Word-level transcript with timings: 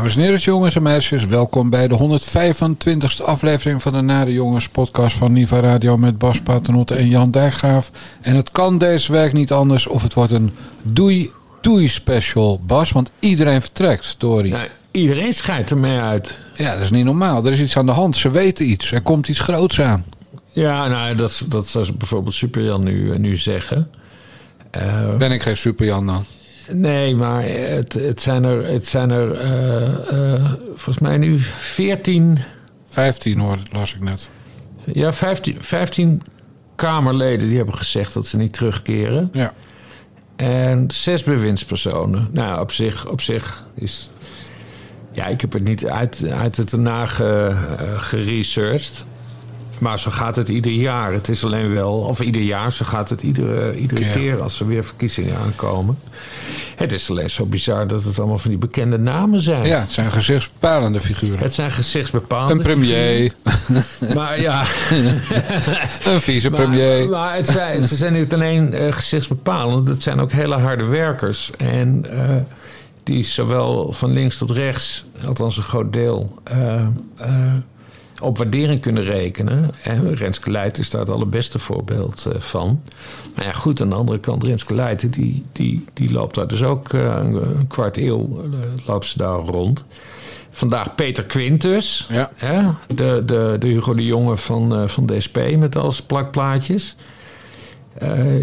Dames 0.00 0.16
en 0.16 0.22
heren, 0.22 0.38
jongens 0.38 0.76
en 0.76 0.82
meisjes, 0.82 1.26
welkom 1.26 1.70
bij 1.70 1.88
de 1.88 2.20
125ste 2.20 3.24
aflevering 3.24 3.82
van 3.82 3.92
de 3.92 4.00
Nare 4.00 4.32
Jongens 4.32 4.68
podcast 4.68 5.16
van 5.16 5.32
Niva 5.32 5.60
Radio 5.60 5.96
met 5.96 6.18
Bas 6.18 6.40
Paternotte 6.40 6.94
en 6.94 7.08
Jan 7.08 7.30
Dijkgraaf. 7.30 7.90
En 8.20 8.36
het 8.36 8.50
kan 8.50 8.78
deze 8.78 9.12
week 9.12 9.32
niet 9.32 9.52
anders 9.52 9.86
of 9.86 10.02
het 10.02 10.14
wordt 10.14 10.32
een 10.32 10.50
doei 10.82 11.30
doei 11.60 11.88
special, 11.88 12.60
Bas, 12.66 12.92
want 12.92 13.10
iedereen 13.18 13.60
vertrekt, 13.60 14.14
Dory. 14.18 14.50
Nou, 14.50 14.68
iedereen 14.90 15.34
scheidt 15.34 15.70
ermee 15.70 15.98
uit. 15.98 16.38
Ja, 16.54 16.72
dat 16.72 16.82
is 16.82 16.90
niet 16.90 17.04
normaal. 17.04 17.46
Er 17.46 17.52
is 17.52 17.60
iets 17.60 17.76
aan 17.76 17.86
de 17.86 17.92
hand. 17.92 18.16
Ze 18.16 18.30
weten 18.30 18.70
iets. 18.70 18.92
Er 18.92 19.02
komt 19.02 19.28
iets 19.28 19.40
groots 19.40 19.80
aan. 19.80 20.04
Ja, 20.52 20.88
nou, 20.88 21.14
dat, 21.14 21.42
dat 21.48 21.66
zou 21.66 21.92
bijvoorbeeld 21.92 22.34
Superjan 22.34 22.84
nu, 22.84 23.18
nu 23.18 23.36
zeggen. 23.36 23.90
Uh, 24.76 25.16
ben 25.16 25.32
ik 25.32 25.42
geen 25.42 25.56
Superjan 25.56 26.06
dan? 26.06 26.24
Nee, 26.72 27.14
maar 27.14 27.42
het, 27.46 27.92
het 27.92 28.20
zijn 28.20 28.44
er, 28.44 28.66
het 28.66 28.86
zijn 28.86 29.10
er 29.10 29.42
uh, 29.42 30.32
uh, 30.34 30.52
volgens 30.66 30.98
mij 30.98 31.18
nu 31.18 31.38
14. 31.38 32.38
15 32.88 33.38
hoor, 33.38 33.58
las 33.70 33.94
ik 33.94 34.00
net. 34.00 34.28
Ja, 34.84 35.12
15, 35.12 35.56
15 35.60 36.22
Kamerleden 36.74 37.48
die 37.48 37.56
hebben 37.56 37.74
gezegd 37.74 38.14
dat 38.14 38.26
ze 38.26 38.36
niet 38.36 38.52
terugkeren. 38.52 39.28
Ja. 39.32 39.52
En 40.36 40.90
zes 40.90 41.22
bewindspersonen. 41.22 42.28
Nou, 42.32 42.60
op 42.60 42.72
zich, 42.72 43.10
op 43.10 43.20
zich 43.20 43.66
is. 43.74 44.10
Ja, 45.12 45.26
ik 45.26 45.40
heb 45.40 45.52
het 45.52 45.64
niet 45.64 45.86
uit, 45.86 46.26
uit 46.26 46.56
het 46.56 46.72
erna 46.72 47.06
geresearched. 47.96 49.04
Maar 49.80 49.98
zo 49.98 50.10
gaat 50.10 50.36
het 50.36 50.48
ieder 50.48 50.72
jaar. 50.72 51.12
Het 51.12 51.28
is 51.28 51.44
alleen 51.44 51.74
wel, 51.74 51.92
of 51.92 52.20
ieder 52.20 52.42
jaar, 52.42 52.72
zo 52.72 52.84
gaat 52.84 53.08
het 53.08 53.22
iedere, 53.22 53.76
iedere 53.76 54.12
keer 54.12 54.42
als 54.42 54.60
er 54.60 54.66
weer 54.66 54.84
verkiezingen 54.84 55.36
aankomen. 55.36 55.98
Het 56.76 56.92
is 56.92 57.10
alleen 57.10 57.30
zo 57.30 57.46
bizar 57.46 57.86
dat 57.86 58.04
het 58.04 58.18
allemaal 58.18 58.38
van 58.38 58.50
die 58.50 58.58
bekende 58.58 58.98
namen 58.98 59.40
zijn. 59.40 59.66
Ja, 59.66 59.80
het 59.80 59.92
zijn 59.92 60.12
gezichtsbepalende 60.12 61.00
figuren. 61.00 61.38
Het 61.38 61.54
zijn 61.54 61.70
gezichtsbepalende 61.70 62.54
Een 62.54 62.60
premier. 62.60 63.34
Maar 64.14 64.40
ja. 64.40 64.60
een 66.12 66.20
vicepremier. 66.20 66.98
Maar, 66.98 67.08
maar 67.08 67.36
het 67.36 67.48
zijn, 67.48 67.82
ze 67.82 67.96
zijn 67.96 68.12
niet 68.12 68.34
alleen 68.34 68.74
uh, 68.74 68.92
gezichtsbepalend, 68.92 69.88
het 69.88 70.02
zijn 70.02 70.20
ook 70.20 70.32
hele 70.32 70.56
harde 70.56 70.84
werkers. 70.84 71.50
En 71.56 72.04
uh, 72.12 72.36
die 73.02 73.24
zowel 73.24 73.92
van 73.92 74.12
links 74.12 74.38
tot 74.38 74.50
rechts, 74.50 75.04
althans 75.26 75.56
een 75.56 75.62
groot 75.62 75.92
deel, 75.92 76.40
uh, 76.52 76.82
op 78.20 78.38
waardering 78.38 78.80
kunnen 78.80 79.02
rekenen. 79.02 79.70
En 79.82 80.14
Renske 80.14 80.50
Leijten 80.50 80.82
is 80.82 80.90
daar 80.90 81.00
het 81.00 81.10
allerbeste 81.10 81.58
voorbeeld 81.58 82.24
uh, 82.28 82.40
van. 82.40 82.82
Maar 83.34 83.44
ja, 83.44 83.52
goed, 83.52 83.80
aan 83.80 83.88
de 83.88 83.94
andere 83.94 84.18
kant, 84.18 84.44
Renske 84.44 84.74
Leijten, 84.74 85.10
die, 85.10 85.44
die, 85.52 85.84
die 85.92 86.12
loopt 86.12 86.34
daar 86.34 86.48
dus 86.48 86.62
ook 86.62 86.92
uh, 86.92 87.16
een 87.22 87.66
kwart 87.68 87.96
eeuw 87.96 88.42
uh, 88.52 88.58
loopt 88.86 89.06
ze 89.06 89.18
daar 89.18 89.38
rond. 89.38 89.86
Vandaag 90.50 90.94
Peter 90.94 91.24
Quintus, 91.24 92.06
ja. 92.10 92.30
hè, 92.34 92.62
de, 92.94 93.22
de, 93.24 93.56
de 93.58 93.66
Hugo 93.66 93.94
de 93.94 94.04
Jonge 94.04 94.36
van, 94.36 94.88
van 94.88 95.06
DSP 95.06 95.56
met 95.56 95.76
als 95.76 96.02
plakplaatjes. 96.02 96.96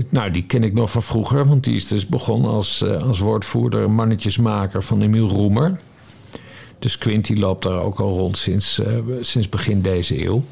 nou, 0.09 0.31
die 0.31 0.43
ken 0.43 0.63
ik 0.63 0.73
nog 0.73 0.91
van 0.91 1.03
vroeger, 1.03 1.47
want 1.47 1.63
die 1.63 1.75
is 1.75 1.87
dus 1.87 2.07
begonnen 2.07 2.51
als, 2.51 2.83
als 2.83 3.19
woordvoerder, 3.19 3.91
mannetjesmaker 3.91 4.83
van 4.83 5.01
Emiel 5.01 5.27
Roemer. 5.27 5.79
Dus 6.79 6.97
Quinty 6.97 7.33
loopt 7.33 7.63
daar 7.63 7.81
ook 7.81 7.99
al 7.99 8.17
rond 8.17 8.37
sinds, 8.37 8.79
uh, 8.79 8.87
sinds 9.21 9.49
begin 9.49 9.81
deze 9.81 10.25
eeuw. 10.25 10.43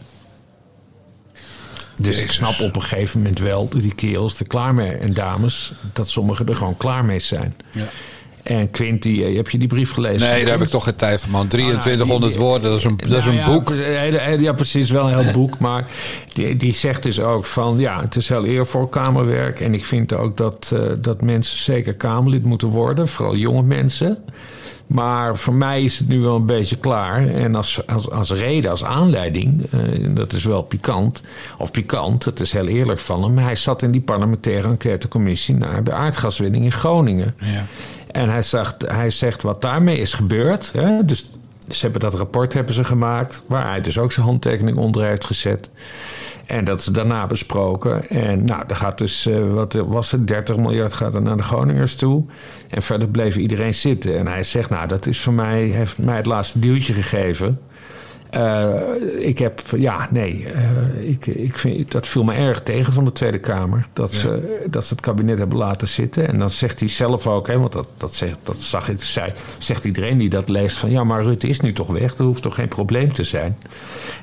Dus 1.98 2.22
ik 2.22 2.32
snap 2.32 2.60
op 2.60 2.76
een 2.76 2.82
gegeven 2.82 3.20
moment 3.20 3.40
wel 3.40 3.70
dat 3.70 3.82
die 3.82 3.96
kerels 3.96 4.40
er 4.40 4.48
klaar 4.48 4.74
mee 4.74 4.92
en 4.92 5.14
dames, 5.14 5.74
dat 5.94 6.10
sommigen 6.10 6.48
er 6.48 6.56
gewoon 6.56 6.78
klaar 6.78 7.06
mee 7.06 7.20
zijn. 7.20 7.56
Ja. 7.72 7.88
En 8.46 8.72
Quinty, 8.72 9.22
heb 9.36 9.50
je 9.50 9.58
die 9.58 9.68
brief 9.68 9.92
gelezen? 9.92 10.28
Nee, 10.28 10.42
daar 10.42 10.52
heb 10.52 10.62
ik 10.62 10.70
toch 10.70 10.84
geen 10.84 10.96
tijd 10.96 11.22
van, 11.22 11.32
man. 11.32 11.48
2300 11.48 12.32
oh, 12.32 12.38
nou, 12.38 12.50
woorden, 12.50 12.70
dat 12.70 12.80
is 12.80 12.86
een, 12.86 13.00
dat 13.08 13.20
is 13.20 13.26
een 13.26 13.46
boek. 13.46 13.70
Ja, 13.70 14.30
ja, 14.30 14.54
precies, 14.54 14.90
wel 14.90 15.10
een 15.10 15.20
heel 15.20 15.32
boek. 15.32 15.58
Maar 15.58 15.88
die, 16.34 16.58
die 16.58 16.74
zegt 16.74 17.04
dus 17.04 17.20
ook 17.20 17.46
van... 17.46 17.78
ja, 17.78 18.02
het 18.02 18.16
is 18.16 18.30
heel 18.30 18.46
eervol 18.46 18.88
kamerwerk. 18.88 19.60
En 19.60 19.74
ik 19.74 19.86
vind 19.86 20.14
ook 20.14 20.38
dat, 20.38 20.72
uh, 20.74 20.92
dat 20.98 21.22
mensen 21.22 21.58
zeker 21.58 21.94
Kamerlid 21.94 22.44
moeten 22.44 22.68
worden. 22.68 23.08
Vooral 23.08 23.36
jonge 23.36 23.64
mensen. 23.64 24.24
Maar 24.88 25.38
voor 25.38 25.54
mij 25.54 25.84
is 25.84 26.00
het 26.00 26.08
nu 26.08 26.20
wel 26.20 26.36
een 26.36 26.46
beetje 26.46 26.78
klaar. 26.78 27.28
En 27.28 27.56
als, 27.56 27.88
als, 27.88 28.10
als 28.10 28.32
reden, 28.32 28.72
als 28.72 28.84
aanleiding, 28.84 29.68
uh, 29.74 30.10
dat 30.14 30.34
is 30.34 30.44
wel 30.44 30.62
pikant. 30.62 31.22
Of 31.58 31.72
pikant, 31.72 32.24
dat 32.24 32.40
is 32.40 32.52
heel 32.52 32.68
eerlijk 32.68 33.00
van 33.00 33.24
hem. 33.24 33.38
Hij 33.38 33.56
zat 33.56 33.82
in 33.82 33.92
die 33.92 34.02
parlementaire 34.02 34.68
enquêtecommissie 34.68 35.56
naar 35.56 35.84
de 35.84 35.94
aardgaswinning 35.94 36.64
in 36.64 36.72
Groningen. 36.72 37.36
Ja. 37.38 37.66
En 38.12 38.30
hij 38.30 38.42
zegt, 38.42 38.88
hij 38.88 39.10
zegt 39.10 39.42
wat 39.42 39.62
daarmee 39.62 39.98
is 39.98 40.14
gebeurd. 40.14 40.72
Hè? 40.74 41.06
Dus 41.06 41.30
ze 41.70 41.82
hebben 41.82 42.02
dat 42.02 42.14
rapport 42.14 42.54
hebben 42.54 42.74
ze 42.74 42.84
gemaakt, 42.84 43.44
waar 43.48 43.68
hij 43.68 43.82
dus 43.82 44.00
ook 44.00 44.12
zijn 44.12 44.26
handtekening 44.26 44.78
onder 44.78 45.06
heeft 45.06 45.26
gezet. 45.26 45.70
En 46.46 46.64
dat 46.66 46.80
is 46.80 46.86
daarna 46.86 47.28
besproken. 47.28 48.10
En 48.10 48.46
nou, 48.46 48.64
er 48.68 48.76
gaat 48.76 48.98
dus, 48.98 49.28
uh, 49.28 49.54
wat 49.54 49.74
was 49.74 50.12
het, 50.12 50.28
30 50.28 50.58
miljard 50.58 50.94
gaat 50.94 51.16
er 51.16 51.22
naar 51.22 51.38
de 51.38 51.44
Groningers 51.44 51.96
toe. 51.96 52.26
En 52.70 52.82
verder 52.82 53.08
bleef 53.08 53.36
iedereen 53.36 53.74
zitten. 53.74 54.18
En 54.18 54.28
hij 54.28 54.44
zegt, 54.44 54.70
nou, 54.70 54.88
dat 54.88 55.06
is 55.06 55.20
voor 55.22 55.34
mij, 55.34 55.62
heeft 55.62 55.98
mij 55.98 56.16
het 56.16 56.26
laatste 56.26 56.60
duwtje 56.60 56.94
gegeven. 56.94 57.60
Uh, 58.36 58.70
ik 59.18 59.38
heb, 59.38 59.62
ja, 59.78 60.08
nee, 60.12 60.46
uh, 60.56 61.10
ik, 61.10 61.28
ik 61.28 61.58
vind, 61.58 61.92
dat 61.92 62.08
viel 62.08 62.24
me 62.24 62.34
erg 62.34 62.62
tegen 62.62 62.94
van 62.94 63.06
de 63.06 63.12
Tweede 63.12 63.40
Kamer. 63.40 63.88
Dat, 63.94 64.14
ja. 64.14 64.20
ze, 64.20 64.66
dat 64.70 64.86
ze 64.86 64.94
het 64.94 65.02
kabinet 65.02 65.38
hebben 65.38 65.58
laten 65.58 65.88
zitten. 65.88 66.28
En 66.28 66.40
dan 66.40 66.50
zegt 66.50 66.80
hij 66.80 66.90
zelf 66.90 67.28
ook, 67.28 67.48
hè, 67.48 67.60
want 67.60 67.74
dat, 67.74 67.88
dat, 67.98 68.14
zegt, 68.14 68.40
dat 68.44 68.58
zag 68.58 68.90
ik, 68.90 69.02
zei, 69.02 69.32
zegt 69.58 69.86
iedereen 69.86 70.18
die 70.18 70.30
dat 70.30 70.50
leest: 70.50 70.78
van 70.78 70.92
ja, 70.92 71.04
maar 71.04 71.24
Rutte 71.24 71.48
is 71.48 71.60
nu 71.60 71.74
toch 71.74 71.88
weg, 71.88 72.18
er 72.18 72.26
hoeft 72.26 72.42
toch 72.42 72.56
geen 72.56 72.68
probleem 72.68 73.14
te 73.14 73.24
zijn. 73.24 73.58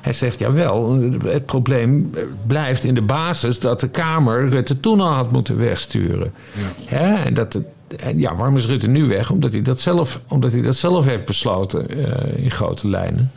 Hij 0.01 0.13
zegt, 0.13 0.39
jawel, 0.39 0.99
het 1.25 1.45
probleem 1.45 2.11
blijft 2.47 2.83
in 2.83 2.95
de 2.95 3.01
basis 3.01 3.59
dat 3.59 3.79
de 3.79 3.89
Kamer 3.89 4.49
Rutte 4.49 4.79
toen 4.79 5.01
al 5.01 5.11
had 5.13 5.31
moeten 5.31 5.57
wegsturen. 5.57 6.33
Ja. 6.51 6.95
Hè, 6.95 7.23
en 7.23 7.33
dat 7.33 7.59
ja, 8.15 8.35
waarom 8.35 8.57
is 8.57 8.65
Rutte 8.65 8.87
nu 8.87 9.07
weg? 9.07 9.29
Omdat 9.29 9.51
hij 9.51 9.61
dat 9.61 9.79
zelf, 9.79 10.19
omdat 10.27 10.51
hij 10.51 10.61
dat 10.61 10.75
zelf 10.75 11.05
heeft 11.05 11.25
besloten 11.25 11.97
uh, 11.97 12.43
in 12.43 12.51
grote 12.51 12.87
lijnen. 12.87 13.31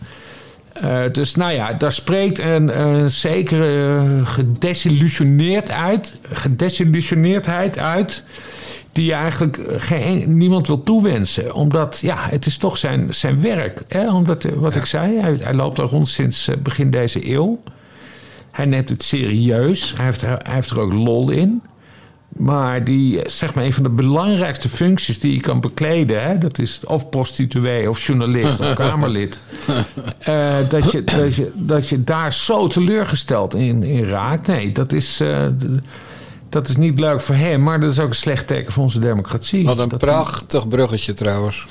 Uh, 0.84 1.00
dus 1.12 1.34
nou 1.34 1.54
ja, 1.54 1.72
daar 1.72 1.92
spreekt 1.92 2.38
een, 2.38 2.80
een 2.80 3.10
zekere 3.10 4.20
gedesillusioneerd 4.24 5.70
uit, 5.70 6.16
gedesillusioneerdheid 6.30 7.78
uit. 7.78 8.24
Die 8.92 9.04
je 9.04 9.12
eigenlijk 9.12 9.60
geen, 9.68 10.36
niemand 10.36 10.66
wil 10.66 10.82
toewensen. 10.82 11.54
Omdat, 11.54 11.98
ja, 12.02 12.16
het 12.18 12.46
is 12.46 12.56
toch 12.56 12.78
zijn, 12.78 13.14
zijn 13.14 13.40
werk. 13.40 13.82
Hè? 13.88 14.12
Omdat, 14.12 14.44
wat 14.54 14.74
ja. 14.74 14.80
ik 14.80 14.86
zei, 14.86 15.20
hij, 15.20 15.36
hij 15.40 15.54
loopt 15.54 15.76
daar 15.76 15.86
rond 15.86 16.08
sinds 16.08 16.50
begin 16.62 16.90
deze 16.90 17.30
eeuw. 17.30 17.62
Hij 18.50 18.64
neemt 18.64 18.88
het 18.88 19.02
serieus. 19.02 19.94
Hij 19.96 20.04
heeft, 20.04 20.20
hij 20.20 20.38
heeft 20.42 20.70
er 20.70 20.80
ook 20.80 20.92
lol 20.92 21.30
in. 21.30 21.62
Maar 22.36 22.84
die, 22.84 23.20
zeg 23.26 23.54
maar, 23.54 23.64
een 23.64 23.72
van 23.72 23.82
de 23.82 23.88
belangrijkste 23.88 24.68
functies 24.68 25.20
die 25.20 25.32
je 25.32 25.40
kan 25.40 25.60
bekleden, 25.60 26.22
hè, 26.22 26.38
dat 26.38 26.58
is 26.58 26.80
of 26.84 27.08
prostituee 27.08 27.90
of 27.90 28.06
journalist 28.06 28.60
of 28.60 28.74
Kamerlid. 28.84 29.38
Uh, 30.28 30.54
dat, 30.68 30.90
je, 30.90 31.04
dat, 31.04 31.34
je, 31.34 31.50
dat 31.54 31.88
je 31.88 32.04
daar 32.04 32.32
zo 32.32 32.66
teleurgesteld 32.66 33.54
in, 33.54 33.82
in 33.82 34.04
raakt. 34.04 34.46
Nee, 34.46 34.72
dat 34.72 34.92
is, 34.92 35.20
uh, 35.20 35.46
dat 36.48 36.68
is 36.68 36.76
niet 36.76 37.00
leuk 37.00 37.20
voor 37.20 37.34
hem, 37.34 37.62
maar 37.62 37.80
dat 37.80 37.90
is 37.90 38.00
ook 38.00 38.08
een 38.08 38.14
slecht 38.14 38.46
teken 38.46 38.72
voor 38.72 38.82
onze 38.82 39.00
democratie. 39.00 39.64
Wat 39.64 39.78
een 39.78 39.88
dat 39.88 39.98
prachtig 39.98 40.60
die... 40.60 40.70
bruggetje 40.70 41.12
trouwens. 41.12 41.66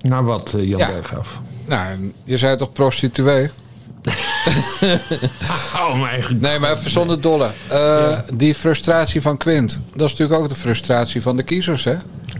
Naar 0.00 0.24
wat, 0.24 0.54
uh, 0.56 0.68
Jan 0.68 0.78
ja. 0.78 0.86
Bergaf? 0.86 1.40
Nou, 1.66 2.12
je 2.24 2.38
zei 2.38 2.56
toch 2.56 2.72
prostituee? 2.72 3.50
oh 5.82 6.00
mijn 6.00 6.22
god. 6.22 6.40
Nee, 6.40 6.58
maar 6.58 6.76
zonder 6.84 7.20
dolle. 7.20 7.50
Uh, 7.70 7.76
ja. 7.78 8.24
Die 8.32 8.54
frustratie 8.54 9.22
van 9.22 9.36
Quint, 9.36 9.80
dat 9.94 10.06
is 10.06 10.10
natuurlijk 10.10 10.40
ook 10.40 10.48
de 10.48 10.54
frustratie 10.54 11.22
van 11.22 11.36
de 11.36 11.42
kiezers, 11.42 11.84
hè? 11.84 11.94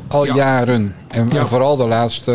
Al 0.09 0.25
ja. 0.25 0.35
jaren. 0.35 0.95
En, 1.09 1.29
ja. 1.33 1.39
en, 1.39 1.47
vooral 1.47 1.77
de 1.77 1.87
laatste 1.87 2.33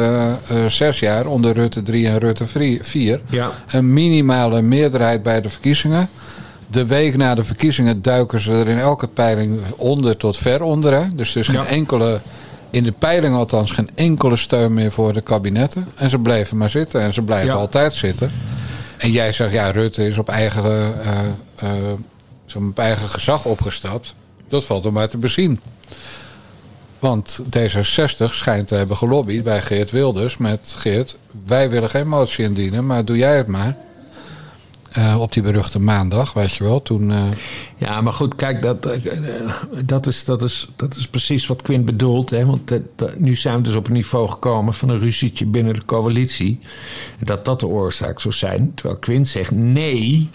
uh, 0.52 0.66
zes 0.66 1.00
jaar 1.00 1.26
onder 1.26 1.54
Rutte 1.54 1.82
3 1.84 2.08
en 2.08 2.18
Rutte 2.18 2.46
4. 2.82 3.22
Een 3.68 3.94
minimale 3.94 4.62
meerderheid 4.62 5.24
bij 5.24 5.42
de 5.42 5.50
verkiezingen. 5.50 6.10
De 6.68 6.86
week 6.86 7.18
na 7.18 7.36
de 7.36 7.44
verkiezingen 7.44 8.02
duiken 8.02 8.40
ze 8.40 8.52
er 8.52 8.68
in 8.68 8.80
elke 8.80 9.08
peiling 9.08 9.60
onder 9.76 10.18
tot 10.18 10.38
ver 10.38 10.62
onder. 10.62 10.94
Hè? 10.94 11.06
Dus 11.14 11.36
er 11.36 11.42
is 11.42 11.48
geen 11.48 11.66
enkele, 11.66 12.20
in 12.70 12.84
de 12.84 12.92
peiling 12.92 13.36
althans, 13.36 13.72
geen 13.72 13.90
enkele 13.96 14.36
steun 14.36 14.74
meer 14.74 14.92
voor 14.92 15.14
de 15.14 15.22
kabinetten. 15.22 15.88
En 15.96 16.10
ze 16.10 16.18
bleven 16.18 16.58
maar 16.58 16.70
zitten 16.70 17.02
en 17.02 17.14
ze 17.14 17.22
blijven 17.22 17.56
altijd 17.56 17.94
zitten. 17.94 18.32
En 19.08 19.14
jij 19.14 19.34
zegt, 19.34 19.54
ja, 19.54 19.72
Rutte 19.72 20.08
is 20.08 20.18
op 20.18 20.30
eigen, 20.30 20.96
uh, 21.64 22.68
op 22.68 22.80
eigen 22.80 23.10
gezag 23.10 23.46
opgestapt. 23.46 24.14
Dat 24.48 24.64
valt 24.64 24.86
er 24.86 24.94
maar 24.94 25.10
te 25.10 25.18
bezien. 25.18 25.60
Want 27.00 27.40
D66 27.58 28.26
schijnt 28.26 28.68
te 28.68 28.76
hebben 28.76 28.98
gelobbyd 28.98 29.44
bij 29.44 29.62
Geert 29.62 29.92
Wilders 29.92 30.38
met 30.38 30.74
Geert, 30.78 31.18
wij 31.46 31.70
willen 31.70 31.90
geen 31.90 32.08
motie 32.08 32.46
indienen, 32.46 32.86
maar 32.86 33.06
doe 33.06 33.18
jij 33.18 33.38
het 33.38 33.48
maar. 33.48 33.78
Eh, 34.92 35.22
op 35.22 35.34
die 35.34 35.44
beruchte 35.44 35.80
maandag, 35.80 36.34
weet 36.34 36.54
je 36.54 36.64
wel. 36.64 36.82
Toen, 36.82 37.12
uh... 37.12 37.24
Ja, 37.76 38.02
maar 38.02 38.14
goed, 38.14 38.36
kijk, 38.36 38.62
dat, 38.62 38.88
uh, 38.88 38.94
dat, 39.86 40.08
is, 40.08 40.26
dat, 40.26 40.42
is, 40.42 40.68
dat 40.76 40.96
is 40.96 41.08
precies 41.08 41.48
wat 41.48 41.62
Quint 41.62 41.86
bedoelt. 41.86 42.30
Hè? 42.30 42.46
Want 42.46 42.72
nu 43.18 43.36
zijn 43.36 43.56
we 43.56 43.62
dus 43.62 43.76
op 43.76 43.88
een 43.88 43.94
niveau 43.94 44.30
gekomen 44.30 44.74
van 44.74 44.90
een 44.90 45.00
ruzietje 45.00 45.46
binnen 45.46 45.74
de 45.74 45.86
coalitie. 45.86 46.60
Dat 47.20 47.46
dat 47.46 47.60
de 47.60 47.68
oorzaak 47.68 48.20
zou 48.20 48.34
zijn. 48.34 48.72
Terwijl 48.76 49.00
Quint 49.00 49.28
zegt 49.28 49.52
nee. 49.52 50.30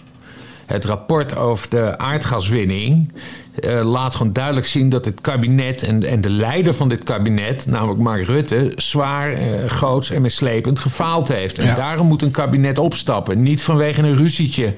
Het 0.65 0.85
rapport 0.85 1.35
over 1.35 1.69
de 1.69 1.97
aardgaswinning 1.97 3.11
uh, 3.59 3.91
laat 3.91 4.15
gewoon 4.15 4.33
duidelijk 4.33 4.65
zien 4.65 4.89
dat 4.89 5.05
het 5.05 5.21
kabinet 5.21 5.83
en, 5.83 6.03
en 6.03 6.21
de 6.21 6.29
leider 6.29 6.73
van 6.73 6.89
dit 6.89 7.03
kabinet, 7.03 7.65
namelijk 7.67 7.99
Mark 7.99 8.25
Rutte, 8.25 8.71
zwaar, 8.75 9.31
uh, 9.31 9.65
groots 9.65 10.09
en 10.09 10.21
mislepend 10.21 10.79
gefaald 10.79 11.27
heeft. 11.27 11.57
En 11.57 11.75
daarom 11.75 12.07
moet 12.07 12.21
een 12.21 12.31
kabinet 12.31 12.77
opstappen. 12.77 13.41
Niet 13.41 13.61
vanwege 13.61 14.01
een 14.01 14.17
ruzietje 14.17 14.73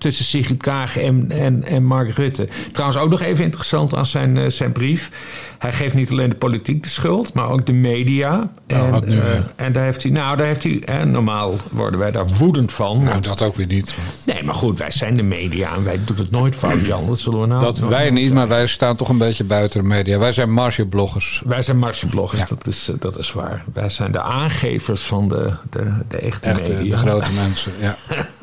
tussen 0.00 0.24
Sigrid 0.24 0.62
Kaag 0.62 0.98
en, 0.98 1.30
en, 1.30 1.64
en 1.64 1.84
Mark 1.84 2.12
Rutte. 2.12 2.48
Trouwens, 2.72 3.00
ook 3.00 3.10
nog 3.10 3.22
even 3.22 3.44
interessant 3.44 3.94
aan 3.94 4.06
zijn, 4.06 4.36
uh, 4.36 4.46
zijn 4.48 4.72
brief. 4.72 5.10
Hij 5.58 5.72
geeft 5.72 5.94
niet 5.94 6.10
alleen 6.10 6.30
de 6.30 6.36
politiek 6.36 6.82
de 6.82 6.88
schuld, 6.88 7.34
maar 7.34 7.48
ook 7.50 7.66
de 7.66 7.72
media. 7.72 8.50
Nou, 8.66 8.94
en, 8.94 9.08
nu, 9.08 9.16
uh, 9.16 9.40
en 9.56 9.72
daar 9.72 9.84
heeft 9.84 10.02
hij, 10.02 10.12
nou, 10.12 10.36
daar 10.36 10.46
heeft 10.46 10.62
hij, 10.62 10.82
hè, 10.84 11.04
normaal 11.04 11.56
worden 11.70 12.00
wij 12.00 12.10
daar 12.10 12.26
woedend 12.26 12.72
van. 12.72 13.02
Nou, 13.02 13.20
dat 13.20 13.42
ook 13.42 13.54
weer 13.54 13.66
niet. 13.66 13.94
Nee, 14.26 14.42
maar 14.42 14.54
goed, 14.54 14.78
wij 14.78 14.90
zijn 14.90 15.16
de 15.16 15.22
media 15.22 15.74
en 15.74 15.84
wij 15.84 16.00
doen 16.04 16.16
het 16.16 16.30
nooit 16.30 16.56
fout, 16.56 16.86
Jan. 16.86 17.06
Dat 17.06 17.18
zullen 17.18 17.40
we 17.40 17.46
nou. 17.46 17.62
Dat 17.62 17.78
wij 17.78 18.10
niet, 18.10 18.32
maar 18.32 18.48
wij 18.48 18.66
staan 18.66 18.96
toch 18.96 19.08
een 19.08 19.18
beetje 19.18 19.44
buiten 19.44 19.80
de 19.80 19.88
media. 19.88 20.18
Wij 20.18 20.32
zijn 20.32 20.52
margebloggers. 20.52 21.42
Wij 21.46 21.62
zijn 21.62 21.78
margebloggers, 21.78 22.40
ja. 22.40 22.46
dat, 22.48 22.66
is, 22.66 22.90
dat 22.98 23.18
is 23.18 23.32
waar. 23.32 23.64
Wij 23.72 23.88
zijn 23.88 24.12
de 24.12 24.22
aangevers 24.22 25.02
van 25.02 25.28
de, 25.28 25.52
de, 25.70 25.92
de 26.08 26.16
echte, 26.16 26.48
echte 26.48 26.72
media. 26.72 26.96
De 26.96 26.98
grote 26.98 27.32
mensen, 27.32 27.72
ja. 27.80 27.96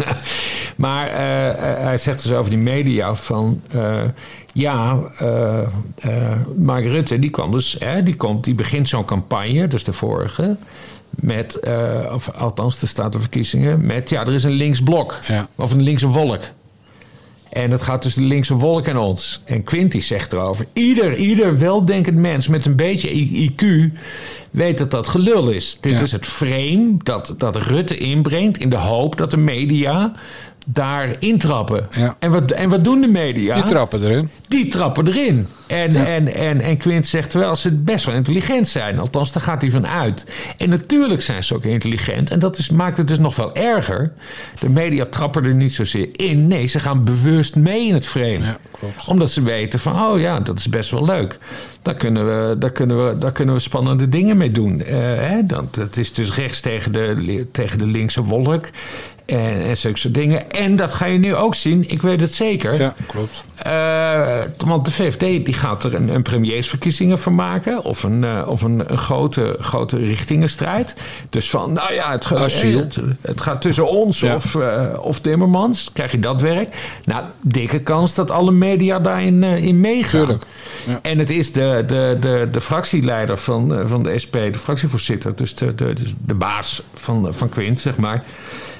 maar 0.76 1.12
uh, 1.12 1.47
hij 1.58 1.98
zegt 1.98 2.24
dus 2.24 2.32
over 2.32 2.50
die 2.50 2.60
media 2.60 3.16
van... 3.16 3.62
Uh, 3.76 4.02
ja, 4.54 5.00
uh, 5.22 5.60
Mark 6.58 6.86
Rutte, 6.86 7.20
die, 7.20 7.30
kwam 7.30 7.52
dus, 7.52 7.76
hè, 7.80 8.04
die, 8.04 8.16
komt, 8.16 8.44
die 8.44 8.56
begint 8.56 8.88
zo'n 8.88 9.06
campagne, 9.06 9.68
dus 9.68 9.84
de 9.84 9.94
vorige... 9.94 10.58
Met, 11.10 11.60
of 12.14 12.32
althans 12.32 12.80
de 12.80 12.88
statenverkiezingen, 12.88 13.86
met 13.86 14.10
ja, 14.10 14.22
er 14.22 14.34
is 14.34 14.44
een 14.44 14.52
linksblok. 14.52 15.20
Ja. 15.28 15.48
Of 15.56 15.72
een 15.72 15.82
linkse 15.82 16.08
wolk. 16.08 16.42
En 17.50 17.70
dat 17.70 17.82
gaat 17.82 18.02
tussen 18.02 18.22
de 18.22 18.28
linkse 18.28 18.54
wolk 18.54 18.88
en 18.88 18.98
ons. 18.98 19.42
En 19.46 19.64
Quinty 19.64 20.02
zegt 20.02 20.34
erover: 20.34 20.66
ieder, 20.74 21.16
ieder 21.16 21.58
weldenkend 21.58 22.18
mens 22.18 22.48
met 22.48 22.66
een 22.66 22.76
beetje 22.76 23.10
IQ 23.50 23.64
weet 24.52 24.78
dat 24.78 24.92
dat 24.92 25.08
gelul 25.08 25.50
is. 25.50 25.78
Dit 25.82 25.94
Ja. 25.94 26.02
is 26.02 26.12
het 26.12 26.26
frame 26.26 26.96
dat, 27.04 27.36
dat 27.38 27.56
Rutte 27.56 27.98
inbrengt 27.98 28.58
in 28.58 28.70
de 28.70 28.76
hoop 28.76 29.18
dat 29.18 29.32
de 29.32 29.38
media 29.38 30.14
daar 30.70 31.16
intrappen. 31.20 31.88
Ja. 31.92 32.16
En, 32.20 32.32
wat, 32.32 32.52
en 32.52 32.70
wat 32.70 32.84
doen 32.84 33.02
de 33.02 33.08
media? 33.08 33.56
Die 33.56 33.64
trappen 33.64 34.04
erin. 34.04 34.30
Die 34.48 34.68
trappen 34.68 35.08
erin. 35.08 35.48
En, 35.68 36.06
en, 36.06 36.34
en, 36.34 36.62
en 36.62 36.78
Quint 36.78 37.08
zegt 37.08 37.34
wel 37.34 37.56
ze 37.56 37.72
best 37.72 38.06
wel 38.06 38.16
intelligent 38.16 38.68
zijn. 38.68 39.00
Althans, 39.00 39.32
daar 39.32 39.44
gaat 39.44 39.62
hij 39.62 39.72
van 39.72 39.88
uit. 39.88 40.26
En 40.58 40.70
natuurlijk 40.70 41.22
zijn 41.22 41.44
ze 41.44 41.56
ook 41.56 41.64
intelligent. 41.64 42.32
En 42.32 42.40
dat 42.40 42.58
is, 42.58 42.70
maakt 42.70 42.98
het 42.98 43.08
dus 43.08 43.20
nog 43.20 43.36
wel 43.36 43.56
erger. 43.56 44.12
De 44.60 44.70
media 44.70 45.06
trappen 45.06 45.44
er 45.44 45.56
niet 45.56 45.74
zozeer 45.74 46.10
in. 46.16 46.48
Nee, 46.48 46.66
ze 46.66 46.80
gaan 46.80 47.04
bewust 47.04 47.56
mee 47.56 47.88
in 47.88 47.94
het 47.94 48.06
frame. 48.06 48.40
Ja. 48.40 48.58
Omdat 49.06 49.32
ze 49.32 49.42
weten 49.42 49.80
van, 49.80 50.02
oh 50.02 50.20
ja, 50.20 50.40
dat 50.40 50.60
is 50.60 50.70
best 50.70 50.92
wel 50.92 51.06
leuk. 51.06 51.38
Daar 51.88 51.96
kunnen 51.96 52.26
we, 52.26 52.58
daar 52.58 52.72
kunnen 52.72 53.08
we, 53.08 53.18
daar 53.18 53.32
kunnen 53.32 53.56
we 53.56 53.62
spannende 53.62 54.10
dingen 54.10 54.38
mee 54.38 54.52
doen. 54.52 54.82
Eh, 54.82 54.96
hè? 55.00 55.46
Dat, 55.46 55.76
dat 55.76 55.98
is 55.98 56.14
dus 56.14 56.36
rechts 56.36 56.60
tegen 56.60 56.92
de, 56.92 57.48
tegen 57.52 57.78
de 57.78 57.86
linkse 57.86 58.24
wolk. 58.24 58.70
En, 59.26 59.64
en 59.64 59.78
zulke 59.78 59.98
soort 59.98 60.14
dingen. 60.14 60.52
En 60.52 60.76
dat 60.76 60.94
ga 60.94 61.06
je 61.06 61.18
nu 61.18 61.36
ook 61.36 61.56
zien. 61.56 61.90
Ik 61.90 62.02
weet 62.02 62.22
het 62.22 62.34
zeker. 62.34 62.80
Ja, 62.80 62.94
klopt. 63.08 63.44
Uh, 63.68 64.42
want 64.58 64.86
de 64.86 64.92
VVD 64.92 65.46
die 65.46 65.54
gaat 65.54 65.84
er 65.84 65.96
een, 65.96 66.16
een 66.16 66.22
premiersverkiezingen 66.22 67.20
van 67.20 67.36
maken. 67.36 67.84
Of 67.84 68.04
een, 68.04 68.24
uh, 68.24 68.48
of 68.48 68.62
een, 68.62 68.92
een 68.92 68.98
grote, 68.98 69.58
grote 69.60 69.98
richtingenstrijd. 69.98 70.96
Dus 71.30 71.50
van, 71.50 71.74
nou 71.74 71.94
ja, 71.94 72.12
het, 72.12 72.26
gaat, 72.26 72.40
Asiel. 72.40 72.80
het, 72.80 72.98
het 73.22 73.42
gaat 73.42 73.62
tussen 73.62 73.88
ons 73.88 74.20
Ja. 74.20 74.36
of, 74.36 74.54
uh, 74.54 74.84
of 75.00 75.20
Timmermans. 75.20 75.90
Krijg 75.94 76.12
je 76.12 76.20
dat 76.20 76.42
werk? 76.42 76.76
Nou, 77.06 77.24
dikke 77.42 77.80
kans 77.80 78.16
dat 78.16 78.32
alle 78.32 78.52
media 78.52 79.00
daarin 79.00 79.44
in 79.44 79.80
meegaan. 79.80 80.10
Tuurlijk. 80.20 80.44
Ja. 80.88 81.00
En 81.02 81.20
het 81.20 81.30
is 81.30 81.52
de, 81.52 81.84
de, 81.88 82.18
de, 82.20 82.48
de 82.52 82.62
fractieleider 82.62 83.38
van, 83.38 83.76
eh, 83.76 83.82
van 83.86 84.04
de 84.04 84.20
SP, 84.24 84.34
de 84.34 84.60
fractievoorzitter. 84.60 85.36
Dus 85.36 85.56
de, 85.56 85.76
de, 85.76 85.94
dus 85.94 86.14
de 86.26 86.34
baas 86.34 86.82
van, 86.94 87.34
van 87.34 87.50
Quint, 87.50 87.80
zeg 87.80 87.98
maar. 87.98 88.24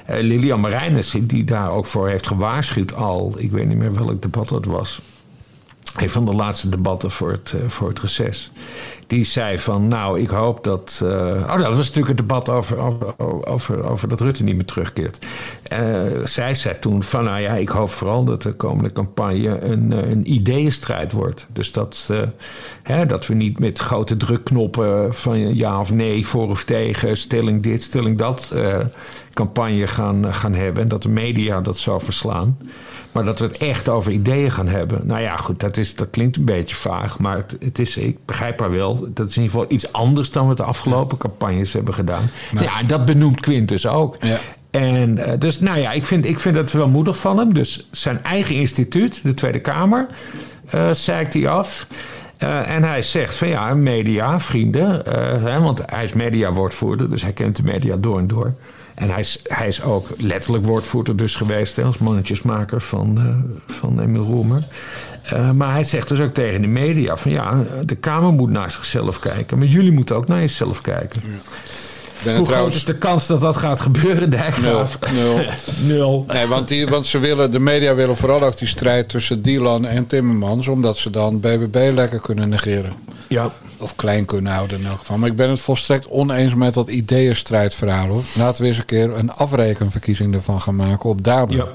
Uh, 0.10 0.16
Lilian 0.20 0.60
Marijnissen, 0.60 1.28
die 1.28 1.44
daar 1.44 1.72
ook 1.72 1.86
voor 1.86 2.08
heeft 2.08 2.28
gewaarschuwd 2.28 2.94
al. 2.94 3.34
Ik 3.38 3.52
weet 3.52 3.68
niet 3.68 3.78
meer 3.78 3.94
welk 3.94 4.22
debat 4.22 4.50
dat 4.50 4.66
was. 4.66 5.02
Een 5.98 6.10
van 6.10 6.26
de 6.26 6.34
laatste 6.34 6.70
debatten 6.70 7.12
voor 7.12 7.32
het, 7.32 7.54
uh, 7.56 7.62
voor 7.68 7.88
het 7.88 8.00
reces. 8.00 8.52
Die 9.08 9.24
zei 9.24 9.60
van, 9.60 9.88
nou, 9.88 10.20
ik 10.20 10.30
hoop 10.30 10.64
dat... 10.64 11.02
Uh, 11.04 11.10
oh, 11.10 11.58
dat 11.58 11.68
was 11.68 11.78
natuurlijk 11.78 12.08
het 12.08 12.18
debat 12.18 12.50
over, 12.50 12.78
over, 12.78 13.14
over, 13.48 13.84
over 13.84 14.08
dat 14.08 14.22
Rutte 14.22 14.44
niet 14.44 14.56
meer 14.56 14.66
terugkeert. 14.66 15.26
Uh, 15.74 16.02
zij 16.26 16.56
zei 16.56 16.80
toen 16.80 17.04
van, 17.04 17.24
nou 17.24 17.42
ja, 17.42 17.54
ik 17.54 17.70
hoop 17.70 17.92
vooral 17.92 18.24
dat 18.24 18.42
de 18.42 18.54
komende 18.54 18.92
campagne 18.92 19.60
een, 19.60 20.10
een 20.12 20.32
ideeënstrijd 20.34 21.12
wordt. 21.12 21.48
Dus 21.54 21.72
dat, 21.72 22.12
hè, 22.84 23.06
dat 23.06 23.28
we 23.28 23.34
niet 23.34 23.60
met 23.60 23.80
grote 23.80 24.18
drukknoppen 24.18 25.14
van 25.14 25.56
ja 25.56 25.80
of 25.80 25.94
nee, 25.94 26.28
voor 26.28 26.50
of 26.50 26.64
tegen, 26.64 27.18
stelling 27.18 27.64
dit, 27.64 27.84
stelling 27.84 28.18
dat 28.18 28.56
campagne 29.34 29.88
gaan, 29.88 30.34
gaan 30.34 30.54
hebben. 30.54 30.84
En 30.84 30.88
dat 30.88 31.02
de 31.02 31.10
media 31.10 31.62
dat 31.62 31.78
zou 31.78 32.02
verslaan. 32.02 32.58
Maar 33.18 33.26
dat 33.26 33.40
we 33.40 33.46
het 33.46 33.58
echt 33.58 33.90
over 33.90 34.12
ideeën 34.12 34.52
gaan 34.52 34.68
hebben. 34.68 35.02
Nou 35.04 35.22
ja, 35.22 35.36
goed, 35.36 35.60
dat, 35.60 35.78
is, 35.78 35.96
dat 35.96 36.10
klinkt 36.10 36.38
een 36.38 36.46
beetje 36.46 36.76
vaag. 36.76 37.20
Maar 37.20 37.36
het, 37.36 37.58
het 37.60 37.80
is, 37.80 37.98
ik 37.98 38.18
begrijp 38.26 38.60
haar 38.60 38.72
wel. 38.72 39.08
Dat 39.14 39.30
is 39.30 39.38
in 39.38 39.42
ieder 39.42 39.58
geval 39.58 39.76
iets 39.76 39.92
anders 39.94 40.32
dan 40.32 40.48
we 40.48 40.56
de 40.56 40.64
afgelopen 40.64 41.18
campagnes 41.18 41.74
hebben 41.74 41.94
gedaan. 41.94 42.30
Maar- 42.52 42.64
ja, 42.64 42.84
dat 42.84 43.06
benoemt 43.06 43.40
Quint 43.40 43.70
dus 43.70 43.88
ook. 43.88 44.18
Ja. 44.22 44.38
En 44.72 45.18
uh, 45.18 45.24
dus, 45.40 45.60
nou 45.60 45.80
ja, 45.80 45.92
ik 45.92 46.06
vind, 46.06 46.26
ik 46.26 46.40
vind 46.40 46.56
het 46.56 46.72
wel 46.72 46.88
moedig 46.88 47.18
van 47.18 47.38
hem. 47.38 47.54
Dus 47.54 47.88
zijn 47.92 48.24
eigen 48.24 48.56
instituut, 48.56 49.24
de 49.24 49.34
Tweede 49.34 49.60
Kamer, 49.60 50.06
uh, 50.76 50.92
zeikt 50.92 51.34
hij 51.34 51.48
af. 51.48 51.88
Uh, 52.44 52.70
en 52.76 52.84
hij 52.84 53.02
zegt 53.02 53.36
van 53.36 53.48
ja, 53.48 53.74
media, 53.74 54.40
vrienden. 54.40 55.04
uh, 55.08 55.14
hè, 55.44 55.60
want 55.62 55.82
hij 55.86 56.04
is 56.04 56.14
mediawoordvoerder, 56.14 57.10
dus 57.10 57.22
hij 57.22 57.32
kent 57.34 57.56
de 57.56 57.64
media 57.64 57.96
door 57.96 58.20
en 58.20 58.28
door. 58.28 58.54
En 58.98 59.10
hij 59.10 59.20
is, 59.20 59.40
hij 59.44 59.68
is 59.68 59.82
ook 59.82 60.08
letterlijk 60.18 60.66
woordvoerder 60.66 61.16
dus 61.16 61.36
geweest... 61.36 61.76
Hè, 61.76 61.84
als 61.84 61.98
mannetjesmaker 61.98 62.82
van, 62.82 63.18
uh, 63.18 63.74
van 63.76 64.00
Emil 64.00 64.24
Roemer. 64.24 64.64
Uh, 65.34 65.52
maar 65.52 65.72
hij 65.72 65.84
zegt 65.84 66.08
dus 66.08 66.20
ook 66.20 66.34
tegen 66.34 66.62
de 66.62 66.68
media 66.68 67.18
van... 67.18 67.32
ja, 67.32 67.64
de 67.86 67.96
Kamer 67.96 68.34
moet 68.34 68.50
naar 68.50 68.72
zichzelf 68.72 69.20
kijken... 69.20 69.58
maar 69.58 69.68
jullie 69.68 69.92
moeten 69.92 70.16
ook 70.16 70.28
naar 70.28 70.40
jezelf 70.40 70.82
kijken. 70.82 71.22
Ja. 71.24 71.38
Ben 72.24 72.36
Hoe 72.36 72.46
trouwens... 72.46 72.76
groot 72.76 72.90
is 72.90 72.94
de 72.96 73.08
kans 73.08 73.28
dat 73.28 73.42
dat 73.42 73.58
gaat 73.58 73.82
gebeuren, 73.82 74.30
Dijkgraaf? 74.30 75.00
Nul. 75.14 75.38
Nul. 75.38 75.46
Nul. 75.98 76.26
Nee, 76.28 76.48
want, 76.48 76.68
die, 76.68 76.88
want 76.88 77.06
ze 77.06 77.20
willen, 77.20 77.52
de 77.52 77.60
media 77.60 77.96
willen 77.96 78.18
vooral 78.18 78.42
ook 78.44 78.58
die 78.58 78.68
strijd 78.68 79.10
tussen 79.10 79.42
Dylan 79.42 79.86
en 79.86 80.08
Timmermans... 80.08 80.68
omdat 80.68 80.98
ze 80.98 81.10
dan 81.10 81.40
BBB 81.40 81.92
lekker 81.94 82.20
kunnen 82.20 82.50
negeren. 82.50 82.94
Ja. 83.28 83.52
Of 83.78 83.96
klein 83.96 84.26
kunnen 84.26 84.54
houden 84.54 84.80
in 84.80 84.86
elk 84.86 84.98
geval. 84.98 85.18
Maar 85.18 85.30
ik 85.30 85.36
ben 85.36 85.50
het 85.50 85.62
volstrekt 85.62 86.08
oneens 86.08 86.54
met 86.54 86.74
dat 86.74 86.90
ideeënstrijdverhaal. 86.90 88.08
Hoor. 88.08 88.24
Laten 88.36 88.62
we 88.62 88.68
eens 88.68 88.78
een 88.78 88.86
keer 88.86 89.14
een 89.18 89.32
afrekenverkiezing 89.32 90.34
ervan 90.36 90.62
gaan 90.62 90.76
maken 90.76 91.10
op 91.10 91.24
daden. 91.24 91.58
Ja. 91.58 91.66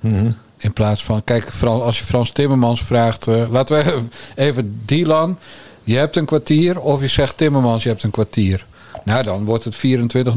Mhm. 0.00 0.30
In 0.58 0.72
plaats 0.72 1.04
van, 1.04 1.24
kijk, 1.24 1.52
Fran- 1.52 1.82
als 1.82 1.98
je 1.98 2.04
Frans 2.04 2.30
Timmermans 2.30 2.82
vraagt... 2.82 3.26
eh, 3.26 3.42
laten 3.50 3.76
we 3.76 3.82
even, 3.92 4.12
even 4.46 4.80
Dylan, 4.84 5.38
je 5.84 5.96
hebt 5.96 6.16
een 6.16 6.24
kwartier... 6.24 6.80
of 6.80 7.00
je 7.00 7.08
zegt 7.08 7.36
Timmermans, 7.36 7.82
je 7.82 7.88
hebt 7.88 8.02
een 8.02 8.10
kwartier. 8.10 8.66
Nou, 9.04 9.22
dan 9.22 9.44
wordt 9.44 9.64
het 9.64 9.76
24-0 9.76 9.80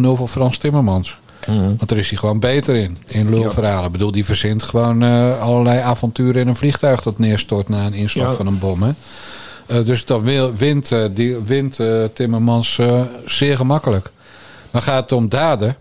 voor 0.01 0.27
Frans 0.27 0.57
Timmermans. 0.57 1.17
Mhm. 1.47 1.75
Want 1.77 1.91
er 1.91 1.97
is 1.97 2.09
hij 2.09 2.17
gewoon 2.17 2.39
beter 2.39 2.75
in, 2.75 2.97
in 3.07 3.29
lulverhalen. 3.29 3.85
Ik 3.85 3.91
bedoel, 3.91 4.11
die 4.11 4.25
verzint 4.25 4.63
gewoon 4.63 5.03
eh, 5.03 5.41
allerlei 5.41 5.79
avonturen 5.79 6.41
in 6.41 6.47
een 6.47 6.55
vliegtuig... 6.55 7.01
dat 7.01 7.19
neerstort 7.19 7.69
na 7.69 7.85
een 7.85 7.93
inslag 7.93 8.29
Ja. 8.29 8.35
van 8.35 8.47
een 8.47 8.59
bom, 8.59 8.83
hè. 8.83 8.91
Eh, 9.67 9.85
dus 9.85 10.05
dan 10.05 10.23
wil, 10.23 10.53
wint, 10.53 10.91
eh, 10.91 11.03
die, 11.11 11.37
wint 11.37 11.79
Timmermans 12.13 12.79
zeer 13.25 13.57
gemakkelijk. 13.57 14.11
Maar 14.71 14.81
gaat 14.81 15.01
het 15.01 15.11
om 15.11 15.29
daden... 15.29 15.75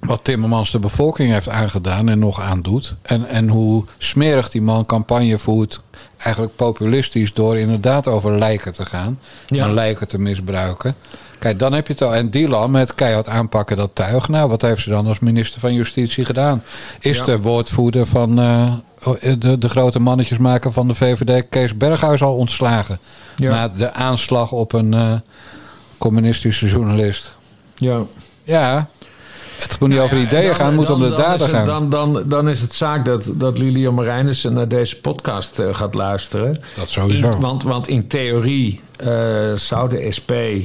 wat 0.00 0.24
Timmermans 0.24 0.70
de 0.70 0.78
bevolking 0.78 1.32
heeft 1.32 1.48
aangedaan 1.48 2.08
en 2.08 2.18
nog 2.18 2.40
aandoet... 2.40 2.94
en, 3.02 3.28
en 3.28 3.48
hoe 3.48 3.84
smerig 3.98 4.50
die 4.50 4.62
man 4.62 4.86
campagne 4.86 5.38
voert... 5.38 5.80
eigenlijk 6.16 6.56
populistisch 6.56 7.32
door 7.32 7.58
inderdaad 7.58 8.08
over 8.08 8.38
lijken 8.38 8.72
te 8.72 8.84
gaan... 8.84 9.18
Ja. 9.46 9.64
en 9.64 9.74
lijken 9.74 10.08
te 10.08 10.18
misbruiken... 10.18 10.94
Kijk, 11.44 11.58
dan 11.58 11.72
heb 11.72 11.86
je 11.86 11.92
het 11.92 12.02
al. 12.02 12.14
En 12.14 12.30
Dylan 12.30 12.70
met 12.70 12.94
keihard 12.94 13.28
aanpakken 13.28 13.76
dat 13.76 13.90
tuig. 13.92 14.28
Nou, 14.28 14.48
wat 14.48 14.62
heeft 14.62 14.82
ze 14.82 14.90
dan 14.90 15.06
als 15.06 15.18
minister 15.18 15.60
van 15.60 15.74
Justitie 15.74 16.24
gedaan? 16.24 16.62
Is 17.00 17.16
Ja. 17.16 17.24
de 17.24 17.40
woordvoerder 17.40 18.06
van 18.06 18.38
eh, 18.40 18.72
de, 19.38 19.58
de 19.58 19.68
grote 19.68 19.98
mannetjesmaker 20.00 20.72
van 20.72 20.88
de 20.88 20.94
VVD, 20.94 21.48
Kees 21.48 21.76
Berghuis, 21.76 22.22
al 22.22 22.36
ontslagen? 22.36 22.98
Ja. 23.36 23.50
Na 23.50 23.68
de 23.76 23.92
aanslag 23.92 24.52
op 24.52 24.72
een 24.72 24.94
eh, 24.94 25.12
communistische 25.98 26.66
journalist. 26.66 27.32
Ja. 27.74 28.00
Ja. 28.42 28.88
Het 29.58 29.80
moet 29.80 29.88
niet 29.88 29.98
over 29.98 30.18
ideeën 30.20 30.54
gaan, 30.54 30.66
het 30.66 30.74
moet 30.74 30.90
om 30.90 31.00
de 31.00 31.10
daden 31.14 31.48
gaan. 31.48 31.66
Dan, 31.66 31.90
dan, 31.90 32.22
dan 32.26 32.48
is 32.48 32.60
het 32.60 32.74
zaak 32.74 33.04
dat, 33.04 33.30
dat 33.34 33.58
Lilian 33.58 33.94
Marijnissen 33.94 34.52
naar 34.52 34.68
deze 34.68 35.00
podcast 35.00 35.58
uh, 35.60 35.74
gaat 35.74 35.94
luisteren. 35.94 36.60
Dat 36.76 36.88
sowieso. 36.90 37.30
In, 37.30 37.40
want, 37.40 37.62
want 37.62 37.88
in 37.88 38.06
theorie 38.06 38.80
uh, 39.04 39.08
zou 39.54 39.88
de 39.88 40.12
SP 40.16 40.30
uh, 40.30 40.60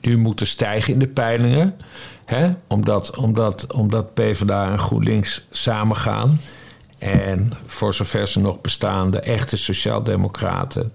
nu 0.00 0.18
moeten 0.18 0.46
stijgen 0.46 0.92
in 0.92 0.98
de 0.98 1.08
peilingen. 1.08 1.76
Hè? 2.24 2.50
Omdat, 2.66 3.16
omdat, 3.16 3.72
omdat 3.72 4.14
PvdA 4.14 4.70
en 4.70 4.78
GroenLinks 4.78 5.46
samengaan. 5.50 6.40
En 6.98 7.52
voor 7.66 7.94
zover 7.94 8.28
ze 8.28 8.40
nog 8.40 8.60
bestaan, 8.60 9.10
de 9.10 9.20
echte 9.20 9.56
sociaaldemocraten 9.56 10.92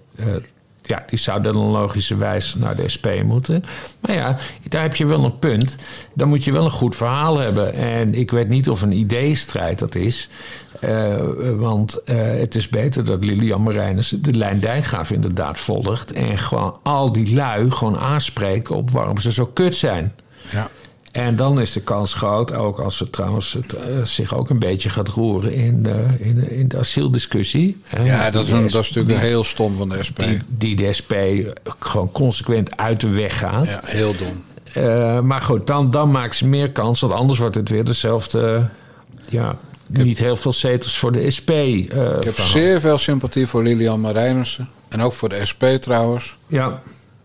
ja, 0.86 1.02
die 1.06 1.18
zouden 1.18 1.52
dan 1.52 1.62
logischerwijs 1.62 2.54
naar 2.54 2.76
de 2.76 2.88
SP 2.94 3.06
moeten. 3.24 3.64
Maar 4.00 4.14
ja, 4.14 4.38
daar 4.68 4.82
heb 4.82 4.96
je 4.96 5.06
wel 5.06 5.24
een 5.24 5.38
punt. 5.38 5.76
Dan 6.14 6.28
moet 6.28 6.44
je 6.44 6.52
wel 6.52 6.64
een 6.64 6.70
goed 6.70 6.96
verhaal 6.96 7.38
hebben. 7.38 7.72
En 7.74 8.14
ik 8.14 8.30
weet 8.30 8.48
niet 8.48 8.68
of 8.68 8.82
een 8.82 8.92
ideeënstrijd 8.92 9.78
dat 9.78 9.94
is. 9.94 10.28
Uh, 10.84 11.16
want 11.58 12.00
uh, 12.04 12.16
het 12.16 12.54
is 12.54 12.68
beter 12.68 13.04
dat 13.04 13.24
Lilian 13.24 13.62
Marijnus 13.62 14.08
de 14.08 14.34
lijn 14.34 14.60
Dijkgraaf 14.60 15.10
inderdaad 15.10 15.60
volgt. 15.60 16.12
En 16.12 16.38
gewoon 16.38 16.78
al 16.82 17.12
die 17.12 17.34
lui 17.34 17.70
gewoon 17.70 17.98
aanspreekt 17.98 18.70
op 18.70 18.90
waarom 18.90 19.18
ze 19.18 19.32
zo 19.32 19.46
kut 19.46 19.76
zijn. 19.76 20.14
Ja. 20.52 20.70
En 21.12 21.36
dan 21.36 21.60
is 21.60 21.72
de 21.72 21.80
kans 21.80 22.14
groot, 22.14 22.54
ook 22.54 22.78
als 22.78 22.98
het 22.98 23.12
trouwens 23.12 23.52
het, 23.52 23.74
uh, 23.74 24.04
zich 24.04 24.34
ook 24.34 24.50
een 24.50 24.58
beetje 24.58 24.90
gaat 24.90 25.08
roeren 25.08 25.52
in 25.52 25.82
de, 25.82 26.04
in 26.18 26.50
in 26.50 26.68
de 26.68 26.78
asieldiscussie. 26.78 27.82
Ja, 28.04 28.30
dat 28.30 28.44
is, 28.44 28.50
een, 28.50 28.62
dat 28.62 28.66
is 28.66 28.72
natuurlijk 28.94 29.20
die, 29.20 29.28
heel 29.28 29.44
stom 29.44 29.76
van 29.76 29.88
de 29.88 30.04
SP. 30.08 30.18
Die, 30.18 30.38
die 30.48 30.76
de 30.76 30.92
SP 30.98 31.12
gewoon 31.78 32.12
consequent 32.12 32.76
uit 32.76 33.00
de 33.00 33.08
weg 33.08 33.38
gaat. 33.38 33.66
Ja, 33.66 33.80
heel 33.84 34.14
dom. 34.16 34.44
Uh, 34.76 35.20
maar 35.20 35.42
goed, 35.42 35.66
dan, 35.66 35.90
dan 35.90 36.10
maakt 36.10 36.36
ze 36.36 36.46
meer 36.46 36.70
kans, 36.70 37.00
want 37.00 37.12
anders 37.12 37.38
wordt 37.38 37.54
het 37.54 37.68
weer 37.68 37.84
dezelfde. 37.84 38.68
Ja, 39.28 39.56
niet 39.86 40.18
heel 40.18 40.36
veel 40.36 40.52
zetels 40.52 40.98
voor 40.98 41.12
de 41.12 41.30
SP. 41.36 41.50
Uh, 41.50 41.76
ik 41.76 41.92
heb 42.24 42.34
verhaal. 42.34 42.50
zeer 42.50 42.80
veel 42.80 42.98
sympathie 42.98 43.46
voor 43.46 43.62
Lilian 43.62 44.00
Marijnissen. 44.00 44.68
En 44.88 45.00
ook 45.00 45.12
voor 45.12 45.28
de 45.28 45.46
SP 45.50 45.64
trouwens. 45.80 46.36
Ja. 46.46 46.82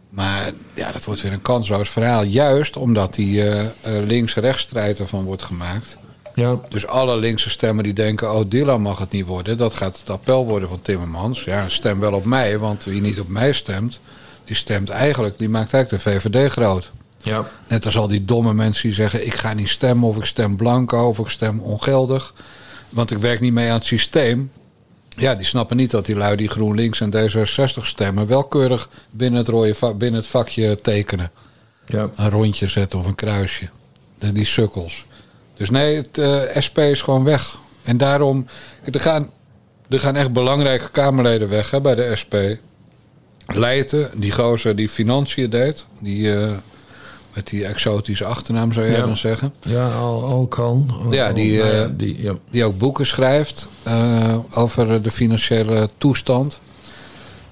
Maar 0.09 0.51
ja, 0.73 0.91
dat 0.91 1.05
wordt 1.05 1.21
weer 1.21 1.33
een 1.33 1.41
kansloos 1.41 1.89
verhaal. 1.89 2.23
Juist 2.23 2.77
omdat 2.77 3.13
die 3.13 3.43
uh, 3.43 3.61
uh, 3.61 3.69
links-rechts 3.83 4.61
strijd 4.61 4.99
ervan 4.99 5.23
wordt 5.23 5.43
gemaakt. 5.43 5.97
Ja. 6.35 6.59
Dus 6.69 6.87
alle 6.87 7.17
linkse 7.17 7.49
stemmen 7.49 7.83
die 7.83 7.93
denken... 7.93 8.33
oh, 8.33 8.49
Dylan 8.49 8.81
mag 8.81 8.99
het 8.99 9.11
niet 9.11 9.25
worden. 9.25 9.57
Dat 9.57 9.73
gaat 9.73 9.99
het 9.99 10.09
appel 10.09 10.45
worden 10.45 10.69
van 10.69 10.81
Timmermans. 10.81 11.43
Ja, 11.43 11.69
stem 11.69 11.99
wel 11.99 12.13
op 12.13 12.25
mij. 12.25 12.57
Want 12.57 12.83
wie 12.83 13.01
niet 13.01 13.19
op 13.19 13.27
mij 13.27 13.53
stemt... 13.53 13.99
die 14.45 14.55
stemt 14.55 14.89
eigenlijk... 14.89 15.39
die 15.39 15.49
maakt 15.49 15.73
eigenlijk 15.73 16.03
de 16.03 16.09
VVD 16.09 16.51
groot. 16.51 16.91
Ja. 17.23 17.47
Net 17.67 17.85
als 17.85 17.97
al 17.97 18.07
die 18.07 18.25
domme 18.25 18.53
mensen 18.53 18.83
die 18.83 18.93
zeggen... 18.93 19.25
ik 19.25 19.33
ga 19.33 19.53
niet 19.53 19.69
stemmen 19.69 20.09
of 20.09 20.17
ik 20.17 20.25
stem 20.25 20.55
blanco 20.55 21.07
of 21.07 21.19
ik 21.19 21.29
stem 21.29 21.59
ongeldig. 21.59 22.33
Want 22.89 23.11
ik 23.11 23.17
werk 23.17 23.39
niet 23.39 23.53
mee 23.53 23.67
aan 23.67 23.77
het 23.77 23.85
systeem. 23.85 24.51
Ja, 25.15 25.35
die 25.35 25.45
snappen 25.45 25.77
niet 25.77 25.91
dat 25.91 26.05
die 26.05 26.15
lui 26.15 26.35
die 26.35 26.49
GroenLinks 26.49 27.01
en 27.01 27.13
D66 27.15 27.83
stemmen... 27.83 28.27
wel 28.27 28.43
keurig 28.43 28.89
binnen 29.11 29.39
het, 29.39 29.47
rode 29.47 29.95
binnen 29.95 30.19
het 30.19 30.29
vakje 30.29 30.81
tekenen. 30.81 31.31
Ja. 31.85 32.09
Een 32.15 32.29
rondje 32.29 32.67
zetten 32.67 32.99
of 32.99 33.05
een 33.05 33.15
kruisje. 33.15 33.69
De, 34.19 34.31
die 34.31 34.45
sukkels. 34.45 35.05
Dus 35.57 35.69
nee, 35.69 35.95
het 35.95 36.17
uh, 36.17 36.41
SP 36.65 36.77
is 36.77 37.01
gewoon 37.01 37.23
weg. 37.23 37.57
En 37.83 37.97
daarom... 37.97 38.47
Er 38.91 38.99
gaan, 38.99 39.29
er 39.89 39.99
gaan 39.99 40.15
echt 40.15 40.33
belangrijke 40.33 40.89
Kamerleden 40.91 41.49
weg 41.49 41.71
hè, 41.71 41.81
bij 41.81 41.95
de 41.95 42.15
SP. 42.21 42.35
Leijten, 43.45 44.09
die 44.19 44.31
gozer 44.31 44.75
die 44.75 44.89
financiën 44.89 45.49
deed... 45.49 45.85
die... 45.99 46.23
Uh, 46.23 46.57
met 47.33 47.47
die 47.47 47.65
exotische 47.65 48.25
achternaam 48.25 48.73
zou 48.73 48.85
je 48.85 48.91
Ja. 48.91 48.99
dan 49.05 49.17
zeggen. 49.17 49.53
Ja, 49.63 49.87
al, 49.91 50.23
al 50.23 50.47
kan. 50.47 50.91
Al- 51.05 51.13
Ja, 51.13 51.33
die, 51.33 51.57
nou 51.57 51.69
eh, 51.71 51.85
die 51.93 52.21
ja. 52.21 52.33
Die 52.49 52.65
ook 52.65 52.77
boeken 52.77 53.05
schrijft 53.05 53.67
eh, 53.83 54.37
over 54.53 55.01
de 55.01 55.11
financiële 55.11 55.89
toestand. 55.97 56.59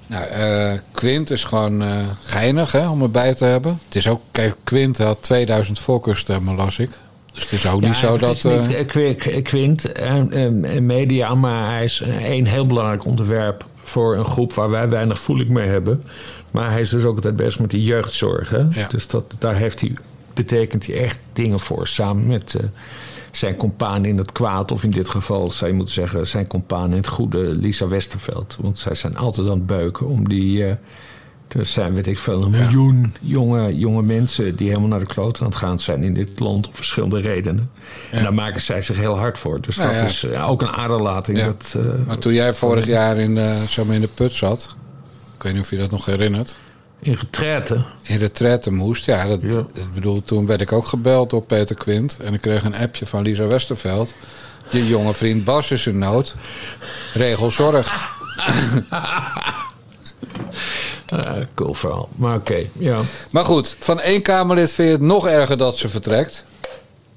Nou, 0.08 0.24
eh, 0.26 0.80
Quint 0.92 1.30
is 1.32 1.44
gewoon 1.44 1.82
eh, 1.82 1.90
geinig 2.24 2.72
hè, 2.72 2.90
om 2.90 3.02
erbij 3.02 3.34
te 3.34 3.46
hebben. 3.46 3.80
Het 3.86 3.96
is 3.96 4.08
ook, 4.08 4.22
kijk, 4.32 4.56
Quint 4.64 4.98
had 4.98 5.18
2000 5.22 5.80
voorkeurstemmen, 5.80 6.56
las 6.56 6.80
ik. 6.80 6.90
Dus 7.34 7.44
het 7.44 7.52
is 7.52 7.68
ook 7.68 7.82
niet 7.82 7.96
zo 7.96 8.18
dat. 8.18 8.44
niet, 8.44 8.46
eh, 8.46 8.80
eh, 8.80 8.88
Qu- 8.88 9.14
Qu- 9.16 9.42
Quint 9.42 9.86
media, 10.82 11.36
maar 11.36 11.72
hij 11.72 11.84
is 11.84 12.02
één 12.22 12.46
heel 12.46 12.68
belangrijk 12.68 13.06
onderwerp 13.06 13.66
voor 13.90 14.18
een 14.18 14.26
groep 14.26 14.54
waar 14.54 14.70
wij 14.70 14.90
weinig 14.90 15.20
voeling 15.20 15.50
mee 15.50 15.68
hebben. 15.68 16.04
Maar 16.52 16.72
hij 16.72 16.82
is 16.82 16.90
dus 16.90 17.04
ook 17.04 17.16
altijd 17.16 17.36
bezig 17.36 17.60
met 17.60 17.70
die 17.70 17.84
jeugdzorg. 17.84 18.50
Hè? 18.50 18.64
Ja. 18.70 18.88
Dus 18.88 19.08
dat, 19.08 19.36
daar 19.40 19.56
heeft 19.56 19.82
hij, 19.82 19.94
betekent 20.34 20.86
hij 20.88 20.96
echt 21.04 21.20
dingen 21.34 21.60
voor. 21.60 21.88
Samen 21.88 22.28
met 22.28 22.56
eh, 22.56 22.64
zijn 23.32 23.56
compaan 23.56 24.06
in 24.06 24.18
het 24.18 24.32
kwaad, 24.32 24.72
of 24.72 24.84
in 24.84 24.92
dit 24.92 25.10
geval 25.10 25.52
zou 25.52 25.72
je 25.72 25.76
moeten 25.78 25.94
zeggen 25.94 26.28
zijn 26.28 26.48
compaan 26.48 26.90
in 26.92 26.98
het 26.98 27.08
goede, 27.08 27.38
Lisa 27.40 27.88
Westerveld. 27.88 28.58
Want 28.60 28.78
zij 28.78 28.94
zijn 28.96 29.18
altijd 29.18 29.48
aan 29.48 29.54
het 29.54 29.66
beuken 29.66 30.08
om 30.08 30.30
die. 30.30 30.66
eh, 30.66 30.76
er 31.58 31.66
zijn, 31.66 31.94
weet 31.94 32.08
ik 32.08 32.20
veel, 32.20 32.44
een 32.44 32.52
miljoen 32.52 33.14
jonge, 33.22 33.78
jonge 33.78 34.02
mensen 34.02 34.56
die 34.56 34.68
helemaal 34.68 34.90
naar 34.90 35.00
de 35.00 35.06
kloot 35.06 35.40
aan 35.40 35.48
het 35.48 35.56
gaan 35.56 35.80
zijn 35.80 36.04
in 36.04 36.14
dit 36.14 36.40
land 36.40 36.68
om 36.68 36.76
verschillende 36.76 37.20
redenen. 37.20 37.72
En 38.12 38.24
daar 38.24 38.34
maken 38.34 38.62
zij 38.62 38.82
zich 38.82 38.98
heel 38.98 39.18
hard 39.18 39.38
voor. 39.38 39.62
Dus 39.62 39.76
Nou 39.76 39.92
dat 39.92 40.00
ja. 40.00 40.08
is 40.08 40.24
eh, 40.24 40.50
ook 40.50 40.62
een 40.62 40.72
aderlating. 40.72 41.44
Dat, 41.44 41.76
eh, 41.78 41.86
maar 42.08 42.18
toen 42.18 42.34
jij 42.34 42.54
vorig 42.54 42.86
jaar 42.86 43.18
in, 43.18 43.36
de, 43.36 43.64
zeg 43.68 43.86
maar 43.86 43.96
in 43.96 44.02
de 44.02 44.08
put 44.08 44.34
zat. 44.34 44.76
Ik 45.36 45.44
weet 45.44 45.54
niet 45.54 45.62
of 45.62 45.70
je 45.70 45.78
dat 45.78 45.92
nog 45.92 46.06
herinnert. 46.06 46.58
in 47.00 47.14
retraite. 47.14 47.84
In 48.02 48.18
retraite 48.18 48.72
moest. 48.72 49.06
Ja, 49.06 49.28
dat, 49.28 49.42
bedoel, 49.94 50.22
toen 50.22 50.46
werd 50.46 50.62
ik 50.62 50.72
ook 50.72 50.86
gebeld 50.86 51.30
door 51.30 51.44
Peter 51.44 51.76
Quint. 51.76 52.18
En 52.24 52.34
ik 52.34 52.42
kreeg 52.42 52.64
een 52.64 52.76
appje 52.76 53.06
van 53.06 53.22
Lisa 53.22 53.48
Westerveld. 53.48 54.16
Je 54.70 54.88
jonge 54.88 55.14
vriend 55.14 55.44
Bas 55.44 55.72
is 55.72 55.88
in 55.88 55.98
nood. 55.98 56.36
Regel 57.14 57.52
zorg. 57.52 58.18
Eh, 61.12 61.32
cool 61.56 61.74
verhaal. 61.74 62.10
Maar 62.16 62.36
oké, 62.36 62.64
ja. 62.78 63.00
Maar 63.30 63.46
goed, 63.46 63.76
van 63.80 64.00
één 64.00 64.22
Kamerlid 64.22 64.72
vind 64.72 64.88
je 64.88 64.94
het 64.94 65.04
nog 65.04 65.28
erger 65.28 65.58
dat 65.58 65.78
ze 65.78 65.90
vertrekt. 65.90 66.44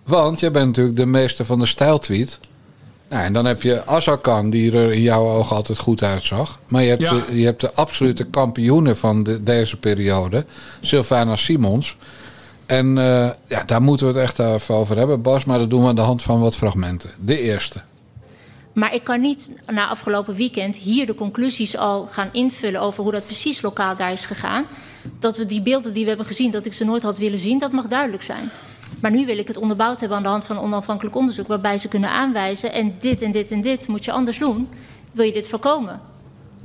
Want 0.05 0.41
jij 0.41 0.51
bent 0.51 0.67
natuurlijk 0.67 0.97
de 0.97 1.07
meester 1.07 1.45
van 1.45 1.59
de 1.59 1.67
stijltweet. 1.67 2.39
Nou, 3.09 3.25
en 3.25 3.33
dan 3.33 3.45
heb 3.45 3.63
je 3.63 3.87
Azarkan, 3.87 4.51
die 4.51 4.73
er 4.79 4.93
in 4.93 5.01
jouw 5.01 5.29
ogen 5.29 5.57
altijd 5.57 5.79
goed 5.79 6.03
uitzag. 6.03 6.61
Maar 6.69 6.83
je 6.83 6.89
hebt, 6.89 7.01
Ja. 7.03 7.11
de, 7.27 7.39
je 7.39 7.45
hebt 7.45 7.61
de 7.61 7.75
absolute 7.75 8.25
kampioenen 8.25 8.97
van 8.97 9.23
de- 9.23 9.43
deze 9.43 9.77
periode. 9.77 10.45
Sylvana 10.81 11.37
Simons. 11.37 11.97
En 12.67 12.99
eh, 12.99 13.31
ja, 13.49 13.63
daar 13.67 13.83
moeten 13.83 14.07
we 14.07 14.13
het 14.13 14.23
echt 14.23 14.39
even 14.39 14.75
over 14.75 14.97
hebben, 14.97 15.23
Bas. 15.23 15.45
Maar 15.45 15.59
dat 15.59 15.71
doen 15.71 15.83
we 15.83 15.89
aan 15.89 15.95
de 15.95 16.01
hand 16.01 16.23
van 16.23 16.41
wat 16.41 16.57
fragmenten. 16.57 17.11
De 17.21 17.41
eerste. 17.41 17.81
Maar 18.73 18.95
ik 18.95 19.05
kan 19.05 19.21
niet 19.21 19.53
na 19.67 19.89
afgelopen 19.89 20.35
weekend 20.35 20.77
hier 20.77 21.07
de 21.07 21.15
conclusies 21.15 21.77
al 21.77 22.07
gaan 22.07 22.29
invullen 22.33 22.81
over 22.81 23.03
hoe 23.03 23.13
dat 23.13 23.25
precies 23.25 23.63
lokaal 23.63 23.97
daar 23.97 24.13
is 24.13 24.27
gegaan. 24.27 24.67
Dat 25.19 25.37
we 25.37 25.47
die 25.47 25.63
beelden 25.63 25.93
die 25.93 26.03
we 26.03 26.09
hebben 26.09 26.27
gezien, 26.27 26.51
dat 26.51 26.67
ik 26.67 26.73
ze 26.73 26.85
nooit 26.85 27.03
had 27.03 27.19
willen 27.19 27.39
zien, 27.39 27.59
dat 27.59 27.73
mag 27.73 27.89
duidelijk 27.89 28.23
zijn. 28.23 28.51
Maar 29.01 29.11
nu 29.11 29.27
wil 29.27 29.39
ik 29.39 29.49
het 29.49 29.57
onderbouwd 29.57 30.01
hebben 30.01 30.17
aan 30.17 30.23
de 30.23 30.29
hand 30.29 30.45
van 30.45 30.59
onafhankelijk 30.59 31.17
onderzoek, 31.17 31.47
waarbij 31.47 31.79
ze 31.79 31.89
kunnen 31.89 32.11
aanwijzen 32.11 32.73
en 32.73 32.95
dit 33.01 33.23
en 33.23 33.33
dit 33.33 33.51
en 33.51 33.61
dit 33.61 33.89
moet 33.89 34.05
je 34.05 34.13
anders 34.13 34.39
doen. 34.39 34.69
Wil 35.13 35.25
je 35.25 35.33
dit 35.33 35.49
voorkomen? 35.49 36.01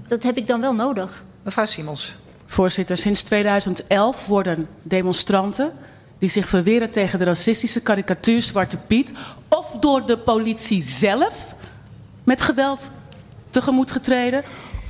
Dat 0.07 0.23
heb 0.23 0.37
ik 0.37 0.47
dan 0.47 0.61
wel 0.61 0.73
nodig. 0.73 1.23
Mevrouw 1.43 1.65
Simons. 1.65 2.15
Voorzitter, 2.45 2.97
sinds 2.97 3.23
2011 3.23 4.25
worden 4.25 4.67
demonstranten 4.81 5.71
die 6.17 6.29
zich 6.29 6.49
verweren 6.49 6.91
tegen 6.91 7.19
de 7.19 7.25
racistische 7.25 7.81
karikatuur 7.81 8.41
Zwarte 8.41 8.77
Piet 8.77 9.11
of 9.47 9.71
door 9.79 10.05
de 10.05 10.17
politie 10.17 10.83
zelf 10.83 11.55
met 12.27 12.41
geweld 12.41 12.89
tegemoet 13.50 13.91
getreden? 13.91 14.43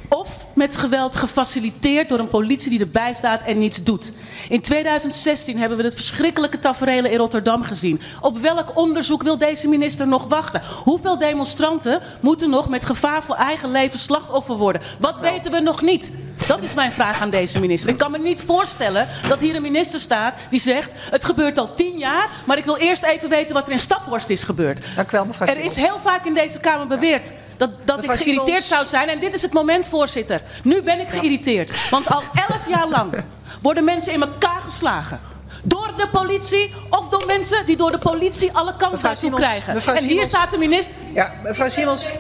Of 0.09 0.46
met 0.57 0.77
geweld 0.77 1.15
gefaciliteerd 1.15 2.09
door 2.09 2.19
een 2.19 2.27
politie 2.27 2.69
die 2.69 2.79
erbij 2.79 3.13
staat 3.13 3.43
en 3.43 3.57
niets 3.57 3.83
doet. 3.83 4.13
In 4.49 4.61
2016 4.61 5.59
hebben 5.59 5.77
we 5.77 5.83
het 5.83 5.93
verschrikkelijke 5.93 6.59
taferelen 6.59 7.11
in 7.11 7.17
Rotterdam 7.17 7.63
gezien. 7.63 8.01
Op 8.21 8.37
welk 8.37 8.77
onderzoek 8.77 9.23
wil 9.23 9.37
deze 9.37 9.67
minister 9.67 10.07
nog 10.07 10.27
wachten? 10.27 10.61
Hoeveel 10.83 11.17
demonstranten 11.17 12.01
moeten 12.19 12.49
nog 12.49 12.69
met 12.69 12.85
gevaar 12.85 13.23
voor 13.23 13.35
eigen 13.35 13.71
leven 13.71 13.99
slachtoffer 13.99 14.55
worden? 14.55 14.81
Wat 14.99 15.19
weten 15.19 15.51
we 15.51 15.59
nog 15.59 15.81
niet? 15.81 16.11
Dat 16.47 16.63
is 16.63 16.73
mijn 16.73 16.91
vraag 16.91 17.21
aan 17.21 17.29
deze 17.29 17.59
minister. 17.59 17.89
Ik 17.89 17.97
kan 17.97 18.11
me 18.11 18.19
niet 18.19 18.41
voorstellen 18.41 19.07
dat 19.27 19.39
hier 19.39 19.55
een 19.55 19.61
minister 19.61 19.99
staat 19.99 20.39
die 20.49 20.59
zegt: 20.59 20.91
Het 20.95 21.25
gebeurt 21.25 21.57
al 21.57 21.73
tien 21.73 21.97
jaar, 21.97 22.29
maar 22.45 22.57
ik 22.57 22.65
wil 22.65 22.77
eerst 22.77 23.03
even 23.03 23.29
weten 23.29 23.53
wat 23.53 23.65
er 23.65 23.71
in 23.71 23.79
Staphorst 23.79 24.29
is 24.29 24.43
gebeurd. 24.43 24.79
Dank 24.95 25.11
u 25.11 25.11
wel, 25.11 25.25
mevrouw 25.25 25.47
Er 25.47 25.59
is 25.59 25.75
heel 25.75 25.99
vaak 25.99 26.25
in 26.25 26.33
deze 26.33 26.59
Kamer 26.59 26.87
beweerd 26.87 27.31
dat, 27.57 27.69
dat 27.83 28.03
ik 28.03 28.11
geïrriteerd 28.11 28.63
zou 28.63 28.85
zijn. 28.85 29.09
En 29.09 29.19
dit 29.19 29.33
is 29.33 29.41
het 29.41 29.53
moment, 29.53 29.87
voorzitter. 29.87 30.41
Nu 30.63 30.81
ben 30.81 30.99
ik 30.99 31.09
geïrriteerd. 31.09 31.89
Want 31.89 32.07
al 32.09 32.21
elf 32.49 32.67
jaar 32.69 32.87
lang 32.87 33.23
worden 33.61 33.83
mensen 33.83 34.13
in 34.13 34.21
elkaar 34.21 34.61
geslagen. 34.63 35.19
Door 35.63 35.93
de 35.97 36.07
politie 36.11 36.73
of 36.89 37.09
door 37.09 37.23
mensen 37.25 37.65
die 37.65 37.77
door 37.77 37.91
de 37.91 37.97
politie 37.97 38.51
alle 38.53 38.75
kans 38.75 38.91
Mevrouw 38.91 39.11
daartoe 39.11 39.33
krijgen. 39.33 39.73
mevrouw 39.73 39.95
en 39.95 40.01
hier 40.01 40.09
Simons. 40.09 40.29
staat 40.29 40.51
de 40.51 40.57
minister. 40.57 40.93
Ja, 41.13 41.31
mevrouw 41.43 41.69
Simons. 41.69 42.11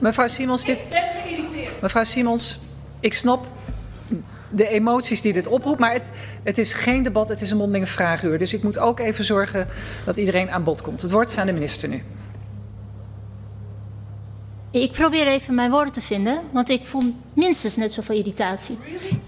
Mevrouw 0.00 0.28
Simons, 0.28 0.64
dit, 0.64 0.76
Ik 0.78 0.88
ben 0.90 1.02
geïrriteerd. 1.24 1.80
mevrouw 1.80 2.04
Simons, 2.04 2.58
ik 3.00 3.14
snap 3.14 3.46
de 4.50 4.68
emoties 4.68 5.20
die 5.22 5.32
dit 5.32 5.46
oproept. 5.46 5.78
Maar 5.78 5.92
het, 5.92 6.10
het 6.42 6.58
is 6.58 6.72
geen 6.72 7.02
debat, 7.02 7.28
het 7.28 7.40
is 7.40 7.50
een 7.50 7.56
mondelinge 7.56 7.86
vraaguur. 7.86 8.38
Dus 8.38 8.52
ik 8.54 8.62
moet 8.62 8.78
ook 8.78 9.00
even 9.00 9.24
zorgen 9.24 9.68
dat 10.04 10.16
iedereen 10.16 10.50
aan 10.50 10.64
bod 10.64 10.82
komt. 10.82 11.02
Het 11.02 11.10
woord 11.10 11.28
is 11.28 11.38
aan 11.38 11.46
de 11.46 11.52
minister 11.52 11.88
nu. 11.88 12.02
Ik 14.70 14.92
probeer 14.92 15.26
even 15.26 15.54
mijn 15.54 15.70
woorden 15.70 15.92
te 15.92 16.00
vinden, 16.00 16.40
want 16.50 16.70
ik 16.70 16.84
voel 16.84 17.14
minstens 17.32 17.76
net 17.76 17.92
zoveel 17.92 18.16
irritatie. 18.16 18.78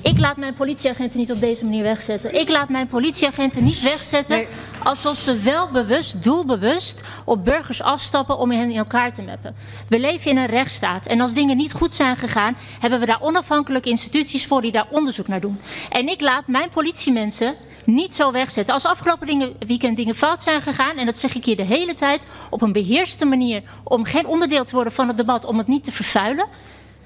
Ik 0.02 0.18
laat 0.18 0.36
mijn 0.36 0.54
politieagenten 0.54 1.18
niet 1.18 1.32
op 1.32 1.40
deze 1.40 1.64
manier 1.64 1.82
wegzetten. 1.82 2.34
Ik 2.34 2.48
laat 2.48 2.68
mijn 2.68 2.88
politieagenten 2.88 3.64
niet 3.64 3.82
wegzetten 3.82 4.46
alsof 4.84 5.18
ze 5.18 5.38
wel 5.38 5.68
bewust, 5.68 6.22
doelbewust 6.22 7.02
op 7.24 7.44
burgers 7.44 7.82
afstappen 7.82 8.38
om 8.38 8.50
hen 8.50 8.70
in 8.70 8.76
elkaar 8.76 9.12
te 9.12 9.22
meppen. 9.22 9.54
We 9.88 9.98
leven 9.98 10.30
in 10.30 10.36
een 10.36 10.46
rechtsstaat 10.46 11.06
en 11.06 11.20
als 11.20 11.34
dingen 11.34 11.56
niet 11.56 11.72
goed 11.72 11.94
zijn 11.94 12.16
gegaan, 12.16 12.56
hebben 12.80 13.00
we 13.00 13.06
daar 13.06 13.22
onafhankelijke 13.22 13.88
instituties 13.88 14.46
voor 14.46 14.60
die 14.60 14.72
daar 14.72 14.86
onderzoek 14.90 15.28
naar 15.28 15.40
doen. 15.40 15.60
En 15.90 16.08
ik 16.08 16.20
laat 16.20 16.46
mijn 16.46 16.68
politiemensen 16.68 17.54
niet 17.86 18.14
zo 18.14 18.32
wegzetten. 18.32 18.74
Als 18.74 18.84
afgelopen 18.84 19.26
dingen, 19.26 19.56
weekend 19.66 19.96
dingen 19.96 20.14
fout 20.14 20.42
zijn 20.42 20.62
gegaan, 20.62 20.96
en 20.96 21.06
dat 21.06 21.18
zeg 21.18 21.34
ik 21.34 21.44
hier 21.44 21.56
de 21.56 21.62
hele 21.62 21.94
tijd, 21.94 22.26
op 22.50 22.62
een 22.62 22.72
beheerste 22.72 23.24
manier, 23.24 23.62
om 23.84 24.04
geen 24.04 24.26
onderdeel 24.26 24.64
te 24.64 24.74
worden 24.74 24.92
van 24.92 25.08
het 25.08 25.16
debat, 25.16 25.44
om 25.44 25.58
het 25.58 25.66
niet 25.66 25.84
te 25.84 25.92
vervuilen, 25.92 26.46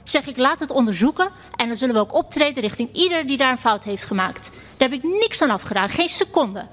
zeg 0.05 0.27
ik 0.27 0.37
laat 0.37 0.61
het 0.61 0.71
onderzoeken 0.71 1.29
en 1.57 1.69
dan 1.69 1.77
zullen 1.77 1.95
we 1.95 2.01
ook 2.01 2.15
optreden 2.15 2.63
richting 2.63 2.89
ieder 2.93 3.27
die 3.27 3.37
daar 3.37 3.51
een 3.51 3.59
fout 3.59 3.85
heeft 3.85 4.05
gemaakt. 4.05 4.51
Daar 4.77 4.89
heb 4.89 4.99
ik 4.99 5.11
niks 5.21 5.43
aan 5.43 5.51
afgedaan, 5.51 5.89
geen 5.89 6.09
seconde. 6.09 6.67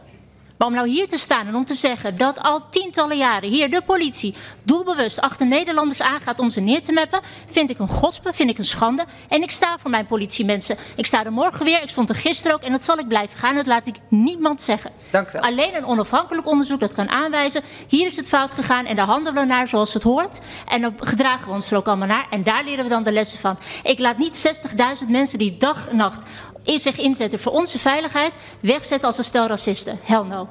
Maar 0.61 0.69
om 0.69 0.75
nou 0.75 0.89
hier 0.89 1.07
te 1.07 1.17
staan 1.17 1.47
en 1.47 1.55
om 1.55 1.65
te 1.65 1.73
zeggen 1.73 2.17
dat 2.17 2.39
al 2.39 2.69
tientallen 2.69 3.17
jaren 3.17 3.49
hier 3.49 3.69
de 3.69 3.81
politie 3.85 4.35
doelbewust 4.63 5.21
achter 5.21 5.47
Nederlanders 5.47 6.01
aangaat 6.01 6.39
om 6.39 6.49
ze 6.49 6.59
neer 6.59 6.81
te 6.81 6.91
meppen, 6.91 7.19
vind 7.45 7.69
ik 7.69 7.79
een 7.79 7.87
gospe, 7.87 8.33
vind 8.33 8.49
ik 8.49 8.57
een 8.57 8.65
schande. 8.65 9.05
En 9.29 9.41
ik 9.41 9.51
sta 9.51 9.77
voor 9.77 9.89
mijn 9.89 10.05
politiemensen. 10.05 10.77
Ik 10.95 11.05
sta 11.05 11.25
er 11.25 11.31
morgen 11.31 11.65
weer, 11.65 11.81
ik 11.81 11.89
stond 11.89 12.09
er 12.09 12.15
gisteren 12.15 12.55
ook 12.55 12.63
en 12.63 12.71
dat 12.71 12.83
zal 12.83 12.97
ik 12.97 13.07
blijven 13.07 13.39
gaan. 13.39 13.55
Dat 13.55 13.67
laat 13.67 13.87
ik 13.87 13.95
niemand 14.07 14.61
zeggen. 14.61 14.91
Dank 15.11 15.29
u 15.29 15.31
wel. 15.31 15.41
Alleen 15.41 15.75
een 15.75 15.85
onafhankelijk 15.85 16.47
onderzoek 16.47 16.79
dat 16.79 16.93
kan 16.93 17.09
aanwijzen. 17.09 17.61
Hier 17.87 18.05
is 18.05 18.15
het 18.15 18.27
fout 18.27 18.53
gegaan 18.53 18.85
en 18.85 18.95
daar 18.95 19.05
handelen 19.05 19.41
we 19.41 19.47
naar 19.47 19.67
zoals 19.67 19.93
het 19.93 20.03
hoort. 20.03 20.39
En 20.67 20.81
dan 20.81 20.93
gedragen 20.97 21.47
we 21.47 21.53
ons 21.53 21.71
er 21.71 21.77
ook 21.77 21.87
allemaal 21.87 22.07
naar. 22.07 22.27
En 22.29 22.43
daar 22.43 22.63
leren 22.63 22.83
we 22.83 22.89
dan 22.89 23.03
de 23.03 23.11
lessen 23.11 23.39
van. 23.39 23.57
Ik 23.83 23.99
laat 23.99 24.17
niet 24.17 24.61
60.000 25.03 25.07
mensen 25.07 25.37
die 25.37 25.57
dag 25.57 25.87
en 25.87 25.95
nacht 25.95 26.23
zich 26.63 26.97
inzetten 26.97 27.39
voor 27.39 27.51
onze 27.51 27.79
veiligheid 27.79 28.33
wegzetten 28.59 29.07
als 29.07 29.17
een 29.17 29.23
stel 29.23 29.47
racisten. 29.47 29.99
Hell 30.03 30.23
no. 30.23 30.47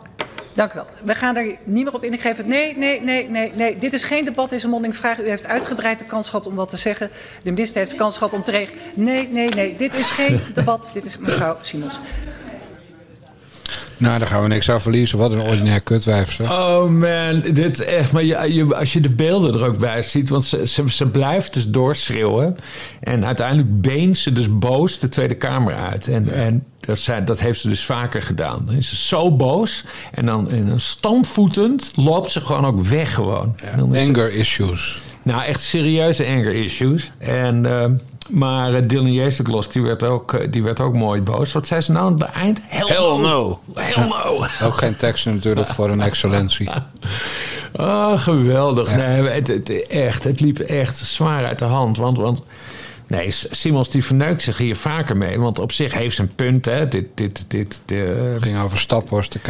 Dank 0.52 0.72
u 0.72 0.74
wel. 0.74 0.86
We 1.04 1.14
gaan 1.14 1.36
er 1.36 1.44
niet 1.64 1.84
meer 1.84 1.94
op 1.94 2.04
in. 2.04 2.12
Ik 2.12 2.20
geef 2.20 2.36
het. 2.36 2.46
Nee, 2.46 2.76
nee, 2.76 3.00
nee, 3.00 3.28
nee, 3.28 3.52
nee. 3.54 3.78
Dit 3.78 3.92
is 3.92 4.04
geen 4.04 4.24
debat, 4.24 4.50
dit 4.50 4.58
is 4.58 4.64
een 4.64 4.70
mondeling 4.70 4.96
vraag. 4.96 5.20
U 5.20 5.28
heeft 5.28 5.46
uitgebreid 5.46 5.98
de 5.98 6.04
kans 6.04 6.28
gehad 6.28 6.46
om 6.46 6.54
wat 6.54 6.68
te 6.68 6.76
zeggen. 6.76 7.10
De 7.42 7.50
minister 7.50 7.78
heeft 7.78 7.90
de 7.90 7.96
kans 7.96 8.18
gehad 8.18 8.32
om 8.32 8.42
te 8.42 8.50
regelen. 8.50 8.82
Nee, 8.94 9.28
nee, 9.28 9.48
nee. 9.48 9.76
Dit 9.76 9.94
is 9.94 10.10
geen 10.10 10.40
debat. 10.54 10.90
Dit 10.92 11.04
is 11.04 11.18
mevrouw 11.18 11.56
Simons. 11.60 11.98
Nou, 14.00 14.19
daar 14.19 14.28
gaan 14.28 14.42
we 14.42 14.49
niks 14.49 14.71
aan 14.71 14.80
verliezen. 14.80 15.19
Wat 15.19 15.33
een 15.33 15.40
ordinair 15.40 15.80
kutwijf, 15.80 16.33
zeg. 16.33 16.50
Oh 16.50 16.88
man, 16.88 17.40
dit 17.52 17.80
is 17.80 17.87
echt. 17.87 18.12
Maar 18.12 18.25
je, 18.25 18.52
je- 18.54 18.75
als 18.76 18.92
je 18.92 19.00
de 19.00 19.11
beelden 19.11 19.54
er 19.54 19.66
ook 19.66 19.78
bij 19.78 20.02
ziet, 20.02 20.28
want 20.28 20.45
ze, 20.45 20.66
ze, 20.66 20.85
ze 20.90 21.07
blijft 21.07 21.54
dus 21.54 21.69
doorschreeuwen. 21.69 22.57
En 23.00 23.26
uiteindelijk 23.26 23.80
beent 23.80 24.16
ze 24.16 24.33
dus 24.33 24.59
boos 24.59 24.99
de 24.99 25.09
Tweede 25.09 25.35
Kamer 25.35 25.75
uit. 25.75 26.09
En, 26.09 26.33
en 26.35 26.64
dat, 26.80 26.99
zei, 26.99 27.25
dat 27.25 27.40
heeft 27.40 27.61
ze 27.61 27.69
dus 27.69 27.85
vaker 27.85 28.23
gedaan. 28.23 28.62
Dan 28.66 28.75
is 28.75 28.88
ze 28.88 28.97
zo 28.97 29.37
boos. 29.37 29.85
En 30.14 30.26
dan, 30.26 30.50
en 30.50 30.66
dan 30.66 30.80
stampvoetend 30.80 31.92
loopt 31.95 32.30
ze 32.33 32.40
gewoon 32.40 32.64
ook 32.66 32.80
weg 32.83 33.14
gewoon. 33.14 33.57
Is 33.92 34.07
Anger 34.07 34.33
issues. 34.35 35.00
nou, 35.23 35.42
echt 35.42 35.61
serieuze 35.61 36.26
anger 36.26 36.54
issues. 36.54 37.11
En, 37.19 37.66
eh, 37.66 37.85
maar 38.28 38.72
uh, 38.72 38.78
Dylan 38.86 39.12
Jezenklos, 39.12 39.68
die, 39.68 39.82
werd 39.82 40.02
ook, 40.02 40.32
eh, 40.32 40.46
die 40.50 40.62
werd 40.62 40.80
ook 40.80 40.94
mooi 40.94 41.20
boos. 41.20 41.52
Wat 41.52 41.66
zei 41.66 41.80
ze 41.80 41.92
nou 41.92 42.06
aan 42.06 42.20
het 42.20 42.30
eind? 42.30 42.60
Hell, 42.66 42.86
Hell 42.86 43.18
no. 43.18 43.60
Hell 43.74 44.06
no. 44.06 44.44
Ook 44.62 44.74
geen 44.74 44.96
tekst 44.96 45.26
natuurlijk 45.26 45.66
voor 45.66 45.90
een 45.90 46.00
excellentie. 46.00 46.71
Oh, 47.73 48.21
geweldig. 48.28 48.97
Nee, 48.97 49.23
het, 49.23 49.49
het, 49.49 49.86
echt, 49.86 50.25
het 50.25 50.40
liep 50.40 50.58
echt 50.58 50.97
zwaar 50.97 51.45
uit 51.45 51.58
de 51.58 51.64
hand. 51.64 51.97
Want, 51.97 52.18
want 52.18 52.42
nee, 53.06 53.26
Simons 53.30 53.90
die 53.90 54.04
verneukt 54.04 54.42
zich 54.42 54.58
hier 54.58 54.76
vaker 54.76 55.16
mee. 55.16 55.38
Want 55.38 55.58
op 55.58 55.73
zich 55.73 55.95
heeft 55.95 56.16
ze 56.16 56.23
een 56.23 56.34
punt. 56.34 56.64
Hè. 56.64 56.88
Dit, 56.88 57.06
dit, 57.14 57.45
dit, 57.49 57.82
de, 57.84 57.95
Het 57.95 58.42
ging 58.42 58.60
over 58.60 58.78
Staphorst, 58.78 59.32
de 59.32 59.40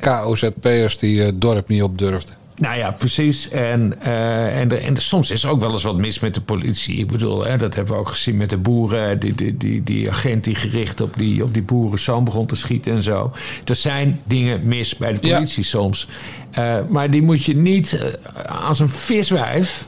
KOZP'ers 0.00 0.98
die 0.98 1.20
het 1.20 1.40
dorp 1.40 1.68
niet 1.68 1.82
op 1.82 1.98
durfden. 1.98 2.43
Nou 2.56 2.76
ja, 2.78 2.90
precies. 2.90 3.48
En, 3.48 3.94
eh, 4.00 4.60
en, 4.60 4.82
en 4.82 4.96
soms 4.96 5.30
is 5.30 5.44
er 5.44 5.50
ook 5.50 5.60
wel 5.60 5.72
eens 5.72 5.82
wat 5.82 5.96
mis 5.96 6.18
met 6.20 6.34
de 6.34 6.40
politie. 6.40 6.96
Ik 6.96 7.06
bedoel, 7.06 7.44
hè, 7.44 7.56
dat 7.56 7.74
hebben 7.74 7.94
we 7.94 8.00
ook 8.00 8.08
gezien 8.08 8.36
met 8.36 8.50
de 8.50 8.56
boeren. 8.56 9.18
Die, 9.20 9.34
die, 9.34 9.56
die, 9.56 9.82
die 9.82 10.10
agent 10.10 10.44
die 10.44 10.54
gericht 10.54 11.00
op 11.00 11.14
die, 11.16 11.42
op 11.42 11.54
die 11.54 11.62
boerenzoon 11.62 12.24
begon 12.24 12.46
te 12.46 12.56
schieten 12.56 12.92
en 12.92 13.02
zo. 13.02 13.32
Er 13.64 13.76
zijn 13.76 14.20
dingen 14.24 14.66
mis 14.66 14.96
bij 14.96 15.12
de 15.12 15.26
Ja. 15.26 15.34
politie 15.34 15.64
soms. 15.64 16.08
Eh, 16.50 16.74
maar 16.88 17.10
die 17.10 17.22
moet 17.22 17.44
je 17.44 17.56
niet 17.56 17.92
eh, 17.92 18.66
als 18.68 18.78
een 18.80 18.88
viswijf 18.88 19.86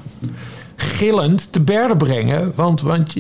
gillend 0.77 1.53
te 1.53 1.61
berden 1.61 1.97
brengen. 1.97 2.53
Want, 2.55 2.81
want 2.81 3.13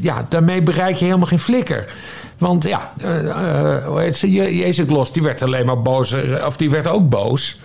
ja, 0.00 0.26
daarmee 0.28 0.62
bereik 0.62 0.96
je 0.96 1.04
helemaal 1.04 1.26
geen 1.26 1.38
flikker. 1.38 1.92
Want 2.38 2.64
ja, 2.64 2.92
eh, 2.98 3.86
hoe 3.86 4.00
heet 4.00 4.16
ze? 4.16 4.30
Je- 4.32 4.56
Jezus 4.56 4.88
Los, 4.88 5.12
die 5.12 5.22
werd 5.22 5.42
alleen 5.42 5.66
maar 5.66 5.82
boos. 5.82 6.14
Of 6.46 6.56
die 6.56 6.70
werd 6.70 6.86
ook 6.88 7.08
boos. 7.08 7.60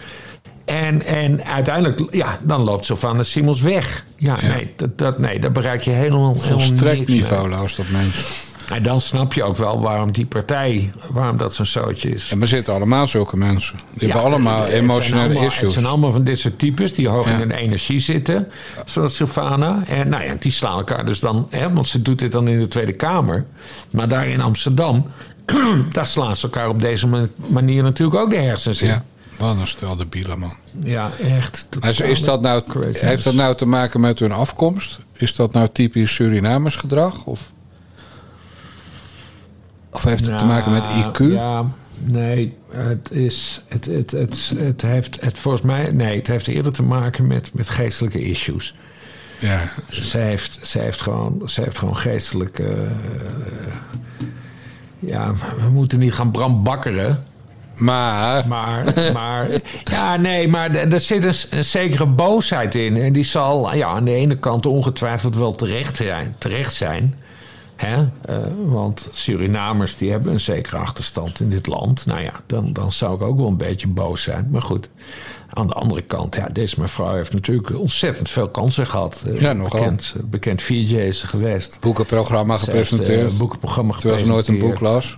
En, 0.67 1.01
en 1.05 1.43
uiteindelijk, 1.45 2.01
ja, 2.13 2.39
dan 2.41 2.61
loopt 2.63 2.85
Sylvana 2.85 3.23
Simons 3.23 3.61
weg. 3.61 4.05
Ja, 4.15 4.37
Ja. 4.41 4.47
Nee, 4.47 4.73
dat, 4.75 4.97
dat, 4.97 5.19
nee, 5.19 5.39
daar 5.39 5.51
bereik 5.51 5.81
je 5.81 5.89
helemaal, 5.91 6.33
helemaal 6.33 6.59
Volstrekt 6.59 7.07
niveauloos, 7.07 7.75
dat 7.75 7.85
mens. 7.89 8.45
En 8.73 8.83
dan 8.83 9.01
snap 9.01 9.33
je 9.33 9.43
ook 9.43 9.57
wel 9.57 9.81
waarom 9.81 10.11
die 10.11 10.25
partij, 10.25 10.91
waarom 11.11 11.37
dat 11.37 11.53
zo'n 11.53 11.65
zootje 11.65 12.09
is. 12.09 12.31
En 12.31 12.39
we 12.39 12.45
zitten 12.47 12.73
allemaal 12.73 13.07
zulke 13.07 13.37
mensen. 13.37 13.75
Die 13.93 14.07
hebben 14.11 14.25
allemaal 14.27 14.61
het 14.61 14.71
emotionele 14.71 15.23
allemaal- 15.25 15.43
issues. 15.45 15.61
Het 15.61 15.71
zijn 15.71 15.85
allemaal 15.85 16.11
van 16.11 16.23
dit 16.23 16.39
soort 16.39 16.59
types 16.59 16.93
die 16.93 17.09
hoog 17.09 17.25
Ja. 17.27 17.33
in 17.33 17.39
hun 17.39 17.51
energie 17.51 17.99
zitten. 17.99 18.47
Zoals 18.85 19.15
Sylvana. 19.15 19.83
En 19.87 20.09
nou 20.09 20.23
ja, 20.23 20.33
die 20.39 20.51
slaan 20.51 20.77
elkaar 20.77 21.05
dus 21.05 21.19
dan... 21.19 21.47
Hè, 21.49 21.73
want 21.73 21.87
ze 21.87 22.01
doet 22.01 22.19
dit 22.19 22.31
dan 22.31 22.47
in 22.47 22.59
de 22.59 22.67
Tweede 22.67 22.93
Kamer. 22.93 23.45
Maar 23.89 24.07
daar 24.07 24.27
in 24.27 24.41
Amsterdam... 24.41 25.05
daar 25.91 26.07
slaan 26.07 26.35
ze 26.35 26.43
elkaar 26.43 26.69
op 26.69 26.81
deze 26.81 27.07
ma- 27.07 27.27
manier 27.47 27.83
natuurlijk 27.83 28.19
ook 28.19 28.29
de 28.29 28.37
hersens 28.37 28.81
in. 28.81 28.87
Ja, 28.87 29.03
wat 29.37 29.57
een 29.59 29.67
stel 29.67 29.95
de 29.95 30.05
bielen, 30.05 30.39
man. 30.39 30.53
Ja, 30.83 31.09
echt. 31.21 31.67
Maar 31.79 32.01
is- 32.01 32.21
dat 32.23 32.41
nou, 32.41 32.61
craziness. 32.63 33.01
heeft 33.01 33.23
dat 33.23 33.33
nou 33.33 33.55
te 33.55 33.65
maken 33.65 33.99
met 33.99 34.19
hun 34.19 34.31
afkomst? 34.31 34.99
Is 35.13 35.35
dat 35.35 35.53
nou 35.53 35.67
typisch 35.71 36.13
Surinamers 36.15 36.75
gedrag? 36.75 37.25
Of, 37.25 37.51
of 39.91 40.03
heeft 40.03 40.25
het 40.25 40.37
te 40.37 40.45
maken 40.45 40.71
met 40.71 40.83
Nou, 40.83 41.13
IQ? 41.13 41.33
Ja, 41.33 41.65
nee, 41.99 42.57
het 42.71 43.11
is. 43.11 43.61
Het, 43.67 43.85
het, 43.85 44.11
het, 44.11 44.51
het 44.57 44.81
heeft. 44.81 45.21
Het, 45.21 45.37
volgens 45.37 45.63
mij. 45.63 45.91
Nee, 45.91 46.17
het 46.17 46.27
heeft 46.27 46.47
eerder 46.47 46.71
te 46.73 46.83
maken 46.83 47.27
met, 47.27 47.53
met 47.53 47.69
geestelijke 47.69 48.19
issues. 48.21 48.75
Ja, 49.39 49.69
Ze 49.89 50.17
heeft, 50.17 50.59
ze 50.61 50.79
heeft, 50.79 51.01
gewoon, 51.01 51.41
ze 51.49 51.61
heeft 51.61 51.77
gewoon 51.77 51.97
geestelijke. 51.97 52.63
eh, 52.63 52.91
ja, 54.99 55.33
we 55.33 55.69
moeten 55.71 55.99
niet 55.99 56.13
gaan 56.13 56.31
brambakkeren. 56.31 57.25
Maar 57.77 58.47
Maar, 58.47 59.09
maar 59.13 59.47
ja, 59.83 60.15
nee, 60.17 60.47
maar 60.47 60.75
er 60.75 60.99
zit 61.01 61.23
een, 61.23 61.57
een 61.57 61.65
zekere 61.65 62.05
boosheid 62.05 62.75
in. 62.75 62.95
En 62.95 63.13
die 63.13 63.23
zal 63.25 63.73
ja, 63.75 63.87
aan 63.87 64.05
de 64.05 64.13
ene 64.13 64.37
kant 64.37 64.65
ongetwijfeld 64.65 65.35
wel 65.35 65.55
terecht 65.55 65.95
zijn. 65.97 66.35
Terecht 66.37 66.73
zijn 66.73 67.15
hè? 67.77 68.07
Eh, 68.25 68.37
want 68.65 69.09
Surinamers 69.13 69.97
die 69.97 70.11
hebben 70.11 70.31
een 70.33 70.39
zekere 70.39 70.77
achterstand 70.77 71.39
in 71.39 71.49
dit 71.49 71.67
land. 71.67 72.05
Nou 72.05 72.21
ja, 72.21 72.31
dan, 72.45 72.73
dan 72.73 72.91
zou 72.91 73.15
ik 73.15 73.21
ook 73.21 73.37
wel 73.37 73.47
een 73.47 73.57
beetje 73.57 73.87
boos 73.87 74.21
zijn. 74.23 74.47
Maar 74.51 74.61
goed, 74.61 74.89
aan 75.53 75.67
de 75.67 75.73
andere 75.73 76.01
kant, 76.01 76.35
ja, 76.35 76.47
deze 76.51 76.79
mevrouw 76.79 77.15
heeft 77.15 77.33
natuurlijk 77.33 77.79
ontzettend 77.79 78.29
veel 78.29 78.49
kansen 78.49 78.87
gehad. 78.87 79.23
Eh, 79.27 79.41
Ja, 79.41 79.53
nogal. 79.53 79.79
Bekend, 79.79 80.15
bekend 80.23 80.61
VJ 80.61 80.95
is 80.95 81.19
ze 81.19 81.27
geweest. 81.27 81.77
boekenprogramma 81.81 82.53
heeft, 82.53 82.67
eh, 82.67 82.73
gepresenteerd. 82.73 83.37
boekenprogramma 83.37 83.93
Terwijl 83.93 84.19
ze 84.19 84.27
nooit 84.27 84.47
een 84.47 84.59
boek 84.59 84.77
gepresenteerd. 84.77 85.17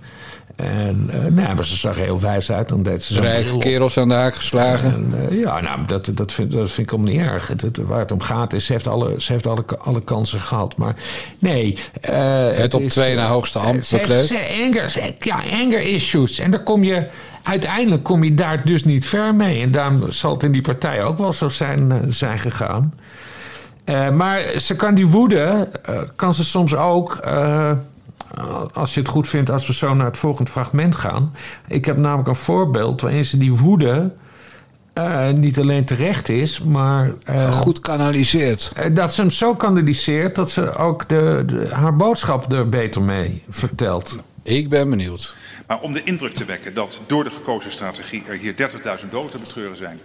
En 0.56 1.10
uh, 1.10 1.24
nou, 1.24 1.54
maar 1.54 1.64
ze 1.64 1.76
zag 1.76 1.96
heel 1.96 2.20
wijs 2.20 2.52
uit. 2.52 2.68
Dan 2.68 2.82
deed 2.82 3.02
ze 3.02 3.20
Rijke 3.20 3.56
kerels 3.56 3.98
aan 3.98 4.08
de 4.08 4.14
haak 4.14 4.34
geslagen. 4.34 4.92
En, 4.92 5.10
uh, 5.30 5.40
ja, 5.40 5.60
nou, 5.60 5.78
dat, 5.86 6.10
dat, 6.14 6.32
vind, 6.32 6.52
dat 6.52 6.70
vind 6.70 6.86
ik 6.86 6.92
allemaal 6.92 7.12
niet 7.12 7.22
erg. 7.22 7.48
Het, 7.48 7.60
het, 7.60 7.76
waar 7.76 7.98
het 7.98 8.12
om 8.12 8.20
gaat 8.20 8.52
is, 8.52 8.64
ze 8.64 8.72
heeft 8.72 8.86
alle, 8.86 9.14
ze 9.18 9.32
heeft 9.32 9.46
alle, 9.46 9.64
alle 9.78 10.00
kansen 10.00 10.40
gehad. 10.40 10.76
Maar 10.76 10.94
nee. 11.38 11.78
Uh, 12.10 12.48
het 12.52 12.74
op 12.74 12.80
is, 12.80 12.92
twee 12.92 13.14
na 13.14 13.26
hoogste 13.28 13.58
bekleed. 13.90 14.28
heeft 14.28 14.62
anger, 14.62 15.14
ja, 15.18 15.40
anger 15.52 15.80
issues. 15.80 16.38
En 16.38 16.50
dan 16.50 16.62
kom 16.62 16.84
je, 16.84 17.06
uiteindelijk 17.42 18.02
kom 18.02 18.24
je 18.24 18.34
daar 18.34 18.64
dus 18.64 18.84
niet 18.84 19.06
ver 19.06 19.34
mee. 19.34 19.62
En 19.62 19.70
daarom 19.70 20.12
zal 20.12 20.32
het 20.32 20.42
in 20.42 20.52
die 20.52 20.62
partij 20.62 21.04
ook 21.04 21.18
wel 21.18 21.32
zo 21.32 21.48
zijn, 21.48 22.04
zijn 22.08 22.38
gegaan. 22.38 22.94
Maar 24.12 24.42
ze 24.58 24.76
kan 24.76 24.94
die 24.94 25.06
woede, 25.06 25.68
kan 26.16 26.34
ze 26.34 26.44
soms 26.44 26.74
ook 26.74 27.20
als 28.72 28.94
je 28.94 29.00
het 29.00 29.08
goed 29.08 29.28
vindt 29.28 29.50
als 29.50 29.66
we 29.66 29.72
zo 29.72 29.94
naar 29.94 30.06
het 30.06 30.18
volgende 30.18 30.50
fragment 30.50 30.96
gaan. 30.96 31.34
Ik 31.66 31.84
heb 31.84 31.96
namelijk 31.96 32.28
een 32.28 32.34
voorbeeld 32.34 33.00
waarin 33.00 33.24
ze 33.24 33.38
die 33.38 33.52
woede 33.52 34.12
uh, 34.94 35.30
niet 35.30 35.58
alleen 35.58 35.84
terecht 35.84 36.28
is, 36.28 36.62
maar. 36.62 37.12
Uh, 37.30 37.52
Goed 37.52 37.80
kanaliseert. 37.80 38.72
dat 38.92 39.14
ze 39.14 39.20
hem 39.20 39.30
zo 39.30 39.54
kanaliseert 39.54 40.34
dat 40.34 40.50
ze 40.50 40.74
ook 40.74 41.08
de, 41.08 41.42
de, 41.46 41.68
haar 41.70 41.96
boodschap 41.96 42.52
er 42.52 42.68
beter 42.68 43.02
mee 43.02 43.42
vertelt. 43.48 44.16
Ik 44.42 44.68
ben 44.68 44.90
benieuwd. 44.90 45.34
Maar 45.66 45.80
om 45.80 45.92
de 45.92 46.02
indruk 46.02 46.34
te 46.34 46.44
wekken 46.44 46.74
dat 46.74 46.98
door 47.06 47.24
de 47.24 47.30
gekozen 47.30 47.72
strategie 47.72 48.22
er 48.28 48.38
hier 48.38 48.54
30.000 49.02 49.10
doden 49.10 49.30
te 49.30 49.38
betreuren 49.38 49.76
zijn. 49.76 49.98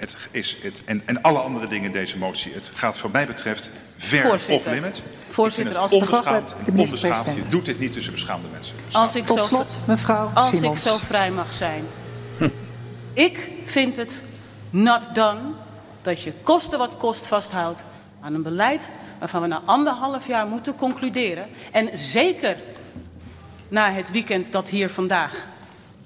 Het 0.00 0.16
is 0.30 0.56
het, 0.62 0.84
en, 0.84 1.02
en 1.04 1.22
alle 1.22 1.38
andere 1.38 1.68
dingen 1.68 1.84
in 1.86 1.92
deze 1.92 2.18
motie. 2.18 2.52
Het 2.54 2.70
gaat 2.74 3.00
wat 3.00 3.12
mij 3.12 3.26
betreft 3.26 3.70
ver 3.96 4.20
Voorzitter. 4.20 4.54
off 4.54 4.66
limit. 4.66 5.02
Voorzitter, 5.28 5.72
ik 5.74 5.78
als 5.78 5.90
vind 5.90 6.02
ik- 6.02 6.08
het 6.08 6.16
onbeschaamd, 6.18 6.48
de 6.48 6.72
minister-president. 6.72 7.18
onbeschaamd. 7.18 7.44
Je 7.44 7.50
doet 7.50 7.64
dit 7.64 7.78
niet 7.78 7.92
tussen 7.92 8.12
beschaamde 8.12 8.48
mensen. 8.52 8.76
Als 8.92 9.14
ik, 9.14 9.26
Tot 9.26 9.38
zo, 9.38 9.44
slot, 9.44 9.80
mevrouw 9.86 10.30
als 10.34 10.52
ik 10.60 10.78
zo 10.78 10.96
vrij 10.98 11.30
mag 11.30 11.52
zijn. 11.52 11.84
ik 13.12 13.48
vind 13.64 13.96
het 13.96 14.22
not 14.70 15.14
done 15.14 15.40
dat 16.02 16.22
je 16.22 16.32
kosten 16.42 16.78
wat 16.78 16.96
kost 16.96 17.26
vasthoudt 17.26 17.82
aan 18.20 18.34
een 18.34 18.42
beleid 18.42 18.82
waarvan 19.18 19.40
we 19.40 19.46
na 19.46 19.62
anderhalf 19.64 20.26
jaar 20.26 20.46
moeten 20.46 20.74
concluderen. 20.76 21.46
En 21.72 21.88
zeker 21.98 22.56
na 23.68 23.90
het 23.92 24.10
weekend 24.10 24.52
dat 24.52 24.68
hier 24.68 24.90
vandaag 24.90 25.46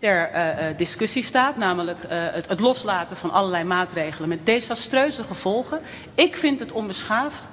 ter 0.04 0.30
eh, 0.30 0.68
eh, 0.68 0.76
discussie 0.76 1.22
staat, 1.22 1.56
namelijk 1.56 2.02
eh, 2.02 2.18
het, 2.20 2.48
het 2.48 2.60
loslaten 2.60 3.16
van 3.16 3.30
allerlei 3.30 3.64
maatregelen 3.64 4.28
met 4.28 4.46
desastreuze 4.46 5.24
gevolgen. 5.24 5.80
Ik 6.14 6.36
vind 6.36 6.60
het 6.60 6.72
onbeschaafd 6.72 7.48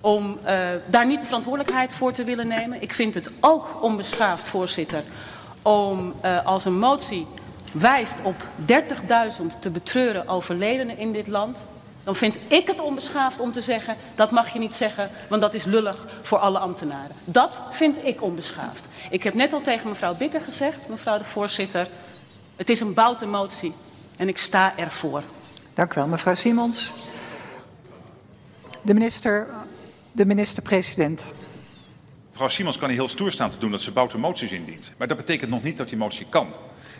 om 0.00 0.38
daar 0.86 1.06
niet 1.06 1.20
de 1.20 1.26
verantwoordelijkheid 1.26 1.92
voor 1.92 2.12
te 2.12 2.24
willen 2.24 2.46
nemen. 2.46 2.82
Ik 2.82 2.92
vind 2.92 3.14
het 3.14 3.30
ook 3.40 3.82
onbeschaafd, 3.82 4.48
voorzitter, 4.48 5.02
om 5.62 6.14
als 6.44 6.64
een 6.64 6.78
motie 6.78 7.26
wijst 7.72 8.16
op 8.22 8.34
30.000 8.66 9.58
te 9.60 9.70
betreuren 9.70 10.28
overledenen 10.28 10.98
in 10.98 11.12
dit 11.12 11.26
land. 11.26 11.66
Dan 12.06 12.16
vind 12.16 12.38
ik 12.48 12.66
het 12.66 12.80
onbeschaafd 12.80 13.40
om 13.40 13.52
te 13.52 13.60
zeggen, 13.60 13.96
dat 14.14 14.30
mag 14.30 14.52
je 14.52 14.58
niet 14.58 14.74
zeggen, 14.74 15.10
want 15.28 15.42
dat 15.42 15.54
is 15.54 15.64
lullig 15.64 16.06
voor 16.22 16.38
alle 16.38 16.58
ambtenaren. 16.58 17.16
Dat 17.24 17.60
vind 17.70 18.04
ik 18.04 18.22
onbeschaafd. 18.22 18.84
Ik 19.10 19.22
heb 19.22 19.34
net 19.34 19.52
al 19.52 19.60
tegen 19.60 19.88
mevrouw 19.88 20.14
Bikker 20.14 20.40
gezegd, 20.40 20.88
mevrouw 20.88 21.18
de 21.18 21.24
voorzitter, 21.24 21.88
het 22.56 22.70
is 22.70 22.80
een 22.80 22.94
boute 22.94 23.26
motie 23.26 23.74
en 24.16 24.28
ik 24.28 24.38
sta 24.38 24.76
ervoor. 24.76 25.22
Dank 25.74 25.92
u 25.92 25.94
wel, 25.94 26.06
mevrouw 26.06 26.34
Simons. 26.34 26.92
De 28.82 28.94
minister, 28.94 29.46
de 30.12 30.24
minister-president. 30.24 31.24
Mevrouw 32.30 32.48
Simons 32.48 32.78
kan 32.78 32.88
hier 32.88 32.98
heel 32.98 33.08
stoer 33.08 33.32
staan 33.32 33.50
te 33.50 33.58
doen 33.58 33.70
dat 33.70 33.82
ze 33.82 33.92
boute 33.92 34.18
moties 34.18 34.50
indient. 34.50 34.92
Maar 34.96 35.08
dat 35.08 35.16
betekent 35.16 35.50
nog 35.50 35.62
niet 35.62 35.76
dat 35.76 35.88
die 35.88 35.98
motie 35.98 36.26
kan. 36.28 36.48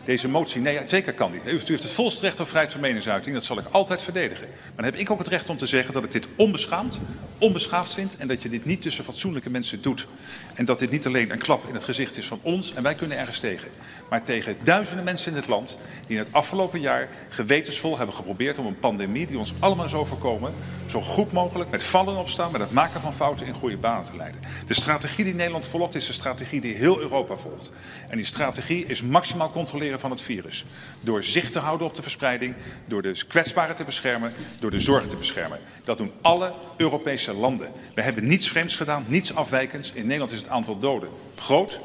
Deze 0.05 0.29
motie, 0.29 0.61
nee, 0.61 0.79
zeker 0.87 1.13
kan 1.13 1.31
die. 1.31 1.41
U 1.45 1.51
heeft 1.51 1.69
het 1.69 1.91
volste 1.91 2.21
recht 2.21 2.41
op 2.41 2.49
vrijheid 2.49 2.73
van 2.73 2.81
meningsuiting. 2.81 3.35
Dat 3.35 3.45
zal 3.45 3.59
ik 3.59 3.67
altijd 3.71 4.03
verdedigen. 4.03 4.49
Maar 4.49 4.77
dan 4.77 4.85
heb 4.85 4.95
ik 4.95 5.11
ook 5.11 5.19
het 5.19 5.29
recht 5.29 5.49
om 5.49 5.57
te 5.57 5.67
zeggen 5.67 5.95
dat 5.95 6.05
ik 6.05 6.13
dit 6.13 6.29
onbeschaamd, 6.37 7.01
onbeschaafd 7.39 7.95
vind. 7.95 8.17
En 8.17 8.29
dat 8.29 8.43
je 8.43 8.49
dit 8.49 8.65
niet 8.65 8.83
tussen 8.83 9.05
fatsoenlijke 9.05 9.51
mensen 9.51 9.83
doet. 9.83 10.07
En 10.55 10.65
dat 10.65 10.79
dit 10.79 10.91
niet 10.91 11.07
alleen 11.07 11.31
een 11.31 11.39
klap 11.39 11.69
in 11.69 11.75
het 11.75 11.85
gezicht 11.85 12.17
is 12.17 12.27
van 12.27 12.39
ons 12.43 12.75
en 12.75 12.83
wij 12.83 12.95
kunnen 12.95 13.19
ergens 13.19 13.39
tegen. 13.39 13.69
Maar 14.09 14.23
tegen 14.23 14.57
duizenden 14.63 15.05
mensen 15.05 15.31
in 15.31 15.37
het 15.37 15.47
land 15.47 15.79
die 16.07 16.17
in 16.17 16.23
het 16.23 16.33
afgelopen 16.33 16.81
jaar 16.81 17.09
gewetensvol 17.29 17.97
hebben 17.97 18.15
geprobeerd 18.15 18.59
om 18.59 18.67
een 18.67 18.79
pandemie 18.79 19.27
die 19.27 19.39
ons 19.39 19.53
allemaal 19.59 19.85
is 19.85 19.95
overkomen, 19.95 20.53
zo 20.91 21.01
goed 21.01 21.33
mogelijk 21.33 21.71
met 21.71 21.83
vallen 21.83 22.15
en 22.15 22.21
opstaan, 22.21 22.53
met 22.53 22.61
het 22.61 22.73
maken 22.73 23.01
van 23.01 23.15
fouten 23.15 23.47
in 23.47 23.55
goede 23.55 23.77
banen 23.77 24.05
te 24.05 24.17
leiden. 24.17 24.41
De 24.67 24.75
strategie 24.75 25.25
die 25.25 25.35
Nederland 25.35 25.67
volgt 25.67 25.95
is 25.95 26.07
de 26.07 26.13
strategie 26.13 26.61
die 26.61 26.75
heel 26.75 27.01
Europa 27.01 27.37
volgt. 27.37 27.71
En 28.09 28.17
die 28.17 28.27
strategie 28.27 28.85
is 28.85 29.03
maximaal 29.03 29.51
controleren 29.51 30.01
van 30.01 30.11
het 30.11 30.21
virus. 30.21 30.65
Door 31.01 31.25
zicht 31.25 31.53
te 31.53 31.59
houden 31.59 31.87
op 31.87 31.95
de 31.95 32.03
verspreiding, 32.03 32.55
door 32.85 33.03
de 33.03 33.25
kwetsbaren 33.29 33.77
te 33.77 33.85
beschermen, 33.85 34.33
door 34.61 34.71
de 34.71 34.81
zorg 34.81 35.07
te 35.07 35.17
beschermen. 35.17 35.59
Dat 35.85 35.99
doen 35.99 36.13
alle 36.21 36.53
Europese 36.77 37.35
landen. 37.35 37.71
We 37.95 38.03
hebben 38.03 38.27
niets 38.27 38.49
vreemds 38.49 38.77
gedaan, 38.77 39.05
niets 39.09 39.35
afwijkends. 39.35 39.93
In 39.93 40.05
Nederland 40.05 40.33
is 40.33 40.41
het 40.41 40.49
aantal 40.49 40.79
doden 40.79 41.09
groot, 41.37 41.81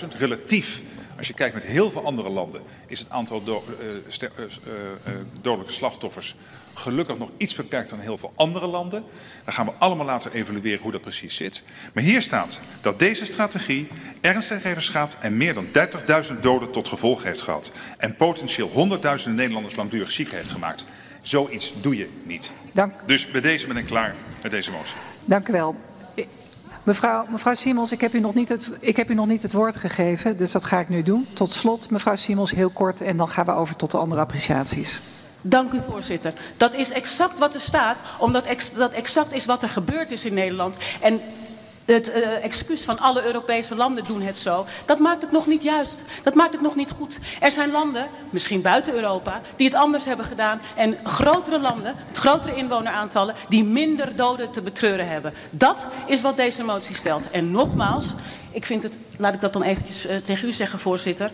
30.000, 0.00 0.18
relatief. 0.18 0.80
Als 1.18 1.26
je 1.26 1.34
kijkt 1.34 1.54
met 1.54 1.64
heel 1.64 1.90
veel 1.90 2.04
andere 2.04 2.28
landen, 2.28 2.62
is 2.86 2.98
het 2.98 3.10
aantal 3.10 3.44
do- 3.44 3.62
eh, 3.80 4.26
eh, 4.28 4.44
eh, 5.04 5.12
dodelijke 5.40 5.72
slachtoffers 5.72 6.36
gelukkig 6.74 7.18
nog 7.18 7.30
iets 7.36 7.54
beperkt 7.54 7.90
dan 7.90 7.98
heel 7.98 8.18
veel 8.18 8.32
andere 8.34 8.66
landen. 8.66 9.04
Dan 9.44 9.54
gaan 9.54 9.66
we 9.66 9.72
allemaal 9.78 10.06
laten 10.06 10.32
evalueren 10.32 10.82
hoe 10.82 10.92
dat 10.92 11.00
precies 11.00 11.36
zit. 11.36 11.62
Maar 11.92 12.02
hier 12.02 12.22
staat 12.22 12.60
dat 12.80 12.98
deze 12.98 13.24
strategie 13.24 13.88
ernstig 14.20 14.62
heeft 14.62 14.76
geschaad 14.76 15.16
en 15.20 15.36
meer 15.36 15.54
dan 15.54 15.66
30.000 15.72 16.42
doden 16.42 16.70
tot 16.70 16.88
gevolg 16.88 17.22
heeft 17.22 17.42
gehad. 17.42 17.70
En 17.96 18.16
potentieel 18.16 18.68
honderdduizenden 18.68 19.36
Nederlanders 19.38 19.76
langdurig 19.76 20.10
ziek 20.10 20.30
heeft 20.30 20.50
gemaakt. 20.50 20.84
Zoiets 21.22 21.72
doe 21.80 21.96
je 21.96 22.08
niet. 22.22 22.52
Dank, 22.72 22.92
Dus 23.06 23.30
bij 23.30 23.40
deze 23.40 23.66
ben 23.66 23.76
ik 23.76 23.86
klaar 23.86 24.14
met 24.42 24.50
deze 24.50 24.70
motie. 24.70 24.94
dank 25.24 25.48
u 25.48 25.52
wel. 25.52 25.76
Mevrouw, 26.82 27.26
mevrouw 27.28 27.54
Simons, 27.54 27.92
ik 27.92 28.00
heb, 28.00 28.14
u 28.14 28.20
nog 28.20 28.34
niet 28.34 28.48
het, 28.48 28.70
ik 28.80 28.96
heb 28.96 29.10
u 29.10 29.14
nog 29.14 29.26
niet 29.26 29.42
het 29.42 29.52
woord 29.52 29.76
gegeven, 29.76 30.36
dus 30.36 30.52
dat 30.52 30.64
ga 30.64 30.80
ik 30.80 30.88
nu 30.88 31.02
doen. 31.02 31.26
Tot 31.34 31.52
slot, 31.52 31.90
mevrouw 31.90 32.16
Simons, 32.16 32.50
heel 32.50 32.70
kort 32.70 33.00
en 33.00 33.16
dan 33.16 33.28
gaan 33.28 33.44
we 33.44 33.52
over 33.52 33.76
tot 33.76 33.90
de 33.90 33.98
andere 33.98 34.20
appreciaties. 34.20 35.00
Dank 35.40 35.72
u, 35.72 35.80
voorzitter. 35.90 36.32
Dat 36.56 36.74
is 36.74 36.90
exact 36.90 37.38
wat 37.38 37.54
er 37.54 37.60
staat, 37.60 37.98
omdat 38.18 38.72
dat 38.76 38.92
exact 38.92 39.32
is 39.32 39.46
wat 39.46 39.62
er 39.62 39.68
gebeurd 39.68 40.10
is 40.10 40.24
in 40.24 40.34
Nederland. 40.34 40.76
En 41.00 41.20
het 41.94 42.10
eh, 42.10 42.44
excuus 42.44 42.84
van 42.84 42.98
alle 42.98 43.24
Europese 43.24 43.74
landen 43.74 44.04
doen 44.04 44.20
het 44.20 44.38
zo. 44.38 44.66
Dat 44.86 44.98
maakt 44.98 45.22
het 45.22 45.30
nog 45.30 45.46
niet 45.46 45.62
juist. 45.62 46.02
Dat 46.22 46.34
maakt 46.34 46.52
het 46.52 46.60
nog 46.60 46.76
niet 46.76 46.90
goed. 46.90 47.18
Er 47.40 47.52
zijn 47.52 47.70
landen, 47.70 48.06
misschien 48.30 48.62
buiten 48.62 48.94
Europa, 48.94 49.40
die 49.56 49.66
het 49.66 49.76
anders 49.76 50.04
hebben 50.04 50.26
gedaan. 50.26 50.60
En 50.76 50.96
grotere 51.04 51.58
landen, 51.58 51.94
met 52.08 52.18
grotere 52.18 52.56
inwoneraantallen, 52.56 53.34
die 53.48 53.64
minder 53.64 54.16
doden 54.16 54.50
te 54.50 54.62
betreuren 54.62 55.08
hebben. 55.08 55.32
Dat 55.50 55.88
is 56.06 56.22
wat 56.22 56.36
deze 56.36 56.64
motie 56.64 56.94
stelt. 56.94 57.30
En 57.30 57.50
nogmaals, 57.50 58.14
ik 58.50 58.66
vind 58.66 58.82
het, 58.82 58.96
laat 59.16 59.34
ik 59.34 59.40
dat 59.40 59.52
dan 59.52 59.62
eventjes 59.62 60.06
eh, 60.06 60.16
tegen 60.16 60.48
u 60.48 60.52
zeggen, 60.52 60.78
voorzitter. 60.78 61.30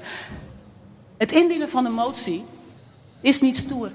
Het 1.16 1.32
indienen 1.32 1.68
van 1.68 1.84
een 1.84 1.92
motie 1.92 2.44
is 3.20 3.40
niet 3.40 3.56
stoer. 3.56 3.90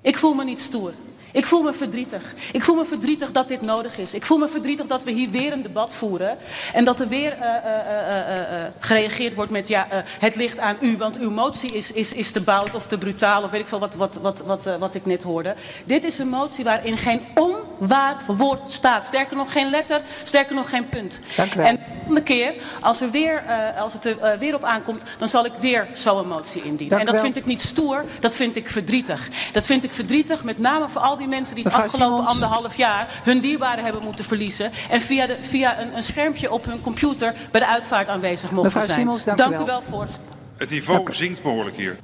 Ik 0.00 0.18
voel 0.18 0.34
me 0.34 0.44
niet 0.44 0.60
stoer. 0.60 0.92
Ik 1.36 1.46
voel 1.46 1.62
me 1.62 1.72
verdrietig. 1.72 2.22
Ik 2.52 2.62
voel 2.62 2.74
me 2.74 2.84
verdrietig 2.84 3.32
dat 3.32 3.48
dit 3.48 3.60
nodig 3.60 3.98
is. 3.98 4.14
Ik 4.14 4.26
voel 4.26 4.38
me 4.38 4.48
verdrietig 4.48 4.86
dat 4.86 5.04
we 5.04 5.10
hier 5.10 5.30
weer 5.30 5.52
een 5.52 5.62
debat 5.62 5.94
voeren. 5.94 6.38
En 6.72 6.84
dat 6.84 7.00
er 7.00 7.08
weer 7.08 7.32
eh, 7.32 7.56
eh, 7.56 8.64
eh, 8.64 8.72
gereageerd 8.78 9.34
wordt 9.34 9.50
met 9.50 9.68
ja, 9.68 9.90
eh, 9.90 9.98
het 10.18 10.36
ligt 10.36 10.58
aan 10.58 10.76
u, 10.80 10.96
want 10.96 11.18
uw 11.18 11.30
motie 11.30 11.72
is, 11.72 11.92
is, 11.92 12.12
is 12.12 12.30
te 12.30 12.40
bout 12.40 12.74
of 12.74 12.86
te 12.86 12.98
brutaal 12.98 13.42
of 13.42 13.50
weet 13.50 13.60
ik 13.60 13.68
veel 13.68 13.78
wat, 13.78 13.94
wat, 13.94 14.18
wat, 14.22 14.42
wat, 14.46 14.66
eh, 14.66 14.76
wat 14.76 14.94
ik 14.94 15.06
net 15.06 15.22
hoorde. 15.22 15.54
Dit 15.84 16.04
is 16.04 16.18
een 16.18 16.28
motie 16.28 16.64
waarin 16.64 16.96
geen 16.96 17.20
onwaard 17.34 18.26
woord 18.26 18.70
staat. 18.70 19.06
Sterker 19.06 19.36
nog 19.36 19.52
geen 19.52 19.70
letter, 19.70 20.00
sterker 20.24 20.54
nog 20.54 20.68
geen 20.70 20.88
punt. 20.88 21.20
Dank 21.36 21.54
u 21.54 21.56
wel. 21.56 21.66
En 21.66 21.95
volgende 22.06 22.22
keer, 22.22 22.54
als, 22.80 23.00
er 23.00 23.10
weer, 23.10 23.42
eh, 23.46 23.80
als 23.80 23.92
het 23.92 24.04
er 24.04 24.18
eh, 24.18 24.38
weer 24.38 24.54
op 24.54 24.64
aankomt, 24.64 25.02
dan 25.18 25.28
zal 25.28 25.44
ik 25.44 25.52
weer 25.60 25.88
zo'n 25.94 26.28
motie 26.28 26.62
indienen. 26.62 26.88
Dank 26.88 27.00
en 27.00 27.06
dat 27.06 27.14
wel. 27.14 27.24
vind 27.24 27.36
ik 27.36 27.46
niet 27.46 27.60
stoer, 27.60 28.04
dat 28.20 28.36
vind 28.36 28.56
ik 28.56 28.70
verdrietig. 28.70 29.28
Dat 29.52 29.66
vind 29.66 29.84
ik 29.84 29.92
verdrietig, 29.92 30.44
met 30.44 30.58
name 30.58 30.88
voor 30.88 31.00
al 31.00 31.16
die 31.16 31.28
mensen 31.28 31.54
die 31.54 31.64
het 31.64 31.72
Mevrouw 31.72 31.90
afgelopen 31.90 32.24
Simons. 32.24 32.42
anderhalf 32.42 32.76
jaar 32.76 33.20
hun 33.24 33.40
dierbaren 33.40 33.84
hebben 33.84 34.02
moeten 34.02 34.24
verliezen. 34.24 34.70
En 34.90 35.00
via, 35.00 35.26
de, 35.26 35.36
via 35.36 35.80
een, 35.80 35.96
een 35.96 36.02
schermpje 36.02 36.52
op 36.52 36.64
hun 36.64 36.80
computer 36.80 37.34
bij 37.50 37.60
de 37.60 37.66
uitvaart 37.66 38.08
aanwezig 38.08 38.50
mochten 38.50 38.64
Mevrouw 38.64 38.86
zijn. 38.86 38.98
Simons, 38.98 39.24
dank 39.24 39.40
u 39.40 39.44
u 39.54 39.56
wel. 39.56 39.66
wel, 39.66 39.82
voorzitter. 39.90 40.24
Het 40.56 40.70
niveau 40.70 41.14
zinkt 41.14 41.42
behoorlijk 41.42 41.76
hier. 41.76 41.98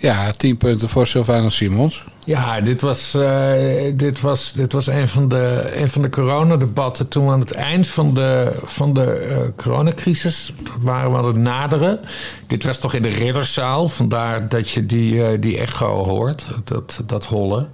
Ja, 0.00 0.30
10 0.30 0.56
punten 0.56 0.88
voor 0.88 1.06
Sylvana 1.06 1.48
Simons. 1.48 2.04
Ja, 2.24 2.60
dit 2.60 2.80
was, 2.80 3.14
eh, 3.14 3.92
dit 3.96 4.20
was, 4.20 4.52
dit 4.52 4.72
was 4.72 4.86
een 4.86 5.08
van 5.08 5.28
de, 5.28 5.72
een 5.74 5.88
van 5.88 6.02
de 6.02 6.08
coronadebatten 6.08 7.08
toen 7.08 7.26
we 7.26 7.32
aan 7.32 7.40
het 7.40 7.52
eind 7.52 7.88
van 7.88 8.14
de, 8.14 8.52
van 8.64 8.94
de 8.94 9.04
eh, 9.04 9.36
coronacrisis 9.56 10.52
waren 10.80 11.10
we 11.10 11.16
aan 11.16 11.24
het 11.24 11.36
naderen. 11.36 12.00
Dit 12.46 12.64
was 12.64 12.78
toch 12.78 12.94
in 12.94 13.02
de 13.02 13.08
ridderzaal, 13.08 13.88
vandaar 13.88 14.48
dat 14.48 14.70
je 14.70 14.86
die, 14.86 15.26
eh, 15.26 15.40
die 15.40 15.58
echo 15.58 16.04
hoort, 16.04 16.46
dat, 16.64 17.02
dat 17.06 17.24
hollen. 17.24 17.72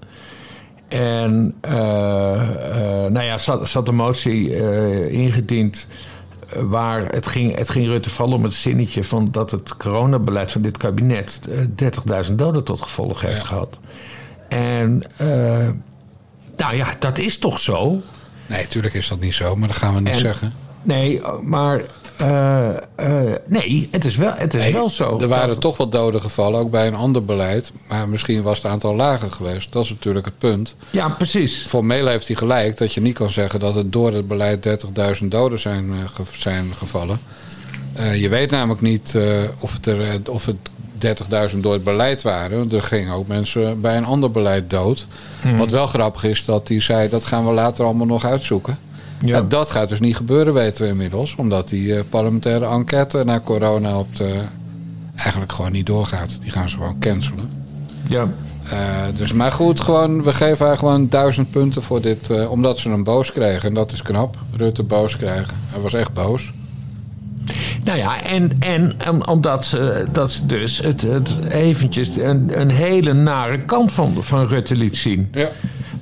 En 0.89 1.55
nou 3.09 3.23
ja, 3.23 3.39
zat, 3.39 3.69
zat 3.69 3.87
de 3.87 3.93
motie 3.93 4.57
ingediend 5.11 5.87
waar 6.55 7.13
het 7.13 7.27
ging, 7.27 7.57
het 7.57 7.71
ging 7.71 7.87
Rutte 7.87 8.11
vallen 8.11 8.37
om 8.37 8.45
het 8.45 8.53
zinnetje 8.53 9.05
van 9.05 9.29
dat 9.31 9.51
het 9.51 9.77
coronabeleid 9.77 10.53
van 10.53 10.63
dit 10.63 10.77
kabinet 10.77 11.41
eh, 11.79 12.25
30.000 12.29 12.33
doden 12.35 12.65
tot 12.65 12.81
gevolg 12.83 13.21
heeft 13.21 13.45
gehad. 13.45 13.81
En 14.49 15.03
eh, 15.17 15.69
nou 16.57 16.77
ja, 16.77 16.97
dat 16.99 17.19
is 17.19 17.39
toch 17.39 17.59
zo? 17.59 18.03
Nee, 18.47 18.63
natuurlijk 18.63 18.95
is 18.95 19.09
dat 19.09 19.21
niet 19.21 19.35
zo, 19.35 19.57
maar 19.57 19.69
dat 19.69 19.77
gaan 19.77 19.95
we 19.95 20.01
niet 20.01 20.13
En- 20.13 20.19
zeggen. 20.19 20.53
Nee, 20.83 21.21
maar 21.43 21.81
eh, 22.17 22.69
eh, 22.97 23.35
nee, 23.49 23.89
het 23.91 24.05
is 24.05 24.17
wel, 24.17 24.33
het 24.37 24.55
is 24.55 24.63
Nee, 24.63 24.73
wel 24.73 24.89
zo. 24.89 25.19
Er 25.21 25.29
waren 25.29 25.49
dat- 25.49 25.61
toch 25.61 25.77
wat 25.77 25.93
doden 25.93 26.21
gevallen, 26.21 26.61
ook 26.61 26.71
bij 26.71 26.87
een 26.87 26.95
ander 26.95 27.25
beleid. 27.25 27.73
Maar 27.89 28.09
misschien 28.09 28.43
was 28.43 28.57
het 28.57 28.67
aantal 28.67 28.95
lager 28.95 29.31
geweest. 29.33 29.73
Dat 29.73 29.85
is 29.85 29.91
natuurlijk 29.91 30.25
het 30.25 30.39
punt. 30.39 30.75
Ja, 30.91 31.09
precies. 31.09 31.65
Formeel 31.69 32.07
heeft 32.07 32.27
hij 32.27 32.37
gelijk 32.37 32.79
dat 32.79 32.95
je 32.95 33.01
niet 33.01 33.15
kan 33.15 33.31
zeggen 33.31 33.61
dat 33.61 33.75
het 33.75 33.93
door 33.93 34.13
het 34.13 34.29
beleid 34.29 34.63
30.000 34.63 35.31
doden 35.31 35.59
zijn, 35.61 35.91
eh, 35.93 35.99
ge- 36.15 36.23
zijn 36.39 36.67
gevallen. 36.79 37.19
Je 38.15 38.29
weet 38.29 38.51
namelijk 38.51 38.81
niet 38.81 39.15
of 39.61 39.73
het, 39.73 39.87
er, 39.87 40.21
of 40.31 40.47
het 40.47 40.57
30.000 40.99 41.63
door 41.63 41.73
het 41.73 41.85
beleid 41.85 42.23
waren. 42.23 42.71
Er 42.73 42.83
gingen 42.83 43.13
ook 43.15 43.27
mensen 43.27 43.81
bij 43.81 43.97
een 43.97 44.05
ander 44.05 44.31
beleid 44.31 44.71
dood. 44.71 45.07
Mhm. 45.45 45.57
Wat 45.57 45.71
wel 45.71 45.87
grappig 45.87 46.25
is 46.25 46.45
dat 46.45 46.69
hij 46.69 46.81
zei 46.81 47.09
dat 47.09 47.25
gaan 47.25 47.47
we 47.47 47.53
later 47.53 47.85
allemaal 47.85 48.07
nog 48.07 48.25
uitzoeken. 48.25 48.79
Ja. 49.25 49.43
dat 49.43 49.71
gaat 49.71 49.89
dus 49.89 50.01
niet 50.01 50.17
gebeuren, 50.17 50.55
weten 50.55 50.85
we 50.85 50.91
inmiddels. 50.91 51.35
Omdat 51.37 51.69
die 51.69 51.87
uh, 51.87 52.01
parlementaire 52.11 52.67
enquête 52.67 53.25
naar 53.25 53.43
corona 53.43 53.99
op 53.99 54.17
de, 54.17 54.43
eigenlijk 55.17 55.53
gewoon 55.53 55.73
niet 55.73 55.87
doorgaat. 55.87 56.39
Die 56.41 56.51
gaan 56.51 56.69
ze 56.69 56.77
gewoon 56.77 56.99
cancelen. 56.99 57.51
Ja. 58.09 58.29
Uh, 58.73 59.03
dus, 59.17 59.33
maar 59.33 59.53
goed, 59.53 59.81
gewoon, 59.81 60.23
we 60.23 60.33
geven 60.33 60.67
haar 60.67 60.79
gewoon 60.79 61.09
duizend 61.09 61.51
punten 61.51 61.83
voor 61.83 62.01
dit. 62.01 62.31
Uh, 62.31 62.51
omdat 62.51 62.79
ze 62.79 62.89
hem 62.89 63.05
boos 63.05 63.33
kregen. 63.33 63.69
En 63.69 63.75
dat 63.75 63.93
is 63.93 64.03
knap. 64.03 64.37
Rutte 64.57 64.83
boos 64.83 65.17
krijgen. 65.17 65.55
Hij 65.67 65.81
was 65.81 65.95
echt 65.95 66.13
boos. 66.13 66.53
Nou 67.85 67.99
ja, 67.99 68.23
en, 68.23 68.51
en 68.59 69.29
omdat 69.29 69.65
ze, 69.65 70.07
dat 70.13 70.31
ze 70.31 70.47
dus 70.47 70.79
het, 70.79 71.03
het 71.03 71.39
eventjes 71.49 72.17
een, 72.17 72.61
een 72.61 72.71
hele 72.71 73.13
nare 73.13 73.65
kant 73.65 73.93
van, 73.93 74.15
van 74.21 74.47
Rutte 74.47 74.77
liet 74.77 74.97
zien. 74.97 75.29
Ja. 75.33 75.49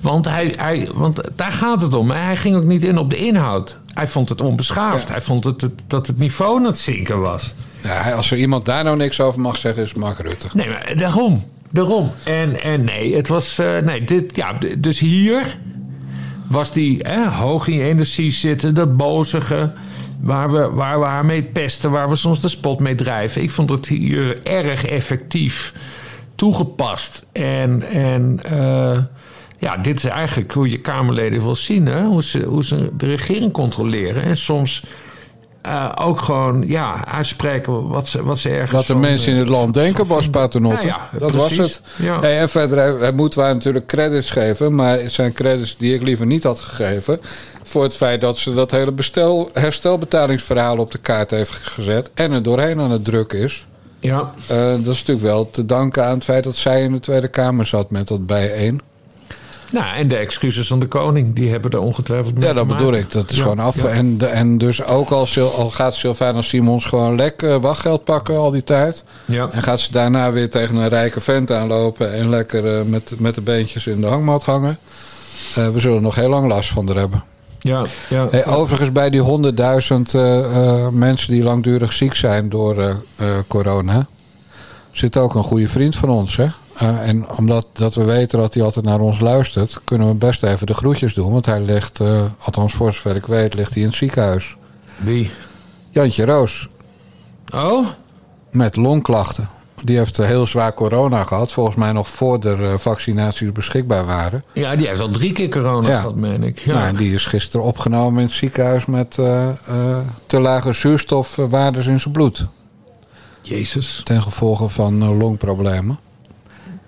Want, 0.04 0.28
hij, 0.28 0.54
hij, 0.56 0.88
want 0.94 1.20
daar 1.36 1.52
gaat 1.52 1.80
het 1.80 1.94
om. 1.94 2.10
Hij 2.10 2.36
ging 2.36 2.56
ook 2.56 2.64
niet 2.64 2.84
in 2.84 2.98
op 2.98 3.10
de 3.10 3.16
inhoud. 3.16 3.78
Hij 3.94 4.08
vond 4.08 4.28
het 4.28 4.40
onbeschaafd. 4.40 5.08
Hij 5.08 5.20
vond 5.20 5.44
het, 5.44 5.68
dat 5.86 6.06
het 6.06 6.18
niveau 6.18 6.58
aan 6.58 6.64
het 6.64 6.78
zinken 6.78 7.20
was. 7.20 7.54
Ja, 7.82 8.12
als 8.12 8.30
er 8.30 8.38
iemand 8.38 8.64
daar 8.64 8.84
nou 8.84 8.96
niks 8.96 9.20
over 9.20 9.40
mag 9.40 9.56
zeggen, 9.56 9.82
is 9.82 9.94
Mark 9.94 10.18
Rutte. 10.18 10.48
Nee, 10.52 10.68
maar 10.68 10.92
daarom. 10.96 11.44
Daarom. 11.70 12.12
En, 12.24 12.62
en 12.62 12.84
nee, 12.84 13.16
het 13.16 13.28
was. 13.28 13.58
Uh, 13.58 13.78
nee, 13.78 14.04
dit, 14.04 14.36
ja, 14.36 14.52
dus 14.78 14.98
hier 14.98 15.58
was 16.48 16.72
die 16.72 16.98
hè, 17.02 17.28
hoog 17.28 17.66
in 17.68 17.80
energie 17.80 18.32
zitten, 18.32 18.74
dat 18.74 18.96
bozige. 18.96 19.72
Waar 20.20 20.52
we, 20.52 20.70
waar 20.70 21.00
we 21.00 21.04
haar 21.04 21.24
mee 21.24 21.42
pesten, 21.42 21.90
waar 21.90 22.08
we 22.08 22.16
soms 22.16 22.40
de 22.40 22.48
spot 22.48 22.80
mee 22.80 22.94
drijven. 22.94 23.42
Ik 23.42 23.50
vond 23.50 23.70
het 23.70 23.88
hier 23.88 24.46
erg 24.46 24.84
effectief 24.84 25.74
toegepast. 26.34 27.26
En, 27.32 27.82
en 27.82 28.40
uh, 28.52 28.98
ja, 29.64 29.76
dit 29.76 29.96
is 29.96 30.04
eigenlijk 30.04 30.52
hoe 30.52 30.70
je 30.70 30.80
Kamerleden 30.80 31.42
wil 31.42 31.54
zien. 31.54 31.86
Hè? 31.86 32.04
Hoe, 32.04 32.22
ze, 32.22 32.42
hoe 32.42 32.64
ze 32.64 32.90
de 32.96 33.06
regering 33.06 33.52
controleren. 33.52 34.22
En 34.22 34.36
soms 34.36 34.84
uh, 35.66 35.92
ook 35.94 36.20
gewoon 36.20 36.64
ja, 36.66 37.06
uitspreken 37.06 37.88
wat 37.88 38.08
ze, 38.08 38.22
wat 38.24 38.38
ze 38.38 38.48
ergens... 38.48 38.70
Wat 38.70 38.86
de 38.86 38.94
mensen 38.94 39.32
in 39.32 39.38
het 39.38 39.48
land 39.48 39.74
denken, 39.74 40.06
Bas 40.06 40.28
Paternotte. 40.28 40.86
Ja, 40.86 41.08
ja, 41.12 41.18
dat 41.18 41.30
precies. 41.30 41.56
was 41.56 41.66
het. 41.66 41.80
Ja. 41.96 42.22
En 42.22 42.48
verder 42.48 43.00
hij, 43.00 43.12
moeten 43.12 43.40
wij 43.40 43.52
natuurlijk 43.52 43.86
credits 43.86 44.30
geven. 44.30 44.74
Maar 44.74 44.98
het 44.98 45.12
zijn 45.12 45.32
credits 45.32 45.76
die 45.76 45.94
ik 45.94 46.02
liever 46.02 46.26
niet 46.26 46.42
had 46.42 46.60
gegeven. 46.60 47.20
Voor 47.62 47.82
het 47.82 47.96
feit 47.96 48.20
dat 48.20 48.38
ze 48.38 48.54
dat 48.54 48.70
hele 48.70 48.92
bestel, 48.92 49.50
herstelbetalingsverhaal 49.52 50.76
op 50.76 50.90
de 50.90 50.98
kaart 50.98 51.30
heeft 51.30 51.52
gezet. 51.52 52.10
En 52.14 52.32
er 52.32 52.42
doorheen 52.42 52.80
aan 52.80 52.90
het 52.90 53.04
druk 53.04 53.32
is. 53.32 53.66
Ja. 54.00 54.32
Uh, 54.50 54.56
dat 54.70 54.78
is 54.78 54.86
natuurlijk 54.98 55.20
wel 55.20 55.50
te 55.50 55.66
danken 55.66 56.04
aan 56.04 56.14
het 56.14 56.24
feit 56.24 56.44
dat 56.44 56.56
zij 56.56 56.82
in 56.82 56.92
de 56.92 57.00
Tweede 57.00 57.28
Kamer 57.28 57.66
zat 57.66 57.90
met 57.90 58.08
dat 58.08 58.26
bijeen. 58.26 58.80
Nou, 59.74 59.94
en 59.94 60.08
de 60.08 60.16
excuses 60.16 60.66
van 60.66 60.80
de 60.80 60.86
koning, 60.86 61.34
die 61.34 61.50
hebben 61.50 61.70
er 61.70 61.78
ongetwijfeld 61.78 62.34
mee 62.38 62.48
Ja, 62.48 62.52
dat 62.52 62.66
bedoel 62.66 62.92
ik. 62.92 63.12
Dat 63.12 63.30
is 63.30 63.36
Ja, 63.36 63.42
gewoon 63.42 63.58
af. 63.58 63.82
ja. 63.82 63.88
En, 63.88 64.32
en 64.32 64.58
dus 64.58 64.84
ook 64.84 65.10
al, 65.10 65.26
al 65.56 65.70
gaat 65.70 65.94
Sylvana 65.94 66.42
Simons 66.42 66.84
gewoon 66.84 67.16
lek 67.16 67.42
eh, 67.42 67.56
wachtgeld 67.56 68.04
pakken 68.04 68.36
al 68.36 68.50
die 68.50 68.64
tijd. 68.64 69.04
Ja. 69.24 69.48
En 69.50 69.62
gaat 69.62 69.80
ze 69.80 69.92
daarna 69.92 70.32
weer 70.32 70.50
tegen 70.50 70.76
een 70.76 70.88
rijke 70.88 71.20
vent 71.20 71.50
aanlopen 71.50 72.12
en 72.12 72.30
lekker 72.30 72.78
eh, 72.78 72.84
met, 72.84 73.14
met 73.18 73.34
de 73.34 73.40
beentjes 73.40 73.86
in 73.86 74.00
de 74.00 74.06
hangmat 74.06 74.44
hangen. 74.44 74.78
Eh, 75.54 75.68
we 75.68 75.80
zullen 75.80 76.02
nog 76.02 76.14
heel 76.14 76.28
lang 76.28 76.48
last 76.48 76.70
van 76.70 76.88
er 76.88 76.96
hebben. 76.96 77.24
Ja, 77.60 77.84
ja. 78.10 78.28
Hey, 78.30 78.46
overigens, 78.46 78.92
bij 78.92 79.10
die 79.10 79.20
honderdduizend 79.20 80.14
eh, 80.14 80.84
eh, 80.84 80.88
mensen 80.88 81.32
die 81.32 81.42
langdurig 81.42 81.92
ziek 81.92 82.14
zijn 82.14 82.48
door 82.48 82.96
corona, 83.48 84.06
zit 84.92 85.16
ook 85.16 85.34
een 85.34 85.42
goede 85.42 85.68
vriend 85.68 85.96
van 85.96 86.08
ons. 86.08 86.36
Hè? 86.36 86.46
Eh, 86.74 87.08
en 87.08 87.30
omdat 87.38 87.66
dat 87.72 87.94
we 87.94 88.04
weten 88.04 88.38
dat 88.38 88.54
hij 88.54 88.62
altijd 88.62 88.84
naar 88.84 89.00
ons 89.00 89.20
luistert, 89.20 89.80
kunnen 89.84 90.08
we 90.08 90.14
best 90.14 90.42
even 90.42 90.66
de 90.66 90.74
groetjes 90.74 91.14
doen. 91.14 91.32
Want 91.32 91.46
hij 91.46 91.60
ligt, 91.60 92.00
eh, 92.00 92.24
althans 92.38 92.74
voor 92.74 92.92
zover 92.92 93.16
ik 93.16 93.26
weet, 93.26 93.54
ligt 93.54 93.72
hij 93.74 93.82
in 93.82 93.88
het 93.88 93.96
ziekenhuis. 93.96 94.56
Wie? 94.96 95.30
Jantje 95.90 96.24
Roos, 96.24 96.68
Oh? 97.54 97.86
met 98.50 98.76
longklachten. 98.76 99.48
Die 99.84 99.96
heeft 99.96 100.18
eh, 100.18 100.26
heel 100.26 100.46
zwaar 100.46 100.74
corona 100.74 101.24
gehad. 101.24 101.52
Volgens 101.52 101.76
mij 101.76 101.92
nog 101.92 102.08
voor 102.08 102.40
de 102.40 102.74
vaccinaties 102.78 103.52
beschikbaar 103.52 104.04
waren. 104.06 104.44
Ja, 104.52 104.76
die 104.76 104.86
heeft 104.86 105.00
al 105.00 105.08
drie 105.08 105.32
keer 105.32 105.48
corona 105.48 105.88
Ja. 105.88 105.96
gehad, 106.00 106.14
meen 106.14 106.42
ik. 106.42 106.58
Ja. 106.58 106.72
Nou, 106.74 106.86
en 106.86 106.96
die 106.96 107.14
is 107.14 107.26
gisteren 107.26 107.66
opgenomen 107.66 108.20
in 108.20 108.26
het 108.26 108.34
ziekenhuis 108.36 108.84
met 108.84 109.10
te 110.26 110.40
lage 110.40 110.72
zuurstofwaardes 110.72 111.86
in 111.86 112.00
zijn 112.00 112.12
bloed. 112.12 112.46
Jezus. 113.42 114.00
Ten 114.04 114.22
gevolge 114.22 114.68
van 114.68 115.16
longproblemen. 115.16 115.98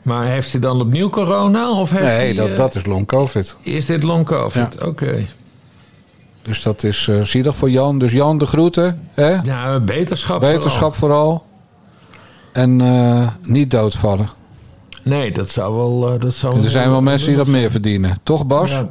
Maar 0.07 0.27
heeft 0.27 0.53
hij 0.53 0.61
dan 0.61 0.81
opnieuw 0.81 1.11
corona? 1.11 1.71
Of 1.71 1.90
heeft 1.90 2.03
Nee, 2.03 2.14
hij, 2.14 2.35
dat, 2.35 2.49
eh, 2.49 2.57
dat 2.57 2.75
is 2.75 2.87
long 2.87 3.07
covid. 3.07 3.57
Is 3.62 3.87
dit 3.87 4.03
long 4.03 4.27
covid? 4.27 4.85
Oké. 4.85 5.27
Dus 6.42 6.62
dat 6.62 6.83
is 6.83 7.09
eh 7.09 7.23
zielig 7.23 7.57
voor 7.57 7.71
Jan. 7.71 7.99
Dus 7.99 8.12
Jan, 8.12 8.38
de 8.38 8.47
groeten. 8.47 9.01
Hè? 9.11 9.35
Ja, 9.35 9.81
beterschap. 9.81 10.40
Wetenschap 10.40 10.95
vooral. 10.95 11.45
En 12.53 12.81
eh, 12.81 13.29
niet 13.42 13.71
doodvallen. 13.71 14.29
Nee, 15.03 15.33
dat 15.33 15.49
zou 15.49 15.75
wel... 15.75 16.19
dat 16.19 16.35
zou 16.35 16.62
Er 16.62 16.71
zijn 16.71 16.90
wel 16.90 17.03
mensen 17.03 17.29
die 17.29 17.37
dat 17.37 17.47
meer 17.47 17.71
verdienen. 17.71 18.16
Toch, 18.23 18.47
Bas? 18.47 18.71
Ja. 18.71 18.88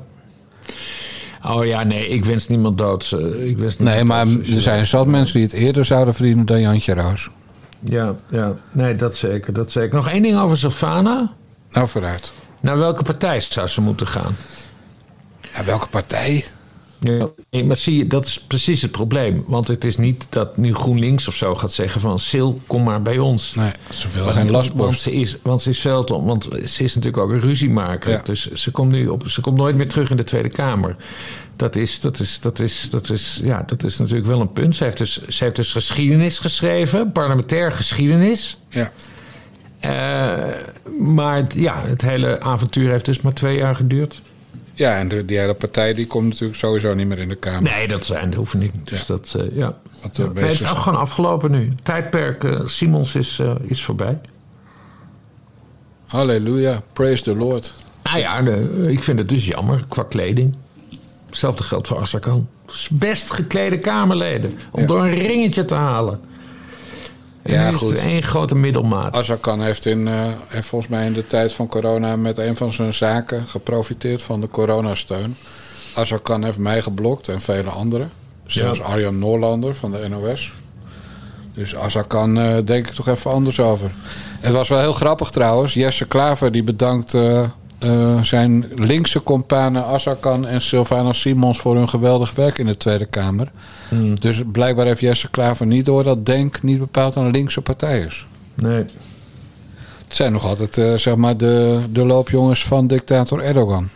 Oh 1.47 1.65
ja, 1.65 1.83
nee, 1.83 2.07
ik 2.07 2.25
wens 2.25 2.47
niemand 2.47 2.77
dood. 2.77 3.17
Ik 3.39 3.57
wens 3.57 3.77
Nee, 3.77 4.03
maar 4.03 4.25
dood, 4.25 4.47
er 4.47 4.61
zijn 4.61 4.85
zat 4.85 5.07
mensen 5.07 5.33
die 5.33 5.43
het 5.43 5.53
eerder 5.53 5.85
zouden 5.85 6.13
verdienen 6.13 6.45
dan 6.45 6.61
Jantje 6.61 6.93
Roos. 6.93 7.29
Ja, 7.89 8.15
ja, 8.29 8.53
nee, 8.71 8.95
dat 8.95 9.15
zeker, 9.15 9.53
dat 9.53 9.71
zeker. 9.71 9.95
Nog 9.95 10.09
één 10.09 10.21
ding 10.21 10.39
over 10.39 10.57
Sylvana. 10.57 11.29
Nou, 11.69 11.87
vooruit. 11.87 12.31
Naar 12.59 12.77
welke 12.77 13.03
partij 13.03 13.39
zou 13.39 13.67
ze 13.67 13.81
moeten 13.81 14.07
gaan? 14.07 14.35
Ja, 15.53 15.63
welke 15.63 15.87
partij? 15.87 16.45
Ja, 17.49 17.63
maar 17.63 17.75
zie 17.75 17.97
je, 17.97 18.07
dat 18.07 18.25
is 18.25 18.39
precies 18.39 18.81
het 18.81 18.91
probleem. 18.91 19.43
Want 19.47 19.67
het 19.67 19.85
is 19.85 19.97
niet 19.97 20.27
dat 20.29 20.57
nu 20.57 20.73
GroenLinks 20.73 21.27
of 21.27 21.35
zo 21.35 21.55
gaat 21.55 21.71
zeggen 21.73 22.01
van... 22.01 22.19
Sil, 22.29 22.49
kom 22.67 22.83
maar 22.83 23.01
bij 23.01 23.17
ons. 23.17 23.53
Nee, 23.53 23.71
ze 23.89 24.07
wil 24.09 24.23
Want- 24.23 24.35
geen 24.35 24.71
Want 24.75 24.99
ze 24.99 25.11
is, 25.13 25.37
want 25.41 25.61
ze 25.61 25.69
is 25.69 25.81
zeldzaam, 25.81 26.25
want 26.25 26.43
ze 26.65 26.83
is 26.83 26.95
natuurlijk 26.95 27.23
ook 27.23 27.31
een 27.31 27.39
ruziemaker. 27.41 28.11
Ja. 28.11 28.21
Dus 28.23 28.51
ze 28.51 28.71
komt 28.71 28.91
nu 28.91 29.07
op, 29.07 29.27
ze 29.27 29.41
komt 29.41 29.57
nooit 29.57 29.75
meer 29.75 29.87
terug 29.89 30.09
in 30.09 30.17
de 30.17 30.23
Tweede 30.23 30.49
Kamer. 30.49 30.95
Dat 31.55 31.75
is, 31.75 31.99
dat 31.99 32.19
is, 32.19 32.39
dat 32.39 32.59
is, 32.59 32.89
dat 32.89 33.09
is, 33.09 33.39
ja, 33.43 33.63
dat 33.65 33.83
is 33.83 33.97
natuurlijk 33.97 34.27
wel 34.27 34.41
een 34.41 34.53
punt. 34.53 34.75
Ze 34.75 34.83
heeft 34.83 34.97
dus, 34.97 35.27
ze 35.27 35.43
heeft 35.43 35.55
dus 35.55 35.71
geschiedenis 35.71 36.39
geschreven, 36.39 37.11
parlementair 37.11 37.71
geschiedenis. 37.71 38.57
Ja. 38.69 38.91
Eh, 39.79 40.53
maar 40.99 41.35
het, 41.35 41.53
ja, 41.53 41.81
het 41.85 42.01
hele 42.01 42.39
avontuur 42.39 42.89
heeft 42.89 43.05
dus 43.05 43.21
maar 43.21 43.33
twee 43.33 43.57
jaar 43.57 43.75
geduurd. 43.75 44.21
Ja, 44.77 44.97
en 44.97 45.07
de, 45.07 45.25
die 45.25 45.37
hele 45.37 45.53
partij 45.53 45.93
die 45.93 46.07
komt 46.07 46.27
natuurlijk 46.29 46.59
sowieso 46.59 46.93
niet 46.93 47.07
meer 47.07 47.19
in 47.19 47.27
de 47.29 47.35
Kamer. 47.35 47.61
Nee, 47.71 47.87
dat 47.87 48.05
zijn. 48.05 48.33
Dus 48.83 49.05
dat, 49.05 49.35
eh, 49.37 49.55
ja. 49.57 49.77
Wat, 50.01 50.17
Ja, 50.17 50.23
eh, 50.23 50.29
nee, 50.31 50.43
het 50.43 50.53
is 50.61 50.69
ook 50.71 50.77
gewoon 50.77 50.99
afgelopen 50.99 51.51
nu. 51.51 51.73
Tijdperk 51.83 52.43
eh, 52.43 52.61
Simons 52.65 53.15
is, 53.15 53.39
eh, 53.39 53.51
is 53.63 53.83
voorbij. 53.83 54.19
Halleluja, 56.05 56.81
praise 56.93 57.23
the 57.23 57.35
Lord. 57.35 57.73
Nou 58.03 58.17
ja, 58.17 58.41
de- 58.41 58.85
ik 58.87 59.03
vind 59.03 59.19
het 59.19 59.29
dus 59.29 59.45
jammer 59.45 59.85
qua 59.87 60.03
kleding. 60.03 60.55
Hetzelfde 61.25 61.63
geldt 61.63 61.87
voor 61.87 61.97
Assakan. 61.97 62.47
Dus 62.65 62.89
best 62.89 63.31
geklede 63.31 63.77
Kamerleden. 63.79 64.53
Om 64.71 64.81
Ja. 64.81 64.87
door 64.87 64.99
een 65.03 65.13
ringetje 65.17 65.65
te 65.65 65.75
halen. 65.75 66.19
Ja, 67.53 67.71
goed. 67.71 67.91
het 67.91 67.99
één 67.99 68.23
grote 68.23 68.55
middelmaat. 68.55 69.15
Azarkan 69.15 69.61
heeft, 69.61 69.85
in, 69.85 70.07
eh, 70.07 70.13
heeft 70.47 70.67
volgens 70.67 70.91
mij 70.91 71.05
in 71.05 71.13
de 71.13 71.27
tijd 71.27 71.53
van 71.53 71.67
corona 71.67 72.15
met 72.15 72.37
een 72.37 72.55
van 72.55 72.73
zijn 72.73 72.93
zaken 72.93 73.45
geprofiteerd 73.47 74.23
van 74.23 74.41
de 74.41 74.49
coronasteun. 74.49 75.35
Azarkan 75.95 76.43
heeft 76.43 76.57
mij 76.57 76.81
geblokt 76.81 77.27
en 77.27 77.41
vele 77.41 77.69
anderen. 77.69 78.11
Zelfs 78.45 78.77
Ja. 78.77 78.83
Arjan 78.83 79.19
Noorlander 79.19 79.75
van 79.75 79.91
de 79.91 80.07
NOS. 80.09 80.53
Dus 81.53 81.75
Azarkan 81.75 82.37
eh 82.37 82.57
denk 82.65 82.87
ik 82.87 82.93
toch 82.93 83.07
even 83.07 83.31
anders 83.31 83.59
over. 83.59 83.91
Het 84.39 84.53
was 84.53 84.69
wel 84.69 84.79
heel 84.79 84.93
grappig 84.93 85.29
trouwens. 85.29 85.73
Jesse 85.73 86.05
Klaver 86.05 86.51
die 86.51 86.63
bedankt 86.63 87.13
eh, 87.13 87.49
eh, 87.77 88.23
zijn 88.23 88.65
linkse 88.75 89.23
companen 89.23 89.85
Azarkan 89.85 90.47
en 90.47 90.61
Sylvana 90.61 91.13
Simons 91.13 91.59
voor 91.59 91.75
hun 91.75 91.89
geweldig 91.89 92.35
werk 92.35 92.57
in 92.57 92.65
de 92.65 92.77
Tweede 92.77 93.05
Kamer. 93.05 93.51
Hmm. 93.89 94.19
Dus 94.19 94.41
blijkbaar 94.51 94.85
heeft 94.85 94.99
Jesse 94.99 95.29
Klaver 95.29 95.65
niet 95.65 95.85
door 95.85 96.03
dat 96.03 96.25
Denk 96.25 96.61
niet 96.61 96.79
bepaald 96.79 97.15
een 97.15 97.31
linkse 97.31 97.61
partij 97.61 97.99
is. 97.99 98.25
Nee. 98.53 98.85
Het 100.07 100.15
zijn 100.15 100.31
nog 100.31 100.45
altijd 100.45 100.77
eh, 100.77 100.95
zeg 100.95 101.15
maar 101.15 101.37
de, 101.37 101.83
de 101.89 102.05
loopjongens 102.05 102.65
van 102.65 102.87
dictator 102.87 103.39
Erdogan. 103.39 103.89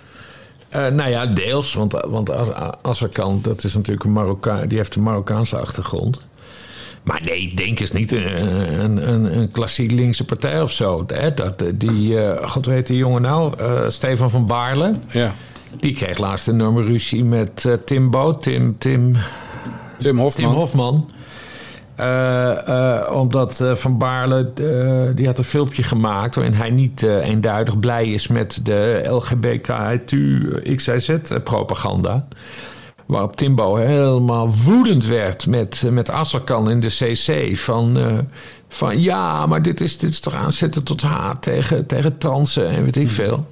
Eh, 0.70 0.88
nou 0.88 1.10
ja, 1.10 1.26
deels. 1.26 1.74
Want, 1.74 1.92
want 2.08 2.32
Assakan, 2.82 3.40
dat 3.42 3.64
is 3.64 3.74
natuurlijk 3.74 4.06
een 4.06 4.12
Marokkaan. 4.12 4.68
Die 4.68 4.78
heeft 4.78 4.96
een 4.96 5.04
Marokkaanse 5.04 5.58
achtergrond. 5.58 6.22
Maar 7.04 7.22
nee, 7.24 7.54
Denk 7.56 7.80
is 7.80 7.92
niet 7.92 8.12
een, 8.12 8.44
een, 8.84 9.10
een, 9.14 9.38
een 9.38 9.52
klassiek 9.52 9.92
linkse 9.92 10.26
partij 10.26 10.62
of 10.62 10.72
zo. 10.72 11.04
Hè? 11.08 11.34
Dat, 11.34 11.64
die, 11.76 12.20
eh, 12.24 12.50
god 12.50 12.66
weet 12.66 12.88
die 12.88 12.98
jongen 12.98 13.22
nou, 13.22 13.54
eh, 13.60 13.82
Stefan 13.88 14.30
van 14.30 14.46
Baarle. 14.46 14.92
Ja. 15.08 15.34
Die 15.80 15.94
kreeg 15.94 16.18
laatst 16.18 16.48
een 16.48 16.54
enorme 16.54 16.84
ruzie 16.84 17.24
met 17.24 17.66
eh, 17.66 17.74
Tim 17.74 18.10
Boot. 18.10 18.42
Tim, 18.44 18.76
Tim, 18.78 19.16
Tim 19.98 20.18
Hofman. 20.18 20.50
Tim 20.50 20.60
Hofman. 20.60 21.10
Eh, 21.96 22.68
eh, 22.68 23.16
omdat 23.16 23.62
eh, 23.62 23.76
Van 23.76 23.98
Baarle, 23.98 24.52
eh, 24.56 25.16
die 25.16 25.26
had 25.26 25.38
een 25.38 25.44
filmpje 25.44 25.84
gemaakt... 25.84 26.36
waarin 26.36 26.54
hij 26.54 26.70
niet 26.70 27.04
eh, 27.04 27.28
eenduidig 27.28 27.80
blij 27.80 28.06
is 28.08 28.28
met 28.28 28.60
de 28.64 29.02
LGBTQ 29.06 30.16
XIZ-propaganda. 30.76 32.28
Waarop 33.10 33.36
Timbo 33.36 33.76
helemaal 33.76 34.54
woedend 34.64 35.06
werd 35.06 35.48
met, 35.48 35.84
met 35.92 36.10
Asserkan 36.10 36.70
in 36.70 36.80
de 36.80 36.88
CC. 36.88 37.58
Van, 37.58 37.98
eh, 37.98 38.06
van 38.68 39.02
ja, 39.02 39.46
maar 39.46 39.62
dit 39.62 39.82
is, 39.82 39.98
dit 39.98 40.10
is 40.10 40.20
toch 40.20 40.34
aanzetten 40.34 40.84
tot 40.84 41.02
haat 41.02 41.42
tegen, 41.42 41.86
tegen 41.86 42.18
transen 42.18 42.70
en 42.70 42.84
weet 42.84 42.96
ik 42.96 43.12
veel. 43.12 43.48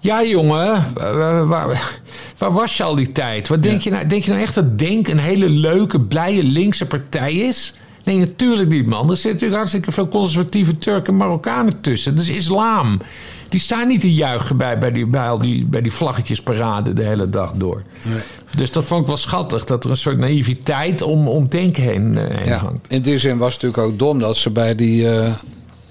Ja, 0.00 0.24
jongen, 0.24 0.84
waar, 0.94 1.46
waar, 1.46 2.00
waar 2.38 2.52
was 2.52 2.76
je 2.76 2.82
al 2.82 2.94
die 2.94 3.12
tijd? 3.12 3.48
Wat 3.48 3.62
denk, 3.62 3.80
je 3.80 3.90
nou, 3.90 4.06
denk 4.06 4.22
je 4.22 4.30
nou 4.30 4.42
echt 4.42 4.54
dat 4.54 4.78
Denk 4.78 5.08
een 5.08 5.18
hele 5.18 5.48
leuke, 5.48 6.00
blije 6.00 6.42
linkse 6.42 6.86
partij 6.86 7.34
is? 7.34 7.74
Nee, 8.06 8.18
natuurlijk 8.18 8.68
niet, 8.68 8.86
man. 8.86 9.10
Er 9.10 9.14
zitten 9.14 9.30
natuurlijk 9.32 9.58
hartstikke 9.58 9.92
veel 9.92 10.08
conservatieve 10.08 10.76
Turken 10.76 11.12
en 11.12 11.18
Marokkanen 11.18 11.80
tussen. 11.80 12.14
Dat 12.16 12.24
is 12.24 12.30
islam. 12.30 13.00
Die 13.48 13.60
staan 13.60 13.88
niet 13.88 14.00
te 14.00 14.14
juichen 14.14 14.56
bij, 14.56 14.78
bij, 14.78 14.92
die, 14.92 15.06
bij, 15.06 15.28
al 15.28 15.38
die, 15.38 15.64
bij 15.64 15.80
die 15.80 15.92
vlaggetjesparade 15.92 16.92
de 16.92 17.02
hele 17.02 17.30
dag 17.30 17.52
door. 17.52 17.82
Nee. 18.02 18.20
Dus 18.56 18.72
dat 18.72 18.84
vond 18.84 19.00
ik 19.00 19.06
wel 19.06 19.16
schattig. 19.16 19.64
Dat 19.64 19.84
er 19.84 19.90
een 19.90 19.96
soort 19.96 20.18
naïviteit 20.18 21.02
om, 21.02 21.28
om 21.28 21.48
denken 21.48 21.82
heen, 21.82 22.18
eh, 22.18 22.36
heen 22.36 22.46
Ja, 22.46 22.58
hangt. 22.58 22.88
in 22.88 23.02
die 23.02 23.18
zin 23.18 23.38
was 23.38 23.54
het 23.54 23.62
natuurlijk 23.62 23.92
ook 23.92 23.98
dom 23.98 24.18
dat 24.18 24.36
ze 24.36 24.50
bij, 24.50 24.74
die, 24.74 25.08
eh, 25.08 25.32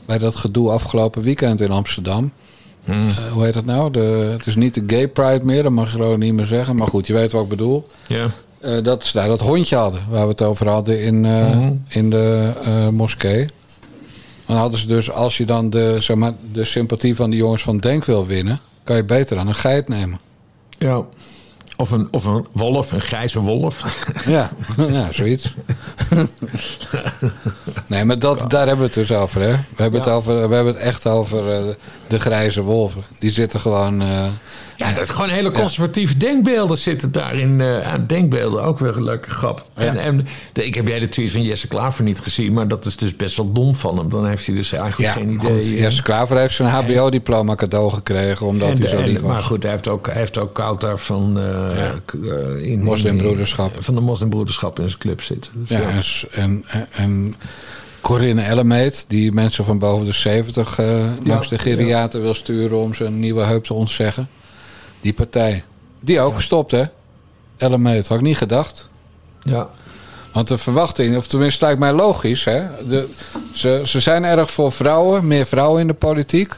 bij 0.05 0.17
dat 0.17 0.35
gedoe 0.35 0.69
afgelopen 0.69 1.21
weekend 1.21 1.61
in 1.61 1.71
Amsterdam. 1.71 2.31
Hmm. 2.83 3.09
eh, 3.09 3.31
hoe 3.31 3.43
heet 3.43 3.53
dat 3.53 3.65
nou? 3.65 3.91
De, 3.91 4.29
het 4.37 4.47
is 4.47 4.55
niet 4.55 4.73
de 4.73 4.83
Gay 4.87 5.07
Pride 5.07 5.45
meer, 5.45 5.63
dat 5.63 5.71
mag 5.71 5.85
je 5.91 5.97
gewoon 5.97 6.19
niet 6.19 6.33
meer 6.33 6.45
zeggen. 6.45 6.75
Maar 6.75 6.87
goed, 6.87 7.07
je 7.07 7.13
weet 7.13 7.31
wat 7.31 7.43
ik 7.43 7.49
bedoel. 7.49 7.85
Ja. 8.07 8.27
Eh, 8.65 8.83
dat 8.83 9.05
ze 9.05 9.13
daar 9.13 9.27
dat 9.27 9.39
hondje 9.41 9.75
hadden, 9.75 10.01
waar 10.09 10.23
we 10.23 10.29
het 10.29 10.41
over 10.41 10.67
hadden 10.69 11.01
in, 11.01 11.25
eh, 11.25 11.49
Mhm. 11.49 11.73
in 11.87 12.09
de 12.09 12.51
eh, 12.63 12.87
moskee. 12.89 13.45
Dan 14.45 14.57
hadden 14.57 14.79
ze 14.79 14.87
dus, 14.87 15.11
als 15.11 15.37
je 15.37 15.45
dan 15.45 15.69
de, 15.69 15.95
zeg 15.99 16.15
maar, 16.17 16.33
de 16.51 16.65
sympathie 16.65 17.15
van 17.15 17.29
die 17.29 17.39
jongens 17.39 17.63
van 17.63 17.77
Denk 17.77 18.05
wil 18.05 18.25
winnen, 18.25 18.59
kan 18.83 18.95
je 18.95 19.03
beter 19.05 19.35
dan 19.35 19.47
een 19.47 19.55
geit 19.55 19.87
nemen. 19.87 20.19
ja. 20.77 21.01
Of 21.77 21.91
een, 21.91 22.07
of 22.11 22.25
een 22.25 22.45
wolf, 22.51 22.91
een 22.91 23.01
grijze 23.01 23.39
wolf. 23.39 24.05
Ja, 24.25 24.51
ja 24.89 25.11
zoiets. 25.11 25.53
nee, 27.87 28.05
maar 28.05 28.19
dat, 28.19 28.49
daar 28.49 28.67
hebben 28.67 28.77
we 28.91 28.99
het 28.99 29.07
dus 29.07 29.11
over, 29.17 29.41
hè? 29.41 29.51
We 29.51 29.81
hebben, 29.81 29.99
het, 29.99 30.09
over, 30.09 30.33
we 30.49 30.55
hebben 30.55 30.73
het 30.73 30.83
echt 30.83 31.07
over 31.07 31.43
de 32.07 32.19
grijze 32.19 32.61
wolven. 32.61 33.01
Die 33.19 33.31
zitten 33.33 33.59
gewoon. 33.59 34.03
Ja, 34.77 34.91
dat 34.91 35.03
is 35.03 35.09
gewoon 35.09 35.29
hele 35.29 35.51
conservatieve 35.51 36.17
denkbeelden 36.17 36.77
zitten 36.77 37.11
daarin. 37.11 37.61
eh 37.61 37.91
aan 37.91 38.07
denkbeelden 38.07 38.63
ook 38.63 38.79
weer 38.79 38.97
een 38.97 39.03
leuke 39.03 39.29
grap. 39.29 39.69
En, 39.73 39.97
en 39.97 40.27
de, 40.53 40.65
ik 40.65 40.75
heb 40.75 40.87
jij 40.87 40.99
de 40.99 41.09
tweet 41.09 41.31
van 41.31 41.41
Jesse 41.41 41.67
Klaver 41.67 42.03
niet 42.03 42.19
gezien, 42.19 42.53
maar 42.53 42.67
dat 42.67 42.85
is 42.85 42.97
dus 42.97 43.15
best 43.15 43.37
wel 43.37 43.51
dom 43.51 43.75
van 43.75 43.97
hem. 43.97 44.09
Dan 44.09 44.27
heeft 44.27 44.45
hij 44.45 44.55
dus 44.55 44.71
eigenlijk 44.71 45.13
ja, 45.13 45.21
geen 45.21 45.33
idee. 45.33 45.63
goed, 45.63 45.71
eh, 45.71 45.79
Jesse 45.79 46.01
Klaver 46.01 46.37
heeft 46.37 46.53
zijn 46.53 46.69
HBO-diploma 46.69 47.55
cadeau 47.55 47.91
gekregen 47.91 48.45
omdat 48.45 48.69
en 48.69 48.79
hij 48.79 48.89
zo 48.89 49.01
lief 49.01 49.21
was. 49.21 49.31
Maar 49.31 49.43
goed, 49.43 49.63
hij 49.63 49.71
heeft 49.71 49.87
ook, 49.87 50.05
hij 50.05 50.15
heeft 50.15 50.37
ook 50.37 50.53
Kautar 50.53 50.99
van, 50.99 51.39
eh, 51.39 52.71
in, 52.71 52.83
Moslimbroederschap. 52.83 53.83
Van 53.83 53.95
de 53.95 54.01
moslimbroederschap 54.01 54.79
in 54.79 54.87
zijn 54.87 54.99
club 54.99 55.21
zitten. 55.21 55.51
Dus 55.55 55.69
ja, 55.69 55.89
en, 56.31 56.65
en, 56.67 56.87
en, 56.91 57.35
Corinne 58.01 58.41
Ellemeet, 58.41 59.05
die 59.07 59.31
mensen 59.31 59.65
van 59.65 59.79
boven 59.79 60.05
de 60.05 60.13
70 60.13 60.79
eh, 60.79 61.11
langs 61.23 61.49
de 61.49 61.57
geriaten 61.57 62.21
wil 62.21 62.33
sturen 62.33 62.77
om 62.77 62.95
zijn 62.95 63.19
nieuwe 63.19 63.43
heup 63.43 63.63
te 63.63 63.73
ontzeggen. 63.73 64.27
Die 65.05 65.13
partij. 65.13 65.63
Die 65.99 66.19
ook 66.19 66.35
gestopt, 66.35 66.71
hè? 66.71 66.83
Ellemeet, 67.57 68.07
had 68.07 68.17
ik 68.17 68.23
niet 68.23 68.37
gedacht. 68.37 68.87
ja. 69.43 69.69
Want 70.31 70.47
de 70.47 70.57
verwachting, 70.57 71.17
of 71.17 71.27
tenminste 71.27 71.65
lijkt 71.65 71.79
mij 71.79 71.91
logisch, 71.91 72.43
hè? 72.43 72.63
De, 72.87 73.07
ze, 73.53 73.81
ze 73.85 73.99
zijn 73.99 74.23
erg 74.23 74.51
voor 74.51 74.71
vrouwen, 74.71 75.27
meer 75.27 75.45
vrouwen 75.45 75.81
in 75.81 75.87
de 75.87 75.93
politiek. 75.93 76.55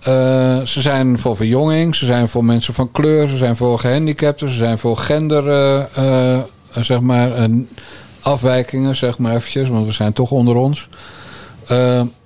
Eh, 0.00 0.60
ze 0.64 0.80
zijn 0.80 1.18
voor 1.18 1.36
verjonging, 1.36 1.96
ze 1.96 2.06
zijn 2.06 2.28
voor 2.28 2.44
mensen 2.44 2.74
van 2.74 2.92
kleur, 2.92 3.28
ze 3.28 3.36
zijn 3.36 3.56
voor 3.56 3.78
gehandicapten, 3.78 4.48
ze 4.48 4.56
zijn 4.56 4.78
voor 4.78 4.96
gender, 4.96 5.48
eh, 5.48 6.34
eh, 6.34 6.42
zeg 6.80 7.00
maar, 7.00 7.48
afwijkingen, 8.20 8.96
zeg 8.96 9.18
maar 9.18 9.34
eventjes, 9.34 9.68
want 9.68 9.86
we 9.86 9.92
zijn 9.92 10.12
toch 10.12 10.30
onder 10.30 10.56
ons. 10.56 10.88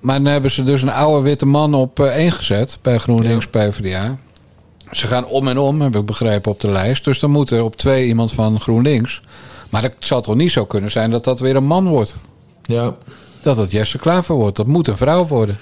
Maar 0.01 0.23
dan 0.23 0.25
hebben 0.25 0.51
ze 0.51 0.63
dus 0.63 0.83
een 0.83 0.93
oude 0.93 1.23
witte 1.23 1.47
man 1.47 1.75
op 1.75 2.01
één 2.01 2.33
gezet 2.33 2.79
bij 2.83 2.99
GroenLinks 2.99 3.47
PvdA. 3.47 4.17
Ze 4.95 5.07
gaan 5.07 5.27
om 5.27 5.49
en 5.49 5.59
om, 5.59 5.81
heb 5.81 5.97
ik 5.97 6.07
begrepen, 6.07 6.53
op 6.53 6.61
de 6.61 6.71
lijst. 6.71 7.05
Dus 7.05 7.19
dan 7.19 7.31
moet 7.31 7.51
er 7.51 7.63
op 7.63 7.77
twee 7.77 8.07
iemand 8.07 8.33
van 8.33 8.61
GroenLinks. 8.61 9.23
Maar 9.69 9.83
het 9.83 9.95
zal 9.99 10.21
toch 10.21 10.35
niet 10.35 10.53
zo 10.53 10.65
kunnen 10.65 10.91
zijn 10.91 11.11
dat 11.11 11.25
dat 11.25 11.41
weer 11.41 11.57
een 11.57 11.65
man 11.65 11.89
wordt? 11.89 12.15
Ja. 12.63 12.95
Dat 13.43 13.57
het 13.57 13.71
Jesse 13.71 13.99
Klaver 13.99 14.35
wordt. 14.35 14.57
Dat 14.57 14.67
moet 14.67 14.89
een 14.89 14.97
vrouw 14.97 15.27
worden. 15.27 15.59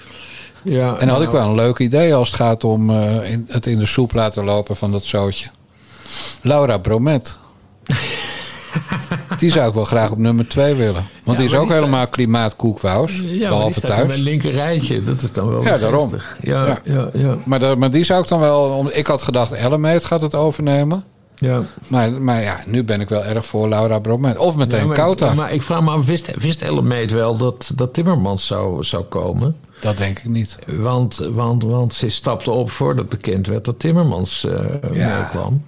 Ja, 0.63 0.93
En 0.93 1.07
dan 1.07 1.15
had 1.15 1.21
ik 1.21 1.29
wel 1.29 1.47
een 1.47 1.55
leuk 1.55 1.79
idee 1.79 2.15
als 2.15 2.27
het 2.27 2.37
gaat 2.37 2.63
om 2.63 2.89
eh, 2.89 3.31
in, 3.31 3.45
het 3.49 3.65
in 3.65 3.79
de 3.79 3.85
soep 3.85 4.13
laten 4.13 4.43
lopen 4.43 4.75
van 4.75 4.91
dat 4.91 5.03
zootje. 5.03 5.49
Laura 6.41 6.77
Bromet. 6.77 7.37
die 9.37 9.51
zou 9.51 9.67
ik 9.67 9.73
wel 9.73 9.83
graag 9.85 10.11
op 10.11 10.17
nummer 10.17 10.47
twee 10.47 10.73
willen. 10.75 11.05
Want 11.23 11.37
die 11.37 11.47
is 11.47 11.55
ook 11.55 11.67
die 11.67 11.75
helemaal 11.75 12.07
klimaatkoekwaus. 12.07 13.21
Ja, 13.23 13.49
behalve 13.49 13.81
thuis. 13.81 14.07
mijn 14.07 14.19
linker 14.19 14.51
rijtje. 14.51 15.03
Dat 15.03 15.21
is 15.21 15.31
dan 15.31 15.49
wel 15.49 15.63
Ja, 15.63 15.77
daarom. 15.77 16.11
Ja, 16.41 16.65
Ja. 16.65 16.77
ja. 16.83 17.09
Ja, 17.13 17.35
Maar, 17.45 17.59
dat- 17.59 17.77
maar 17.77 17.91
die 17.91 18.03
zou 18.03 18.21
ik 18.21 18.27
dan 18.27 18.39
wel... 18.39 18.89
Ik 18.93 19.07
had 19.07 19.21
gedacht, 19.21 19.51
Ellemeet 19.51 20.05
gaat 20.05 20.21
het 20.21 20.35
overnemen. 20.35 21.03
ja. 21.37 21.61
Maar, 21.87 22.11
maar 22.11 22.41
ja, 22.41 22.59
nu 22.65 22.83
ben 22.83 23.01
ik 23.01 23.09
wel 23.09 23.23
erg 23.23 23.45
voor 23.45 23.69
Laura 23.69 23.99
Bromet. 23.99 24.37
Of 24.37 24.55
meteen 24.55 24.79
Ja, 24.79 24.85
maar, 24.85 24.95
Kouta. 24.95 25.33
Maar 25.33 25.53
ik 25.53 25.61
vraag 25.61 25.81
me 25.81 25.89
af, 25.91 26.05
wist, 26.05 26.31
wist 26.37 26.61
Ellemeet 26.61 27.11
wel 27.11 27.37
dat, 27.37 27.71
dat 27.75 27.93
Timmermans 27.93 28.47
zou, 28.47 28.83
zou 28.83 29.03
komen? 29.03 29.55
Dat 29.79 29.97
denk 29.97 30.17
ik 30.19 30.25
niet. 30.29 30.57
Want, 30.79 31.27
want, 31.33 31.63
want 31.63 31.93
ze 31.93 32.09
stapte 32.09 32.51
op 32.51 32.71
voordat 32.71 33.09
bekend 33.09 33.47
werd 33.47 33.65
dat 33.65 33.79
Timmermans 33.79 34.45
eh 34.45 34.53
Ja. 34.93 35.17
meekwam. 35.17 35.63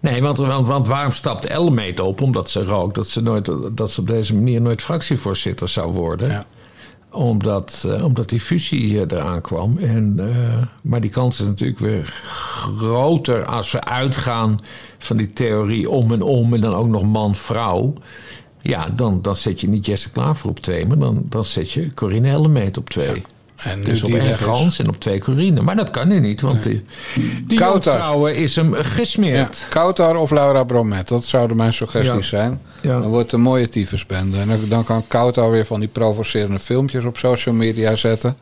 Nee, 0.00 0.22
want, 0.22 0.38
want, 0.38 0.66
want 0.66 0.86
waarom 0.86 1.12
stapt 1.12 1.46
Ellemeet 1.46 2.00
op? 2.00 2.20
Omdat 2.20 2.50
ze 2.50 2.64
rook 2.64 2.94
dat 2.94 3.08
ze, 3.08 3.22
nooit, 3.22 3.50
dat 3.72 3.90
ze 3.90 4.00
op 4.00 4.06
deze 4.06 4.34
manier 4.34 4.60
nooit 4.60 4.82
fractievoorzitter 4.82 5.68
zou 5.68 5.92
worden. 5.92 6.28
Ja. 6.28 6.44
Omdat, 7.10 7.84
eh, 7.88 8.04
omdat 8.04 8.28
die 8.28 8.40
fusie 8.40 9.00
eraan 9.00 9.40
kwam. 9.40 9.78
En, 9.78 10.14
eh, 10.18 10.66
maar 10.82 11.00
die 11.00 11.10
kans 11.10 11.40
is 11.40 11.46
natuurlijk 11.46 11.78
weer 11.78 12.22
groter 12.78 13.44
als 13.44 13.72
we 13.72 13.84
uitgaan 13.84 14.60
van 14.98 15.16
die 15.16 15.32
theorie 15.32 15.90
om 15.90 16.12
en 16.12 16.22
om 16.22 16.54
en 16.54 16.60
dan 16.60 16.74
ook 16.74 16.88
nog 16.88 17.02
man-vrouw. 17.02 17.92
Ja, 18.62 18.88
dan, 18.96 19.22
dan 19.22 19.36
zet 19.36 19.60
je 19.60 19.68
niet 19.68 19.86
Jesse 19.86 20.12
Klaver 20.12 20.48
op 20.48 20.60
twee, 20.60 20.86
maar 20.86 20.98
dan, 20.98 21.24
dan 21.28 21.44
zet 21.44 21.72
je 21.72 21.94
Corinne 21.94 22.28
Ellemeet 22.28 22.76
op 22.76 22.90
twee. 22.90 23.22
En 23.56 23.78
nu 23.78 23.84
Dus 23.84 24.02
op 24.02 24.10
één 24.10 24.36
Frans 24.36 24.78
en 24.78 24.88
op 24.88 25.00
twee 25.00 25.20
Corine. 25.20 25.62
Maar 25.62 25.76
dat 25.76 25.90
kan 25.90 26.08
nu 26.08 26.20
niet, 26.20 26.40
want 26.40 26.62
die, 26.62 26.84
jonkvrouwen 27.46 28.36
is 28.36 28.56
hem 28.56 28.74
Ja, 28.74 28.82
gesmeerd. 28.82 29.66
Koutar 29.68 30.16
of 30.16 30.30
Laura 30.30 30.64
Bromet. 30.64 31.08
Dat 31.08 31.24
zouden 31.24 31.56
mijn 31.56 31.72
suggesties 31.72 32.30
Ja. 32.30 32.38
zijn. 32.38 32.60
Ja. 32.80 33.00
Dan 33.00 33.08
wordt 33.08 33.24
het 33.24 33.32
een 33.32 33.40
mooie 33.40 33.68
tyfusbende. 33.68 34.38
En 34.38 34.60
dan, 34.68 34.84
kan 34.84 35.04
Koutar 35.08 35.50
weer 35.50 35.66
van 35.66 35.80
die 35.80 35.88
provocerende 35.88 36.58
filmpjes 36.58 37.04
op 37.04 37.18
social 37.18 37.54
media 37.54 37.96
zetten. 37.96 38.36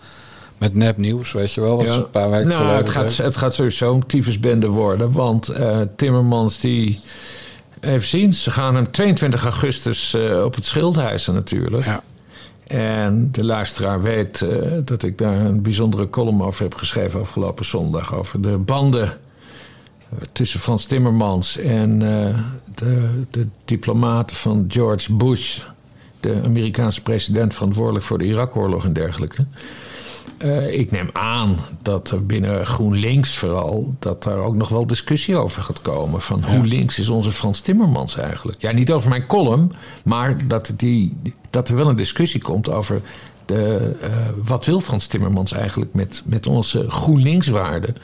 Met 0.58 0.74
nepnieuws, 0.74 1.32
weet 1.32 1.52
je 1.52 1.60
wel. 1.60 1.76
Wat 1.76 1.86
een 1.86 2.10
paar 2.10 2.30
weken 2.30 2.48
nou, 2.48 2.68
het 2.68 2.90
gaat, 2.90 3.16
het 3.16 3.36
gaat 3.36 3.54
sowieso 3.54 3.94
een 3.94 4.06
tyfusbende 4.06 4.68
worden. 4.68 5.12
Want 5.12 5.48
eh, 5.48 5.78
Timmermans 5.96 6.60
die... 6.60 7.00
Even 7.80 8.08
zien, 8.08 8.34
ze 8.34 8.50
gaan 8.50 8.74
hem 8.74 8.90
22 8.90 9.42
augustus 9.42 10.14
eh, 10.14 10.44
op 10.44 10.54
het 10.54 10.64
Schildhuizen 10.64 11.34
natuurlijk. 11.34 11.84
Ja. 11.84 12.02
En 12.66 13.28
de 13.32 13.44
luisteraar 13.44 14.02
weet 14.02 14.42
eh, 14.42 14.72
dat 14.84 15.02
ik 15.02 15.18
daar 15.18 15.40
een 15.40 15.62
bijzondere 15.62 16.10
column 16.10 16.42
over 16.42 16.62
heb 16.62 16.74
geschreven 16.74 17.20
afgelopen 17.20 17.64
zondag. 17.64 18.14
Over 18.14 18.40
de 18.40 18.56
banden 18.56 19.18
tussen 20.32 20.60
Frans 20.60 20.84
Timmermans 20.86 21.58
en 21.58 22.02
eh, 22.02 22.38
de, 22.74 23.08
de 23.30 23.46
diplomaten 23.64 24.36
van 24.36 24.64
George 24.68 25.14
Bush. 25.14 25.60
De 26.20 26.40
Amerikaanse 26.44 27.02
president 27.02 27.54
verantwoordelijk 27.54 28.04
voor 28.04 28.18
de 28.18 28.24
Irak-oorlog 28.24 28.84
en 28.84 28.92
dergelijke. 28.92 29.44
Eh, 30.38 30.78
ik 30.78 30.90
neem 30.90 31.10
aan 31.12 31.56
dat 31.82 32.10
er 32.10 32.26
binnen 32.26 32.66
GroenLinks 32.66 33.36
vooral... 33.36 33.94
dat 33.98 34.22
daar 34.22 34.38
ook 34.38 34.54
nog 34.54 34.68
wel 34.68 34.86
discussie 34.86 35.36
over 35.36 35.62
gaat 35.62 35.82
komen. 35.82 36.20
Van 36.20 36.44
hoe 36.44 36.66
links 36.66 36.98
is 36.98 37.08
onze 37.08 37.32
Frans 37.32 37.60
Timmermans 37.60 38.16
eigenlijk? 38.16 38.60
Ja, 38.60 38.72
niet 38.72 38.92
over 38.92 39.08
mijn 39.08 39.26
column, 39.26 39.72
maar 40.04 40.48
dat, 40.48 40.72
die, 40.76 41.16
dat 41.50 41.68
er 41.68 41.76
wel 41.76 41.88
een 41.88 41.96
discussie 41.96 42.42
komt 42.42 42.70
over... 42.70 43.00
De, 43.46 43.96
eh, 44.00 44.08
wat 44.44 44.64
wil 44.64 44.80
Frans 44.80 45.06
Timmermans 45.06 45.52
eigenlijk 45.52 45.94
met, 45.94 46.22
met 46.24 46.46
onze 46.46 46.90
GroenLinkswaarden? 46.90 47.96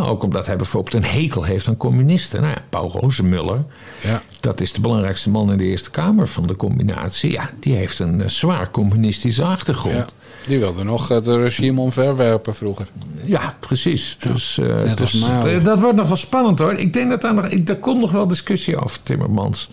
Ook 0.00 0.22
omdat 0.22 0.46
hij 0.46 0.56
bijvoorbeeld 0.56 0.94
een 0.94 1.10
hekel 1.10 1.42
heeft 1.42 1.68
aan 1.68 1.76
communisten. 1.76 2.40
Nou 2.40 2.52
ja, 2.52 2.62
Paul 2.68 2.90
Rozemuller, 2.90 3.64
Ja. 4.02 4.22
dat 4.40 4.60
is 4.60 4.72
de 4.72 4.80
belangrijkste 4.80 5.30
man 5.30 5.52
in 5.52 5.58
de 5.58 5.64
Eerste 5.64 5.90
Kamer 5.90 6.28
van 6.28 6.46
de 6.46 6.56
combinatie. 6.56 7.30
Ja, 7.32 7.50
die 7.60 7.74
heeft 7.74 7.98
een 7.98 8.20
eh, 8.20 8.28
zwaar 8.28 8.70
communistische 8.70 9.44
achtergrond. 9.44 9.94
Ja. 9.96 10.06
Die 10.46 10.58
wilde 10.58 10.84
nog 10.84 11.08
het 11.08 11.26
regime 11.26 11.80
omverwerpen 11.80 12.54
vroeger. 12.54 12.86
Ja, 13.24 13.56
precies. 13.60 14.16
Dus, 14.20 14.58
eh, 14.58 14.96
dus, 14.96 15.22
eh, 15.22 15.64
dat 15.64 15.80
wordt 15.80 15.96
nog 15.96 16.08
wel 16.08 16.16
spannend 16.16 16.58
hoor. 16.58 16.72
Ik 16.72 16.92
denk 16.92 17.10
dat 17.10 17.20
daar 17.20 17.34
nog. 17.34 17.46
Ik, 17.46 17.66
daar 17.66 17.76
komt 17.76 18.00
nog 18.00 18.12
wel 18.12 18.26
discussie 18.26 18.76
over 18.76 19.02
Timmermans. 19.02 19.70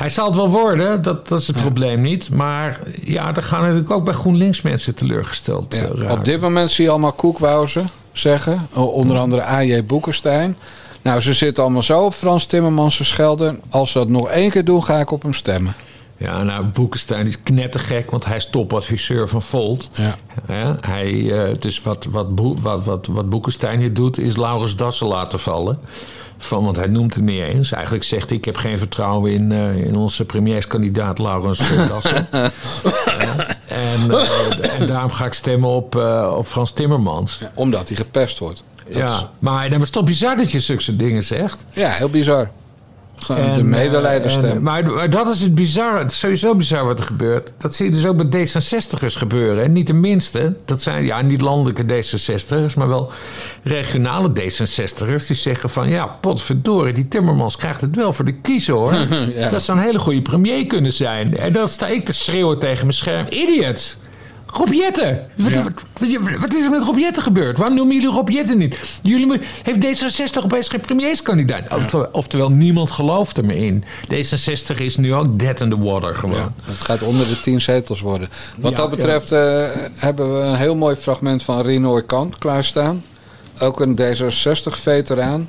Hij 0.00 0.08
zal 0.08 0.26
het 0.26 0.34
wel 0.34 0.48
worden, 0.50 1.02
dat, 1.02 1.28
dat 1.28 1.40
is 1.40 1.46
het 1.46 1.60
probleem 1.60 2.00
niet. 2.00 2.30
Maar 2.30 2.80
ja, 3.04 3.34
er 3.36 3.42
gaan 3.42 3.62
natuurlijk 3.62 3.90
ook 3.90 4.04
bij 4.04 4.14
GroenLinks 4.14 4.62
mensen 4.62 4.94
teleurgesteld 4.94 5.74
Ja. 5.74 5.80
eh, 5.80 5.88
raken. 5.88 6.10
Op 6.18 6.24
dit 6.24 6.40
moment 6.40 6.70
zie 6.70 6.84
je 6.84 6.90
allemaal 6.90 7.12
koekwauzen 7.12 7.88
zeggen. 8.12 8.68
Onder 8.74 9.16
andere 9.18 9.42
A.J. 9.42 9.84
Boekenstein. 9.84 10.56
Nou, 11.02 11.20
ze 11.20 11.32
zitten 11.34 11.62
allemaal 11.62 11.82
zo 11.82 12.04
op 12.04 12.14
Frans 12.14 12.46
Timmermans 12.46 13.08
schelden. 13.08 13.60
Als 13.70 13.90
ze 13.90 13.98
dat 13.98 14.08
nog 14.08 14.28
één 14.28 14.50
keer 14.50 14.64
doen, 14.64 14.84
ga 14.84 14.98
ik 14.98 15.10
op 15.10 15.22
hem 15.22 15.34
stemmen. 15.34 15.74
Ja, 16.16 16.42
nou, 16.42 16.64
Boekenstein 16.64 17.26
is 17.26 17.42
knettergek, 17.42 18.10
want 18.10 18.24
hij 18.24 18.36
is 18.36 18.50
topadviseur 18.50 19.28
van 19.28 19.42
Volt. 19.42 19.90
Ja. 19.92 20.16
Ja, 20.48 20.76
hij, 20.80 21.42
eh, 21.42 21.54
dus 21.58 21.82
wat, 21.82 22.06
wat, 22.10 22.26
wat, 22.84 23.06
wat 23.06 23.28
Boekenstein 23.28 23.80
hier 23.80 23.94
doet, 23.94 24.18
is 24.18 24.36
Laurens 24.36 24.76
Dassen 24.76 25.06
laten 25.06 25.38
vallen. 25.40 25.78
Van, 26.46 26.64
want 26.64 26.76
hij 26.76 26.86
noemt 26.86 27.14
het 27.14 27.24
niet 27.24 27.42
eens. 27.42 27.72
Eigenlijk 27.72 28.04
zegt 28.04 28.28
hij, 28.28 28.38
ik 28.38 28.44
heb 28.44 28.56
geen 28.56 28.78
vertrouwen 28.78 29.32
in, 29.32 29.52
eh, 29.52 29.76
in 29.76 29.96
onze 29.96 30.24
premierskandidaat 30.24 31.18
Laurens 31.18 31.58
Dassen. 31.88 32.26
Ja, 33.06 33.46
en, 33.68 34.10
eh, 34.10 34.80
en 34.80 34.86
daarom 34.86 35.10
ga 35.10 35.24
ik 35.26 35.32
stemmen 35.32 35.68
op, 35.68 35.96
eh, 35.96 36.34
op 36.36 36.46
Frans 36.46 36.72
Timmermans. 36.72 37.36
Ja, 37.40 37.50
omdat 37.54 37.88
hij 37.88 37.96
gepest 37.96 38.38
wordt. 38.38 38.62
Dat 38.86 38.96
ja, 38.96 39.14
is- 39.16 39.26
maar, 39.38 39.60
nee, 39.60 39.68
maar 39.68 39.78
het 39.78 39.82
is 39.82 39.90
toch 39.90 40.04
bizar 40.04 40.36
dat 40.36 40.50
je 40.50 40.60
zulke 40.60 40.96
dingen 40.96 41.22
zegt. 41.22 41.64
ja, 41.72 41.88
heel 41.90 42.08
bizar. 42.10 42.50
De 43.26 43.62
medelijderstem. 43.64 44.44
eh, 44.44 44.50
en- 44.56 44.62
maar, 44.62 44.84
maar 44.84 45.10
dat 45.10 45.28
is 45.28 45.40
het 45.40 45.54
bizarre. 45.54 45.98
Het 45.98 46.10
is 46.10 46.18
sowieso 46.18 46.54
bizar 46.54 46.84
wat 46.86 46.98
er 46.98 47.04
gebeurt. 47.04 47.52
Dat 47.58 47.74
zie 47.74 47.86
je 47.86 47.92
dus 47.92 48.06
ook 48.06 48.30
bij 48.30 48.46
D66'ers 48.46 49.16
gebeuren. 49.16 49.64
En 49.64 49.72
niet 49.72 49.86
de 49.86 49.92
minste. 49.92 50.54
Dat 50.64 50.82
zijn 50.82 51.04
ja, 51.04 51.20
niet 51.22 51.40
landelijke 51.40 51.82
D66'ers, 51.84 52.74
maar 52.76 52.88
wel 52.88 53.10
regionale 53.62 54.28
D66'ers. 54.28 55.26
Die 55.26 55.36
zeggen 55.36 55.70
van 55.70 55.88
ja, 55.88 56.06
potverdorie, 56.06 56.92
die 56.92 57.08
Timmermans 57.08 57.56
krijgt 57.56 57.80
het 57.80 57.96
wel 57.96 58.12
voor 58.12 58.24
de 58.24 58.34
kiezer 58.34 58.74
hoor. 58.74 58.94
Ja. 59.34 59.48
Dat 59.48 59.62
zou 59.62 59.78
een 59.78 59.84
hele 59.84 59.98
goede 59.98 60.22
premier 60.22 60.66
kunnen 60.66 60.92
zijn. 60.92 61.36
En 61.36 61.52
dan 61.52 61.68
sta 61.68 61.86
ik 61.86 62.04
te 62.04 62.12
schreeuwen 62.12 62.58
tegen 62.58 62.82
mijn 62.86 62.96
scherm. 62.96 63.26
Idiots! 63.28 63.96
Rob 64.52 64.72
Jetten! 64.72 65.26
Wat, 65.34 65.50
Ja. 65.52 65.62
wat, 66.40 66.54
is 66.54 66.64
er 66.64 66.70
met 66.70 66.82
Rob 66.82 66.98
Jetten 66.98 67.22
gebeurd? 67.22 67.58
Waarom 67.58 67.76
noemen 67.76 67.94
jullie 67.94 68.10
Rob 68.10 68.28
Jetten 68.28 68.58
niet? 68.58 68.98
Jullie, 69.02 69.40
heeft 69.62 70.02
D66 70.02 70.44
opeens 70.44 70.68
geen 70.68 70.80
premierskandidaat? 70.80 71.74
Oftewel, 71.74 72.08
oftewel, 72.12 72.50
niemand 72.50 72.90
gelooft 72.90 73.38
er 73.38 73.44
me 73.44 73.56
in. 73.56 73.84
D66 74.14 74.76
is 74.76 74.96
nu 74.96 75.14
ook 75.14 75.38
dead 75.38 75.60
in 75.60 75.70
the 75.70 75.82
water 75.82 76.16
gewoon. 76.16 76.36
Ja, 76.36 76.52
het 76.64 76.80
gaat 76.80 77.02
onder 77.02 77.28
de 77.28 77.40
tien 77.40 77.60
zetels 77.60 78.00
worden. 78.00 78.28
Wat 78.56 78.76
dat 78.76 78.90
betreft 78.90 79.32
eh, 79.32 79.64
hebben 79.96 80.34
we 80.38 80.40
een 80.46 80.56
heel 80.56 80.74
mooi 80.74 80.96
fragment 80.96 81.42
van 81.42 81.60
Rinoy 81.62 82.02
Kant 82.02 82.38
klaarstaan. 82.38 83.04
Ook 83.58 83.80
een 83.80 83.98
D66-veteraan. 84.00 85.48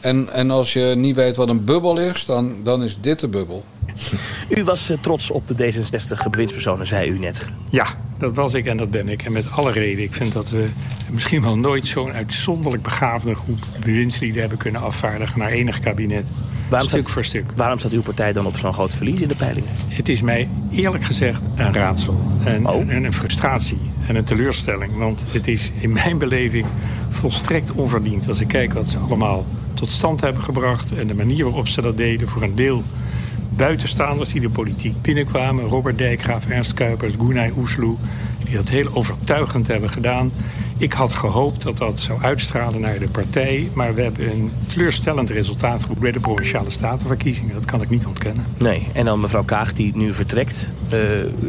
En, 0.00 0.32
en 0.32 0.50
als 0.50 0.72
je 0.72 0.92
niet 0.96 1.14
weet 1.14 1.36
wat 1.36 1.48
een 1.48 1.64
bubbel 1.64 1.98
is, 1.98 2.24
dan, 2.24 2.64
dan 2.64 2.82
is 2.82 2.98
dit 3.00 3.20
de 3.20 3.28
bubbel. 3.28 3.64
U 4.56 4.64
was 4.64 4.90
eh, 4.90 4.98
trots 5.00 5.30
op 5.30 5.48
de 5.48 5.54
D66 5.54 6.30
bewindspersonen, 6.30 6.86
zei 6.86 7.10
u 7.10 7.18
net. 7.18 7.48
Ja, 7.70 7.86
dat 8.18 8.36
was 8.36 8.54
ik 8.54 8.66
en 8.66 8.76
dat 8.76 8.90
ben 8.90 9.08
ik. 9.08 9.22
En 9.22 9.32
met 9.32 9.50
alle 9.50 9.72
reden. 9.72 10.04
Ik 10.04 10.12
vind 10.12 10.32
dat 10.32 10.50
we 10.50 10.68
misschien 11.10 11.42
wel 11.42 11.56
nooit 11.56 11.86
zo'n 11.86 12.12
uitzonderlijk 12.12 12.82
begaafde 12.82 13.34
groep 13.34 13.58
bewindslieden 13.84 14.40
hebben 14.40 14.58
kunnen 14.58 14.80
afvaardigen 14.80 15.38
naar 15.38 15.50
enig 15.50 15.80
kabinet. 15.80 16.26
Waarom 16.70 16.88
stuk 16.88 17.00
staat- 17.00 17.12
voor 17.12 17.24
stuk. 17.24 17.46
Waarom 17.56 17.78
staat 17.78 17.92
uw 17.92 18.02
partij 18.02 18.32
dan 18.32 18.46
op 18.46 18.56
zo'n 18.56 18.72
groot 18.72 18.94
verlies 18.94 19.20
in 19.20 19.28
de 19.28 19.34
peilingen? 19.36 19.68
Het 19.88 20.08
is 20.08 20.22
mij 20.22 20.48
eerlijk 20.70 21.04
gezegd 21.04 21.42
een 21.54 21.72
raadsel. 21.74 22.20
En, 22.44 22.66
Oh. 22.66 22.90
en 22.92 23.04
een 23.04 23.12
frustratie 23.12 23.78
en 24.06 24.16
een 24.16 24.24
teleurstelling. 24.24 24.96
Want 24.96 25.22
het 25.30 25.46
is 25.48 25.70
in 25.80 25.92
mijn 25.92 26.18
beleving 26.18 26.66
volstrekt 27.08 27.72
onverdiend. 27.72 28.28
Als 28.28 28.40
ik 28.40 28.48
kijk 28.48 28.72
wat 28.72 28.88
ze 28.88 28.98
allemaal 28.98 29.46
tot 29.74 29.92
stand 29.92 30.20
hebben 30.20 30.42
gebracht... 30.42 30.92
en 30.96 31.06
de 31.06 31.14
manier 31.14 31.44
waarop 31.44 31.68
ze 31.68 31.82
dat 31.82 31.96
deden 31.96 32.28
voor 32.28 32.42
een 32.42 32.54
deel 32.54 32.82
buitenstaanders 33.56 34.30
die 34.32 34.40
de 34.40 34.50
politiek 34.50 35.02
binnenkwamen. 35.02 35.64
Robert 35.64 35.98
Dijkgraaf, 35.98 36.46
Ernst 36.46 36.74
Kuipers, 36.74 37.12
Gunay 37.18 37.52
Oesloe. 37.56 37.96
Die 38.44 38.54
dat 38.56 38.68
heel 38.68 38.94
overtuigend 38.94 39.66
hebben 39.66 39.90
gedaan. 39.90 40.32
Ik 40.80 40.92
had 40.92 41.12
gehoopt 41.12 41.62
dat 41.62 41.76
dat 41.76 42.00
zou 42.00 42.22
uitstralen 42.22 42.80
naar 42.80 42.98
de 42.98 43.08
partij. 43.08 43.70
Maar 43.72 43.94
we 43.94 44.02
hebben 44.02 44.30
een 44.30 44.50
teleurstellend 44.66 45.30
resultaat 45.30 45.80
geboekt 45.82 46.00
bij 46.00 46.12
de 46.12 46.20
Provinciale 46.20 46.70
Statenverkiezingen. 46.70 47.54
Dat 47.54 47.64
kan 47.64 47.82
ik 47.82 47.90
niet 47.90 48.06
ontkennen. 48.06 48.44
Nee, 48.58 48.86
en 48.92 49.04
dan 49.04 49.20
mevrouw 49.20 49.44
Kaag 49.44 49.72
die 49.72 49.96
nu 49.96 50.14
vertrekt. 50.14 50.70
Eh, 50.88 50.98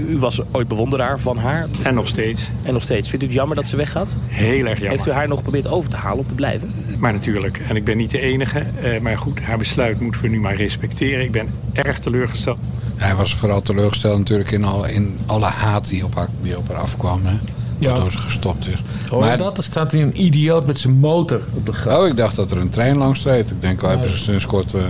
u 0.10 0.18
was 0.18 0.40
ooit 0.52 0.68
bewonderaar 0.68 1.20
van 1.20 1.38
haar 1.38 1.68
En 1.84 1.94
nog 1.94 2.08
steeds. 2.08 2.50
en 2.64 2.74
nog 2.74 2.82
steeds. 2.82 3.10
Vindt 3.10 3.24
u 3.24 3.28
het 3.28 3.36
jammer 3.36 3.56
dat 3.56 3.68
ze 3.68 3.76
weggaat? 3.76 4.16
Heel 4.28 4.66
erg 4.66 4.78
jammer. 4.80 4.90
Heeft 4.90 5.08
u 5.08 5.12
haar 5.12 5.28
nog 5.28 5.38
geprobeerd 5.38 5.68
over 5.68 5.90
te 5.90 5.96
halen 5.96 6.20
om 6.20 6.28
te 6.28 6.36
blijven? 6.36 6.72
Maar 6.98 7.14
natuurlijk, 7.14 7.58
en 7.70 7.76
ik 7.76 7.84
ben 7.84 7.98
niet 7.98 8.12
de 8.12 8.20
enige. 8.22 8.60
eh, 8.60 9.00
maar 9.02 9.18
goed, 9.18 9.40
haar 9.42 9.58
besluit 9.58 10.00
moeten 10.00 10.22
we 10.22 10.28
nu 10.28 10.40
maar 10.40 10.56
respecteren. 10.56 11.24
Ik 11.26 11.32
ben 11.32 11.48
erg 11.74 12.00
teleurgesteld. 12.00 12.58
Hij 12.96 13.16
was 13.16 13.36
vooral 13.36 13.62
teleurgesteld 13.62 14.18
natuurlijk 14.18 14.52
in, 14.52 14.64
al, 14.64 14.86
in 14.88 15.18
alle 15.26 15.46
haat 15.46 15.88
die 15.88 16.06
op 16.06 16.16
haar, 16.16 16.28
die 16.42 16.58
op 16.58 16.68
haar 16.68 16.78
afkwam. 16.78 17.26
Hè? 17.26 17.34
Ja. 17.82 17.92
Waardoor 17.92 18.12
ze 18.12 18.18
gestopt 18.18 18.68
is. 18.68 18.84
Hoor 19.10 19.20
je 19.22 19.26
maar, 19.28 19.38
dat? 19.38 19.58
Er 19.58 19.64
staat 19.64 19.92
hier 19.92 20.02
een 20.02 20.24
idioot 20.26 20.66
met 20.66 20.80
zijn 20.80 20.94
motor 20.94 21.40
op 21.54 21.66
de 21.66 21.72
gracht. 21.74 21.98
oh, 21.98 22.08
ik 22.08 22.16
dacht 22.16 22.36
dat 22.36 22.52
er 22.52 22.58
een 22.58 22.70
trein 22.70 22.98
langs 22.98 23.24
reed. 23.24 23.52
Ik 23.52 23.62
denk, 23.62 23.84
oh, 23.84 23.90
hebben 23.90 24.10
ze 24.10 24.18
sinds 24.18 24.46
kort... 24.46 24.74
eh, 24.74 24.82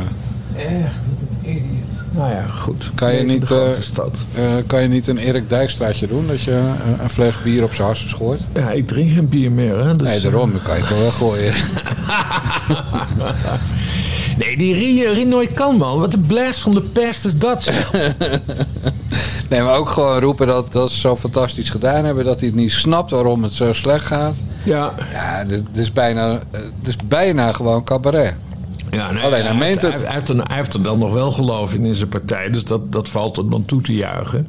Echt, 0.55 0.95
wat 1.09 1.27
een 1.43 1.49
idiot. 1.49 1.89
Nou 2.13 2.31
ja, 2.31 2.45
goed. 2.45 2.91
Kan 2.95 3.13
je 3.15 3.23
niet, 3.23 3.51
eh, 3.51 3.69
eh, 3.71 3.75
kan 4.67 4.81
je 4.81 4.87
niet 4.87 5.07
een 5.07 5.17
Erik 5.17 5.49
Dijkstraatje 5.49 6.07
doen? 6.07 6.27
Dat 6.27 6.41
je 6.41 6.51
een, 6.51 6.75
een 7.03 7.09
fles 7.09 7.33
bier 7.43 7.63
op 7.63 7.73
zijn 7.73 7.87
hartstikke 7.87 8.15
gooit? 8.15 8.41
Ja, 8.53 8.71
ik 8.71 8.87
drink 8.87 9.11
geen 9.11 9.29
bier 9.29 9.51
meer. 9.51 9.77
Hè, 9.85 9.95
dus, 9.95 10.07
nee, 10.07 10.19
daarom. 10.19 10.51
Dan 10.51 10.61
kan 10.61 10.75
je 10.75 10.81
het 10.81 10.89
wel 10.89 10.99
weggooien. 11.03 11.53
Nee, 14.37 14.57
die 14.57 14.73
Rie- 14.73 15.07
Rinoy 15.13 15.47
kan 15.47 15.75
man. 15.77 15.99
Wat 15.99 16.13
een 16.13 16.21
blast 16.25 16.59
van 16.59 16.71
de 16.71 16.81
pest 16.81 17.25
is 17.25 17.37
dat 17.37 17.61
zeg. 17.61 17.91
Nee, 19.51 19.61
maar 19.61 19.77
ook 19.77 19.89
gewoon 19.89 20.19
roepen 20.19 20.47
dat, 20.47 20.71
dat 20.71 20.91
ze 20.91 20.99
zo 20.99 21.15
fantastisch 21.15 21.69
gedaan 21.69 22.05
hebben. 22.05 22.25
Dat 22.25 22.39
hij 22.39 22.47
het 22.49 22.57
niet 22.57 22.71
snapt 22.71 23.11
waarom 23.11 23.43
het 23.43 23.53
zo 23.53 23.73
slecht 23.73 24.05
gaat. 24.05 24.35
ja. 24.63 24.93
Ja, 25.11 25.43
dit, 25.43 25.61
dit 25.71 25.83
is, 25.83 25.91
bijna, 25.91 26.39
dit 26.79 26.87
is 26.87 26.95
bijna 27.07 27.51
gewoon 27.51 27.83
cabaret. 27.83 28.35
ja 28.91 29.11
nee, 29.11 29.23
Alleen, 29.23 29.43
hij 29.45 29.55
meent 29.55 29.81
heeft, 29.81 29.93
het. 29.93 30.03
Hij, 30.05 30.13
heeft 30.15 30.29
er, 30.29 30.35
hij 30.47 30.55
heeft 30.57 30.73
er 30.73 30.81
dan 30.83 30.99
nog 30.99 31.13
wel 31.13 31.31
geloof 31.31 31.73
in 31.73 31.85
in 31.85 31.95
zijn 31.95 32.09
partij. 32.09 32.49
Dus 32.49 32.63
dat, 32.63 32.91
dat 32.91 33.09
valt 33.09 33.37
er 33.37 33.49
dan 33.49 33.65
toe 33.65 33.81
te 33.81 33.93
juichen. 33.93 34.47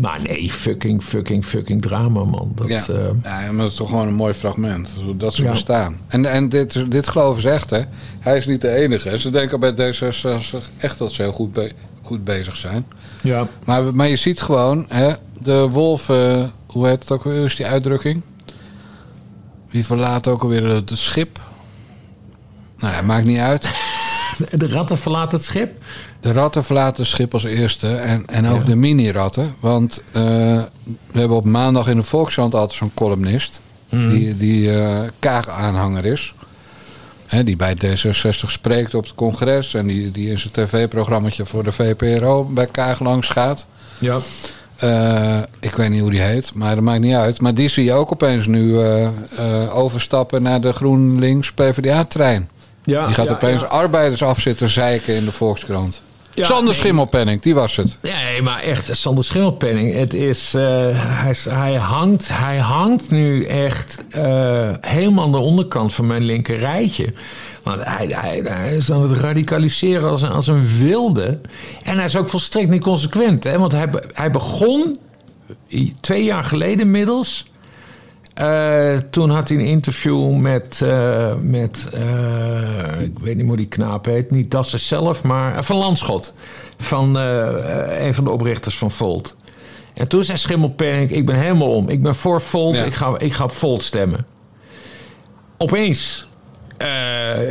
Maar 0.00 0.22
nee, 0.22 0.52
fucking, 0.52 1.02
fucking, 1.02 1.44
fucking 1.44 1.82
drama 1.82 2.24
man. 2.24 2.52
Dat, 2.54 2.68
Ja. 2.68 2.82
eh, 2.88 2.94
ja, 3.22 3.52
maar 3.52 3.62
het 3.62 3.70
is 3.72 3.78
toch 3.78 3.88
gewoon 3.88 4.06
een 4.08 4.14
mooi 4.14 4.34
fragment. 4.34 4.88
Dat 5.16 5.34
ze 5.34 5.42
Ja. 5.42 5.50
bestaan. 5.50 6.00
En, 6.08 6.24
en 6.26 6.48
dit, 6.48 6.90
dit 6.90 7.08
geloven 7.08 7.42
ze 7.42 7.50
echt, 7.50 7.70
hè. 7.70 7.80
Hij 8.20 8.36
is 8.36 8.46
niet 8.46 8.60
de 8.60 8.70
enige. 8.70 9.18
Ze 9.20 9.30
denken 9.30 9.60
bij 9.60 9.72
D66 9.72 10.56
echt 10.76 10.98
dat 10.98 11.12
ze 11.12 11.22
heel 11.22 11.32
goed, 11.32 11.52
be- 11.52 11.72
goed 12.02 12.24
bezig 12.24 12.56
zijn. 12.56 12.84
Ja. 13.22 13.48
Maar, 13.64 13.94
maar 13.94 14.08
je 14.08 14.16
ziet 14.16 14.40
gewoon, 14.40 14.86
hè, 14.88 15.12
de 15.40 15.68
wolf, 15.68 16.08
eh, 16.08 16.44
hoe 16.66 16.86
heet 16.86 17.00
het 17.00 17.12
ook 17.12 17.24
weer, 17.24 17.44
is 17.44 17.56
die 17.56 17.66
uitdrukking? 17.66 18.22
Wie 19.70 19.84
verlaat 19.84 20.28
ook 20.28 20.42
alweer 20.42 20.64
het 20.64 20.90
schip? 20.94 21.40
Nou 22.76 22.94
ja, 22.94 23.02
maakt 23.02 23.24
niet 23.26 23.38
uit. 23.38 23.68
De 24.56 24.68
ratten 24.68 24.98
verlaten 24.98 25.38
het 25.38 25.46
schip. 25.46 25.84
De 26.20 26.32
ratten 26.32 26.64
verlaten 26.64 27.02
het 27.02 27.12
schip 27.12 27.34
als 27.34 27.44
eerste 27.44 27.94
en, 27.96 28.26
en 28.26 28.46
ook 28.46 28.58
Ja. 28.58 28.64
de 28.64 28.74
mini-ratten. 28.76 29.54
Want 29.60 30.02
eh, 30.12 30.22
we 31.10 31.18
hebben 31.18 31.36
op 31.36 31.44
maandag 31.44 31.86
in 31.88 31.96
de 31.96 32.02
Volkskrant 32.02 32.54
altijd 32.54 32.72
zo'n 32.78 32.94
columnist... 32.94 33.60
Mhm. 33.90 34.08
die, 34.08 34.36
die 34.36 34.78
eh 34.80 35.08
Kaag-aanhanger 35.18 36.04
is. 36.04 36.32
Hè, 37.28 37.44
die 37.44 37.56
bij 37.56 37.74
D66 37.74 38.30
spreekt 38.30 38.94
op 38.94 39.04
het 39.04 39.14
congres... 39.14 39.74
en 39.74 39.86
die, 39.86 40.10
die 40.10 40.30
in 40.30 40.38
zijn 40.38 40.52
tv-programmaatje 40.52 41.46
voor 41.46 41.64
de 41.64 41.72
VPRO 41.72 42.44
bij 42.44 42.66
Kaag 42.66 43.00
langs 43.00 43.28
gaat... 43.28 43.66
Ja. 43.98 44.18
Eh, 44.76 45.38
ik 45.60 45.74
weet 45.74 45.90
niet 45.90 46.00
hoe 46.00 46.10
die 46.10 46.20
heet, 46.20 46.54
maar 46.54 46.74
dat 46.74 46.84
maakt 46.84 47.00
niet 47.00 47.14
uit. 47.14 47.40
Maar 47.40 47.54
die 47.54 47.68
zie 47.68 47.84
je 47.84 47.92
ook 47.92 48.12
opeens 48.12 48.46
nu 48.46 48.80
eh, 48.80 49.06
eh, 49.06 49.76
overstappen 49.76 50.42
naar 50.42 50.60
de 50.60 50.72
GroenLinks 50.72 51.52
PvdA-trein. 51.52 52.48
ja 52.84 53.06
Die 53.06 53.14
gaat 53.14 53.28
ja, 53.28 53.34
opeens 53.34 53.60
ja. 53.60 53.66
arbeiders 53.66 54.22
afzitten 54.22 54.68
zeiken 54.68 55.14
in 55.14 55.24
de 55.24 55.32
Volkskrant. 55.32 56.00
Ja, 56.38 56.44
Sander 56.44 56.64
nee. 56.64 56.74
Schimmelpenning, 56.74 57.42
die 57.42 57.54
was 57.54 57.76
het. 57.76 57.98
Nee, 58.00 58.42
maar 58.42 58.62
echt, 58.62 58.96
Sander 58.96 59.24
Schimmelpenning. 59.24 59.92
Het 59.92 60.14
is, 60.14 60.54
eh, 60.54 60.62
hij, 60.92 61.34
hij, 61.48 61.74
hangt, 61.74 62.28
hij 62.32 62.58
hangt 62.58 63.10
nu 63.10 63.44
echt 63.44 64.04
eh, 64.10 64.70
helemaal 64.80 65.24
aan 65.24 65.32
de 65.32 65.38
onderkant 65.38 65.94
van 65.94 66.06
mijn 66.06 66.24
linker 66.24 66.58
rijtje. 66.58 67.12
Want 67.62 67.84
hij, 67.84 68.06
hij, 68.10 68.42
hij 68.44 68.76
is 68.76 68.92
aan 68.92 69.02
het 69.02 69.12
radicaliseren 69.20 70.10
als 70.10 70.22
een, 70.22 70.30
als 70.30 70.46
een 70.46 70.66
wilde. 70.78 71.40
En 71.82 71.96
hij 71.96 72.04
is 72.04 72.16
ook 72.16 72.30
volstrekt 72.30 72.70
niet 72.70 72.82
consequent. 72.82 73.44
Hè? 73.44 73.58
Want 73.58 73.72
hij, 73.72 73.88
hij 74.12 74.30
begon 74.30 74.96
twee 76.00 76.24
jaar 76.24 76.44
geleden 76.44 76.80
inmiddels. 76.80 77.50
Eh, 78.38 78.94
toen 79.10 79.30
had 79.30 79.48
hij 79.48 79.58
een 79.58 79.64
interview 79.64 80.30
met, 80.30 80.80
eh, 80.82 81.34
met 81.40 81.88
eh, 81.92 83.00
ik 83.00 83.18
weet 83.18 83.36
niet 83.36 83.46
hoe 83.46 83.56
die 83.56 83.66
knaap 83.66 84.04
heet, 84.04 84.30
niet 84.30 84.50
Dassen 84.50 84.80
zelf, 84.80 85.22
maar 85.22 85.64
van 85.64 85.76
Landschot. 85.76 86.34
Van 86.76 87.14
een 87.14 88.14
van 88.14 88.24
de 88.24 88.30
oprichters 88.30 88.78
van 88.78 88.90
Volt. 88.90 89.36
En 89.94 90.08
toen 90.08 90.24
zei 90.24 90.38
Schimmelpenning, 90.38 91.10
ik 91.10 91.26
ben 91.26 91.34
helemaal 91.34 91.74
om. 91.74 91.88
Ik 91.88 92.02
ben 92.02 92.14
voor 92.14 92.40
Volt, 92.40 92.74
Ja. 92.74 92.84
ik, 92.84 92.94
ga, 92.94 93.18
ik 93.18 93.32
ga 93.32 93.44
op 93.44 93.52
Volt 93.52 93.82
stemmen. 93.82 94.26
Opeens 95.56 96.26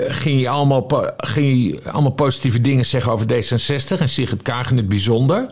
ging, 0.08 0.42
hij 0.42 0.50
allemaal, 0.50 0.88
ging 1.18 1.72
hij 1.82 1.92
allemaal 1.92 2.12
positieve 2.12 2.62
dingen 2.62 2.86
zeggen 2.86 3.12
over 3.12 3.26
D66 3.26 4.00
en 4.00 4.10
Sigrid 4.10 4.42
Kaag 4.42 4.72
in 4.72 4.78
het 4.78 4.88
bijzonder. 4.88 5.52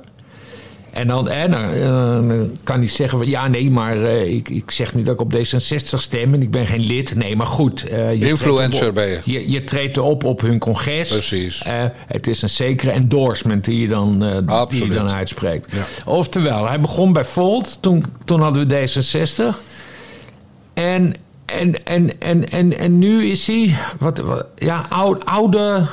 En 0.95 1.07
dan, 1.07 1.29
en 1.29 1.51
dan, 1.51 1.61
eh, 1.63 1.81
dan 2.27 2.49
kan 2.63 2.77
hij 2.79 2.87
zeggen: 2.87 3.17
van, 3.17 3.27
Ja, 3.27 3.47
nee, 3.47 3.71
maar 3.71 4.03
eh, 4.03 4.33
ik, 4.33 4.49
ik 4.49 4.71
zeg 4.71 4.95
niet 4.95 5.05
dat 5.05 5.13
ik 5.13 5.21
op 5.21 5.33
D66 5.33 5.97
stem 5.97 6.33
en 6.33 6.41
ik 6.41 6.51
ben 6.51 6.65
geen 6.65 6.79
lid. 6.85 7.15
Nee, 7.15 7.35
maar 7.35 7.47
goed. 7.47 7.87
eh, 7.87 8.13
je 8.13 8.27
Influencer 8.27 8.87
op- 8.87 8.93
ben 8.95 9.07
je. 9.07 9.19
je. 9.23 9.51
Je 9.51 9.63
treedt 9.63 9.97
op 9.97 10.23
op 10.23 10.41
hun 10.41 10.59
congres. 10.59 11.09
Precies. 11.09 11.63
Het 12.07 12.27
is 12.27 12.41
een 12.41 12.49
zekere 12.49 12.91
endorsement 12.91 13.65
die 13.65 13.79
je 13.79 13.87
dan, 13.87 14.19
die 14.69 14.83
je 14.85 14.89
dan 14.89 15.09
uitspreekt. 15.11 15.71
Ja. 15.71 15.85
Oftewel, 16.05 16.67
hij 16.67 16.79
begon 16.79 17.13
bij 17.13 17.25
Volt. 17.25 17.77
Toen, 17.81 18.03
toen 18.25 18.41
hadden 18.41 18.67
we 18.67 18.87
D66. 18.87 19.59
En, 20.73 21.13
en, 21.45 21.85
en, 21.85 22.21
en, 22.21 22.49
en, 22.51 22.77
en 22.77 22.99
nu 22.99 23.25
is 23.25 23.47
hij, 23.47 23.75
wat, 23.99 24.17
wat, 24.17 24.45
ja, 24.57 24.85
oude, 24.89 25.25
oude, 25.25 25.87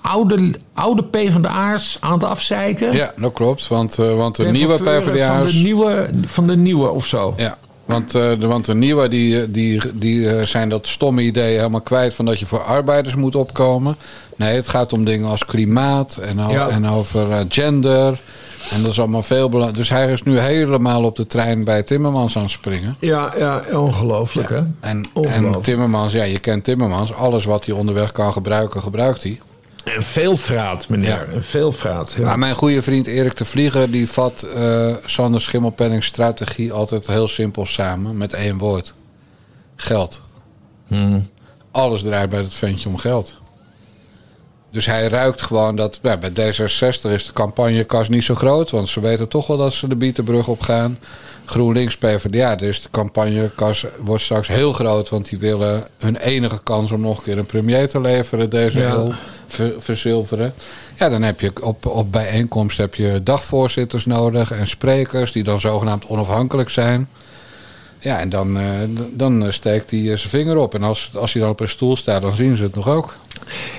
oude, 0.00 0.54
oude 0.74 1.04
PvdA'ers 1.04 1.96
aan 2.00 2.12
het 2.12 2.24
afzeiken. 2.24 2.92
Ja, 2.92 3.12
dat 3.16 3.32
klopt. 3.32 3.68
Want, 3.68 3.98
eh, 3.98 4.14
want 4.14 4.36
de 4.36 4.46
nieuwe 4.46 4.76
faveur 4.76 5.26
Van 5.26 5.46
de 5.46 5.52
nieuwe, 5.52 6.10
van 6.24 6.46
de 6.46 6.56
nieuwe 6.56 6.88
of 6.88 7.06
zo. 7.06 7.34
Ja, 7.36 7.58
want, 7.84 8.14
eh, 8.14 8.30
de, 8.38 8.46
want 8.46 8.64
de 8.64 8.74
nieuwe 8.74 9.08
die, 9.08 9.40
eh, 9.40 9.46
die, 9.48 9.80
die 9.94 10.46
zijn 10.46 10.68
dat 10.68 10.86
stomme 10.86 11.22
idee 11.22 11.56
helemaal 11.56 11.80
kwijt... 11.80 12.14
van 12.14 12.24
dat 12.24 12.38
je 12.38 12.46
voor 12.46 12.62
arbeiders 12.62 13.14
moet 13.14 13.34
opkomen. 13.34 13.96
Nee, 14.36 14.54
het 14.54 14.68
gaat 14.68 14.92
om 14.92 15.04
dingen 15.04 15.28
als 15.28 15.44
klimaat 15.44 16.16
en, 16.16 16.36
Ja. 16.48 16.68
en 16.68 16.88
over 16.88 17.46
gender... 17.48 18.20
En 18.70 18.82
dat 18.82 18.90
is 18.90 18.98
allemaal 18.98 19.22
veel 19.22 19.48
belangrijk. 19.48 19.78
Dus 19.78 19.88
hij 19.88 20.12
is 20.12 20.22
nu 20.22 20.38
helemaal 20.38 21.04
op 21.04 21.16
de 21.16 21.26
trein 21.26 21.64
bij 21.64 21.82
Timmermans 21.82 22.36
aan 22.36 22.42
het 22.42 22.50
springen. 22.50 22.96
Ja, 22.98 23.32
ja 23.38 23.62
ongelooflijk 23.72 24.48
hè. 24.48 24.56
En, 24.56 24.72
en 24.80 25.06
Ongelooflijk. 25.12 25.62
Timmermans, 25.62 26.12
ja, 26.12 26.24
je 26.24 26.38
kent 26.38 26.64
Timmermans. 26.64 27.12
Alles 27.12 27.44
wat 27.44 27.64
hij 27.64 27.74
onderweg 27.74 28.12
kan 28.12 28.32
gebruiken, 28.32 28.82
gebruikt 28.82 29.22
hij. 29.22 29.40
En 29.84 30.02
veel 30.02 30.36
vraat, 30.36 30.88
meneer. 30.88 31.08
Ja. 31.08 31.24
En 31.24 31.42
veel 31.42 31.72
vraat. 31.72 32.12
Ja. 32.12 32.36
Mijn 32.36 32.54
goede 32.54 32.82
vriend 32.82 33.06
Erik 33.06 33.36
de 33.36 33.44
Vlieger... 33.44 33.90
die 33.90 34.08
vat 34.08 34.42
eh 34.42 34.94
Sander 35.04 35.40
Schimmelpennings 35.40 36.06
strategie 36.06 36.72
altijd 36.72 37.06
heel 37.06 37.28
simpel 37.28 37.66
samen. 37.66 38.16
Met 38.16 38.32
één 38.32 38.58
woord. 38.58 38.94
Geld. 39.76 40.20
Alles 41.70 42.02
draait 42.02 42.30
bij 42.30 42.42
dat 42.42 42.54
ventje 42.54 42.88
om 42.88 42.96
geld. 42.96 43.34
Dus 44.70 44.86
hij 44.86 45.08
ruikt 45.08 45.42
gewoon 45.42 45.76
dat... 45.76 45.98
Ja, 46.02 46.16
bij 46.16 46.30
D66 46.30 47.10
is 47.10 47.24
de 47.24 47.32
campagnekas 47.32 48.08
niet 48.08 48.24
zo 48.24 48.34
groot... 48.34 48.70
want 48.70 48.88
ze 48.88 49.00
weten 49.00 49.28
toch 49.28 49.46
wel 49.46 49.56
dat 49.56 49.72
ze 49.72 49.88
de 49.88 49.96
Bietenbrug 49.96 50.48
op 50.48 50.60
gaan. 50.60 50.98
GroenLinks, 51.44 51.96
PvdA, 51.96 52.56
dus 52.56 52.82
de 52.82 52.90
campagnekas 52.90 53.84
wordt 53.98 54.22
straks 54.22 54.48
heel 54.48 54.72
groot... 54.72 55.08
want 55.08 55.28
die 55.28 55.38
willen 55.38 55.84
hun 55.98 56.16
enige 56.16 56.62
kans 56.62 56.90
om 56.90 57.00
nog 57.00 57.18
een 57.18 57.24
keer 57.24 57.38
een 57.38 57.46
premier 57.46 57.88
te 57.88 58.00
leveren... 58.00 58.50
deze 58.50 58.78
Ja. 58.78 58.88
heel 58.88 59.14
ver- 59.52 59.74
verzilveren. 59.78 60.54
Ja, 60.96 61.08
dan 61.08 61.22
heb 61.22 61.40
je 61.40 61.52
op, 61.62 61.86
op 61.86 62.12
bijeenkomst 62.12 62.76
heb 62.76 62.94
je 62.94 63.20
dagvoorzitters 63.24 64.06
nodig... 64.06 64.50
en 64.50 64.66
sprekers 64.66 65.32
die 65.32 65.42
dan 65.42 65.60
zogenaamd 65.60 66.06
onafhankelijk 66.06 66.70
zijn... 66.70 67.08
Ja, 68.00 68.18
en 68.18 68.28
dan, 68.28 68.58
eh, 68.58 68.64
dan 69.12 69.44
eh, 69.44 69.52
steekt 69.52 69.90
hij 69.90 70.00
eh, 70.00 70.16
zijn 70.16 70.28
vinger 70.28 70.56
op. 70.56 70.74
En 70.74 70.82
als, 70.82 71.10
als 71.14 71.32
hij 71.32 71.42
dan 71.42 71.50
op 71.50 71.60
een 71.60 71.68
stoel 71.68 71.96
staat, 71.96 72.22
dan 72.22 72.34
zien 72.34 72.56
ze 72.56 72.62
het 72.62 72.74
nog 72.74 72.88
ook. 72.88 73.14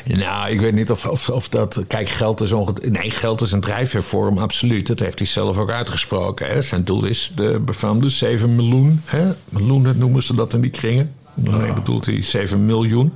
Nou, 0.06 0.52
ik 0.52 0.60
weet 0.60 0.74
niet 0.74 0.92
of, 0.92 1.06
of, 1.06 1.30
of 1.30 1.50
dat. 1.50 1.84
Kijk, 1.88 2.10
geld 2.10 2.42
is, 2.42 2.52
onge... 2.52 2.74
nee, 2.90 3.12
geld 3.12 3.42
is 3.42 3.52
een 3.52 3.62
drijfveer 3.62 4.04
voor 4.04 4.26
hem, 4.26 4.38
absoluut. 4.38 4.88
Dat 4.88 5.00
heeft 5.00 5.20
hij 5.20 5.28
zelf 5.28 5.58
ook 5.58 5.72
uitgesproken. 5.72 6.48
Hè. 6.48 6.62
Zijn 6.62 6.84
doel 6.84 7.06
is 7.06 7.32
de 7.36 7.60
befaamde 7.60 8.10
7 8.10 8.56
miljoen. 8.56 9.02
Hè. 9.06 9.32
Miljoenen 9.50 9.98
noemen 9.98 10.24
ze 10.24 10.34
dat 10.34 10.54
in 10.54 10.62
die 10.62 10.72
kringen. 10.72 11.14
Nee, 11.34 11.74
bedoelt 11.74 12.06
hij 12.06 12.22
7 12.22 12.66
miljoen. 12.66 13.14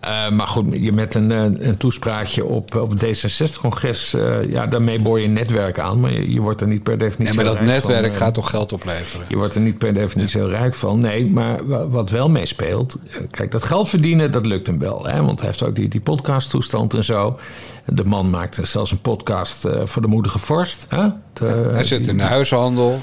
Eh, 0.00 0.30
maar 0.30 0.46
goed, 0.46 0.66
je 0.70 0.92
met 0.92 1.14
een, 1.14 1.32
eh, 1.32 1.66
een 1.66 1.76
toespraakje 1.76 2.44
op, 2.44 2.74
op 2.74 2.90
het 2.90 3.00
D66-congres, 3.04 4.14
eh, 4.14 4.50
ja, 4.50 4.66
daarmee 4.66 5.00
boor 5.00 5.18
je 5.20 5.24
een 5.26 5.32
netwerk 5.32 5.78
aan. 5.78 6.00
Maar 6.00 6.12
je, 6.12 6.32
je 6.32 6.40
wordt 6.40 6.60
er 6.60 6.66
niet 6.66 6.82
per 6.82 6.98
definitie. 6.98 7.28
En 7.28 7.34
maar 7.34 7.44
dat 7.44 7.56
van, 7.56 7.66
netwerk 7.66 8.14
gaat 8.14 8.34
toch 8.34 8.50
geld 8.50 8.72
opleveren? 8.72 9.26
Je 9.28 9.36
wordt 9.36 9.54
er 9.54 9.60
niet 9.60 9.78
per 9.78 9.94
definitie 9.94 10.40
heel 10.40 10.48
rijk 10.50 10.74
van. 10.74 11.00
Nee, 11.00 11.26
maar 11.26 11.66
wa- 11.66 11.88
wat 11.88 12.10
wel 12.10 12.28
meespeelt. 12.30 12.98
Kijk, 13.30 13.50
dat 13.50 13.62
geld 13.62 13.88
verdienen, 13.88 14.30
dat 14.30 14.46
lukt 14.46 14.66
hem 14.66 14.78
wel. 14.78 15.06
Hè? 15.06 15.22
Want 15.22 15.38
hij 15.38 15.48
heeft 15.48 15.62
ook 15.64 15.76
die, 15.76 15.88
die 15.88 16.00
podcast-toestand 16.00 16.94
en 16.94 17.04
zo. 17.04 17.38
De 17.86 18.04
man 18.04 18.30
maakt 18.30 18.58
zelfs 18.62 18.90
een 18.90 19.00
podcast 19.00 19.68
voor 19.84 20.02
de 20.02 20.08
moedige 20.08 20.38
vorst. 20.38 20.86
Hè? 20.88 21.06
De- 21.32 21.70
Hij 21.72 21.84
zit 21.84 22.00
die- 22.02 22.10
in 22.10 22.16
de 22.16 22.22
huishandel. 22.22 23.00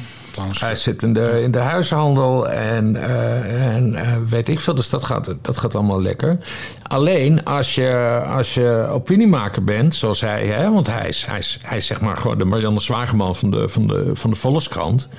Hij 0.59 0.75
zit 0.75 1.03
in 1.03 1.13
de, 1.13 1.41
in 1.43 1.51
de 1.51 1.57
huishandel 1.57 2.49
en, 2.49 2.95
eh, 2.95 3.75
en 3.75 3.95
eh, 3.95 4.17
weet 4.29 4.49
ik 4.49 4.59
veel. 4.59 4.75
Dus 4.75 4.89
dat 4.89 5.03
gaat, 5.03 5.35
dat 5.41 5.57
gaat 5.57 5.75
allemaal 5.75 6.01
lekker. 6.01 6.37
Alleen 6.83 7.43
als 7.43 7.75
je, 7.75 8.21
als 8.35 8.53
je 8.53 8.87
opiniemaker 8.89 9.63
bent, 9.63 9.95
zoals 9.95 10.21
hij, 10.21 10.45
hè, 10.45 10.71
want 10.71 10.87
hij 10.87 11.07
is, 11.07 11.25
hij, 11.25 11.37
is, 11.37 11.59
hij 11.61 11.77
is 11.77 11.85
zeg 11.85 12.01
maar 12.01 12.17
gewoon 12.17 12.37
de 12.37 12.45
Marianne 12.45 12.79
Zwageman 12.79 13.35
van 13.35 13.51
de, 13.51 13.69
van 13.69 13.87
de, 13.87 14.11
van 14.13 14.29
de 14.29 14.35
Volkskrant. 14.35 15.09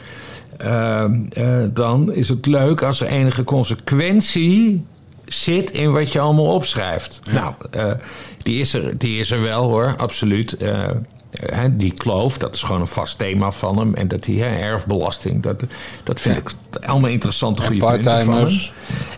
Eh, 0.57 1.05
eh, 1.05 1.71
dan 1.73 2.13
is 2.13 2.29
het 2.29 2.47
leuk 2.47 2.83
als 2.83 3.01
er 3.01 3.07
enige 3.07 3.45
consequentie 3.45 4.85
zit 5.25 5.71
in 5.71 5.93
wat 5.93 6.13
je 6.13 6.21
allemaal 6.21 6.55
opschrijft. 6.55 7.21
Nou, 7.31 7.55
die, 8.43 8.61
is 8.61 8.75
er, 8.75 8.99
die 8.99 9.19
is 9.19 9.31
er 9.31 9.43
wel 9.43 9.63
hoor, 9.63 9.95
absoluut. 9.97 10.57
Hè, 11.45 11.77
die 11.77 11.93
kloof, 11.93 12.39
dat 12.39 12.55
is 12.55 12.63
gewoon 12.63 12.81
een 12.81 12.87
vast 12.87 13.19
thema 13.19 13.51
van 13.51 13.79
hem. 13.79 13.95
En 13.95 14.09
dat 14.09 14.23
die 14.25 14.43
hè, 14.43 14.57
erfbelasting, 14.57 15.43
dat, 15.43 15.65
dat 16.03 16.21
vind 16.21 16.37
ik 16.37 16.51
allemaal 16.87 17.11
interessante 17.11 17.63
goede 17.63 17.81
punten 17.87 18.25
van 18.25 18.35
hem. 18.35 18.45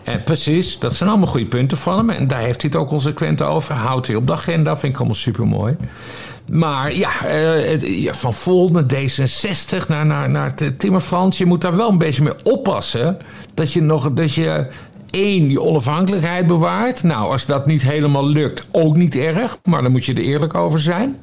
En 0.05 0.23
precies, 0.23 0.79
dat 0.79 0.95
zijn 0.95 1.09
allemaal 1.09 1.29
goede 1.29 1.47
punten 1.47 1.79
van 1.79 1.97
hem. 1.99 2.11
En 2.11 2.27
daar 2.27 2.41
heeft 2.41 2.63
hij 2.63 2.71
het 2.73 2.81
ook 2.81 2.89
consequent 2.89 3.43
over. 3.43 3.75
Houdt 3.75 4.07
hij 4.07 4.17
op 4.17 4.27
de 4.27 4.33
agenda, 4.33 4.77
vind 4.77 4.93
ik 4.93 4.99
allemaal 4.99 5.17
super 5.17 5.47
mooi. 5.47 5.77
Maar 6.47 6.95
ja, 6.95 7.25
eh, 7.27 8.13
van 8.13 8.35
Vol 8.35 8.69
naar 8.69 8.85
D66 8.95 9.87
naar, 9.89 10.07
naar, 10.07 10.31
naar 10.31 10.55
T- 10.55 10.79
Timmer 10.79 11.01
Frans. 11.01 11.39
Je 11.39 11.47
moet 11.47 11.61
daar 11.61 11.77
wel 11.77 11.91
een 11.91 11.99
beetje 11.99 12.23
mee 12.23 12.43
oppassen. 12.45 13.19
Dat 13.55 13.73
je 13.73 13.83
nog 13.83 14.13
dat 14.13 14.35
je 14.35 14.67
één, 15.11 15.49
die 15.49 15.63
onafhankelijkheid 15.63 16.47
bewaart. 16.47 17.03
Nou, 17.03 17.31
als 17.31 17.47
dat 17.47 17.67
niet 17.67 17.83
helemaal 17.83 18.27
lukt, 18.27 18.67
ook 18.71 18.97
niet 18.97 19.17
erg. 19.17 19.59
Maar 19.65 19.83
dan 19.83 19.93
moet 19.93 20.05
je 20.05 20.15
er 20.15 20.23
eerlijk 20.23 20.55
over 20.55 20.81
zijn. 20.81 21.19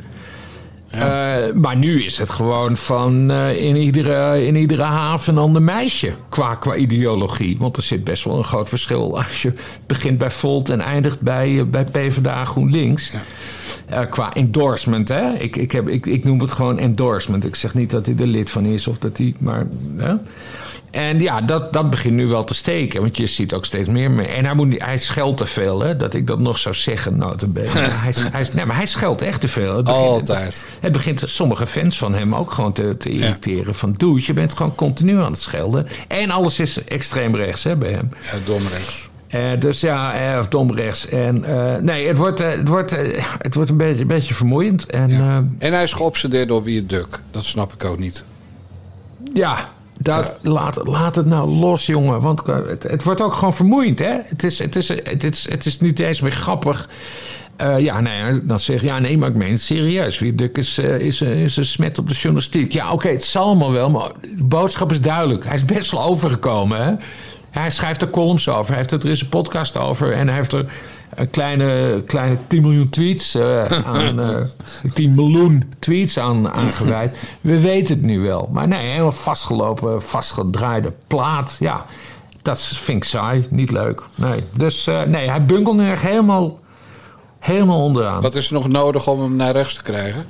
Eh, 0.90 1.54
maar 1.54 1.78
nu 1.78 2.04
is 2.04 2.18
het 2.18 2.30
gewoon 2.30 2.78
van 2.78 3.32
eh, 3.32 3.62
in, 3.62 3.76
iedere, 3.76 4.46
in 4.46 4.56
iedere 4.56 4.84
haven 4.84 5.34
een 5.34 5.42
ander 5.42 5.62
meisje 5.62 6.14
qua, 6.30 6.56
qua 6.56 6.76
ideologie. 6.76 7.58
Want 7.60 7.78
er 7.78 7.84
zit 7.84 8.04
best 8.04 8.24
wel 8.24 8.38
een 8.38 8.44
groot 8.44 8.70
verschil 8.70 9.18
als 9.18 9.42
je 9.42 9.54
begint 9.86 10.18
bij 10.18 10.32
Volt 10.32 10.70
en 10.70 10.82
eindigt 10.82 11.22
bij, 11.22 11.60
eh, 11.60 11.66
bij 11.66 11.84
PvdA 11.84 12.46
GroenLinks. 12.46 13.12
Eh, 13.86 14.00
qua 14.10 14.34
endorsement, 14.34 15.08
hè? 15.08 15.34
Ik, 15.34 15.56
ik, 15.56 15.72
heb, 15.72 15.88
ik, 15.88 16.06
ik 16.06 16.24
noem 16.24 16.40
het 16.40 16.52
gewoon 16.52 16.80
endorsement. 16.80 17.46
Ik 17.46 17.56
zeg 17.56 17.74
niet 17.74 17.92
dat 17.92 18.06
hij 18.06 18.16
er 18.20 18.28
lid 18.28 18.50
van 18.50 18.66
is 18.66 18.88
of 18.88 18.98
dat 18.98 19.18
hij. 19.18 19.36
Maar. 19.38 19.68
Hè? 19.98 20.14
En 20.96 21.20
ja, 21.20 21.42
dat, 21.42 21.74
dat 21.74 21.90
begint 21.90 22.14
nu 22.16 22.28
wel 22.28 22.44
te 22.44 22.54
steken. 22.54 23.02
Want 23.02 23.18
je 23.18 23.28
ziet 23.28 23.54
ook 23.54 23.66
steeds 23.66 23.88
meer. 23.88 24.12
mee. 24.12 24.28
En 24.28 24.46
hij, 24.46 24.56
moet, 24.56 24.76
hij 24.84 24.98
scheldt 24.98 25.38
te 25.38 25.46
veel, 25.46 25.80
hè? 25.82 25.98
Dat 25.98 26.14
ik 26.14 26.28
dat 26.28 26.40
nog 26.40 26.58
zou 26.58 26.76
zeggen, 26.76 27.18
notabene. 27.18 27.70
hij, 28.06 28.14
hij, 28.32 28.48
nee, 28.54 28.66
maar 28.66 28.76
hij 28.76 28.86
scheldt 28.86 29.22
echt 29.22 29.42
te 29.42 29.48
veel. 29.48 29.76
Het 29.76 29.86
begint- 29.86 30.04
Altijd. 30.06 30.66
Het 30.80 30.92
begint 30.92 31.24
sommige 31.26 31.68
fans 31.68 31.98
van 31.98 32.14
hem 32.14 32.36
ook 32.36 32.52
gewoon 32.52 32.74
te, 32.74 32.98
te 32.98 33.10
irriteren. 33.10 33.76
Van, 33.76 33.92
dude, 33.94 34.22
je 34.26 34.34
bent 34.34 34.54
gewoon 34.54 34.76
continu 34.76 35.18
aan 35.20 35.32
het 35.32 35.42
schelden. 35.42 35.88
En 36.08 36.30
alles 36.32 36.60
is 36.60 36.84
extreem 36.84 37.36
rechts, 37.36 37.64
hè, 37.64 37.76
bij 37.76 37.92
hem. 37.92 38.10
Ja, 38.32 38.38
domrechts. 38.46 39.10
Eh, 39.28 39.42
dus 39.60 39.80
ja, 39.80 40.32
eh, 40.34 40.40
of 40.40 40.48
domrechts. 40.48 41.08
En 41.08 41.44
eh, 41.44 41.76
nee, 41.82 42.08
het 42.08 42.18
wordt, 42.18 42.40
het 42.40 42.68
wordt, 42.68 42.96
het 43.38 43.56
wordt 43.56 43.70
een 43.70 43.78
beetje, 43.78 44.02
een 44.02 44.08
beetje 44.08 44.34
vermoeiend. 44.34 44.86
En 44.86 45.10
ja, 45.10 45.44
En 45.58 45.74
hij 45.74 45.84
is 45.84 45.94
geobsedeerd 45.94 46.48
door 46.48 46.64
wie 46.64 46.78
het 46.78 46.90
duk. 46.90 47.20
Dat 47.32 47.44
snap 47.46 47.74
ik 47.74 47.84
ook 47.86 48.00
niet. 48.00 48.24
ja 49.34 49.74
dat, 50.06 50.36
Laat, 50.42 50.88
laat 50.88 51.16
het 51.16 51.26
nou 51.26 51.50
los, 51.50 51.86
jongen. 51.86 52.22
Want 52.22 52.42
eh, 52.42 52.56
het, 52.68 52.84
het 52.84 53.04
wordt 53.04 53.22
ook 53.22 53.34
gewoon 53.34 53.54
vermoeiend, 53.54 54.00
hè? 54.00 54.18
Het 54.26 54.44
is, 54.44 54.60
het 54.60 54.76
is, 54.76 54.88
het 54.88 55.24
is, 55.24 55.50
het 55.50 55.66
is 55.66 55.80
niet 55.80 56.00
eens 56.00 56.22
meer 56.22 56.32
grappig. 56.32 56.90
Eh, 57.56 57.80
ja, 57.80 58.02
nee, 58.02 58.46
dan 58.46 58.60
zeg 58.60 58.82
je, 58.82 58.88
ja, 58.88 59.00
nee, 59.00 59.18
maar 59.18 59.30
ik 59.30 59.36
meen 59.36 59.52
het 59.52 59.62
serieus. 59.62 60.20
Wie 60.20 60.36
Duk 60.36 60.58
is, 60.58 60.78
eh, 60.78 61.00
is, 61.00 61.22
is 61.22 61.58
een 61.58 61.66
smet 61.66 61.98
op 61.98 62.08
de 62.08 62.14
journalistiek. 62.14 62.72
Ja, 62.72 62.92
oké, 62.92 63.08
het 63.08 63.24
zal 63.24 63.46
allemaal 63.46 63.72
wel, 63.72 63.90
maar 63.90 64.12
de 64.22 64.44
boodschap 64.44 64.92
is 64.92 65.02
duidelijk. 65.02 65.46
Hij 65.46 65.56
is 65.56 65.66
best 65.66 65.92
wel 65.92 66.04
overgekomen, 66.04 66.86
hè? 66.86 66.94
Hij 67.50 67.72
schrijft 67.72 68.02
er 68.02 68.10
columns 68.10 68.50
over. 68.50 68.68
Hij 68.68 68.78
heeft 68.78 68.92
er, 68.92 69.00
er 69.00 69.10
is 69.10 69.22
een 69.22 69.30
podcast 69.30 69.78
over. 69.78 70.12
En 70.12 70.28
hij 70.28 70.38
heeft 70.38 70.54
er 70.54 70.66
een 71.16 71.30
kleine, 71.30 72.04
kleine 72.06 72.38
10 72.48 72.62
miljoen 72.62 72.90
tweets 72.90 73.36
eh, 73.36 73.66
aan... 73.94 74.20
eh 74.20 74.42
10 74.94 75.14
miljoen 75.16 75.74
tweets 75.80 76.20
aan, 76.20 76.50
aangewijd. 76.50 77.18
We 77.42 77.60
weten 77.60 77.96
het 77.96 78.06
nu 78.06 78.20
wel. 78.20 78.50
Maar 78.52 78.68
nee, 78.68 78.88
helemaal 78.90 79.12
vastgelopen, 79.12 80.02
vastgedraaide 80.02 80.94
plaat. 81.08 81.56
Ja, 81.60 81.86
dat 82.42 82.62
vind 82.62 82.98
ik 82.98 83.04
saai. 83.04 83.46
Niet 83.50 83.72
leuk. 83.72 84.02
Nee. 84.16 84.44
Dus 84.58 84.88
eh, 84.88 85.04
nee, 85.04 85.30
hij 85.30 85.46
bunkelt 85.46 85.78
nu 85.78 85.90
echt 85.90 86.04
helemaal, 86.04 86.60
helemaal 87.40 87.82
onderaan. 87.82 88.22
Wat 88.22 88.36
is 88.36 88.48
er 88.48 88.54
nog 88.54 88.68
nodig 88.68 89.08
om 89.08 89.20
hem 89.20 89.36
naar 89.36 89.52
rechts 89.52 89.74
te 89.74 89.84
krijgen? 89.84 90.26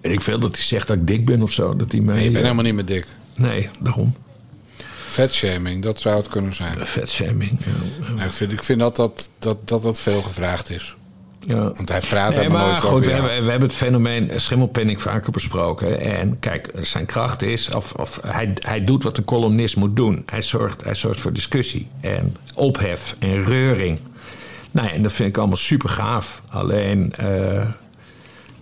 Ik 0.00 0.20
veel 0.20 0.38
dat 0.40 0.56
hij 0.56 0.64
zegt 0.64 0.88
dat 0.88 0.96
ik 0.96 1.06
dik 1.06 1.26
ben 1.26 1.42
of 1.42 1.52
zo. 1.52 1.76
Dat 1.76 1.92
hij 1.92 2.00
mij, 2.00 2.14
Nee, 2.14 2.24
je 2.24 2.30
bent 2.30 2.42
helemaal 2.42 2.64
niet 2.64 2.74
meer 2.74 2.84
dik. 2.84 3.06
Nee, 3.34 3.68
daarom. 3.78 4.14
Vetshaming, 5.10 5.82
dat 5.82 6.00
zou 6.00 6.16
het 6.16 6.28
kunnen 6.28 6.54
zijn. 6.54 6.86
Vetshaming. 6.86 7.58
Ja. 7.64 8.08
Nou, 8.14 8.26
ik, 8.26 8.32
vind, 8.32 8.52
ik 8.52 8.62
vind 8.62 8.80
dat 8.80 8.96
dat, 8.96 9.30
dat, 9.38 9.68
dat 9.68 9.82
dat 9.82 10.00
veel 10.00 10.22
gevraagd 10.22 10.70
is. 10.70 10.96
Ja. 11.46 11.72
Want 11.72 11.88
hij 11.88 12.00
praat 12.00 12.34
Nee, 12.34 12.48
maar 12.48 12.66
nooit 12.66 12.78
goed, 12.78 12.90
over 12.90 13.06
we 13.06 13.12
hebben, 13.12 13.44
we 13.44 13.50
hebben 13.50 13.68
het 13.68 13.78
fenomeen 13.78 14.30
schimmelpenning 14.40 15.02
vaker 15.02 15.32
besproken. 15.32 16.00
En 16.00 16.38
kijk, 16.38 16.70
zijn 16.80 17.06
kracht 17.06 17.42
is, 17.42 17.68
of, 17.68 17.92
of 17.92 18.20
hij, 18.26 18.52
hij 18.54 18.84
doet 18.84 19.02
wat 19.02 19.18
een 19.18 19.24
columnist 19.24 19.76
moet 19.76 19.96
doen. 19.96 20.22
Hij 20.26 20.42
zorgt, 20.42 20.84
hij 20.84 20.94
zorgt 20.94 21.20
voor 21.20 21.32
discussie 21.32 21.88
en 22.00 22.36
ophef 22.54 23.16
en 23.18 23.44
reuring. 23.44 23.98
Nou 24.70 24.86
ja, 24.86 24.92
en 24.92 25.02
dat 25.02 25.12
vind 25.12 25.28
ik 25.28 25.38
allemaal 25.38 25.56
super 25.56 25.88
gaaf. 25.88 26.42
Alleen, 26.48 27.12
eh, 27.12 27.66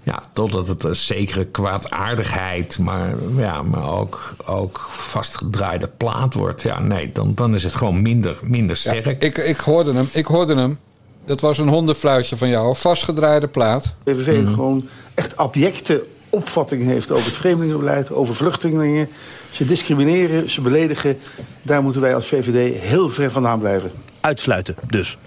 ja, 0.09 0.23
totdat 0.33 0.69
het 0.69 0.85
een 0.85 0.97
zekere 0.97 1.45
kwaadaardigheid, 1.45 2.79
maar, 2.79 3.15
ja, 3.37 3.63
maar 3.63 3.91
ook, 3.99 4.35
ook 4.47 4.89
vastgedraaide 4.91 5.89
plaat 5.97 6.35
wordt. 6.35 6.63
Ja, 6.63 6.81
nee, 6.81 7.11
dan, 7.13 7.33
dan 7.35 7.55
is 7.55 7.63
het 7.63 7.75
gewoon 7.75 8.03
minder, 8.03 8.39
minder 8.43 8.81
Ja, 8.83 8.91
sterk. 8.91 9.23
ik, 9.23 9.39
ik 9.39 9.57
hoorde 9.57 9.93
hem, 9.95 10.09
ik 10.13 10.27
hoorde 10.27 10.55
hem. 10.55 10.79
Dat 11.25 11.41
was 11.41 11.59
een 11.59 11.69
hondenfluitje 11.69 12.37
van 12.37 12.49
jou, 12.49 12.77
vastgedraaide 12.77 13.47
plaat. 13.49 13.95
PVV 14.05 14.45
gewoon 14.55 14.89
echt 15.15 15.37
abjecte 15.37 16.05
opvattingen 16.31 16.87
heeft 16.87 17.11
over 17.11 17.27
het 17.27 17.37
vreemdelingenbeleid, 17.37 18.11
over 18.11 18.35
vluchtelingen. 18.35 19.09
Ze 19.51 19.65
discrimineren, 19.65 20.51
ze 20.51 20.61
beledigen. 20.61 21.19
Daar 21.63 21.83
moeten 21.83 22.01
wij 22.01 22.15
als 22.15 22.27
VVD 22.27 22.79
heel 22.81 23.09
ver 23.09 23.31
vandaan 23.31 23.59
blijven. 23.59 23.91
Uitsluiten 24.21 24.75
dus. 24.91 25.19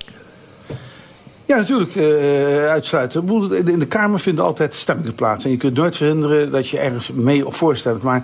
Ja, 1.51 1.57
natuurlijk 1.57 1.95
eh, 1.95 2.69
uitsluiten. 2.69 3.21
Ik 3.21 3.27
bedoel, 3.27 3.53
In 3.53 3.79
de, 3.79 3.85
Kamer 3.85 4.19
vinden 4.19 4.45
altijd 4.45 4.73
stemmingen 4.73 5.15
plaats. 5.15 5.45
En 5.45 5.51
je 5.51 5.57
kunt 5.57 5.73
nooit 5.73 5.95
verhinderen 5.97 6.51
dat 6.51 6.69
je 6.69 6.79
ergens 6.79 7.11
mee 7.11 7.47
of 7.47 7.55
voorstemt. 7.55 8.01
Maar 8.01 8.23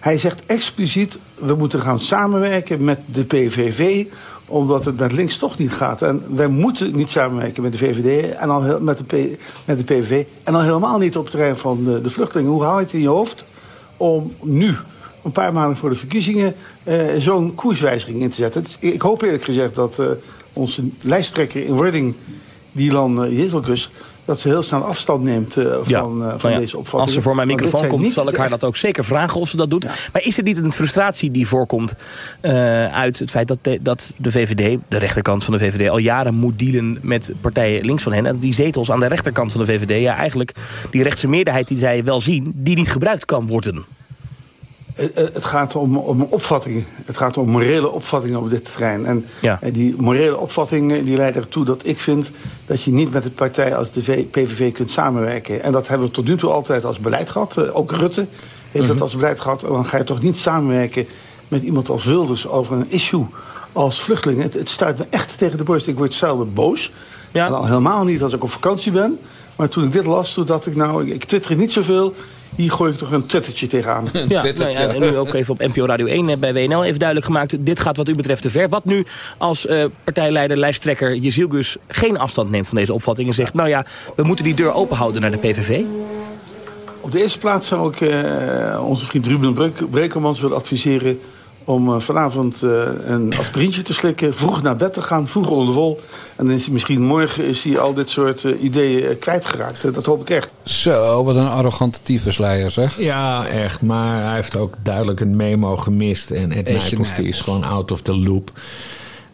hij 0.00 0.18
zegt 0.18 0.46
expliciet, 0.46 1.18
we 1.34 1.54
moeten 1.54 1.80
gaan 1.80 2.00
samenwerken 2.00 2.84
met 2.84 3.00
de 3.06 3.24
PVV 3.24 4.06
omdat 4.46 4.84
het 4.84 4.98
met 4.98 5.12
links 5.12 5.36
toch 5.36 5.58
niet 5.58 5.72
gaat. 5.72 6.02
En 6.02 6.22
wij 6.36 6.46
moeten 6.46 6.96
niet 6.96 7.10
samenwerken 7.10 7.62
met 7.62 7.72
de 7.72 7.78
VVD 7.78 8.34
en 8.34 8.50
al 8.50 8.80
met, 8.80 8.98
de 9.08 9.38
met 9.64 9.78
de 9.78 9.84
PVV. 9.84 10.24
En 10.44 10.54
al 10.54 10.62
helemaal 10.62 10.98
niet 10.98 11.16
op 11.16 11.22
het 11.22 11.30
terrein 11.30 11.56
van 11.56 11.84
de, 11.84 12.00
de 12.00 12.10
vluchtelingen. 12.10 12.52
Hoe 12.52 12.62
haal 12.62 12.78
je 12.78 12.84
het 12.84 12.94
in 12.94 13.00
je 13.00 13.08
hoofd 13.08 13.44
om 13.96 14.32
nu, 14.42 14.74
een 15.24 15.32
paar 15.32 15.52
maanden 15.52 15.76
voor 15.76 15.90
de 15.90 15.96
verkiezingen, 15.96 16.54
eh, 16.82 16.96
zo'n 17.18 17.54
koerswijziging 17.54 18.20
in 18.20 18.30
te 18.30 18.36
zetten? 18.36 18.64
Ik 18.78 19.02
hoop 19.02 19.22
eerlijk 19.22 19.44
gezegd 19.44 19.74
dat 19.74 19.98
eh, 19.98 20.06
onze 20.52 20.82
lijsttrekker 21.00 21.64
in 21.64 21.74
wording, 21.74 22.14
Dylan 22.74 23.24
uh, 23.24 23.36
Jezelkus, 23.36 23.90
dat 24.24 24.40
ze 24.40 24.48
heel 24.48 24.62
snel 24.62 24.84
afstand 24.84 25.22
neemt 25.22 25.56
eh, 25.56 25.64
Ja, 25.86 26.00
van, 26.00 26.22
eh, 26.22 26.28
van 26.28 26.38
nou 26.40 26.52
ja, 26.52 26.58
deze 26.58 26.76
opvatting. 26.76 27.02
Als 27.02 27.12
ze 27.12 27.22
voor 27.22 27.34
mijn 27.34 27.48
microfoon 27.48 27.86
komt, 27.86 28.08
zal 28.08 28.28
ik 28.28 28.36
haar 28.36 28.48
dat 28.48 28.64
ook 28.64 28.76
zeker 28.76 29.04
vragen 29.04 29.40
of 29.40 29.48
ze 29.48 29.56
dat 29.56 29.70
doet. 29.70 29.84
Maar 30.12 30.22
is 30.22 30.36
het 30.36 30.44
niet 30.44 30.56
een 30.56 30.72
frustratie 30.72 31.30
die 31.30 31.46
voorkomt 31.46 31.94
eh, 32.40 32.94
uit 32.94 33.18
het 33.18 33.30
feit 33.30 33.48
dat 33.48 33.58
de, 33.62 33.78
dat 33.82 34.12
de 34.16 34.30
VVD, 34.30 34.78
de 34.88 34.96
rechterkant 34.96 35.44
van 35.44 35.52
de 35.52 35.58
VVD, 35.58 35.88
al 35.88 35.98
jaren 35.98 36.34
moet 36.34 36.58
dealen 36.58 36.98
met 37.02 37.32
partijen 37.40 37.84
links 37.84 38.02
van 38.02 38.12
hen. 38.12 38.26
En 38.26 38.32
dat 38.32 38.42
die 38.42 38.54
zetels 38.54 38.90
aan 38.90 39.00
de 39.00 39.06
rechterkant 39.06 39.52
van 39.52 39.64
de 39.64 39.66
VVD, 39.66 40.00
ja, 40.00 40.16
eigenlijk 40.16 40.52
die 40.90 41.02
rechtse 41.02 41.28
meerderheid 41.28 41.68
die 41.68 41.78
zij 41.78 42.04
wel 42.04 42.20
zien, 42.20 42.52
die 42.54 42.76
niet 42.76 42.90
gebruikt 42.90 43.24
kan 43.24 43.46
worden. 43.46 43.84
Eh, 44.94 45.04
eh, 45.04 45.10
Het 45.32 45.44
gaat 45.44 45.74
om, 45.74 45.96
om 45.96 46.26
opvattingen. 46.30 46.86
Het 47.04 47.16
gaat 47.16 47.36
om 47.36 47.48
morele 47.48 47.90
opvattingen 47.90 48.38
op 48.40 48.50
dit 48.50 48.64
terrein. 48.72 49.06
En 49.06 49.26
Ja. 49.40 49.58
eh, 49.60 49.72
die 49.74 49.94
morele 49.98 50.36
opvattingen 50.38 51.04
die 51.04 51.16
leiden 51.16 51.42
ertoe 51.42 51.64
dat 51.64 51.80
ik 51.84 52.00
vind 52.00 52.30
dat 52.66 52.82
je 52.82 52.92
niet 52.92 53.12
met 53.12 53.24
een 53.24 53.34
partij 53.34 53.76
als 53.76 53.90
de 53.92 54.00
PVV 54.30 54.72
kunt 54.72 54.90
samenwerken. 54.90 55.62
En 55.62 55.72
dat 55.72 55.88
hebben 55.88 56.06
we 56.06 56.12
tot 56.12 56.24
nu 56.24 56.36
toe 56.36 56.50
altijd 56.50 56.84
als 56.84 56.98
beleid 56.98 57.30
gehad. 57.30 57.56
Eh, 57.56 57.76
Ook 57.76 57.92
Rutte 57.92 58.26
heeft 58.70 58.88
dat 58.88 59.00
als 59.00 59.14
beleid 59.14 59.40
gehad. 59.40 59.62
En 59.62 59.68
dan 59.68 59.86
ga 59.86 59.96
je 59.96 60.04
toch 60.04 60.22
niet 60.22 60.38
samenwerken 60.38 61.06
met 61.48 61.62
iemand 61.62 61.88
als 61.88 62.04
Wilders 62.04 62.48
over 62.48 62.76
een 62.76 62.86
issue 62.90 63.26
als 63.72 64.00
vluchtelingen. 64.00 64.42
Het, 64.42 64.54
het 64.54 64.68
stuit 64.68 64.98
me 64.98 65.04
echt 65.10 65.38
tegen 65.38 65.58
de 65.58 65.64
borst. 65.64 65.86
Ik 65.86 65.96
word 65.96 66.14
zelden 66.14 66.52
boos. 66.54 66.92
Ja. 67.32 67.46
En 67.46 67.52
al 67.54 67.66
helemaal 67.66 68.04
niet 68.04 68.22
als 68.22 68.32
ik 68.32 68.42
op 68.44 68.50
vakantie 68.50 68.92
ben. 68.92 69.18
Maar 69.56 69.68
toen 69.68 69.84
ik 69.84 69.92
dit 69.92 70.04
las, 70.04 70.32
toen 70.34 70.46
dacht 70.46 70.66
ik 70.66 70.76
nou, 70.76 71.10
ik 71.10 71.24
twitter 71.24 71.56
niet 71.56 71.72
zoveel. 71.72 72.14
Hier 72.56 72.72
gooi 72.72 72.92
ik 72.92 72.98
toch 72.98 73.12
een 73.12 73.26
twittertje 73.26 73.66
tegenaan. 73.66 74.08
Ja, 74.28 74.42
nou 74.42 74.70
ja, 74.70 74.86
en 74.86 75.00
nu 75.00 75.16
ook 75.16 75.34
even 75.34 75.52
op 75.52 75.58
NPO 75.58 75.86
Radio 75.86 76.06
1 76.06 76.28
eh, 76.28 76.36
bij 76.36 76.52
WNL 76.52 76.84
even 76.84 76.98
duidelijk 76.98 77.26
gemaakt. 77.26 77.66
Dit 77.66 77.80
gaat 77.80 77.96
wat 77.96 78.08
u 78.08 78.14
betreft 78.14 78.42
te 78.42 78.50
ver. 78.50 78.68
Wat 78.68 78.84
nu 78.84 79.06
als 79.38 79.66
eh, 79.66 79.84
partijleider, 80.04 80.56
lijsttrekker 80.56 81.16
Jezielgus 81.16 81.76
geen 81.88 82.18
afstand 82.18 82.50
neemt 82.50 82.68
van 82.68 82.76
deze 82.76 82.92
opvatting... 82.92 83.28
en 83.28 83.34
zegt, 83.34 83.54
nou 83.54 83.68
ja, 83.68 83.86
we 84.16 84.22
moeten 84.22 84.44
die 84.44 84.54
deur 84.54 84.72
open 84.72 84.96
houden 84.96 85.20
naar 85.20 85.30
de 85.30 85.38
PVV. 85.38 85.80
Op 87.00 87.12
de 87.12 87.22
eerste 87.22 87.38
plaats 87.38 87.68
zou 87.68 87.92
ik 87.92 88.00
eh, 88.00 88.86
onze 88.86 89.04
vriend 89.04 89.26
Ruben 89.26 89.72
Brekelmans 89.90 90.40
willen 90.40 90.56
adviseren... 90.56 91.20
om 91.64 91.94
eh, 91.94 92.00
vanavond 92.00 92.62
eh, 92.62 92.82
een 93.06 93.34
aspirintje 93.38 93.82
te 93.82 93.92
slikken, 93.92 94.34
vroeg 94.34 94.62
naar 94.62 94.76
bed 94.76 94.92
te 94.92 95.00
gaan, 95.00 95.28
vroeg 95.28 95.46
onder 95.46 95.66
de 95.66 95.72
wol. 95.72 96.00
En 96.36 96.46
dan 96.46 96.54
is 96.54 96.64
hij 96.64 96.72
misschien 96.72 97.02
morgen 97.02 97.44
is 97.44 97.64
hij 97.64 97.78
al 97.78 97.94
dit 97.94 98.10
soort 98.10 98.44
eh, 98.44 98.62
ideeën 98.62 99.18
kwijtgeraakt. 99.18 99.94
Dat 99.94 100.06
hoop 100.06 100.20
ik 100.20 100.30
echt. 100.30 100.50
Zo, 100.64 101.24
wat 101.24 101.36
een 101.36 101.48
arrogante 101.48 101.98
tyfusleier 102.02 102.70
zeg. 102.70 102.98
Ja, 102.98 103.46
echt. 103.46 103.82
Maar 103.82 104.22
hij 104.22 104.34
heeft 104.34 104.56
ook 104.56 104.76
duidelijk 104.82 105.20
een 105.20 105.36
memo 105.36 105.76
gemist. 105.76 106.30
En 106.30 106.52
Ed 106.52 106.68
Nijpels 106.68 107.14
die 107.14 107.28
is 107.28 107.40
gewoon 107.40 107.64
out 107.64 107.90
of 107.90 108.00
the 108.00 108.16
loop. 108.16 108.52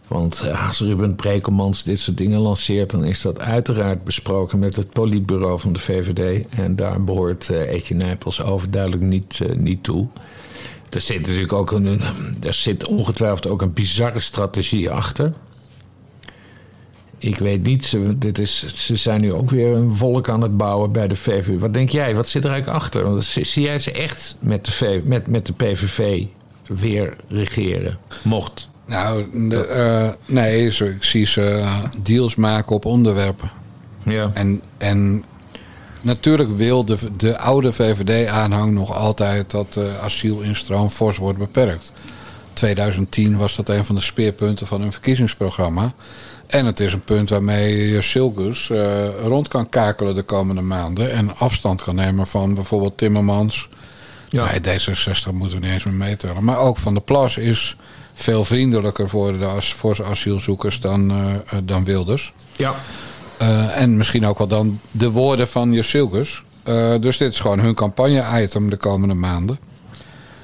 Want 0.07 0.49
als 0.67 0.79
Ruben 0.79 1.15
Brekelmans 1.15 1.83
dit 1.83 1.99
soort 1.99 2.17
dingen 2.17 2.41
lanceert... 2.41 2.91
dan 2.91 3.03
is 3.03 3.21
dat 3.21 3.39
uiteraard 3.39 4.03
besproken 4.03 4.59
met 4.59 4.75
het 4.75 4.89
politbureau 4.89 5.59
van 5.59 5.73
de 5.73 5.79
VVD. 5.79 6.45
En 6.49 6.75
daar 6.75 7.03
behoort 7.03 7.49
eh 7.49 7.73
Etje 7.73 7.95
Nijpels 7.95 8.43
overduidelijk 8.43 9.01
niet, 9.01 9.39
niet 9.55 9.83
toe. 9.83 10.07
Er 10.91 11.01
zit 11.01 11.19
natuurlijk 11.21 11.53
ook 11.53 11.71
een, 11.71 12.01
er 12.43 12.53
zit 12.53 12.87
ongetwijfeld 12.87 13.47
ook 13.47 13.61
een 13.61 13.73
bizarre 13.73 14.19
strategie 14.19 14.89
achter. 14.89 15.33
Ik 17.17 17.37
weet 17.37 17.63
niet, 17.63 17.85
ze, 17.85 18.17
dit 18.17 18.39
is, 18.39 18.65
ze 18.85 18.95
zijn 18.95 19.21
nu 19.21 19.33
ook 19.33 19.49
weer 19.49 19.75
een 19.75 19.95
volk 19.95 20.29
aan 20.29 20.41
het 20.41 20.57
bouwen 20.57 20.91
bij 20.91 21.07
de 21.07 21.15
VVD. 21.15 21.59
Wat 21.59 21.73
denk 21.73 21.89
jij, 21.89 22.15
wat 22.15 22.27
zit 22.27 22.43
er 22.43 22.49
eigenlijk 22.51 22.81
achter? 22.83 23.03
Want 23.03 23.23
zie 23.23 23.61
jij 23.61 23.79
ze 23.79 23.91
echt 23.91 24.35
met 24.39 24.65
de, 24.65 24.71
V- 24.71 24.99
met, 25.03 25.27
met 25.27 25.45
de 25.45 25.53
PVV 25.53 26.23
weer 26.67 27.15
regeren? 27.27 27.97
Mocht. 28.23 28.69
Nou, 28.85 29.25
de, 29.49 29.65
eh, 29.65 30.09
nee, 30.25 30.71
zo, 30.71 30.85
ik 30.85 31.03
zie 31.03 31.27
ze 31.27 31.73
deals 32.03 32.35
maken 32.35 32.75
op 32.75 32.85
onderwerpen. 32.85 33.51
Ja. 34.05 34.31
En, 34.33 34.61
en 34.77 35.23
natuurlijk 36.01 36.49
wil 36.57 36.85
de, 36.85 36.97
de 37.17 37.37
oude 37.37 37.73
VVD-aanhang 37.73 38.73
nog 38.73 38.93
altijd 38.93 39.51
dat 39.51 39.73
de 39.73 39.97
asielinstroom 40.01 40.89
fors 40.89 41.17
wordt 41.17 41.39
beperkt. 41.39 41.91
2010 42.53 43.37
was 43.37 43.55
dat 43.55 43.69
een 43.69 43.85
van 43.85 43.95
de 43.95 44.01
speerpunten 44.01 44.67
van 44.67 44.81
hun 44.81 44.91
verkiezingsprogramma. 44.91 45.93
En 46.47 46.65
het 46.65 46.79
is 46.79 46.93
een 46.93 47.03
punt 47.03 47.29
waarmee 47.29 47.87
je 47.87 48.01
eh, 48.69 49.25
rond 49.27 49.47
kan 49.47 49.69
kakelen 49.69 50.15
de 50.15 50.21
komende 50.21 50.61
maanden. 50.61 51.11
En 51.11 51.37
afstand 51.37 51.83
kan 51.83 51.95
nemen 51.95 52.27
van 52.27 52.53
bijvoorbeeld 52.53 52.97
Timmermans. 52.97 53.69
Ja. 54.29 54.51
Nee, 54.51 54.79
D66 54.79 55.31
moeten 55.31 55.59
we 55.59 55.65
niet 55.65 55.73
eens 55.73 55.83
meer 55.83 55.93
meetellen. 55.93 56.43
Maar 56.43 56.57
ook 56.57 56.77
Van 56.77 56.93
der 56.93 57.03
Plas 57.03 57.37
is 57.37 57.75
veel 58.13 58.45
vriendelijker 58.45 59.09
voor 59.09 59.39
de 59.39 59.57
voor 59.59 60.05
asielzoekers 60.05 60.79
dan, 60.79 61.11
eh, 61.11 61.33
eh, 61.35 61.41
dan 61.63 61.83
Wilders. 61.83 62.33
Ja. 62.55 62.75
Eh, 63.41 63.81
en 63.81 63.97
misschien 63.97 64.25
ook 64.25 64.37
wel 64.37 64.47
dan 64.47 64.79
de 64.91 65.11
woorden 65.11 65.47
van 65.47 65.73
Jusilgus. 65.73 66.43
Eh 66.63 66.93
dus 66.99 67.17
dit 67.17 67.31
is 67.33 67.39
gewoon 67.39 67.59
hun 67.59 67.73
campagne-item 67.73 68.69
de 68.69 68.77
komende 68.77 69.13
maanden. 69.13 69.59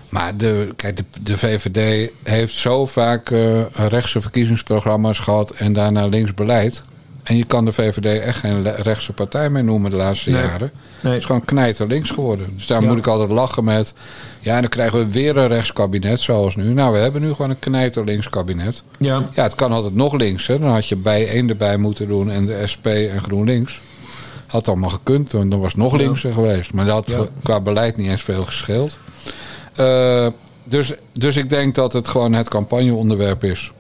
Maar 0.10 0.38
de, 0.38 0.74
kijk, 0.76 1.00
de, 1.24 1.38
VVD 1.38 2.12
heeft 2.24 2.54
zo 2.54 2.86
vaak 2.86 3.30
eh, 3.30 3.62
rechtse 3.76 4.22
verkiezingsprogramma's 4.22 5.20
gehad 5.20 5.52
en 5.52 5.74
daarna 5.74 6.06
links 6.06 6.34
beleid. 6.34 6.84
En 7.28 7.38
je 7.38 7.44
kan 7.46 7.66
de 7.66 7.72
VVD 7.72 8.22
echt 8.22 8.40
geen 8.40 8.64
rechtse 8.76 9.14
partij 9.14 9.50
meer 9.50 9.64
noemen 9.64 9.92
de 9.92 9.98
laatste 9.98 10.30
Nee. 10.30 10.42
jaren. 10.42 10.72
Nee. 11.02 11.12
Het 11.14 11.22
is 11.22 11.26
gewoon 11.26 11.46
knijter 11.46 11.88
links 11.88 12.10
geworden. 12.10 12.48
Dus 12.56 12.68
daar 12.68 12.82
Ja. 12.82 12.88
moet 12.88 12.98
ik 12.98 13.08
altijd 13.08 13.30
lachen 13.30 13.64
met. 13.64 13.94
Ja, 14.40 14.60
dan 14.62 14.70
krijgen 14.70 15.00
we 15.00 15.12
weer 15.12 15.38
een 15.38 15.48
rechtskabinet 15.48 16.20
zoals 16.20 16.56
nu. 16.56 16.74
Nou, 16.74 16.94
we 16.94 16.98
hebben 17.00 17.22
nu 17.22 17.32
gewoon 17.34 17.50
een 17.50 17.60
knijter 17.60 18.04
links 18.04 18.30
kabinet. 18.30 18.84
Ja. 19.00 19.30
Ja, 19.34 19.44
het 19.44 19.56
kan 19.56 19.72
altijd 19.72 19.96
nog 19.96 20.14
links. 20.14 20.48
Hè. 20.48 20.60
Dan 20.60 20.70
had 20.70 20.88
je 20.88 20.96
bij 20.96 21.28
één 21.30 21.50
erbij 21.50 21.78
moeten 21.78 22.08
doen 22.08 22.32
en 22.32 22.46
de 22.46 22.68
SP 22.72 22.86
en 22.88 23.22
GroenLinks. 23.22 23.80
Had 24.48 24.68
allemaal 24.68 24.90
gekund, 24.90 25.34
en 25.34 25.50
dan 25.50 25.60
was 25.60 25.72
het 25.72 25.82
nog 25.82 25.92
Ja. 25.92 25.98
linkser 25.98 26.34
geweest. 26.34 26.74
Maar 26.74 26.86
dat 26.86 27.10
had 27.10 27.18
Ja. 27.18 27.28
qua 27.44 27.60
beleid 27.60 27.98
niet 27.98 28.10
eens 28.10 28.24
veel 28.24 28.46
gescheeld. 28.46 29.00
Eh, 29.76 30.28
dus, 30.64 30.94
dus 31.14 31.36
ik 31.38 31.50
denk 31.50 31.76
dat 31.76 31.94
het 31.94 32.08
gewoon 32.08 32.34
het 32.34 32.50
campagneonderwerp 32.50 33.44
is. 33.44 33.72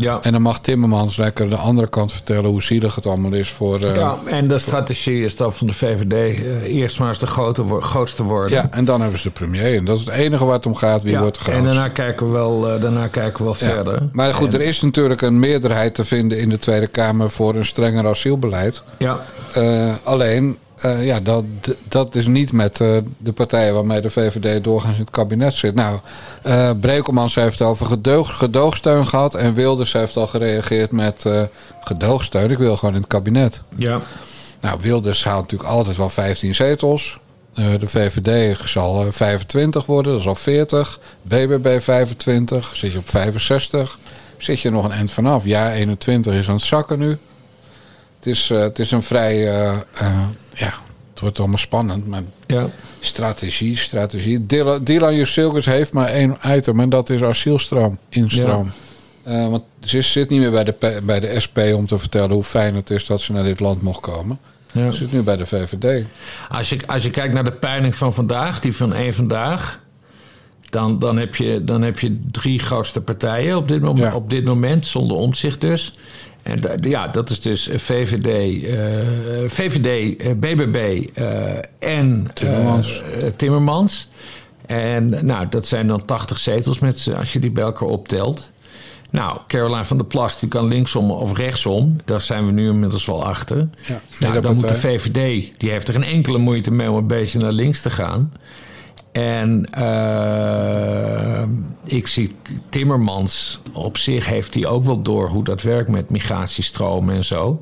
Ja. 0.00 0.18
En 0.22 0.32
dan 0.32 0.42
mag 0.42 0.60
Timmermans 0.60 1.16
lekker 1.16 1.48
de 1.48 1.56
andere 1.56 1.88
kant 1.88 2.12
vertellen 2.12 2.50
hoe 2.50 2.62
zielig 2.62 2.94
het 2.94 3.06
allemaal 3.06 3.32
is 3.32 3.50
voor. 3.50 3.80
eh, 3.80 3.94
ja, 3.96 4.16
en 4.26 4.48
de 4.48 4.58
strategie 4.58 5.24
is 5.24 5.36
dat 5.36 5.56
van 5.56 5.66
de 5.66 5.72
VVD 5.72 6.12
eh, 6.12 6.62
eerst 6.76 6.98
maar 6.98 7.08
eens 7.08 7.18
de 7.18 7.26
grote, 7.26 7.64
grootste 7.80 8.22
worden. 8.22 8.50
ja, 8.50 8.68
en 8.70 8.84
dan 8.84 9.00
hebben 9.00 9.18
ze 9.20 9.28
de 9.28 9.34
premier. 9.34 9.76
En 9.76 9.84
dat 9.84 9.98
is 9.98 10.04
het 10.04 10.14
enige 10.14 10.44
waar 10.44 10.54
het 10.54 10.66
om 10.66 10.74
gaat. 10.74 11.02
Wie 11.02 11.12
Ja, 11.12 11.20
wordt 11.20 11.34
de 11.34 11.40
en 11.44 11.52
grootste. 11.52 11.74
daarna 11.74 11.88
kijken 11.92 12.26
we 12.26 12.32
wel, 12.32 12.68
eh, 12.70 12.80
daarna 12.82 13.06
kijken 13.06 13.38
we 13.38 13.44
wel 13.44 13.56
Ja. 13.68 13.74
verder. 13.74 14.02
Maar 14.12 14.34
goed, 14.34 14.54
En- 14.54 14.60
er 14.60 14.66
is 14.66 14.80
natuurlijk 14.80 15.22
een 15.22 15.38
meerderheid 15.38 15.94
te 15.94 16.04
vinden 16.04 16.38
in 16.40 16.48
de 16.48 16.58
Tweede 16.58 16.86
Kamer 16.86 17.30
voor 17.30 17.54
een 17.54 17.64
strenger 17.66 18.06
asielbeleid. 18.06 18.82
Ja, 18.98 19.20
Eh, 19.54 19.94
alleen, 20.04 20.56
eh, 20.80 21.06
ja, 21.06 21.20
dat, 21.20 21.44
dat 21.88 22.14
is 22.14 22.26
niet 22.26 22.52
met 22.52 22.80
eh, 22.80 22.96
de 23.18 23.32
partijen 23.32 23.74
waarmee 23.74 24.00
de 24.00 24.10
VVD 24.10 24.64
doorgaans 24.64 24.94
in 24.94 25.00
het 25.00 25.10
kabinet 25.10 25.54
zit. 25.54 25.74
Nou, 25.74 25.98
eh 26.42 26.70
Brekelmans 26.80 27.34
heeft 27.34 27.62
over 27.62 27.86
gedoog, 27.86 28.38
gedoogsteun 28.38 29.06
gehad. 29.06 29.34
En 29.34 29.54
Wilders 29.54 29.92
heeft 29.92 30.16
al 30.16 30.26
gereageerd 30.26 30.92
met 30.92 31.24
gedoogsteun. 31.80 32.50
Ik 32.50 32.58
wil 32.58 32.76
gewoon 32.76 32.94
in 32.94 33.00
het 33.00 33.10
kabinet. 33.10 33.62
ja. 33.76 34.00
Nou, 34.60 34.78
Wilders 34.80 35.24
haalt 35.24 35.42
natuurlijk 35.42 35.70
altijd 35.70 35.96
wel 35.96 36.08
15 36.08 36.54
zetels. 36.54 37.18
De 37.54 37.86
VVD 37.86 38.58
zal 38.64 39.06
eh, 39.06 39.12
25 39.12 39.86
worden, 39.86 40.12
dat 40.12 40.20
is 40.20 40.26
al 40.26 40.34
40. 40.34 40.98
BBB 41.22 41.80
25, 41.80 42.76
zit 42.76 42.92
je 42.92 42.98
op 42.98 43.08
65. 43.08 43.98
Zit 44.38 44.60
je 44.60 44.70
nog 44.70 44.84
een 44.84 44.90
eind 44.90 45.10
vanaf. 45.10 45.44
Ja, 45.44 45.72
21 45.72 46.34
is 46.34 46.48
aan 46.48 46.54
het 46.54 46.64
zakken 46.64 46.98
nu. 46.98 47.18
Het 48.16 48.26
is, 48.26 48.48
het 48.48 48.78
is 48.78 48.90
een 48.90 49.02
vrij... 49.02 49.48
ja, 50.60 50.72
het 51.10 51.20
wordt 51.20 51.38
allemaal 51.38 51.58
spannend. 51.58 52.06
Maar 52.06 52.22
Ja. 52.46 52.68
strategie, 53.00 53.76
strategie. 53.76 54.46
Dylan, 54.46 54.84
Dylan 54.84 55.14
Jusilkes 55.16 55.66
heeft 55.66 55.92
maar 55.92 56.08
één 56.08 56.36
item. 56.46 56.80
En 56.80 56.88
dat 56.88 57.10
is 57.10 57.22
asielstroom, 57.22 57.98
instroom. 58.08 58.70
Eh, 59.22 59.48
want 59.48 59.62
ze 59.80 60.02
zit 60.02 60.30
niet 60.30 60.40
meer 60.40 60.50
bij 60.50 60.64
de, 60.64 61.00
bij 61.04 61.20
de 61.20 61.40
SP 61.44 61.58
om 61.74 61.86
te 61.86 61.98
vertellen 61.98 62.30
hoe 62.30 62.44
fijn 62.44 62.74
het 62.74 62.90
is 62.90 63.06
dat 63.06 63.20
ze 63.20 63.32
naar 63.32 63.44
dit 63.44 63.60
land 63.60 63.82
mocht 63.82 64.00
komen. 64.00 64.38
Ja. 64.72 64.90
Ze 64.90 64.96
zit 64.96 65.12
nu 65.12 65.22
bij 65.22 65.36
de 65.36 65.46
VVD. 65.46 66.06
Als 66.48 66.68
je, 66.68 66.78
als 66.86 67.02
je 67.02 67.10
kijkt 67.10 67.34
naar 67.34 67.44
de 67.44 67.52
peiling 67.52 67.96
van 67.96 68.14
vandaag, 68.14 68.60
die 68.60 68.76
van 68.76 68.94
één 68.94 69.14
vandaag. 69.14 69.80
Dan, 70.70 70.98
dan, 70.98 71.16
heb 71.18 71.34
je, 71.36 71.64
dan 71.64 71.82
heb 71.82 71.98
je 71.98 72.20
drie 72.30 72.58
grootste 72.58 73.00
partijen 73.00 73.56
op 73.56 73.68
dit, 73.68 73.80
moment, 73.80 74.12
Ja. 74.12 74.14
op 74.18 74.30
dit 74.30 74.44
moment, 74.44 74.86
zonder 74.86 75.16
omzicht 75.16 75.60
dus. 75.60 75.96
En 76.42 76.60
ja, 76.80 77.08
dat 77.08 77.30
is 77.30 77.40
dus 77.40 77.70
VVD, 77.74 78.64
eh, 78.64 79.48
VVD 79.48 80.16
eh, 80.20 80.32
BBB 80.32 81.06
eh, 81.14 81.24
en 81.78 82.30
Timmermans. 82.34 83.02
Timmermans. 83.36 84.08
En 84.66 85.26
nou, 85.26 85.48
dat 85.48 85.66
zijn 85.66 85.86
dan 85.86 86.04
80 86.04 86.38
zetels 86.38 86.78
met, 86.78 87.08
als 87.16 87.32
je 87.32 87.38
die 87.38 87.50
bij 87.50 87.64
elkaar 87.64 87.88
optelt. 87.88 88.52
Nou, 89.10 89.38
Caroline 89.46 89.84
van 89.84 89.96
der 89.96 90.06
Plas 90.06 90.40
die 90.40 90.48
kan 90.48 90.68
linksom 90.68 91.10
of 91.10 91.36
rechtsom. 91.36 91.96
Daar 92.04 92.20
zijn 92.20 92.46
we 92.46 92.52
nu 92.52 92.68
inmiddels 92.68 93.06
wel 93.06 93.24
achter. 93.24 93.68
Ja, 93.86 94.00
nou, 94.18 94.40
dan 94.40 94.54
moet 94.54 94.68
de 94.68 94.74
VVD, 94.74 95.50
die 95.56 95.70
heeft 95.70 95.88
er 95.88 95.94
geen 95.94 96.04
enkele 96.04 96.38
moeite 96.38 96.70
mee 96.70 96.90
om 96.90 96.96
een 96.96 97.06
beetje 97.06 97.38
naar 97.38 97.52
links 97.52 97.82
te 97.82 97.90
gaan. 97.90 98.32
En 99.12 99.66
eh, 99.70 101.42
ik 101.84 102.06
zie 102.06 102.34
Timmermans 102.68 103.60
op 103.72 103.96
zich 103.96 104.26
heeft 104.26 104.54
hij 104.54 104.66
ook 104.66 104.84
wel 104.84 105.02
door 105.02 105.28
hoe 105.28 105.44
dat 105.44 105.62
werkt 105.62 105.88
met 105.90 106.10
migratiestromen 106.10 107.14
en 107.14 107.24
zo. 107.24 107.60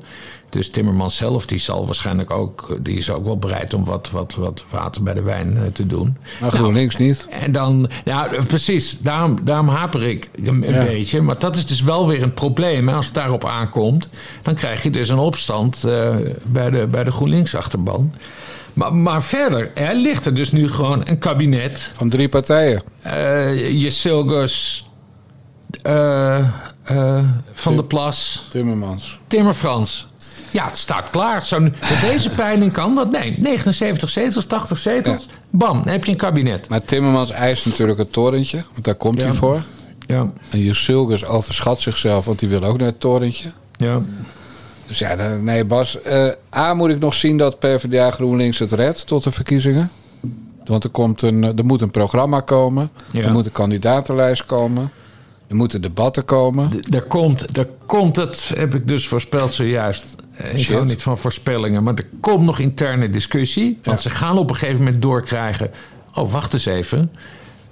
Dus 0.49 0.69
Timmermans 0.69 1.15
zelf 1.17 1.45
die 1.45 1.59
zal 1.59 1.85
waarschijnlijk 1.85 2.31
ook, 2.31 2.77
die 2.81 2.97
is 2.97 3.09
ook 3.09 3.23
wel 3.23 3.37
bereid 3.37 3.73
om 3.73 3.85
wat, 3.85 4.09
wat, 4.11 4.35
wat 4.35 4.63
water 4.69 5.03
bij 5.03 5.13
de 5.13 5.21
wijn 5.21 5.57
eh, 5.57 5.63
te 5.71 5.87
doen. 5.87 6.17
Maar 6.41 6.51
GroenLinks 6.51 6.97
niet. 6.97 7.25
En 7.29 7.51
dan, 7.51 7.89
ja, 8.05 8.29
precies, 8.47 8.99
daarom, 8.99 9.37
daarom 9.43 9.67
haper 9.67 10.03
ik 10.03 10.29
een, 10.43 10.61
Ja. 10.67 10.83
beetje. 10.83 11.21
Maar 11.21 11.39
dat 11.39 11.55
is 11.55 11.65
dus 11.65 11.81
wel 11.81 12.07
weer 12.07 12.23
een 12.23 12.33
probleem. 12.33 12.87
Hè. 12.87 12.95
Als 12.95 13.05
het 13.05 13.15
daarop 13.15 13.45
aankomt, 13.45 14.09
dan 14.41 14.53
krijg 14.53 14.83
je 14.83 14.89
dus 14.89 15.09
een 15.09 15.17
opstand 15.17 15.83
eh, 15.83 16.15
bij, 16.45 16.69
de, 16.69 16.87
bij 16.87 17.03
de 17.03 17.11
GroenLinks-achterban. 17.11 18.13
Maar, 18.79 18.95
maar 18.95 19.23
verder 19.23 19.71
ligt 19.93 20.25
er 20.25 20.33
dus 20.33 20.51
nu 20.51 20.69
gewoon 20.69 21.01
een 21.03 21.17
kabinet. 21.17 21.91
Van 21.95 22.09
drie 22.09 22.29
partijen. 22.29 22.81
Uh, 23.05 23.81
Jesilgus, 23.81 24.85
eh, 25.81 26.37
eh, 26.83 27.19
Van 27.53 27.75
der 27.75 27.83
Plas, 27.85 28.47
Timmermans. 28.49 29.19
Timmerfrans. 29.27 30.07
Ja, 30.51 30.65
het 30.65 30.77
staat 30.77 31.09
klaar. 31.09 31.45
Zo, 31.45 31.59
met 31.59 31.73
deze 32.01 32.29
peiling 32.29 32.71
kan 32.71 32.95
dat. 32.95 33.11
Nee, 33.11 33.35
79 33.39 34.09
zetels, 34.09 34.45
80 34.45 34.77
zetels. 34.77 35.27
Bam, 35.49 35.83
dan 35.83 35.91
heb 35.93 36.05
je 36.05 36.11
een 36.11 36.17
kabinet. 36.17 36.69
Maar 36.69 36.83
Timmermans 36.83 37.31
eist 37.31 37.65
natuurlijk 37.65 37.99
het 37.99 38.13
torentje. 38.13 38.63
Want 38.73 38.85
daar 38.85 38.95
komt 38.95 39.21
Ja. 39.21 39.27
hij 39.27 39.35
voor. 39.35 39.61
Ja, 40.07 40.31
En 40.49 40.59
Jusilkes 40.59 41.25
overschat 41.25 41.81
zichzelf, 41.81 42.25
want 42.25 42.39
die 42.39 42.49
wil 42.49 42.63
ook 42.63 42.77
naar 42.77 42.87
het 42.87 42.99
torentje. 42.99 43.51
ja. 43.77 44.01
Dus 44.89 44.99
ja, 44.99 45.37
nee 45.41 45.65
Bas. 45.65 46.01
eh, 46.01 46.27
A 46.55 46.73
moet 46.73 46.89
ik 46.89 46.99
nog 46.99 47.13
zien 47.13 47.37
dat 47.37 47.59
PvdA 47.59 48.11
GroenLinks 48.11 48.59
het 48.59 48.71
redt 48.71 49.07
tot 49.07 49.23
de 49.23 49.31
verkiezingen. 49.31 49.91
Want 50.65 50.83
er, 50.83 50.89
komt 50.89 51.21
een, 51.21 51.43
er 51.57 51.65
moet 51.65 51.81
een 51.81 51.91
programma 51.91 52.39
komen. 52.39 52.89
Ja. 53.11 53.23
Er 53.23 53.31
moet 53.31 53.45
een 53.45 53.51
kandidatenlijst 53.51 54.45
komen. 54.45 54.91
Er 55.47 55.55
moeten 55.55 55.81
debatten 55.81 56.25
komen. 56.25 56.69
Er 56.91 57.01
komt, 57.01 57.57
er 57.57 57.67
komt 57.85 58.15
het, 58.15 58.51
heb 58.55 58.75
ik 58.75 58.87
dus 58.87 59.07
voorspeld 59.07 59.53
zojuist. 59.53 60.15
Eh, 60.35 60.53
Ik 60.53 60.59
Shit. 60.59 60.73
hou 60.73 60.85
niet 60.85 61.01
van 61.03 61.17
voorspellingen, 61.17 61.83
maar 61.83 61.93
er 61.95 62.07
komt 62.21 62.45
nog 62.45 62.59
interne 62.59 63.09
discussie. 63.09 63.79
Want 63.83 64.01
ze 64.01 64.09
gaan 64.09 64.37
op 64.37 64.49
een 64.49 64.55
gegeven 64.55 64.83
moment 64.83 65.01
doorkrijgen. 65.01 65.71
Oh, 66.15 66.31
wacht 66.31 66.53
eens 66.53 66.65
even. 66.65 67.11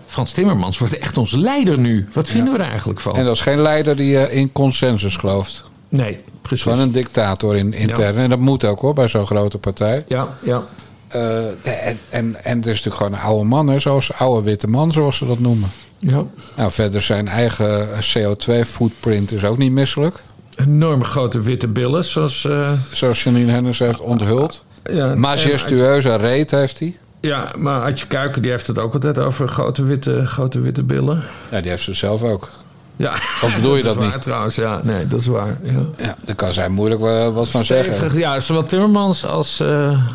Frans 0.06 0.32
Timmermans 0.32 0.78
wordt 0.78 0.98
echt 0.98 1.18
onze 1.18 1.38
leider 1.38 1.80
nu. 1.80 2.08
Wat 2.14 2.28
vinden 2.30 2.54
we 2.54 2.60
er 2.60 2.70
eigenlijk 2.70 3.00
van? 3.00 3.16
En 3.16 3.26
dat 3.26 3.36
is 3.36 3.42
geen 3.42 3.62
leider 3.62 3.96
die 3.96 4.18
eh, 4.18 4.38
in 4.38 4.52
consensus 4.52 5.16
gelooft. 5.16 5.64
Nee, 5.90 6.20
precies. 6.42 6.64
Gewoon 6.64 6.80
een 6.80 6.92
dictator 6.92 7.56
in, 7.56 7.74
intern. 7.74 8.18
En 8.18 8.30
dat 8.30 8.40
moet 8.40 8.66
ook 8.66 8.80
hoor, 8.80 8.94
bij 8.94 9.08
zo'n 9.08 9.26
grote 9.26 9.58
partij. 9.58 10.04
Ja, 10.08 10.28
ja. 10.44 10.64
Eh, 11.08 11.46
en, 11.48 12.00
en, 12.10 12.44
en 12.44 12.58
het 12.58 12.66
is 12.66 12.84
natuurlijk 12.84 12.96
gewoon 12.96 13.14
een 13.14 13.20
oude 13.20 13.46
man, 13.46 13.68
hè, 13.68 13.80
zoals 13.80 14.14
oude 14.14 14.44
witte 14.46 14.68
man, 14.68 14.92
zoals 14.92 15.18
ze 15.18 15.26
dat 15.28 15.40
noemen. 15.40 15.70
ja. 16.00 16.24
Nou, 16.58 16.72
verder 16.72 17.02
zijn 17.02 17.28
eigen 17.28 17.88
CO2-footprint 17.88 19.32
is 19.32 19.44
ook 19.46 19.58
niet 19.58 19.72
misselijk. 19.72 20.24
Enorm 20.56 21.04
grote 21.04 21.42
witte 21.42 21.68
billen, 21.68 22.06
zoals... 22.06 22.46
eh, 22.46 22.72
Zoals 22.92 23.24
Janine 23.24 23.52
Hennis 23.52 23.80
heeft 23.80 24.00
onthuld. 24.00 24.64
ja, 24.92 25.16
Majestueuze 25.16 26.16
reet 26.16 26.52
heeft 26.52 26.80
hij. 26.80 26.98
Ja, 27.22 27.52
maar 27.58 27.82
Adje 27.82 28.08
Kuiken 28.08 28.42
die 28.42 28.52
heeft 28.52 28.68
het 28.68 28.80
ook 28.80 28.94
altijd 28.94 29.20
over 29.20 29.48
grote 29.48 29.84
witte, 29.84 30.26
grote 30.26 30.60
witte 30.60 30.84
billen. 30.84 31.24
Ja, 31.52 31.62
die 31.62 31.70
heeft 31.70 31.84
ze 31.84 31.94
zelf 31.94 32.24
ook. 32.24 32.50
Ja, 32.98 33.14
Of 33.14 33.52
bedoel 33.56 33.72
je 33.72 33.78
is 33.78 33.84
dat 33.84 33.96
waar, 33.96 34.12
niet? 34.12 34.22
trouwens, 34.22 34.56
ja. 34.56 34.82
Nee, 34.84 35.08
dat 35.08 35.20
is 35.20 35.26
waar. 35.28 35.58
Ja. 35.64 35.72
Ja, 35.98 36.16
daar 36.26 36.36
kan 36.36 36.54
zij 36.54 36.70
moeilijk 36.70 37.02
wel 37.02 37.34
wat 37.34 37.50
van 37.50 37.66
zeggen. 37.66 38.18
Ja, 38.18 38.40
zowel 38.40 38.64
Timmermans 38.64 39.26
als, 39.26 39.60
eh, 39.60 40.08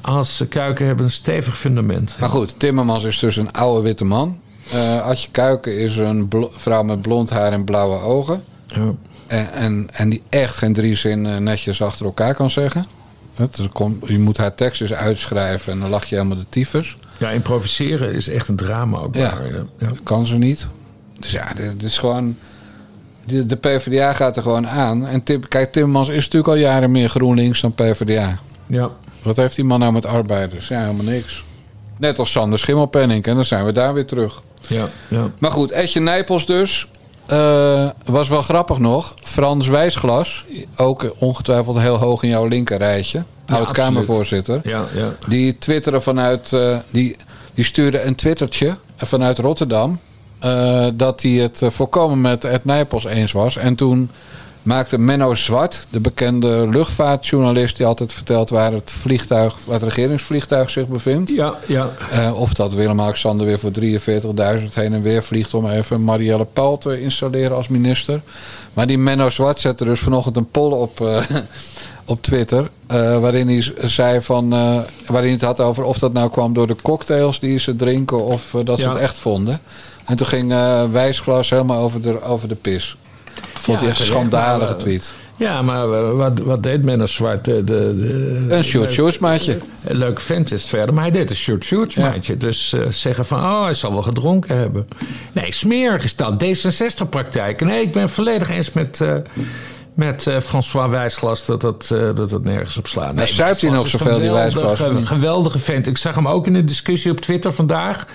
als 0.00 0.42
Kuiken 0.48 0.86
hebben 0.86 1.04
een 1.04 1.10
stevig 1.10 1.58
fundament. 1.58 2.16
Maar 2.20 2.28
goed, 2.28 2.54
Timmermans 2.58 3.04
is 3.04 3.18
dus 3.18 3.36
een 3.36 3.52
oude 3.52 3.82
witte 3.82 4.04
man. 4.04 4.40
Eh 4.72 5.00
Adje 5.06 5.28
Kuiken 5.30 5.78
is 5.78 5.96
een 5.96 6.30
vrouw 6.50 6.82
met 6.82 7.02
blond 7.02 7.30
haar 7.30 7.52
en 7.52 7.64
blauwe 7.64 8.00
ogen. 8.00 8.42
Ja. 8.66 8.80
En, 9.26 9.52
en, 9.52 9.88
en 9.92 10.08
die 10.08 10.22
echt 10.28 10.54
geen 10.54 10.72
drie 10.72 10.96
zinnen 10.96 11.42
netjes 11.42 11.82
achter 11.82 12.06
elkaar 12.06 12.34
kan 12.34 12.50
zeggen. 12.50 12.86
Het, 13.34 13.60
komt- 13.72 14.08
je 14.08 14.18
moet 14.18 14.36
haar 14.36 14.54
tekst 14.54 14.80
eens 14.80 14.92
uitschrijven 14.92 15.72
en 15.72 15.80
dan 15.80 15.90
lach 15.90 16.04
je 16.04 16.14
helemaal 16.16 16.36
de 16.36 16.44
tyfus. 16.48 16.96
ja, 17.18 17.30
improviseren 17.30 18.12
is 18.14 18.28
echt 18.28 18.48
een 18.48 18.56
drama 18.56 18.98
ook. 18.98 19.14
Ja. 19.14 19.28
daar, 19.30 19.46
ja. 19.78 19.86
Dat 19.88 20.02
kan 20.02 20.26
ze 20.26 20.34
niet. 20.34 20.68
Dus 21.22 21.30
ja, 21.30 21.52
dit 21.54 21.82
is 21.82 21.98
gewoon... 21.98 22.36
De, 23.24 23.46
de 23.46 23.56
PvdA 23.56 24.12
gaat 24.12 24.36
er 24.36 24.42
gewoon 24.42 24.68
aan. 24.68 25.06
En 25.06 25.22
Tim, 25.22 25.48
kijk, 25.48 25.72
Timmermans 25.72 26.08
is 26.08 26.24
natuurlijk 26.24 26.48
al 26.52 26.54
jaren 26.54 26.90
meer 26.90 27.08
GroenLinks 27.08 27.60
dan 27.60 27.74
PvdA. 27.74 28.38
Ja. 28.66 28.90
Wat 29.22 29.36
heeft 29.36 29.56
die 29.56 29.64
man 29.64 29.78
nou 29.80 29.92
met 29.92 30.06
arbeiders? 30.06 30.68
Ja, 30.68 30.80
helemaal 30.80 31.04
niks. 31.04 31.44
Net 31.98 32.18
als 32.18 32.30
Sander 32.30 32.58
Schimmelpenning. 32.58 33.24
En 33.24 33.34
dan 33.34 33.44
zijn 33.44 33.64
we 33.64 33.72
daar 33.72 33.94
weer 33.94 34.06
terug. 34.06 34.42
Ja, 34.68 34.88
ja. 35.08 35.30
Maar 35.38 35.50
goed, 35.50 35.70
Etje 35.70 36.00
Nijpels 36.00 36.46
dus. 36.46 36.86
eh, 37.26 37.88
was 38.04 38.28
wel 38.28 38.42
grappig 38.42 38.78
nog. 38.78 39.14
Frans 39.22 39.68
Wijsglas. 39.68 40.44
Ook 40.76 41.14
ongetwijfeld 41.18 41.78
heel 41.78 41.96
hoog 41.96 42.22
in 42.22 42.28
jouw 42.28 42.46
linkerrijtje. 42.46 43.24
Ja, 43.46 43.54
Oud-Kamervoorzitter. 43.56 44.60
ja, 44.64 44.84
ja. 44.94 45.14
Die 45.28 45.58
twitteren 45.58 46.02
vanuit. 46.02 46.52
eh, 46.52 46.78
die, 46.90 47.16
die 47.54 47.64
stuurde 47.64 48.02
een 48.02 48.14
twittertje 48.14 48.76
vanuit 48.96 49.38
Rotterdam. 49.38 50.00
Eh, 50.42 50.86
dat 50.94 51.22
hij 51.22 51.30
het 51.30 51.62
eh, 51.62 51.70
volkomen 51.70 52.20
met 52.20 52.44
Ed 52.44 52.64
Nijpels 52.64 53.04
eens 53.04 53.32
was. 53.32 53.56
En 53.56 53.74
toen 53.74 54.10
maakte 54.62 54.98
Menno 54.98 55.34
Zwart, 55.34 55.86
de 55.90 56.00
bekende 56.00 56.68
luchtvaartjournalist, 56.68 57.76
die 57.76 57.86
altijd 57.86 58.12
vertelt 58.12 58.50
waar 58.50 58.72
het 58.72 58.90
vliegtuig, 58.90 59.56
waar 59.64 59.74
het 59.74 59.82
regeringsvliegtuig 59.82 60.70
zich 60.70 60.86
bevindt. 60.86 61.30
Ja, 61.30 61.54
ja. 61.66 61.90
Eh, 62.10 62.40
of 62.40 62.54
dat 62.54 62.74
Willem-Alexander 62.74 63.46
weer 63.46 63.58
voor 63.58 63.70
43.000 63.70 64.74
heen 64.74 64.92
en 64.92 65.02
weer 65.02 65.22
vliegt 65.22 65.54
om 65.54 65.70
even 65.70 66.04
Marielle 66.04 66.46
Paul 66.52 66.78
te 66.78 67.00
installeren 67.00 67.56
als 67.56 67.68
minister. 67.68 68.20
Maar 68.72 68.86
die 68.86 68.98
Menno 68.98 69.30
Zwart 69.30 69.58
zette 69.60 69.84
dus 69.84 70.00
vanochtend 70.00 70.36
een 70.36 70.50
poll 70.50 70.72
op, 70.72 71.22
op 72.04 72.22
Twitter. 72.22 72.70
waarin 73.20 73.48
hij 73.48 73.72
zei 73.88 74.20
van. 74.20 74.48
waarin 75.06 75.32
het 75.32 75.42
had 75.42 75.60
over 75.60 75.84
of 75.84 75.98
dat 75.98 76.12
nou 76.12 76.30
kwam 76.30 76.52
door 76.52 76.66
de 76.66 76.76
cocktails 76.82 77.40
die 77.40 77.58
ze 77.58 77.76
drinken 77.76 78.24
of 78.24 78.54
dat 78.64 78.80
ze 78.80 78.88
het 78.88 78.98
echt 78.98 79.18
vonden. 79.18 79.60
En 80.04 80.16
toen 80.16 80.26
ging 80.26 80.52
eh, 80.52 80.84
Wijsglas 80.90 81.50
helemaal 81.50 81.78
over 81.82 82.02
de, 82.02 82.22
over 82.22 82.48
de 82.48 82.54
pis. 82.54 82.96
Vond 83.52 83.66
Ja, 83.78 83.82
hij 83.84 83.92
echt 83.92 84.00
een 84.00 84.06
schandalige 84.06 84.76
tweet. 84.76 85.14
Ja, 85.36 85.62
maar 85.62 86.16
wat, 86.16 86.38
wat 86.38 86.62
deed 86.62 86.82
Menno 86.82 87.06
Zwart? 87.06 87.44
De, 87.44 87.64
de, 87.64 88.44
Een 88.48 88.64
shorts 88.64 89.18
maatje. 89.18 89.58
Een 89.84 89.96
leuk 89.96 90.20
vent 90.20 90.52
is 90.52 90.60
het 90.60 90.70
verder, 90.70 90.94
maar 90.94 91.02
hij 91.02 91.12
deed 91.12 91.30
een 91.30 91.36
Ja. 91.94 92.08
maatje. 92.08 92.36
Dus 92.36 92.72
eh, 92.72 92.80
zeggen 92.90 93.26
van, 93.26 93.38
oh, 93.38 93.62
hij 93.64 93.74
zal 93.74 93.92
wel 93.92 94.02
gedronken 94.02 94.56
hebben. 94.56 94.88
Nee, 95.32 95.52
smerig 95.52 96.04
is 96.04 96.16
dat. 96.16 96.44
D66-praktijk. 96.44 97.60
Nee, 97.60 97.82
ik 97.82 97.92
ben 97.92 98.08
volledig 98.10 98.50
eens 98.50 98.72
met, 98.72 99.00
eh, 99.00 99.14
met 99.94 100.26
François 100.42 100.90
Wijsglas 100.90 101.46
dat 101.46 101.60
dat, 101.60 101.86
dat 102.14 102.30
dat 102.30 102.44
nergens 102.44 102.76
op 102.76 102.86
slaat. 102.86 103.14
Maar 103.14 103.28
zuipt 103.28 103.60
hij 103.60 103.70
nog 103.70 103.88
zoveel, 103.88 104.18
die 104.18 104.30
Wijsglas, 104.30 104.80
Een 104.80 105.06
geweldige 105.06 105.58
vent. 105.58 105.86
Ik 105.86 105.98
zag 105.98 106.14
hem 106.14 106.28
ook 106.28 106.46
in 106.46 106.52
de 106.52 106.64
discussie 106.64 107.10
op 107.10 107.20
Twitter 107.20 107.52
vandaag. 107.52 108.06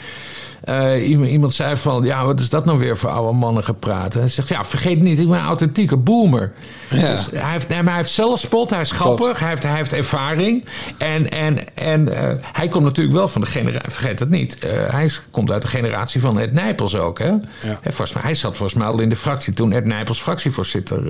Eh, 0.64 1.10
iemand, 1.10 1.53
zei 1.53 1.76
van, 1.76 2.03
ja, 2.03 2.26
wat 2.26 2.39
is 2.39 2.49
dat 2.49 2.66
nou 2.66 2.80
weer 2.80 2.97
voor 2.97 3.10
oude 3.10 3.38
mannen 3.38 3.64
gepraat? 3.64 4.14
En 4.14 4.20
hij 4.20 4.30
zegt, 4.30 4.47
ja, 4.47 4.66
vergeet 4.66 5.01
niet, 5.01 5.20
ik 5.20 5.30
ben 5.30 5.39
een 5.39 5.45
authentieke 5.45 5.97
boomer. 5.97 6.51
Ja. 6.89 7.12
Dus 7.12 7.28
hij, 7.34 7.51
heeft, 7.51 7.68
nee, 7.68 7.78
maar 7.84 7.93
hij 7.93 8.01
heeft 8.01 8.14
zelfspot, 8.14 8.70
hij 8.70 8.82
is 8.82 8.91
grappig, 8.91 9.39
hij 9.39 9.49
heeft, 9.49 9.64
hij 9.64 9.76
heeft 9.76 9.93
ervaring. 9.93 10.66
En, 10.97 11.30
en, 11.30 11.76
en 11.76 12.16
eh, 12.16 12.30
hij 12.53 12.68
komt 12.68 12.84
natuurlijk 12.84 13.16
wel 13.18 13.28
van 13.28 13.41
de 13.41 13.47
generatie, 13.47 13.91
vergeet 13.91 14.18
dat 14.18 14.30
niet, 14.30 14.60
eh, 14.60 14.70
hij 14.88 15.05
is- 15.05 15.22
komt 15.32 15.51
uit 15.51 15.62
de 15.62 15.68
generatie 15.68 16.22
van 16.22 16.39
Ed 16.39 16.53
Nijpels 16.53 16.95
ook. 16.95 17.20
Hè? 17.20 17.32
Hè, 17.60 17.76
volgens 17.84 18.14
mij, 18.14 18.22
hij 18.24 18.36
zat 18.36 18.55
volgens 18.58 18.80
mij 18.80 18.88
al 18.88 18.99
in 18.99 19.10
de 19.10 19.16
fractie 19.16 19.53
toen 19.53 19.72
Ed 19.72 19.86
Nijpels 19.86 20.22
fractievoorzitter 20.22 21.01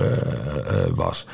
was. 0.96 1.26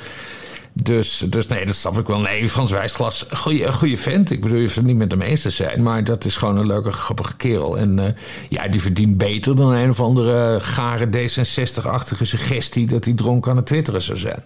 Dus, 0.73 1.23
dus 1.29 1.47
nee, 1.47 1.65
dat 1.65 1.75
snap 1.75 1.99
ik 1.99 2.07
wel. 2.07 2.19
Nee, 2.19 2.49
Frans 2.49 2.71
Wijsglas, 2.71 3.25
goede, 3.31 3.71
goede 3.71 3.97
vent. 3.97 4.31
Ik 4.31 4.41
bedoel, 4.41 4.57
je 4.57 4.63
hoeft 4.63 4.75
het 4.75 4.85
niet 4.85 4.95
met 4.95 5.11
hem 5.11 5.21
eens 5.21 5.41
te 5.41 5.49
zijn. 5.49 5.83
Maar 5.83 6.03
dat 6.03 6.25
is 6.25 6.37
gewoon 6.37 6.57
een 6.57 6.65
leuke, 6.65 6.91
grappige 6.91 7.35
kerel. 7.35 7.77
En 7.77 7.99
eh, 7.99 8.13
ja, 8.49 8.67
die 8.67 8.81
verdient 8.81 9.17
beter 9.17 9.55
dan 9.55 9.71
een 9.71 9.89
of 9.89 9.99
andere 9.99 10.59
gare 10.59 11.05
D66-achtige 11.05 12.25
suggestie... 12.25 12.87
dat 12.87 13.05
hij 13.05 13.13
dronken 13.13 13.51
aan 13.51 13.57
het 13.57 13.65
twitteren 13.65 14.01
zou 14.01 14.17
zijn. 14.17 14.43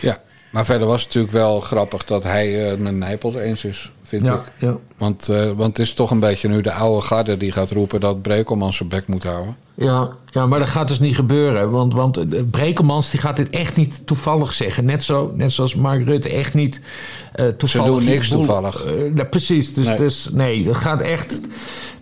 Ja, 0.00 0.22
maar 0.50 0.64
verder 0.64 0.86
was 0.86 0.96
het 0.96 1.06
natuurlijk 1.06 1.32
wel 1.32 1.60
grappig 1.60 2.04
dat 2.04 2.22
hij 2.22 2.70
eh, 2.70 2.78
met 2.78 2.94
Nijpels 2.94 3.34
eens 3.34 3.64
is, 3.64 3.90
vind 4.06 4.24
Ja, 4.24 4.34
ik. 4.34 4.40
ja. 4.58 4.76
Want, 4.98 5.28
eh, 5.28 5.44
want 5.56 5.76
het 5.76 5.78
is 5.86 5.92
toch 5.92 6.10
een 6.10 6.20
beetje 6.20 6.48
nu 6.48 6.60
de 6.60 6.72
oude 6.72 7.06
garde 7.06 7.36
die 7.36 7.52
gaat 7.52 7.70
roepen 7.70 8.00
dat 8.00 8.22
Brekelman 8.22 8.72
zijn 8.72 8.88
bek 8.88 9.06
moet 9.08 9.22
houden. 9.24 9.56
Ja, 9.74 10.08
ja, 10.30 10.46
maar 10.46 10.58
dat 10.58 10.68
gaat 10.68 10.88
dus 10.88 11.00
niet 11.00 11.14
gebeuren. 11.14 11.70
Want, 11.70 11.92
want 11.94 12.16
eh, 12.18 12.40
Brekelmans 12.50 13.10
die 13.10 13.20
gaat 13.20 13.36
dit 13.36 13.50
echt 13.50 13.76
niet 13.76 14.06
toevallig 14.06 14.52
zeggen. 14.52 14.84
Net, 14.84 15.02
zo, 15.02 15.30
net 15.34 15.52
zoals 15.52 15.74
Mark 15.74 16.04
Rutte 16.04 16.28
echt 16.28 16.54
niet 16.54 16.80
eh 17.32 17.46
toevallig... 17.46 17.86
doen 17.90 18.04
niks 18.04 18.28
boel- 18.28 18.38
toevallig. 18.38 18.84
Precies. 19.30 19.74
Dus 19.74 19.86
Nee. 19.86 19.96
dus 19.96 20.28
nee, 20.32 20.64
dat 20.64 20.76
gaat 20.76 21.00
echt... 21.00 21.40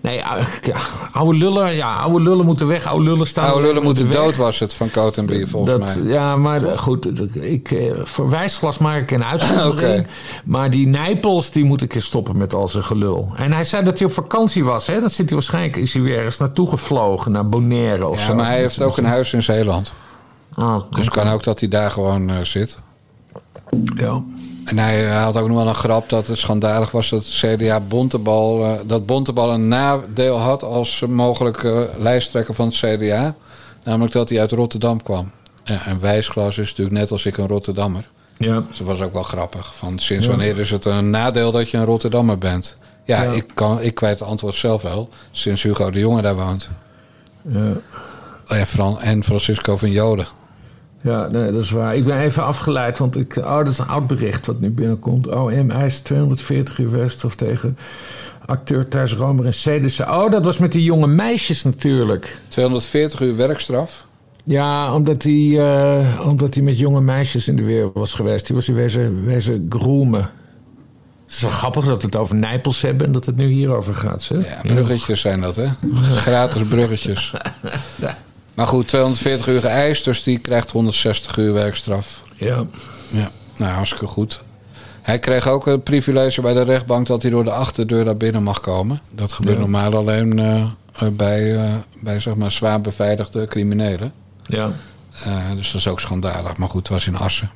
Nee, 0.00 0.24
ah, 0.24 0.46
ja, 0.62 0.76
oude 1.12 1.38
lullen, 1.38 1.74
ja, 1.74 1.94
oude 1.94 2.24
lullen 2.24 2.44
moeten 2.44 2.66
weg. 2.66 2.86
Oude 2.86 3.04
lullen 3.04 3.26
staan 3.26 3.48
Oude 3.48 3.66
lullen 3.66 3.82
moeten 3.82 4.06
weg. 4.06 4.14
dood 4.16 4.36
was 4.36 4.58
het 4.58 4.74
van 4.74 4.90
Coat 4.90 5.16
en 5.16 5.26
Bier 5.26 5.48
volgens 5.48 5.78
Dat, 5.94 6.02
mij. 6.04 6.12
ja, 6.12 6.36
maar 6.36 6.60
goed, 6.60 7.08
ik, 7.42 7.76
voor 8.02 8.30
wijsglas 8.30 8.78
maak 8.78 9.02
ik 9.02 9.10
een 9.10 9.24
uitzondering. 9.34 10.06
Maar 10.44 10.70
die 10.70 10.86
Nijpels, 10.86 11.50
die 11.50 11.64
moet 11.64 11.82
stoppen 12.00 12.36
met 12.36 12.54
al 12.54 12.68
zijn 12.68 12.84
gelul. 12.84 13.32
En 13.36 13.52
hij 13.52 13.64
zei 13.64 13.84
dat 13.84 13.98
hij 13.98 14.06
op 14.06 14.12
vakantie 14.12 14.64
was. 14.64 14.86
Hè? 14.86 15.00
Dat 15.00 15.12
zit 15.12 15.26
hij 15.26 15.34
waarschijnlijk, 15.34 15.76
is 15.76 15.92
hij 15.92 16.02
weer 16.02 16.16
ergens 16.16 16.38
naartoe 16.38 16.68
gevlogen, 16.68 17.32
naar 17.32 17.48
Bonaire 17.48 18.06
of 18.06 18.18
Ja, 18.18 18.24
zo. 18.24 18.34
maar 18.34 18.46
hij 18.46 18.58
heeft 18.58 18.82
ook 18.82 18.96
een 18.96 19.04
huis 19.04 19.32
in 19.32 19.42
Zeeland. 19.42 19.92
Ah, 20.54 20.82
Dus 20.90 21.08
kan 21.08 21.28
ook 21.28 21.42
dat 21.44 21.60
hij 21.60 21.68
daar 21.68 21.90
gewoon 21.90 22.30
eh, 22.30 22.36
zit. 22.42 22.78
Ja. 23.96 24.22
En 24.64 24.78
hij 24.78 25.08
eh, 25.08 25.22
had 25.22 25.36
ook 25.36 25.48
nog 25.48 25.56
wel 25.56 25.68
een 25.68 25.74
grap 25.74 26.08
dat 26.08 26.26
het 26.26 26.38
schandalig 26.38 26.90
was 26.90 27.10
dat 27.10 27.24
CDA 27.24 27.80
Bontebal, 27.80 28.64
eh, 28.64 28.72
dat 28.86 29.06
Bontebal 29.06 29.52
een 29.52 29.68
nadeel 29.68 30.38
had 30.38 30.62
als 30.62 31.04
mogelijke 31.08 31.90
lijsttrekker 31.98 32.54
van 32.54 32.66
het 32.66 32.76
CDA. 32.76 33.34
Namelijk 33.84 34.12
dat 34.12 34.28
hij 34.28 34.40
uit 34.40 34.52
Rotterdam 34.52 35.02
kwam. 35.02 35.30
Ja, 35.64 35.86
en 35.86 36.00
Wijsglas 36.00 36.58
is 36.58 36.68
natuurlijk 36.68 36.96
net 36.96 37.10
als 37.10 37.26
ik 37.26 37.36
een 37.36 37.46
Rotterdammer. 37.46 38.08
Ja. 38.36 38.64
Dus 38.68 38.78
dat 38.78 38.86
was 38.86 39.00
ook 39.00 39.12
wel 39.12 39.22
grappig. 39.22 39.74
Van 39.74 39.98
sinds 39.98 40.26
wanneer 40.26 40.58
is 40.58 40.70
het 40.70 40.84
een 40.84 41.10
nadeel 41.10 41.52
dat 41.52 41.70
je 41.70 41.76
een 41.76 41.84
Rotterdammer 41.84 42.38
bent? 42.38 42.76
Ja, 43.04 43.22
Ja. 43.22 43.32
Ik, 43.32 43.44
kan, 43.54 43.80
ik 43.80 44.00
weet 44.00 44.10
het 44.10 44.22
antwoord 44.28 44.54
zelf 44.54 44.82
wel. 44.82 45.08
Sinds 45.30 45.62
Hugo 45.62 45.90
de 45.90 45.98
Jonge 45.98 46.22
daar 46.22 46.34
woont. 46.34 46.68
Ja. 47.42 47.72
En, 48.46 48.66
Fran, 48.66 49.00
en 49.00 49.24
Francisco 49.24 49.76
van 49.76 49.90
Joden. 49.90 50.26
Ja, 51.00 51.28
nee, 51.30 51.52
dat 51.52 51.62
is 51.62 51.70
waar. 51.70 51.96
Ik 51.96 52.04
ben 52.04 52.18
even 52.18 52.44
afgeleid, 52.44 52.98
want 52.98 53.16
ik, 53.16 53.36
oh, 53.36 53.56
dat 53.56 53.68
is 53.68 53.78
een 53.78 53.88
oud 53.88 54.06
bericht 54.06 54.46
wat 54.46 54.60
nu 54.60 54.70
binnenkomt. 54.70 55.26
OM 55.28 55.70
eist 55.70 56.04
240 56.04 56.78
uur 56.78 56.90
werkstraf 56.90 57.34
tegen 57.34 57.78
acteur 58.46 58.88
Thijs 58.88 59.12
Romer 59.12 59.46
en 59.46 59.54
Cedissen. 59.54 60.10
Oh, 60.10 60.30
dat 60.30 60.44
was 60.44 60.58
met 60.58 60.72
die 60.72 60.82
jonge 60.82 61.06
meisjes 61.06 61.62
natuurlijk. 61.62 62.38
240 62.48 63.20
uur 63.20 63.36
werkstraf. 63.36 64.04
Ja, 64.44 64.94
omdat 64.94 65.22
hij, 65.22 65.58
eh, 65.58 66.26
omdat 66.28 66.54
hij 66.54 66.62
met 66.64 66.78
jonge 66.78 67.00
meisjes 67.00 67.48
in 67.48 67.56
de 67.56 67.62
weer 67.62 67.92
was 67.92 68.12
geweest. 68.12 68.46
Die 68.46 68.56
was 68.56 68.66
hij 68.66 68.76
wezen, 68.76 69.24
wezen 69.24 69.66
groomen. 69.68 70.20
Het 71.26 71.34
is 71.34 71.40
wel 71.40 71.50
grappig 71.50 71.84
dat 71.84 72.00
we 72.00 72.06
het 72.06 72.16
over 72.16 72.34
Nijpels 72.36 72.80
hebben 72.80 73.06
en 73.06 73.12
dat 73.12 73.26
het 73.26 73.36
nu 73.36 73.46
hierover 73.48 73.94
gaat. 73.94 74.22
Zeg. 74.22 74.44
Ja, 74.46 74.60
bruggetjes 74.74 75.20
zijn 75.20 75.40
dat, 75.40 75.56
hè? 75.56 75.66
Gratis 76.16 76.62
bruggetjes. 76.68 77.32
Maar 78.54 78.66
goed, 78.66 78.88
240 78.88 79.46
uur 79.48 79.60
geëist, 79.60 80.04
dus 80.04 80.22
die 80.22 80.38
krijgt 80.38 80.70
160 80.70 81.36
uur 81.36 81.52
werkstraf. 81.52 82.22
Ja. 82.36 82.64
Ja, 83.10 83.30
nou 83.56 83.72
hartstikke 83.72 84.06
goed. 84.06 84.42
Hij 85.02 85.18
kreeg 85.18 85.48
ook 85.48 85.66
een 85.66 85.82
privilege 85.82 86.40
bij 86.40 86.54
de 86.54 86.62
rechtbank 86.62 87.06
dat 87.06 87.22
hij 87.22 87.30
door 87.30 87.44
de 87.44 87.50
achterdeur 87.52 88.04
naar 88.04 88.16
binnen 88.16 88.42
mag 88.42 88.60
komen. 88.60 89.00
Dat 89.14 89.32
gebeurt 89.32 89.54
Ja. 89.56 89.60
normaal 89.62 89.94
alleen 89.94 90.38
eh, 90.38 90.64
bij, 91.12 91.56
eh, 91.56 91.72
bij 92.02 92.20
zeg 92.20 92.34
maar 92.34 92.52
zwaar 92.52 92.80
beveiligde 92.80 93.46
criminelen. 93.46 94.12
Ja. 94.46 94.72
Eh, 95.24 95.36
dus 95.56 95.66
dat 95.72 95.80
is 95.80 95.88
ook 95.88 96.00
schandalig. 96.00 96.56
Maar 96.56 96.68
goed, 96.68 96.80
het 96.80 96.88
was 96.88 97.06
in 97.06 97.16
Assen. 97.16 97.50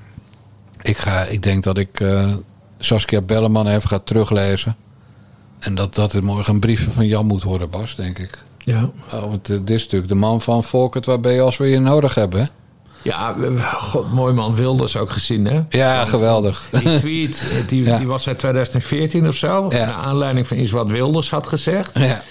Ik, 0.83 0.97
ga, 0.99 1.23
ik 1.25 1.43
denk 1.43 1.63
dat 1.65 1.79
ik 1.79 2.01
eh, 2.01 2.27
Saskia 2.79 3.21
Belleman 3.21 3.67
even 3.67 3.89
ga 3.89 3.99
teruglezen. 3.99 4.77
En 5.59 5.75
dat, 5.75 5.95
dat 5.95 6.13
het 6.13 6.25
morgen 6.25 6.55
een 6.55 6.61
briefje 6.61 6.91
van 6.91 7.07
Jan 7.07 7.27
moet 7.27 7.43
worden, 7.43 7.71
Bas, 7.71 7.95
denk 7.97 8.19
ik. 8.19 8.43
Ja. 8.59 8.91
Oh, 9.13 9.21
want 9.21 9.51
eh, 9.51 9.57
dit 9.65 9.71
is 9.77 9.83
natuurlijk 9.83 10.09
de 10.11 10.15
man 10.19 10.41
van 10.41 10.65
Volkert 10.65 11.07
waar 11.07 11.21
ben 11.21 11.33
je 11.33 11.41
als 11.41 11.57
we 11.57 11.67
je 11.69 11.79
nodig 11.81 12.15
hebben. 12.15 12.41
hè? 12.41 12.47
Ja, 13.03 13.37
god, 13.75 14.13
mooi 14.13 14.33
man 14.35 14.55
Wilders 14.55 14.97
ook 14.97 15.11
gezien, 15.11 15.45
hè? 15.47 15.61
Ja, 15.69 16.05
geweldig. 16.05 16.69
Die 16.71 16.99
tweet, 16.99 17.45
die, 17.69 17.83
Ja. 17.85 17.97
die 17.99 18.07
was 18.07 18.29
uit 18.29 18.39
2014 18.39 19.29
of 19.29 19.35
zo. 19.37 19.67
Ja. 19.69 19.85
Naar 19.87 19.95
aanleiding 19.95 20.47
van 20.49 20.59
iets 20.59 20.71
wat 20.71 20.87
Wilders 20.89 21.31
had 21.31 21.47
gezegd. 21.47 21.99
Ja. 21.99 22.23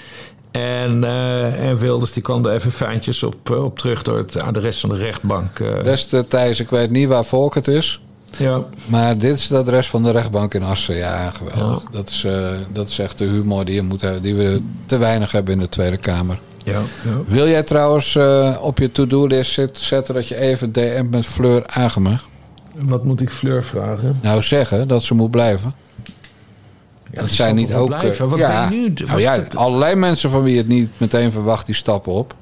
En, 0.57 1.03
eh, 1.03 1.69
en 1.69 1.77
Wilders 1.77 2.13
die 2.13 2.23
kwam 2.23 2.45
er 2.45 2.53
even 2.53 2.71
fijntjes 2.71 3.23
op, 3.23 3.49
eh, 3.51 3.63
op 3.63 3.79
terug 3.79 4.01
door 4.03 4.17
het 4.17 4.37
adres 4.41 4.79
van 4.79 4.89
de 4.89 4.95
rechtbank. 4.95 5.59
eh. 5.59 5.83
Destijds, 5.83 6.59
ik 6.59 6.69
weet 6.69 6.89
niet 6.89 7.07
waar 7.07 7.25
Volkert 7.25 7.67
is. 7.67 8.01
ja. 8.37 8.61
Maar 8.85 9.17
dit 9.17 9.35
is 9.37 9.43
het 9.49 9.57
adres 9.57 9.89
van 9.89 10.03
de 10.03 10.11
rechtbank 10.11 10.53
in 10.53 10.63
Assen. 10.63 10.95
Ja, 10.95 11.29
geweldig. 11.29 11.83
Dat, 11.91 12.09
is, 12.09 12.25
dat 12.73 12.89
is 12.89 12.99
echt 12.99 13.17
de 13.17 13.25
humor 13.25 13.65
die, 13.65 13.75
je 13.75 13.81
moet 13.81 14.01
hebben, 14.01 14.21
die 14.21 14.35
we 14.35 14.61
te 14.85 14.97
weinig 14.97 15.31
hebben 15.31 15.53
in 15.53 15.59
de 15.59 15.69
Tweede 15.69 15.97
Kamer. 15.97 16.39
Ja, 16.63 16.73
ja. 17.03 17.11
Wil 17.27 17.47
jij 17.47 17.63
trouwens 17.63 18.17
op 18.61 18.77
je 18.77 18.91
to-do-list 18.91 19.51
zet- 19.51 19.77
zetten 19.79 20.13
dat 20.13 20.27
je 20.27 20.35
even 20.39 20.71
DM 20.71 21.05
met 21.09 21.25
Fleur 21.25 21.63
Agema? 21.67 22.19
Wat 22.75 23.03
moet 23.03 23.21
ik 23.21 23.29
Fleur 23.29 23.63
vragen? 23.63 24.19
Nou 24.21 24.43
zeggen 24.43 24.87
dat 24.87 25.03
ze 25.03 25.13
moet 25.13 25.31
blijven. 25.31 25.73
Dat 27.19 27.29
zijn 27.29 27.55
niet 27.55 27.73
ook. 27.73 27.87
blijven? 27.87 28.25
eh, 28.25 28.31
Wat 28.31 28.39
ja, 28.39 28.67
ben 28.69 28.81
je 28.81 28.89
nu? 28.95 29.05
nou 29.05 29.19
ja, 29.19 29.43
allerlei 29.55 29.95
mensen 29.95 30.29
van 30.29 30.43
wie 30.43 30.51
je 30.51 30.57
het 30.57 30.67
niet 30.67 30.89
meteen 30.97 31.31
verwacht, 31.31 31.65
die 31.65 31.75
stappen 31.75 32.11
op. 32.11 32.33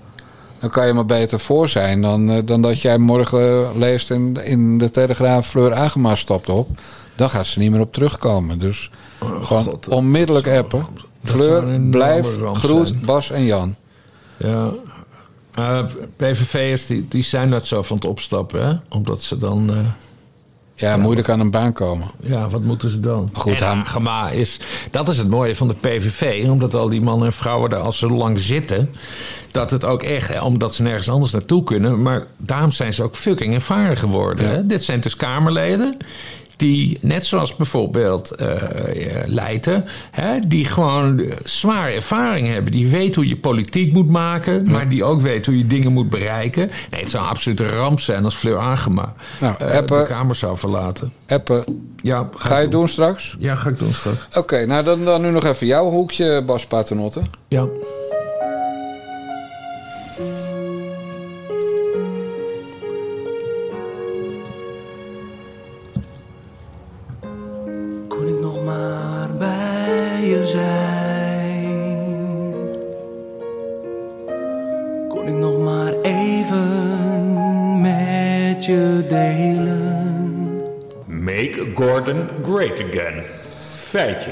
Dan 0.60 0.70
kan 0.70 0.88
je 0.88 0.94
maar 0.94 1.06
beter 1.06 1.40
voor 1.40 1.70
zijn 1.70 2.02
dan, 2.02 2.30
eh, 2.30 2.38
dan 2.46 2.62
dat 2.62 2.82
jij 2.82 2.98
morgen 2.98 3.78
leest 3.78 4.12
in, 4.12 4.38
in 4.44 4.78
de 4.78 4.92
Telegraaf 4.92 5.48
Fleur 5.48 5.74
Agema 5.74 6.16
stapt 6.16 6.50
op. 6.50 6.70
Dan 7.16 7.30
gaat 7.30 7.48
ze 7.48 7.60
niet 7.60 7.72
meer 7.72 7.80
op 7.80 7.94
terugkomen. 7.94 8.60
Dus 8.60 8.90
gewoon 9.20 9.38
Oh, 9.42 9.44
God, 9.68 9.84
dat- 9.84 9.88
onmiddellijk 9.94 10.48
appen. 10.48 10.86
dat 11.22 11.36
Fleur, 11.36 11.80
blijf, 11.80 12.28
groet 12.54 12.88
zijn. 12.88 13.02
Bas 13.06 13.32
en 13.32 13.46
Jan. 13.46 13.76
Ja. 14.38 14.70
Eh, 15.54 15.80
PVV'ers 16.16 16.86
die, 16.86 17.06
die 17.10 17.24
zijn 17.24 17.50
net 17.50 17.66
zo 17.66 17.82
van 17.82 17.96
het 17.98 18.06
opstappen, 18.06 18.66
hè? 18.68 18.74
Omdat 18.90 19.22
ze 19.22 19.38
dan... 19.38 19.70
eh, 19.70 19.76
Ja, 20.76 20.98
moeilijk 20.98 21.30
aan 21.30 21.40
een 21.40 21.52
baan 21.52 21.74
komen. 21.74 22.12
Ja, 22.20 22.50
wat 22.50 22.62
moeten 22.62 22.90
ze 22.90 23.00
dan? 23.00 23.30
Goed, 23.34 23.62
en 23.62 23.68
Agema 23.68 24.30
is... 24.30 24.60
Dat 24.92 25.10
is 25.10 25.18
het 25.18 25.30
mooie 25.30 25.56
van 25.56 25.68
de 25.68 25.74
PVV. 25.74 26.50
Omdat 26.50 26.74
al 26.74 26.90
die 26.90 27.02
mannen 27.02 27.28
en 27.28 27.34
vrouwen 27.34 27.70
daar 27.70 27.80
al 27.80 27.92
zo 27.94 28.10
lang 28.10 28.40
zitten... 28.40 28.96
dat 29.52 29.72
het 29.72 29.86
ook 29.86 30.04
echt... 30.04 30.28
hè, 30.28 30.42
Omdat 30.42 30.76
ze 30.76 30.84
nergens 30.84 31.10
anders 31.10 31.32
naartoe 31.32 31.64
kunnen... 31.64 32.02
maar 32.02 32.26
daarom 32.38 32.72
zijn 32.72 32.94
ze 32.94 33.04
ook 33.04 33.16
fucking 33.16 33.54
ervaren 33.54 33.98
geworden. 33.98 34.50
Hè? 34.50 34.66
Dit 34.66 34.84
zijn 34.84 35.00
dus 35.00 35.16
Kamerleden... 35.16 35.98
die, 36.58 36.98
net 37.02 37.26
zoals 37.26 37.56
bijvoorbeeld 37.56 38.32
eh 38.32 38.54
Leiden... 39.26 39.86
Hè, 40.12 40.40
die 40.48 40.66
gewoon 40.66 41.20
eh, 41.20 41.32
zwaar 41.44 41.92
ervaring 41.92 42.48
hebben. 42.48 42.72
Die 42.72 42.88
weet 42.88 43.16
hoe 43.16 43.28
je 43.28 43.38
politiek 43.38 43.94
moet 43.94 44.10
maken... 44.10 44.72
maar 44.72 44.90
die 44.90 45.04
ook 45.04 45.22
weet 45.22 45.46
hoe 45.46 45.58
je 45.58 45.66
dingen 45.66 45.92
moet 45.94 46.10
bereiken. 46.10 46.72
Nee, 46.92 47.02
het 47.02 47.10
zou 47.10 47.24
een 47.24 47.30
absolute 47.30 47.70
ramp 47.70 48.00
zijn 48.00 48.24
als 48.24 48.36
Fleur 48.36 48.58
Agema... 48.58 49.14
Nou, 49.40 49.56
eh, 49.60 49.78
appen. 49.78 50.00
de 50.00 50.06
Kamer 50.06 50.36
zou 50.36 50.58
verlaten. 50.58 51.14
Appen. 51.28 51.64
Ja, 52.02 52.30
Ga 52.36 52.56
je 52.56 52.62
het 52.62 52.72
doen 52.72 52.88
straks? 52.88 53.36
Ja, 53.40 53.56
ga 53.56 53.70
ik 53.70 53.80
doen 53.80 53.94
straks. 53.94 54.28
Oké, 54.34 54.66
nou 54.66 54.84
dan, 54.84 55.06
dan 55.06 55.22
nu 55.22 55.32
nog 55.32 55.46
even 55.46 55.68
jouw 55.68 55.90
hoekje, 55.90 56.44
Bas 56.46 56.66
Paternotte. 56.66 57.22
Ja. 57.48 57.66
Feitje. 83.96 84.32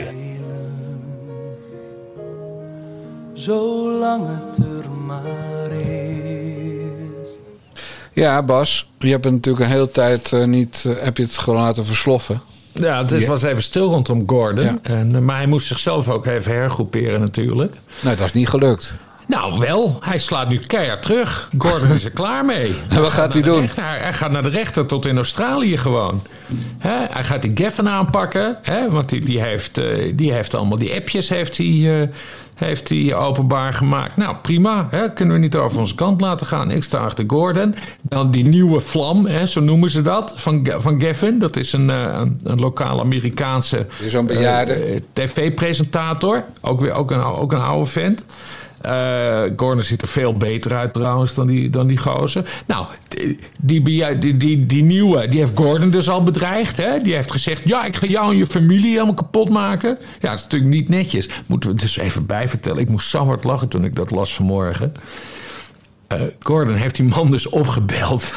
zolang 3.34 4.28
het 4.28 4.58
er 4.58 4.90
maar 5.06 5.72
is. 5.72 7.28
Ja, 8.14 8.44
Bas, 8.44 8.88
je 9.00 9.10
hebt 9.10 9.24
het 9.24 9.34
natuurlijk 9.34 9.66
een 9.66 9.72
hele 9.72 9.92
tijd 9.92 10.34
eh, 10.34 10.44
niet... 10.46 10.86
eh, 10.88 10.94
heb 11.04 11.18
je 11.18 11.24
het 11.24 11.38
gewoon 11.38 11.60
laten 11.60 11.86
versloffen. 11.86 12.42
Ja, 12.72 13.02
het 13.02 13.12
is- 13.12 13.26
was 13.26 13.42
even 13.44 13.64
stil 13.64 13.90
rondom 13.90 14.24
Gordon. 14.28 14.66
Ja. 14.66 14.78
En, 14.82 15.16
eh, 15.16 15.22
maar 15.22 15.38
hij 15.38 15.48
moest 15.48 15.68
zichzelf 15.68 16.10
ook 16.10 16.26
even 16.26 16.52
hergroeperen 16.54 17.20
natuurlijk. 17.20 17.76
Nee, 18.02 18.16
dat 18.16 18.26
is 18.26 18.34
niet 18.34 18.50
gelukt. 18.50 18.94
Nou, 19.28 19.60
wel. 19.60 19.98
Hij 20.00 20.18
slaat 20.18 20.50
nu 20.50 20.60
keihard 20.60 21.02
terug. 21.02 21.50
Gordon 21.58 21.92
is 21.92 22.06
er 22.06 22.12
klaar 22.22 22.46
mee. 22.46 22.76
En 22.90 23.02
wat 23.02 23.12
gaat 23.12 23.34
hij 23.34 23.42
doen? 23.42 23.60
rechter. 23.60 23.84
Hij, 23.84 24.14
gaat 24.14 24.32
naar 24.32 24.44
de 24.44 24.50
rechter 24.50 24.86
tot 24.86 25.06
in 25.06 25.16
Australië 25.16 25.78
gewoon. 25.78 26.22
Hij 26.78 27.24
gaat 27.24 27.42
die 27.42 27.52
Geffen 27.56 27.90
aanpakken. 27.90 28.58
Want 28.88 29.10
die, 29.10 29.26
die, 29.26 29.42
heeft, 29.42 29.78
eh, 29.78 30.14
die 30.16 30.34
heeft 30.34 30.56
allemaal 30.56 30.78
die 30.78 30.94
appjes 30.94 31.30
heeft 31.30 31.58
hij, 31.58 32.02
eh, 32.02 32.08
heeft 32.56 32.90
hij 32.90 33.16
openbaar 33.16 33.74
gemaakt. 33.74 34.18
Nou, 34.18 34.36
prima. 34.42 34.90
Kunnen 35.14 35.36
we 35.36 35.42
niet 35.42 35.56
over 35.56 35.80
onze 35.80 35.96
kant 35.96 36.22
laten 36.22 36.46
gaan. 36.46 36.72
Ik 36.72 36.84
sta 36.84 36.98
achter 36.98 37.24
Gordon. 37.28 37.76
Dan 38.02 38.32
die 38.32 38.46
nieuwe 38.46 38.80
vlam, 38.80 39.46
zo 39.48 39.62
noemen 39.62 39.90
ze 39.90 40.02
dat, 40.02 40.34
van, 40.36 40.68
van 40.78 41.02
Geffen. 41.02 41.40
Dat 41.40 41.56
is 41.56 41.74
een, 41.74 41.90
eh, 41.90 42.22
een, 42.44 42.60
lokale 42.60 43.02
Amerikaanse 43.02 43.86
zo'n 44.08 44.26
bejaarde. 44.26 45.02
tv-presentator. 45.14 46.44
Ook, 46.62 46.80
weer, 46.80 46.94
ook, 46.94 47.12
een, 47.12 47.24
ook 47.24 47.52
een 47.52 47.62
oude 47.62 47.86
vent. 47.90 48.26
Eh, 48.84 49.42
Gordon 49.56 49.82
ziet 49.82 50.02
er 50.02 50.08
veel 50.08 50.38
beter 50.38 50.76
uit 50.76 50.94
trouwens 50.94 51.34
dan 51.34 51.48
die, 51.48 51.70
dan 51.70 51.88
die 51.88 51.98
gozer. 51.98 52.64
Nou, 52.66 52.86
die, 53.08 53.82
die, 53.82 54.38
die, 54.38 54.66
die, 54.66 54.84
nieuwe, 54.84 55.28
die 55.28 55.40
heeft 55.40 55.52
Gordon 55.56 55.90
dus 55.90 56.10
al 56.10 56.24
bedreigd. 56.24 56.78
Hè? 56.78 57.00
Die 57.02 57.14
heeft 57.14 57.32
gezegd, 57.32 57.62
ja, 57.66 57.86
ik 57.86 57.96
ga 57.96 58.08
jou 58.08 58.32
en 58.32 58.38
je 58.38 58.46
familie 58.46 58.92
helemaal 58.92 59.14
kapot 59.14 59.50
maken. 59.50 59.98
Ja, 60.20 60.30
dat 60.30 60.38
is 60.38 60.44
natuurlijk 60.44 60.72
niet 60.72 60.90
netjes. 60.90 61.30
Moeten 61.48 61.70
we 61.70 61.76
dus 61.76 61.98
even 61.98 62.26
bijvertellen. 62.26 62.82
Ik 62.82 62.90
moest 62.90 63.10
zo 63.10 63.26
hard 63.26 63.44
lachen 63.44 63.68
toen 63.68 63.84
ik 63.84 63.96
dat 63.96 64.12
las 64.12 64.36
vanmorgen. 64.36 64.94
Eh, 66.08 66.22
Gordon 66.40 66.76
heeft 66.76 66.96
die 66.96 67.06
man 67.06 67.32
dus 67.32 67.50
opgebeld. 67.50 68.32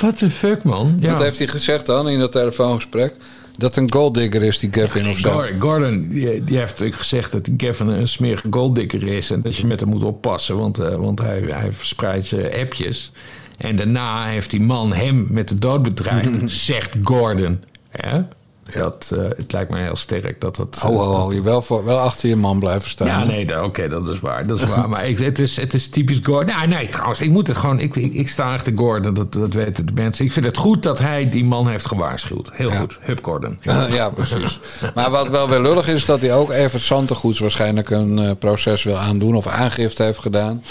Wat 0.00 0.20
een 0.20 0.30
fuck, 0.30 0.62
man. 0.62 1.00
Wat 1.00 1.18
heeft 1.18 1.38
hij 1.38 1.46
gezegd 1.46 1.86
dan 1.86 2.08
in 2.08 2.18
dat 2.18 2.32
telefoongesprek? 2.32 3.14
Dat 3.60 3.76
een 3.76 3.92
golddigger 3.92 4.42
is, 4.42 4.58
die 4.58 4.68
Gavin 4.72 5.08
of 5.08 5.18
zo. 5.18 5.30
Gor- 5.30 5.50
Gordon 5.58 6.08
die, 6.08 6.44
die 6.44 6.58
heeft 6.58 6.82
gezegd 6.90 7.32
dat 7.32 7.48
Gavin 7.56 7.86
een 7.86 8.08
smerige 8.08 8.46
golddikker 8.50 9.02
is. 9.06 9.30
En 9.30 9.40
dat 9.42 9.56
je 9.56 9.66
met 9.66 9.80
hem 9.80 9.88
moet 9.88 10.02
oppassen, 10.02 10.56
want, 10.58 10.78
eh, 10.78 10.94
want 10.94 11.18
hij, 11.20 11.42
hij 11.48 11.72
verspreidt 11.72 12.28
je 12.28 12.58
appjes. 12.60 13.12
En 13.56 13.76
daarna 13.76 14.26
heeft 14.26 14.50
die 14.50 14.60
man 14.60 14.92
hem 14.92 15.26
met 15.30 15.48
de 15.48 15.58
dood 15.58 15.82
bedreigd, 15.82 16.50
zegt 16.66 16.96
Gordon. 17.02 17.60
Ja? 18.02 18.28
Dat, 18.74 19.10
eh, 19.14 19.22
het 19.22 19.52
lijkt 19.52 19.70
mij 19.70 19.82
heel 19.82 19.96
sterk 19.96 20.40
dat 20.40 20.56
dat... 20.56 20.78
Ho, 20.78 20.96
ho, 20.96 21.12
ho. 21.12 21.32
Je 21.32 21.42
wel, 21.42 21.62
voor, 21.62 21.84
wel 21.84 21.98
achter 21.98 22.28
je 22.28 22.36
man 22.36 22.58
blijven 22.58 22.90
staan. 22.90 23.06
Ja, 23.06 23.24
nee, 23.24 23.62
oké, 23.64 23.88
dat 23.88 24.08
is 24.08 24.20
waar. 24.20 24.46
Dat 24.46 24.60
is 24.60 24.66
waar. 24.66 24.88
Maar 24.88 25.08
ik, 25.08 25.18
het, 25.18 25.38
is, 25.38 25.56
het 25.56 25.74
is 25.74 25.88
typisch 25.88 26.18
Gordon. 26.22 26.54
Nee, 26.58 26.66
nee, 26.68 26.88
trouwens, 26.88 27.20
ik 27.20 27.30
moet 27.30 27.46
het 27.46 27.56
gewoon. 27.56 27.80
Ik, 27.80 27.96
ik, 27.96 28.14
ik 28.14 28.28
sta 28.28 28.52
achter 28.54 28.72
Gordon, 28.76 29.14
dat, 29.14 29.32
dat 29.32 29.52
weten 29.54 29.86
de 29.86 29.92
mensen. 29.92 30.24
Ik 30.24 30.32
vind 30.32 30.46
het 30.46 30.56
goed 30.56 30.82
dat 30.82 30.98
hij 30.98 31.28
die 31.28 31.44
man 31.44 31.68
heeft 31.68 31.86
gewaarschuwd. 31.86 32.50
Heel 32.52 32.70
goed. 32.70 32.98
Hup, 33.00 33.24
Gordon. 33.24 33.58
Ja, 33.90 34.08
precies. 34.08 34.58
Maar 34.94 35.10
wat 35.10 35.28
wel 35.28 35.48
weer 35.48 35.60
lullig 35.60 35.88
is, 35.88 35.94
is 35.94 36.04
dat 36.04 36.20
hij 36.20 36.34
ook 36.34 36.50
Evert 36.50 36.82
Santegoeds 36.82 37.38
waarschijnlijk 37.38 37.90
een 37.90 38.18
eh, 38.18 38.30
proces 38.38 38.82
wil 38.82 38.96
aandoen 38.96 39.34
of 39.34 39.46
aangifte 39.46 40.02
heeft 40.02 40.18
gedaan. 40.18 40.62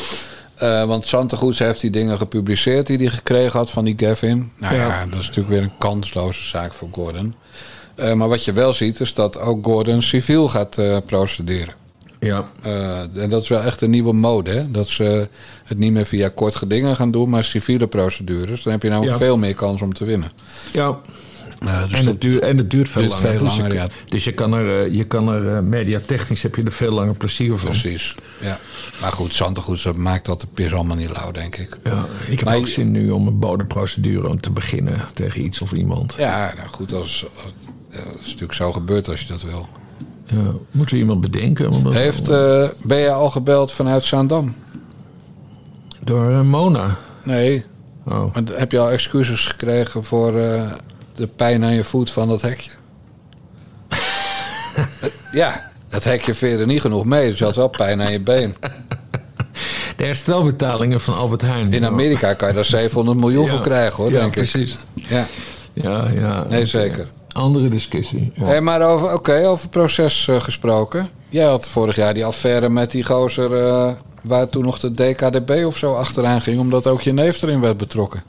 Eh, 0.56 0.86
want 0.86 1.08
Santegoeds 1.08 1.60
heeft 1.60 1.82
die 1.82 1.90
dingen 1.90 2.18
gepubliceerd 2.18 2.88
die 2.88 2.98
hij 2.98 3.08
gekregen 3.08 3.60
had 3.60 3.70
van 3.70 3.86
die 3.86 3.94
Gavin. 3.98 4.52
Nou 4.58 4.76
ja, 4.76 4.88
Ja. 4.88 5.06
dat 5.06 5.20
is 5.20 5.28
natuurlijk 5.28 5.48
weer 5.56 5.62
een 5.64 5.78
kansloze 5.78 6.44
zaak 6.48 6.74
voor 6.74 6.88
Gordon. 6.92 7.36
Eh, 8.00 8.14
maar 8.14 8.28
wat 8.30 8.46
je 8.46 8.54
wel 8.54 8.74
ziet, 8.74 9.00
is 9.00 9.14
dat 9.14 9.40
ook 9.40 9.66
Gordon 9.66 10.02
civiel 10.02 10.48
gaat 10.48 10.78
eh, 10.78 10.98
procederen. 11.06 11.74
Ja. 12.20 12.46
Eh, 12.64 13.00
en 13.00 13.30
dat 13.30 13.42
is 13.42 13.48
wel 13.50 13.62
echt 13.62 13.82
een 13.82 13.90
nieuwe 13.90 14.14
mode, 14.14 14.52
hè? 14.52 14.72
Dat 14.72 14.88
ze 14.88 15.28
het 15.64 15.78
niet 15.78 15.92
meer 15.92 16.06
via 16.06 16.30
kort 16.36 16.56
gedingen 16.56 16.96
gaan 16.96 17.12
doen, 17.12 17.30
maar 17.30 17.44
civiele 17.44 17.88
procedures. 17.88 18.64
Dan 18.64 18.74
heb 18.74 18.84
je 18.84 18.90
nou 18.90 19.06
Ja. 19.06 19.18
veel 19.18 19.38
meer 19.38 19.54
kans 19.54 19.82
om 19.82 19.94
te 19.94 20.06
winnen. 20.06 20.32
Ja. 20.74 20.98
Dus 21.90 22.00
en, 22.00 22.06
het 22.06 22.22
duurt, 22.22 22.42
en 22.42 22.58
het 22.58 22.70
duurt 22.72 22.90
veel 22.90 23.02
duurt 23.02 23.14
langer. 23.14 23.30
veel 23.30 23.40
dus, 23.40 23.50
langer, 23.58 23.68
je, 23.74 23.80
ja. 23.80 23.88
dus 24.10 24.24
je 24.24 24.32
kan 24.32 24.54
er, 24.54 24.92
je 24.92 25.04
kan 25.04 25.30
er 25.30 25.64
mediatechnisch 25.64 26.42
heb 26.44 26.56
je 26.56 26.64
er 26.64 26.72
veel 26.72 26.92
langer 26.92 27.16
plezier 27.16 27.58
van. 27.58 27.70
Precies. 27.70 28.16
Ja. 28.42 28.60
Maar 29.02 29.12
goed, 29.12 29.36
Santegoeds 29.36 29.84
dat 29.84 29.96
maakt 29.96 30.26
dat 30.26 30.42
de 30.42 30.48
pis 30.54 30.74
allemaal 30.74 30.96
niet 30.96 31.10
lauw, 31.12 31.32
denk 31.32 31.56
ik. 31.56 31.78
Ja, 31.84 32.06
ik 32.28 32.38
heb 32.38 32.44
Maar 32.48 32.56
ook 32.56 32.66
je- 32.66 32.72
zin 32.72 32.92
nu 32.92 33.10
om 33.12 33.28
een 33.28 33.40
bodemprocedure 33.40 34.38
te 34.40 34.52
beginnen 34.52 35.02
tegen 35.14 35.44
iets 35.44 35.62
of 35.62 35.72
iemand. 35.72 36.16
Ja, 36.18 36.54
nou 36.58 36.70
goed, 36.70 36.92
is, 36.92 37.26
dat 37.92 38.00
is 38.20 38.26
natuurlijk 38.26 38.54
zo 38.54 38.72
gebeurd 38.72 39.10
als 39.10 39.22
je 39.22 39.28
dat 39.28 39.42
wil. 39.42 39.68
Ja, 40.26 40.52
moeten 40.72 40.96
we 40.96 41.02
iemand 41.02 41.22
bedenken? 41.22 41.72
Want 41.72 41.84
dat- 41.84 41.94
Heeft, 41.94 42.30
eh, 42.30 42.68
ben 42.84 42.98
je 42.98 43.12
al 43.12 43.30
gebeld 43.30 43.72
vanuit 43.72 44.04
Zaandam? 44.06 44.56
Door 46.04 46.32
eh, 46.32 46.42
Mona. 46.42 46.96
Nee. 47.24 47.64
Oh. 48.06 48.34
Maar 48.34 48.44
heb 48.52 48.72
je 48.72 48.80
al 48.80 48.90
excuses 48.92 49.48
gekregen 49.48 50.04
voor 50.04 50.38
eh, 50.40 50.72
de 51.16 51.28
pijn 51.28 51.64
aan 51.64 51.74
je 51.74 51.84
voet 51.84 52.12
van 52.12 52.28
dat 52.28 52.42
hekje? 52.42 52.72
ja, 55.32 55.72
dat 55.90 56.04
hekje 56.04 56.34
veerde 56.34 56.66
niet 56.66 56.82
genoeg 56.82 57.06
mee. 57.06 57.30
Dus 57.30 57.40
je 57.40 57.46
had 57.46 57.56
wel 57.56 57.68
pijn 57.68 58.02
aan 58.02 58.12
je 58.12 58.20
been. 58.22 58.56
De 59.98 60.06
herstelbetalingen 60.06 61.02
van 61.02 61.14
Albert 61.16 61.42
Heijn. 61.42 61.74
In 61.74 61.86
Amerika 61.86 62.34
kan 62.34 62.48
je 62.48 62.54
daar 62.54 62.66
700 62.80 63.18
miljoen 63.18 63.46
Ja. 63.46 63.50
voor 63.52 63.60
krijgen, 63.62 64.04
hoor, 64.04 64.12
Ja, 64.12 64.20
denk 64.20 64.32
precies. 64.32 64.78
ik. 64.96 65.04
Ja. 65.10 65.26
Ja, 65.74 66.08
ja. 66.10 66.44
Nee, 66.44 66.66
zeker. 66.66 67.08
Andere 67.40 67.68
discussie. 67.70 68.32
Ja. 68.36 68.46
Hey, 68.46 68.62
maar 68.62 68.82
over, 68.82 69.14
oké, 69.14 69.48
over 69.48 69.70
proces 69.70 70.28
eh, 70.28 70.42
gesproken. 70.42 71.10
Jij 71.30 71.46
had 71.46 71.68
vorig 71.70 71.96
jaar 71.96 72.14
die 72.14 72.26
affaire 72.26 72.70
met 72.70 72.92
die 72.92 73.04
gozer... 73.06 73.54
eh, 73.68 73.92
waar 74.24 74.50
toen 74.50 74.64
nog 74.64 74.80
de 74.80 74.92
DKDB 74.92 75.64
of 75.66 75.78
zo 75.78 75.94
achteraan 75.94 76.42
ging... 76.42 76.60
omdat 76.60 76.88
ook 76.88 77.02
je 77.02 77.14
neef 77.14 77.42
erin 77.42 77.60
werd 77.62 77.78
betrokken. 77.78 78.24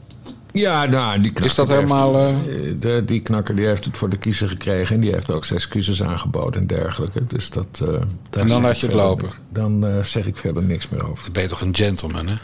Ja, 0.53 0.85
nou, 0.87 1.13
die 1.21 1.33
knakker 1.33 1.45
Is 1.45 1.55
dat 1.55 1.69
helemaal, 1.69 2.19
heeft- 2.19 2.49
eh, 2.49 2.55
de, 2.81 3.03
die 3.07 3.21
knakker 3.21 3.57
die 3.57 3.67
heeft 3.67 3.85
het 3.85 3.97
voor 3.97 4.09
de 4.09 4.17
kiezer 4.19 4.49
gekregen. 4.49 4.95
En 4.95 5.01
die 5.01 5.13
heeft 5.13 5.31
ook 5.33 5.45
zijn 5.45 5.59
excuses 5.59 6.03
aangeboden 6.03 6.61
en 6.61 6.67
dergelijke. 6.67 7.27
Dus 7.27 7.51
dat. 7.51 7.83
En 8.31 8.47
dan 8.47 8.63
laat 8.63 8.81
je 8.81 8.87
het 8.87 8.95
lopen. 8.95 9.31
Dan 9.53 9.85
zeg 10.03 10.27
ik 10.27 10.37
verder 10.37 10.63
niks 10.63 10.89
meer 10.89 11.11
over. 11.11 11.25
Dan 11.25 11.33
ben 11.33 11.43
je 11.43 11.49
toch 11.49 11.61
een 11.61 11.77
gentleman, 11.77 12.27
hè? 12.29 12.35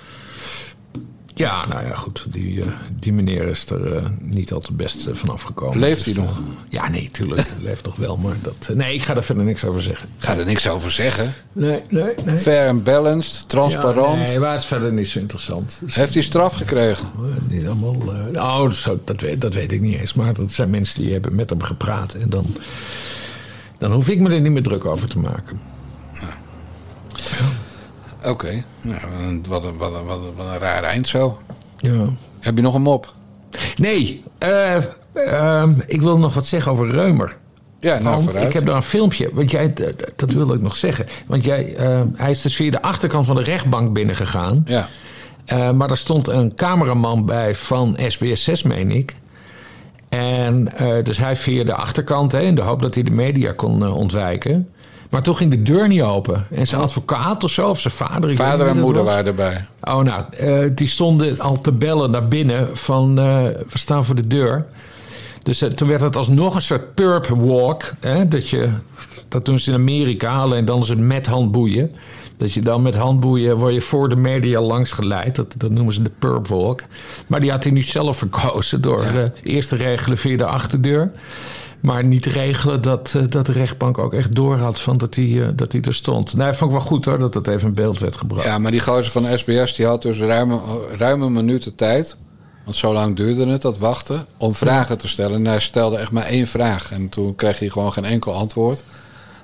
Ja, 1.39 1.67
nou 1.67 1.87
ja, 1.87 1.95
goed. 1.95 2.33
Die, 2.33 2.63
eh, 2.63 2.69
die 3.01 3.13
meneer 3.13 3.47
is 3.49 3.71
er 3.71 3.97
eh, 3.97 4.07
niet 4.21 4.53
al 4.53 4.61
te 4.61 4.73
best 4.73 5.07
eh, 5.07 5.15
van 5.15 5.29
afgekomen. 5.29 5.79
Leeft 5.79 6.05
hij 6.05 6.15
Dus, 6.15 6.23
nog? 6.25 6.39
eh, 6.39 6.45
ja, 6.69 6.89
nee, 6.89 7.11
tuurlijk. 7.11 7.49
Hij 7.49 7.63
leeft 7.63 7.85
nog 7.85 7.97
wel. 7.97 8.17
Maar 8.17 8.35
dat, 8.43 8.71
nee, 8.75 8.95
ik 8.95 9.03
ga 9.03 9.15
daar 9.15 9.25
verder 9.25 9.45
niks 9.45 9.65
over 9.65 9.83
zeggen. 9.83 10.09
Ga 10.19 10.37
er 10.37 10.45
niks 10.45 10.69
over 10.69 10.91
zeggen. 10.91 11.33
Nee, 11.53 11.83
nee, 11.89 12.15
nee. 12.25 12.37
Fair 12.37 12.69
and 12.69 12.85
balanced, 12.85 13.49
transparant. 13.49 14.19
Ja, 14.19 14.25
nee, 14.25 14.39
maar 14.39 14.53
het 14.53 14.61
is 14.61 14.67
verder 14.67 14.93
niet 14.93 15.09
zo 15.09 15.19
interessant. 15.19 15.79
Dus, 15.85 15.95
Heeft 15.95 16.15
hij 16.15 16.23
straf 16.23 16.55
gekregen? 16.55 17.07
niet 17.49 17.67
allemaal. 17.67 18.73
zo, 18.73 19.01
dat, 19.05 19.21
weet, 19.21 19.41
dat 19.41 19.55
weet 19.55 19.73
ik 19.73 19.81
niet 19.81 19.99
eens. 19.99 20.15
Maar 20.15 20.35
dat 20.35 20.53
zijn 20.53 20.71
mensen 20.71 21.03
die 21.03 21.13
hebben 21.13 21.35
met 21.35 21.51
hem 21.51 21.63
gepraat. 21.63 22.15
En 22.15 22.31
dan, 22.31 22.45
dan 23.79 23.93
hoef 23.93 24.09
ik 24.09 24.21
me 24.21 24.31
er 24.31 24.41
niet 24.41 24.53
meer 24.53 24.63
druk 24.63 24.85
over 24.85 25.09
te 25.09 25.19
maken. 25.19 25.61
Oké. 28.27 28.65
Nou, 28.83 29.01
wat, 29.49 29.65
een, 29.65 29.77
wat, 29.77 29.95
een, 29.95 30.05
wat, 30.05 30.19
een, 30.19 30.35
wat 30.37 30.47
een 30.47 30.59
raar 30.59 30.83
eind 30.83 31.09
zo. 31.09 31.39
Ja. 31.79 32.09
Heb 32.41 32.57
je 32.57 32.63
nog 32.63 32.75
een 32.75 32.83
mop? 32.83 33.15
Nee, 33.77 34.25
eh, 34.39 34.77
ehm, 35.15 35.73
ik 35.87 36.01
wil 36.01 36.19
nog 36.19 36.35
wat 36.35 36.47
zeggen 36.47 36.73
over 36.73 36.91
Reumer. 36.91 37.37
Ja, 37.81 37.99
nou, 37.99 38.17
Want 38.17 38.35
ik 38.35 38.53
heb 38.53 38.67
daar 38.67 38.77
een 38.77 38.83
filmpje, 38.83 39.31
want 39.33 39.51
jij, 39.51 39.73
dat 40.17 40.31
wilde 40.31 40.55
ik 40.55 40.61
nog 40.61 40.77
zeggen. 40.77 41.07
Want 41.27 41.45
jij, 41.45 41.75
eh, 41.75 42.01
hij 42.15 42.31
is 42.31 42.43
dus 42.43 42.57
via 42.57 42.71
de 42.71 42.83
achterkant 42.83 43.27
van 43.27 43.37
de 43.37 43.43
rechtbank 43.43 43.93
binnengegaan. 43.93 44.63
Ja. 44.67 44.89
Eh, 45.45 45.71
maar 45.71 45.91
er 45.91 45.97
stond 45.97 46.29
een 46.29 46.55
cameraman 46.55 47.25
bij 47.25 47.55
van 47.55 47.97
SBS 48.07 48.45
6, 48.45 48.63
meen 48.63 48.91
ik. 48.91 49.17
En 50.09 50.77
eh, 50.77 51.05
dus 51.05 51.19
hij 51.19 51.37
via 51.37 51.65
de 51.65 51.75
achterkant, 51.75 52.33
hè, 52.33 52.41
in 52.41 52.55
de 52.55 52.63
hoop 52.63 52.83
dat 52.83 52.95
hij 52.95 53.03
de 53.03 53.11
media 53.11 53.53
kon 53.53 53.93
ontwijken. 53.93 54.69
Maar 55.17 55.25
toen 55.25 55.37
ging 55.37 55.51
de 55.51 55.63
deur 55.63 55.89
niet 55.89 56.03
open. 56.03 56.47
En 56.51 56.67
zijn 56.67 56.81
advocaat 56.81 57.45
of 57.45 57.51
zo, 57.51 57.69
of 57.69 57.81
zijn 57.81 57.95
vader. 57.95 58.31
ik 58.31 58.37
Vader 58.37 58.67
en 58.67 58.79
moeder 58.79 59.05
waren 59.05 59.27
erbij. 59.27 59.65
Oh, 59.81 60.01
nou, 60.01 60.25
eh, 60.31 60.59
die 60.75 60.87
stonden 60.87 61.39
al 61.41 61.61
te 61.61 61.73
bellen 61.73 62.11
naar 62.11 62.29
binnen 62.29 62.77
van 62.77 63.19
eh, 63.19 63.43
we 63.45 63.79
staan 63.79 64.05
voor 64.05 64.15
de 64.15 64.27
deur. 64.27 64.67
Dus 65.43 65.63
eh, 65.63 65.71
toen 65.71 65.89
werd 65.89 66.01
het 66.01 66.17
alsnog 66.17 66.55
een 66.55 66.63
soort 66.63 66.95
perp 66.95 67.27
walk. 67.27 67.83
Hè, 68.01 68.29
dat, 68.29 68.49
je, 68.49 68.69
dat 69.29 69.45
doen 69.45 69.59
ze 69.59 69.71
in 69.71 69.77
Amerika, 69.77 70.37
alleen 70.37 70.65
dan 70.65 70.81
is 70.81 70.89
het 70.89 70.99
met 70.99 71.27
handboeien. 71.27 71.91
Dat 72.37 72.53
je 72.53 72.61
dan 72.61 72.83
met 72.83 72.97
handboeien 72.97 73.57
word 73.57 73.75
je 73.75 73.81
voor 73.81 74.09
de 74.09 74.17
media 74.17 74.61
langs 74.61 74.93
geleid. 74.93 75.37
Dat, 75.37 75.55
dat 75.59 75.71
noemen 75.71 75.95
ze 75.95 76.03
de 76.03 76.11
perp 76.19 76.49
walk. 76.49 76.81
Maar 77.27 77.41
die 77.41 77.51
had 77.51 77.63
hij 77.63 77.73
nu 77.73 77.83
zelf 77.83 78.17
verkozen 78.17 78.81
door 78.81 79.03
eh, 79.03 79.23
eerst 79.43 79.69
te 79.69 79.77
regelen 79.77 80.19
via 80.19 80.37
de 80.37 80.47
achterdeur. 80.47 81.13
Maar 81.81 82.05
niet 82.05 82.27
regelen 82.27 82.83
dat, 82.83 83.13
eh, 83.17 83.23
dat 83.29 83.47
de 83.47 83.53
rechtbank 83.53 83.99
ook 83.99 84.15
echt 84.15 84.35
door 84.35 84.57
had 84.57 84.81
van 84.81 84.99
dat 84.99 85.15
hij, 85.15 85.43
eh, 85.43 85.49
dat 85.55 85.73
hij 85.73 85.81
er 85.81 85.95
stond. 85.95 86.35
Nou, 86.35 86.49
dat 86.49 86.59
vond 86.59 86.71
ik 86.73 86.77
wel 86.77 86.87
goed 86.87 87.05
hoor, 87.05 87.19
dat 87.19 87.33
dat 87.33 87.49
even 87.49 87.69
in 87.69 87.75
beeld 87.75 87.99
werd 87.99 88.17
gebracht. 88.17 88.45
Ja, 88.45 88.59
maar 88.59 88.71
die 88.71 88.81
gozer 88.81 89.13
van 89.13 89.39
SBS 89.39 89.75
die 89.75 89.87
had 89.87 90.03
dus 90.03 90.19
ruim, 90.19 90.61
ruim 90.97 91.23
een 91.23 91.33
minuut 91.33 91.63
de 91.63 91.75
tijd 91.75 92.17
Want 92.65 92.77
zo 92.77 92.93
lang 92.93 93.17
duurde 93.17 93.47
het, 93.47 93.63
dat 93.63 93.79
wachten, 93.79 94.27
om 94.37 94.55
vragen 94.55 94.99
te 94.99 95.09
stellen. 95.09 95.37
En 95.37 95.47
hij 95.47 95.61
stelde 95.61 95.97
echt 95.97 96.11
maar 96.11 96.27
één 96.27 96.47
vraag. 96.47 96.93
En 96.93 97.09
toen 97.09 97.35
kreeg 97.35 97.59
hij 97.59 97.69
gewoon 97.69 97.93
geen 97.93 98.05
enkel 98.05 98.33
antwoord. 98.33 98.85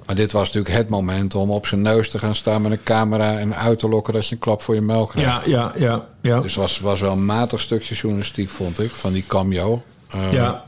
Maar 0.06 0.16
dit 0.16 0.32
was 0.32 0.46
natuurlijk 0.46 0.74
het 0.74 0.88
moment 0.88 1.34
om 1.34 1.50
op 1.50 1.66
zijn 1.66 1.82
neus 1.82 2.10
te 2.10 2.18
gaan 2.18 2.34
staan 2.34 2.62
met 2.62 2.72
een 2.72 2.82
camera... 2.82 3.38
en 3.38 3.56
uit 3.56 3.78
te 3.78 3.88
lokken 3.88 4.12
dat 4.12 4.26
je 4.26 4.34
een 4.34 4.40
klap 4.40 4.62
voor 4.62 4.74
je 4.74 4.80
melk 4.80 5.10
krijgt. 5.10 5.46
Ja, 5.46 5.50
ja, 5.50 5.72
ja. 5.76 6.06
ja. 6.20 6.40
Dus 6.40 6.54
het 6.54 6.60
was, 6.60 6.80
was 6.80 7.00
wel 7.00 7.12
een 7.12 7.24
matig 7.24 7.60
stukje 7.60 7.94
journalistiek, 7.94 8.50
vond 8.50 8.80
ik, 8.80 8.90
van 8.90 9.12
die 9.12 9.26
cameo. 9.26 9.82
Eh, 10.12 10.32
Ja. 10.32 10.64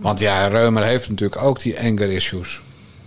Want 0.00 0.20
ja, 0.20 0.46
Reumer 0.46 0.82
heeft 0.84 1.08
natuurlijk 1.08 1.42
ook 1.42 1.60
die 1.60 1.80
anger 1.80 2.10
issues. 2.10 2.60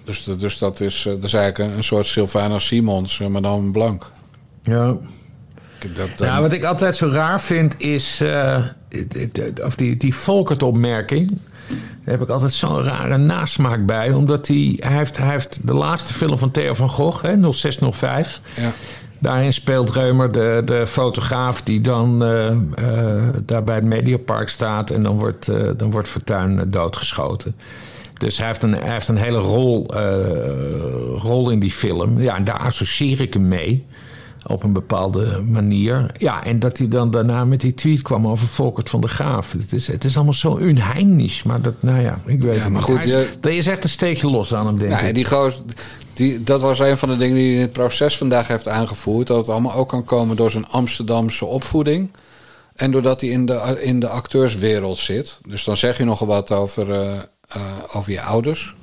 Dus, 0.05 0.24
dus 0.39 0.57
dat, 0.57 0.80
is, 0.80 1.05
eh, 1.07 1.13
dat 1.13 1.24
is 1.24 1.34
eigenlijk 1.34 1.72
een, 1.72 1.78
een 1.78 1.84
soort 1.84 2.07
Sylvana 2.07 2.59
Simons, 2.59 3.20
eh, 3.20 3.28
maar 3.28 3.41
dan 3.41 3.72
blank. 3.72 4.11
ja. 4.63 4.97
Dat, 5.95 6.09
Ja, 6.17 6.41
wat 6.41 6.51
ik 6.53 6.63
altijd 6.63 6.95
zo 6.95 7.07
raar 7.09 7.41
vind 7.41 7.80
is. 7.80 8.22
eh, 8.22 8.65
of 9.63 9.76
die, 9.76 9.97
die 9.97 10.15
Volkert-opmerking. 10.15 11.39
Daar 11.70 12.17
heb 12.17 12.22
ik 12.22 12.30
altijd 12.30 12.51
zo'n 12.51 12.84
rare 12.84 13.17
nasmaak 13.17 13.86
bij. 13.86 14.11
Omdat 14.13 14.47
hij, 14.47 14.78
hij, 14.80 14.97
heeft, 14.97 15.17
hij 15.17 15.30
heeft 15.30 15.59
de 15.67 15.74
laatste 15.74 16.13
film 16.13 16.38
van 16.38 16.51
Theo 16.51 16.74
van 16.74 16.89
Gogh, 16.89 17.24
hè, 17.24 17.51
0605. 17.53 18.41
ja. 18.55 18.72
Daarin 19.20 19.53
speelt 19.53 19.89
Reumer 19.89 20.32
de, 20.32 20.61
de 20.65 20.88
fotograaf 20.88 21.61
die 21.61 21.82
dan 21.82 22.24
eh, 22.24 22.47
eh, 22.47 22.57
daar 23.45 23.63
bij 23.63 23.76
het 23.76 23.84
Mediapark 23.84 24.49
staat. 24.49 24.91
En 24.91 25.03
dan 25.03 25.17
wordt, 25.17 25.47
eh, 25.47 25.70
dan 25.78 25.91
wordt 25.91 26.07
Fortuyn 26.07 26.61
doodgeschoten. 26.67 27.55
Dus 28.13 28.38
hij 28.38 28.47
heeft 28.47 28.63
een, 28.63 28.74
hij 28.74 28.93
heeft 28.93 29.07
een 29.07 29.17
hele 29.17 29.38
rol, 29.38 29.88
rol 31.17 31.49
in 31.49 31.59
die 31.59 31.72
film. 31.72 32.22
Ja, 32.22 32.39
daar 32.39 32.59
associeer 32.59 33.22
ik 33.22 33.34
hem 33.34 33.47
mee. 33.47 33.86
Op 34.47 34.63
een 34.63 34.73
bepaalde 34.73 35.41
manier. 35.41 36.11
Ja, 36.17 36.43
en 36.43 36.59
dat 36.59 36.77
hij 36.77 36.87
dan 36.87 37.11
daarna 37.11 37.45
met 37.45 37.61
die 37.61 37.73
tweet 37.73 38.01
kwam 38.01 38.27
over 38.27 38.47
Volkert 38.47 38.89
van 38.89 39.01
der 39.01 39.09
Graaf. 39.09 39.51
Het 39.51 39.73
is, 39.73 39.87
het 39.87 40.05
is 40.05 40.15
allemaal 40.15 40.33
zo 40.33 40.57
unheimlich. 40.57 41.43
Maar 41.45 41.61
dat, 41.61 41.73
nou 41.79 42.01
ja, 42.01 42.21
ik 42.25 42.41
weet 42.41 42.55
Ja, 42.55 42.61
het 42.63 42.69
maar 42.71 42.81
niet. 42.81 42.83
goed, 42.91 43.03
je- 43.03 43.29
er 43.41 43.49
is 43.51 43.67
echt 43.67 43.83
een 43.83 43.89
steekje 43.89 44.29
los 44.29 44.53
aan 44.53 44.65
hem, 44.65 44.77
denk 44.77 44.99
ik. 44.99 45.13
die 45.15 45.25
goos, 45.25 45.61
die, 46.13 46.43
dat 46.43 46.61
was 46.61 46.79
een 46.79 46.97
van 46.97 47.09
de 47.09 47.15
dingen 47.17 47.35
die 47.35 47.45
hij 47.45 47.55
in 47.55 47.61
het 47.61 47.71
proces 47.73 48.17
vandaag 48.17 48.47
heeft 48.47 48.67
aangevoerd. 48.67 49.27
Dat 49.27 49.37
het 49.37 49.49
allemaal 49.49 49.73
ook 49.73 49.89
kan 49.89 50.03
komen 50.05 50.35
door 50.35 50.51
zijn 50.51 50.67
Amsterdamse 50.67 51.45
opvoeding. 51.45 52.11
En 52.75 52.91
doordat 52.91 53.21
hij 53.21 53.29
in 53.29 53.45
de, 53.45 53.77
in 53.81 53.99
de 53.99 54.07
acteurswereld 54.09 54.97
zit. 54.97 55.37
Dus 55.47 55.63
dan 55.63 55.77
zeg 55.77 55.97
je 55.97 56.03
nogal 56.03 56.27
wat 56.27 56.51
over, 56.51 56.91
eh, 56.91 57.15
eh, 57.47 57.61
over 57.93 58.11
je 58.11 58.21
ouders. 58.21 58.75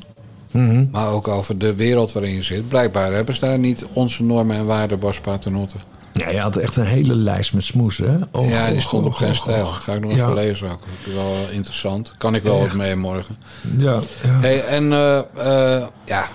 Mhm. 0.53 0.87
Maar 0.91 1.09
ook 1.09 1.29
over 1.29 1.59
de 1.59 1.75
wereld 1.75 2.13
waarin 2.13 2.35
je 2.35 2.43
zit. 2.43 2.69
Blijkbaar 2.69 3.13
hebben 3.13 3.35
ze 3.35 3.41
daar 3.41 3.59
niet 3.59 3.85
onze 3.93 4.23
normen 4.23 4.57
en 4.57 4.67
waarden, 4.67 4.99
Bas 4.99 5.21
Paternotte. 5.21 5.77
Ja, 6.13 6.29
je 6.31 6.39
had 6.39 6.57
echt 6.57 6.77
een 6.77 6.85
hele 6.85 7.15
lijst 7.15 7.53
met 7.53 7.63
smoes, 7.65 7.99
hè? 7.99 8.17
Och, 8.33 8.49
ja, 8.49 8.71
die 8.71 8.81
stond 8.81 9.05
op 9.05 9.13
och, 9.13 9.19
geen 9.19 9.29
och, 9.29 9.37
stijl. 9.37 9.67
Ga 9.67 9.95
ik 9.95 10.01
nog 10.01 10.11
Ja. 10.11 10.17
even 10.17 10.35
lezen 10.35 10.71
ook. 10.71 10.79
Dat 10.81 11.07
is 11.07 11.13
wel 11.13 11.35
eh, 11.49 11.55
interessant. 11.55 12.15
Kan 12.19 12.35
ik 12.35 12.43
wel 12.43 12.59
Echt. 12.61 12.67
wat 12.67 12.77
mee 12.77 12.97
morgen. 12.97 13.37
Ja, 13.79 14.01
ja. 14.23 14.41
Hey, 14.41 14.65
en 14.65 14.93
eh, 14.93 15.19
eh, 15.19 15.87
ja, 16.05 16.29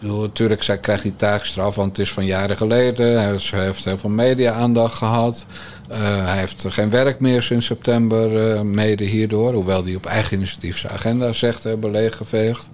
natuurlijk 0.00 0.62
zij 0.62 0.78
krijgt 0.78 1.02
hij 1.02 1.14
taakstraf, 1.16 1.74
want 1.74 1.88
het 1.88 1.98
is 1.98 2.12
van 2.12 2.24
jaren 2.24 2.56
geleden. 2.56 3.20
Hij 3.22 3.38
heeft, 3.50 3.84
heel 3.84 3.98
veel 3.98 4.10
media-aandacht 4.10 4.94
gehad. 4.94 5.46
Eh, 5.88 5.98
hij 6.26 6.38
heeft 6.38 6.64
geen 6.68 6.90
werk 6.90 7.20
meer 7.20 7.42
sinds 7.42 7.66
september, 7.66 8.66
mede 8.66 9.04
hierdoor. 9.04 9.52
Hoewel 9.52 9.84
hij 9.84 9.94
op 9.94 10.06
eigen 10.06 10.36
initiatief 10.36 10.78
zijn 10.78 10.92
agenda 10.92 11.32
zegt 11.32 11.62
hebben 11.64 11.90
leeggeveegd. 11.90 12.70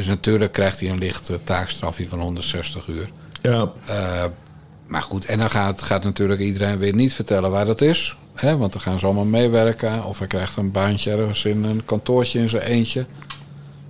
Dus 0.00 0.08
natuurlijk 0.08 0.52
krijgt 0.52 0.80
hij 0.80 0.90
een 0.90 0.98
lichte 0.98 1.40
taakstraf 1.44 1.96
hier 1.96 2.08
van 2.08 2.20
160 2.20 2.86
uur. 2.88 3.10
Ja. 3.42 3.72
Eh, 3.86 4.24
maar 4.86 5.02
goed, 5.02 5.24
en 5.24 5.38
dan 5.38 5.50
gaat, 5.50 5.82
gaat 5.82 6.04
natuurlijk 6.04 6.40
iedereen 6.40 6.78
weer 6.78 6.94
niet 6.94 7.12
vertellen 7.12 7.50
waar 7.50 7.64
dat 7.64 7.80
is. 7.80 8.16
Hè? 8.34 8.56
Want 8.56 8.72
dan 8.72 8.82
gaan 8.82 8.98
ze 8.98 9.04
allemaal 9.04 9.24
meewerken. 9.24 10.04
Of 10.04 10.18
hij 10.18 10.26
krijgt 10.26 10.56
een 10.56 10.70
baantje 10.70 11.10
ergens 11.10 11.44
in 11.44 11.64
een 11.64 11.84
kantoortje 11.84 12.38
in 12.38 12.48
zijn 12.48 12.62
eentje. 12.62 13.06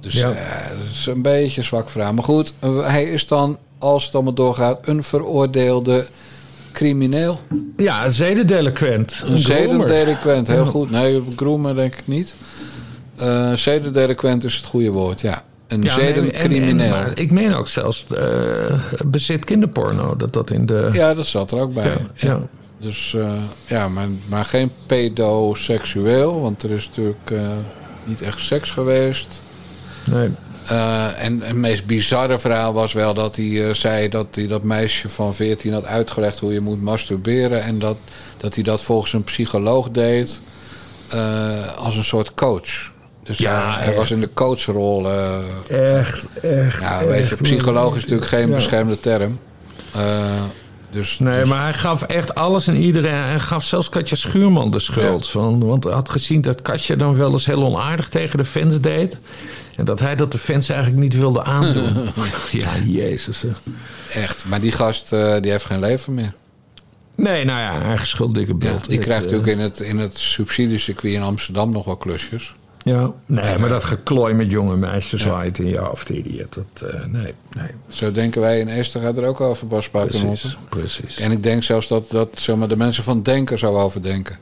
Dus 0.01 0.15
Ja. 0.15 0.29
ja. 0.29 0.69
dat 0.69 0.91
is 0.93 1.07
een 1.07 1.23
beetje 1.23 1.63
zwak 1.63 1.91
verhaal. 1.91 2.13
Maar 2.13 2.25
goed, 2.25 2.53
eh, 2.59 2.87
hij 2.87 3.05
is 3.05 3.27
dan, 3.27 3.59
als 3.79 4.05
het 4.05 4.15
allemaal 4.15 4.35
doorgaat, 4.35 4.89
een 4.89 5.03
veroordeelde 5.03 6.07
crimineel. 6.73 7.41
Ja, 7.77 8.05
een 8.05 8.13
zedendelinquent. 8.13 9.23
Een 9.27 9.39
zedendelinquent, 9.39 10.47
heel 10.47 10.67
goed. 10.67 10.91
Nee, 10.91 11.23
groomer 11.37 11.75
denk 11.75 11.95
ik 11.97 12.07
niet. 12.07 12.35
Eh 13.17 13.53
zedendelinquent 13.53 14.45
is 14.45 14.57
het 14.57 14.65
goede 14.65 14.91
woord, 14.91 15.21
ja. 15.21 15.45
Een 15.71 15.83
Ja, 15.83 15.97
nee, 15.97 16.07
en- 16.07 16.14
zedencrimineel. 16.14 16.95
ik 17.14 17.31
meen 17.31 17.55
ook 17.55 17.68
zelfs 17.68 18.07
eh, 18.07 18.79
bezit 19.07 19.45
kinderporno, 19.45 20.16
dat 20.16 20.33
dat 20.33 20.51
in 20.51 20.66
de... 20.66 20.89
Ja, 20.93 21.14
dat 21.14 21.27
zat 21.27 21.53
er 21.53 21.59
ook 21.59 21.75
bij. 21.75 21.85
Ja, 21.87 21.99
ja. 22.14 22.41
Dus 22.79 23.14
eh, 23.14 23.33
ja, 23.66 23.89
maar, 23.89 24.09
maar 24.29 24.45
geen 24.45 24.73
pedoseksueel, 24.87 26.41
want 26.41 26.62
er 26.62 26.71
is 26.71 26.87
natuurlijk 26.87 27.31
eh, 27.31 27.41
niet 28.05 28.23
echt 28.23 28.41
seks 28.41 28.71
geweest. 28.71 29.43
Nee. 30.05 30.29
En 31.16 31.41
het 31.43 31.57
meest 31.57 31.87
bizarre 31.87 32.39
verhaal 32.39 32.73
was 32.73 32.93
wel 32.93 33.14
dat 33.14 33.37
hij 33.37 33.75
zei 33.75 34.09
dat 34.09 34.27
hij 34.35 34.47
dat 34.47 34.62
meisje 34.62 35.09
van 35.09 35.35
14 35.35 35.73
had 35.73 35.85
uitgelegd 35.85 36.39
hoe 36.39 36.53
je 36.53 36.61
moet 36.61 36.83
masturberen. 36.83 37.62
En 37.62 37.79
dat, 37.79 37.97
dat 38.37 38.55
hij 38.55 38.64
dat 38.64 38.83
volgens 38.83 39.12
een 39.12 39.25
psycholoog 39.25 39.91
deed 39.91 40.41
als 41.77 41.97
een 41.97 42.05
soort 42.05 42.35
coach. 42.35 42.91
Dus 43.31 43.39
Ja, 43.39 43.76
hij, 43.78 43.95
was 43.95 44.11
in 44.11 44.20
de 44.20 44.28
coachrol. 44.35 45.11
eh, 45.11 45.99
Echt, 45.99 46.28
echt. 46.43 46.81
ja, 46.81 47.05
weet 47.07 47.28
je, 47.28 47.37
psycholoog 47.43 47.97
is 47.97 48.03
natuurlijk 48.03 48.28
geen 48.28 48.49
Ja. 48.49 48.55
beschermde 48.55 49.01
term. 49.01 49.39
Eh, 49.95 50.43
dus, 50.91 51.18
Nee, 51.18 51.39
dus- 51.41 51.49
maar 51.49 51.62
hij 51.62 51.72
gaf 51.74 52.03
echt 52.03 52.35
alles 52.35 52.66
en 52.66 52.76
iedereen. 52.76 53.14
Hij 53.14 53.39
gaf 53.39 53.64
zelfs 53.64 53.89
Katja 53.89 54.16
Schuurman 54.16 54.70
de 54.70 54.78
schuld. 54.78 55.31
Van, 55.31 55.64
want 55.66 55.85
hij 55.85 55.93
had 55.93 56.09
gezien 56.11 56.41
dat 56.41 56.62
Katja 56.62 56.95
dan 56.95 57.16
wel 57.16 57.33
eens 57.33 57.47
heel 57.47 57.64
onaardig 57.64 58.09
tegen 58.09 58.39
de 58.39 58.45
fans 58.45 58.81
deed. 58.81 59.18
En 59.76 59.85
dat 59.85 60.01
hij 60.01 60.16
dat 60.16 60.33
de 60.33 60.39
fans 60.39 60.68
eigenlijk 60.68 61.03
niet 61.03 61.16
wilde 61.16 61.43
aandoen. 61.43 61.93
ja, 62.53 62.70
jezus. 62.87 63.43
hè. 63.43 63.49
Echt, 64.20 64.45
maar 64.49 64.61
die 64.61 64.72
gast 64.72 65.12
eh, 65.12 65.41
die 65.41 65.51
heeft 65.51 65.64
geen 65.64 65.81
leven 65.81 66.14
meer. 66.14 66.33
Nee, 67.14 67.45
nou 67.45 67.59
ja, 67.61 67.83
eigen 67.83 68.07
schuld, 68.07 68.35
dikke 68.35 68.53
Ja, 68.53 68.59
beeld. 68.59 68.89
die 68.89 68.99
krijgt 68.99 69.22
natuurlijk 69.22 69.51
in 69.51 69.59
het, 69.59 69.81
in 69.81 69.99
het 69.99 70.18
subsidiecircuit 70.18 71.12
in 71.14 71.22
Amsterdam 71.22 71.70
nog 71.72 71.85
wel 71.85 71.97
klusjes. 71.97 72.55
Ja, 72.85 73.12
nee, 73.26 73.59
maar 73.59 73.68
dat 73.68 73.85
geklooi 73.85 74.35
met 74.35 74.51
jonge 74.51 74.76
meisjes 74.76 75.24
waait 75.24 75.59
in 75.59 75.68
je 75.68 75.78
hoofd, 75.78 76.09
idiot. 76.09 76.55
Dat, 76.55 76.91
eh, 76.91 77.05
nee, 77.05 77.35
nee. 77.57 77.70
Zo 77.89 78.12
denken 78.12 78.41
wij 78.41 78.61
in 78.61 78.68
Eester 78.68 79.18
er 79.18 79.26
ook 79.26 79.41
over, 79.41 79.66
Bas. 79.66 79.89
Precies, 79.89 80.57
precies. 80.68 81.16
En 81.18 81.31
ik 81.33 81.43
denk 81.43 81.62
zelfs 81.62 81.89
dat, 81.89 82.11
dat 82.11 82.28
zeg 82.35 82.57
maar, 82.57 82.68
de 82.68 82.76
mensen 82.76 83.03
van 83.03 83.22
Denken 83.22 83.59
zo 83.59 83.81
over 83.81 84.03
denken. 84.03 84.37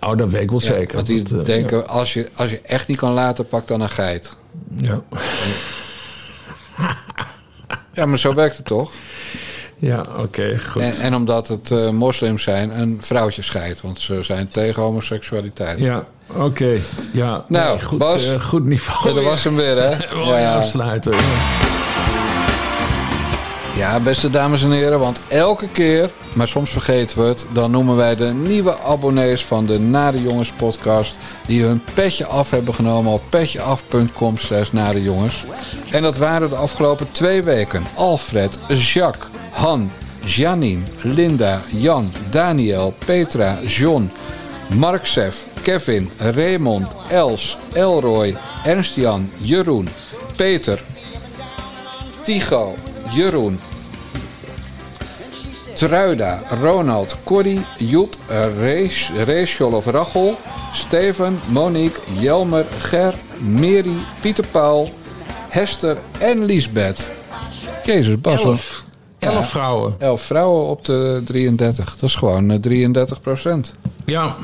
Oh, 0.00 0.16
dat 0.16 0.30
weet 0.30 0.42
ik 0.42 0.50
wel 0.50 0.60
Ja, 0.60 0.66
zeker. 0.66 0.94
Want 0.94 1.06
die 1.06 1.22
Dat, 1.22 1.38
eh, 1.38 1.44
denken, 1.44 1.88
als, 1.88 2.12
je, 2.12 2.28
als 2.34 2.50
je 2.50 2.60
echt 2.60 2.88
niet 2.88 2.98
kan 2.98 3.12
laten, 3.12 3.46
pak 3.46 3.66
dan 3.66 3.80
een 3.80 3.90
geit. 3.90 4.36
Ja. 4.76 5.02
Ja, 7.94 8.06
maar 8.06 8.18
zo 8.18 8.34
werkt 8.34 8.56
het 8.56 8.66
toch? 8.66 8.92
Ja, 9.78 10.06
oké, 10.18 10.58
goed. 10.58 10.82
En, 10.82 10.96
en 11.00 11.14
omdat 11.14 11.48
het 11.48 11.70
eh, 11.70 11.90
moslims 11.90 12.42
zijn, 12.42 12.80
een 12.80 12.98
vrouwtje 13.00 13.42
scheidt. 13.42 13.80
Want 13.80 14.00
ze 14.00 14.22
zijn 14.22 14.48
tegen 14.48 14.82
homoseksualiteit. 14.82 15.78
Ja, 15.80 16.06
oké. 16.36 16.78
Ja, 17.12 17.44
Nou, 17.48 17.68
nee, 17.76 17.84
goed, 17.84 17.98
Bas, 17.98 18.24
eh, 18.24 18.40
goed 18.40 18.64
niveau. 18.64 19.08
Ja, 19.08 19.14
dat 19.14 19.24
was 19.24 19.44
hem 19.44 19.56
weer, 19.56 19.76
hè? 19.82 19.96
Mooi 20.24 20.40
Ja. 20.40 20.54
afsluiten. 20.56 21.12
Ja, 23.76 24.00
beste 24.00 24.30
dames 24.30 24.62
en 24.62 24.70
heren, 24.70 24.98
want 24.98 25.18
elke 25.28 25.68
keer, 25.68 26.10
maar 26.32 26.48
soms 26.48 26.70
vergeten 26.70 27.22
we 27.22 27.28
het, 27.28 27.46
dan 27.52 27.70
noemen 27.70 27.96
wij 27.96 28.14
de 28.16 28.24
nieuwe 28.24 28.78
abonnees 28.78 29.44
van 29.44 29.66
de 29.66 29.78
Nare 29.78 30.22
Jongens 30.22 30.50
podcast 30.50 31.18
die 31.46 31.62
hun 31.64 31.82
petje 31.94 32.26
af 32.26 32.50
hebben 32.50 32.74
genomen 32.74 33.12
op 33.12 33.22
petjeaf.com 33.28 34.38
slash 34.38 34.70
Nare 34.70 35.02
Jongens. 35.02 35.44
En 35.90 36.02
dat 36.02 36.16
waren 36.16 36.48
de 36.48 36.54
afgelopen 36.56 37.06
twee 37.12 37.42
weken 37.42 37.84
Alfred, 37.94 38.58
Jacques, 38.68 39.26
Han, 39.50 39.90
Janine, 40.24 40.82
Linda, 41.02 41.60
Jan, 41.76 42.10
Daniel, 42.30 42.94
Petra, 43.04 43.58
John, 43.66 44.10
Marksef, 44.66 45.44
Kevin, 45.62 46.10
Raymond, 46.18 46.86
Els, 47.10 47.56
Elroy, 47.72 48.36
Ernst-Jan, 48.64 49.30
Jeroen, 49.40 49.88
Peter, 50.36 50.82
Tigo, 52.22 52.74
Jeroen, 53.14 53.58
Truida, 55.74 56.42
Ronald, 56.60 57.16
Corrie, 57.24 57.64
Joep, 57.78 58.16
Reesjol 59.24 59.72
of 59.72 59.86
Rachel, 59.86 60.36
Steven, 60.72 61.40
Monique, 61.48 62.00
Jelmer, 62.18 62.64
Ger, 62.78 63.14
Mary, 63.38 63.96
Pieter 64.20 64.44
Paul, 64.50 64.88
Hester 65.48 65.98
en 66.18 66.44
Liesbeth. 66.44 67.12
Jezus, 67.84 68.20
Bas. 68.20 68.42
Elf. 68.42 68.84
Ja. 69.18 69.30
Elf 69.30 69.50
vrouwen. 69.50 69.94
Elf 69.98 70.22
vrouwen 70.22 70.66
op 70.66 70.84
de 70.84 71.22
33. 71.24 71.96
Dat 71.96 72.08
is 72.08 72.14
gewoon 72.14 72.50
eh, 72.50 72.58
33 72.58 73.20
procent. 73.20 73.74
Ja, 74.04 74.36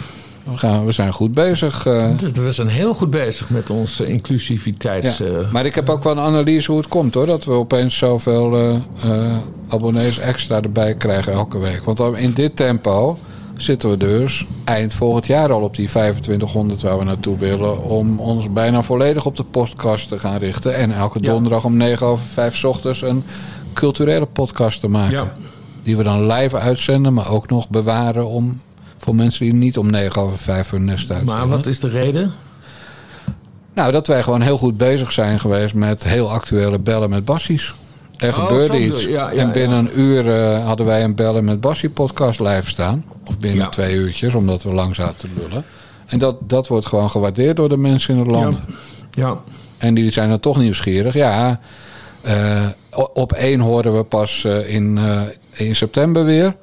We, 0.50 0.56
gaan, 0.56 0.84
we 0.84 0.92
zijn 0.92 1.12
goed 1.12 1.34
bezig. 1.34 1.86
eh. 1.86 2.10
we 2.32 2.52
zijn 2.52 2.68
heel 2.68 2.94
goed 2.94 3.10
bezig 3.10 3.50
met 3.50 3.70
onze 3.70 4.04
inclusiviteits... 4.04 5.18
Ja. 5.18 5.24
eh, 5.26 5.52
Maar 5.52 5.66
ik 5.66 5.74
heb 5.74 5.88
ook 5.90 6.02
wel 6.02 6.12
een 6.12 6.18
analyse 6.18 6.70
hoe 6.70 6.80
het 6.80 6.88
komt 6.88 7.14
hoor. 7.14 7.26
Dat 7.26 7.44
we 7.44 7.52
opeens 7.52 7.96
zoveel 7.98 8.56
eh, 8.56 9.36
abonnees 9.68 10.18
extra 10.18 10.60
erbij 10.62 10.94
krijgen 10.94 11.32
elke 11.32 11.58
week. 11.58 11.84
Want 11.84 12.00
in 12.18 12.32
dit 12.32 12.56
tempo 12.56 13.18
zitten 13.56 13.90
we 13.90 13.96
dus 13.96 14.46
eind 14.64 14.94
volgend 14.94 15.26
jaar 15.26 15.52
al 15.52 15.60
op 15.62 15.76
die 15.76 15.88
2500 15.88 16.82
waar 16.82 16.98
we 16.98 17.04
naartoe 17.04 17.38
willen. 17.38 17.82
Om 17.84 18.20
ons 18.20 18.52
bijna 18.52 18.82
volledig 18.82 19.26
op 19.26 19.36
de 19.36 19.44
podcast 19.44 20.08
te 20.08 20.18
gaan 20.18 20.36
richten. 20.38 20.74
En 20.74 20.92
elke 20.92 21.20
donderdag 21.20 21.64
om 21.64 21.76
9 21.76 22.06
over 22.06 22.26
5 22.26 22.56
's 22.56 22.64
ochtends 22.64 23.02
een 23.02 23.24
culturele 23.72 24.26
podcast 24.26 24.80
te 24.80 24.88
maken. 24.88 25.16
Ja. 25.16 25.32
Die 25.82 25.96
we 25.96 26.02
dan 26.02 26.26
live 26.26 26.56
uitzenden, 26.58 27.14
maar 27.14 27.30
ook 27.30 27.48
nog 27.50 27.68
bewaren 27.68 28.26
om 28.26 28.60
voor 28.98 29.14
mensen 29.14 29.44
die 29.44 29.54
niet 29.54 29.78
om 29.78 29.90
9 29.90 30.22
over 30.22 30.38
5 30.38 30.70
hun 30.70 30.84
nest 30.84 31.10
uit 31.10 31.24
Maar 31.24 31.48
wat 31.48 31.66
is 31.66 31.80
de 31.80 31.88
reden? 31.88 32.32
Nou, 33.74 33.92
dat 33.92 34.06
wij 34.06 34.22
gewoon 34.22 34.40
heel 34.40 34.58
goed 34.58 34.76
bezig 34.76 35.12
zijn 35.12 35.40
geweest 35.40 35.74
met 35.74 36.04
heel 36.04 36.30
actuele 36.30 36.78
bellen 36.78 37.10
met 37.10 37.24
bassies. 37.24 37.74
Er 38.16 38.28
Oh, 38.28 38.34
gebeurde 38.34 38.84
iets. 38.84 39.04
Ja, 39.04 39.30
ja, 39.30 39.40
en 39.40 39.52
binnen 39.52 39.82
ja. 39.84 39.90
een 39.90 40.00
uur 40.00 40.30
eh, 40.40 40.66
hadden 40.66 40.86
wij 40.86 41.04
een 41.04 41.14
bellen 41.14 41.44
met 41.44 41.60
bassie 41.60 41.90
podcast 41.90 42.40
live 42.40 42.68
staan. 42.70 43.04
Of 43.26 43.38
binnen 43.38 43.70
twee 43.70 43.94
uurtjes, 43.94 44.34
omdat 44.34 44.62
we 44.62 44.72
lang 44.72 44.94
zaten 44.94 45.16
te 45.16 45.28
lullen. 45.40 45.64
En 46.06 46.18
dat, 46.18 46.36
dat 46.50 46.68
wordt 46.68 46.86
gewoon 46.86 47.10
gewaardeerd 47.10 47.56
door 47.56 47.68
de 47.68 47.76
mensen 47.76 48.14
in 48.14 48.20
het 48.20 48.30
land. 48.30 48.62
Ja. 49.10 49.36
En 49.78 49.94
die 49.94 50.10
zijn 50.10 50.28
dan 50.28 50.40
toch 50.40 50.58
nieuwsgierig. 50.58 51.14
Ja, 51.14 51.60
o- 52.90 53.10
op 53.14 53.32
één 53.32 53.60
horen 53.60 53.96
we 53.96 54.02
pas 54.04 54.44
eh, 54.44 54.74
in, 54.74 54.98
in 55.52 55.76
september 55.76 56.24
weer. 56.24 56.56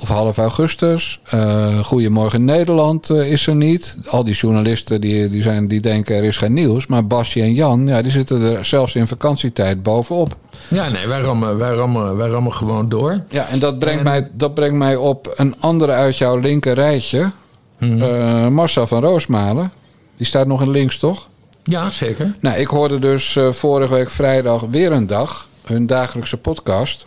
Of 0.00 0.08
half 0.08 0.38
augustus. 0.38 1.20
Eh, 1.24 1.78
Goedemorgen 1.78 2.44
Nederland 2.44 3.10
eh, 3.10 3.32
is 3.32 3.46
er 3.46 3.54
niet. 3.54 3.96
Al 4.06 4.24
die 4.24 4.34
journalisten 4.34 5.00
die, 5.00 5.28
die, 5.28 5.42
zijn, 5.42 5.68
die 5.68 5.80
denken 5.80 6.16
er 6.16 6.24
is 6.24 6.36
geen 6.36 6.52
nieuws. 6.52 6.86
Maar 6.86 7.06
Basje 7.06 7.40
en 7.42 7.54
Jan, 7.54 7.86
ja, 7.86 8.02
die 8.02 8.10
zitten 8.10 8.40
er 8.42 8.64
zelfs 8.64 8.94
in 8.94 9.06
vakantietijd 9.06 9.82
bovenop. 9.82 10.36
Ja, 10.68 10.88
nee, 10.88 11.06
wij 11.06 11.20
rammen, 11.20 11.58
wij 11.58 11.74
rammen, 11.74 12.16
wij 12.16 12.28
rammen 12.28 12.52
gewoon 12.52 12.88
door. 12.88 13.20
Ja, 13.28 13.46
en 13.48 13.58
dat 13.58 13.78
brengt, 13.78 13.98
En- 13.98 14.04
Mij, 14.04 14.28
dat 14.32 14.54
brengt 14.54 14.76
mij 14.76 14.96
op 14.96 15.32
een 15.36 15.54
andere 15.60 15.92
uit 15.92 16.18
jouw 16.18 16.36
linker 16.38 16.74
rijtje. 16.74 17.30
Hmm. 17.78 18.02
Eh, 18.02 18.48
Marcel 18.48 18.86
van 18.86 19.00
Roosmalen. 19.02 19.72
Die 20.16 20.26
staat 20.26 20.46
nog 20.46 20.62
in 20.62 20.70
links, 20.70 20.98
toch? 20.98 21.28
Ja, 21.64 21.90
zeker. 21.90 22.34
Nou, 22.40 22.58
ik 22.58 22.66
hoorde 22.66 22.98
dus 22.98 23.38
vorige 23.50 23.94
week 23.94 24.10
vrijdag 24.10 24.62
weer 24.70 24.92
een 24.92 25.06
dag. 25.06 25.48
Hun 25.64 25.86
dagelijkse 25.86 26.36
podcast. 26.36 27.06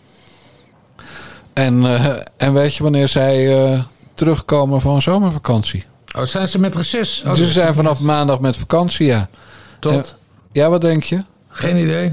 En, 1.58 1.84
eh, 1.86 2.16
en 2.36 2.52
weet 2.52 2.74
je 2.74 2.82
wanneer 2.82 3.08
zij 3.08 3.62
eh, 3.62 3.82
terugkomen 4.14 4.80
van 4.80 5.02
zomervakantie? 5.02 5.84
Oh, 6.16 6.24
zijn 6.24 6.48
ze 6.48 6.58
met 6.58 6.76
reces? 6.76 7.22
Oh, 7.26 7.32
Ze 7.32 7.46
zijn 7.46 7.74
vanaf 7.74 8.00
maandag 8.00 8.40
met 8.40 8.56
vakantie, 8.56 9.06
ja. 9.06 9.28
Tot? 9.78 10.16
Ja, 10.52 10.68
wat 10.70 10.80
denk 10.80 11.02
je? 11.02 11.24
Geen 11.48 11.76
idee. 11.76 12.12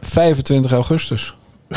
25 0.00 0.72
augustus. 0.72 1.34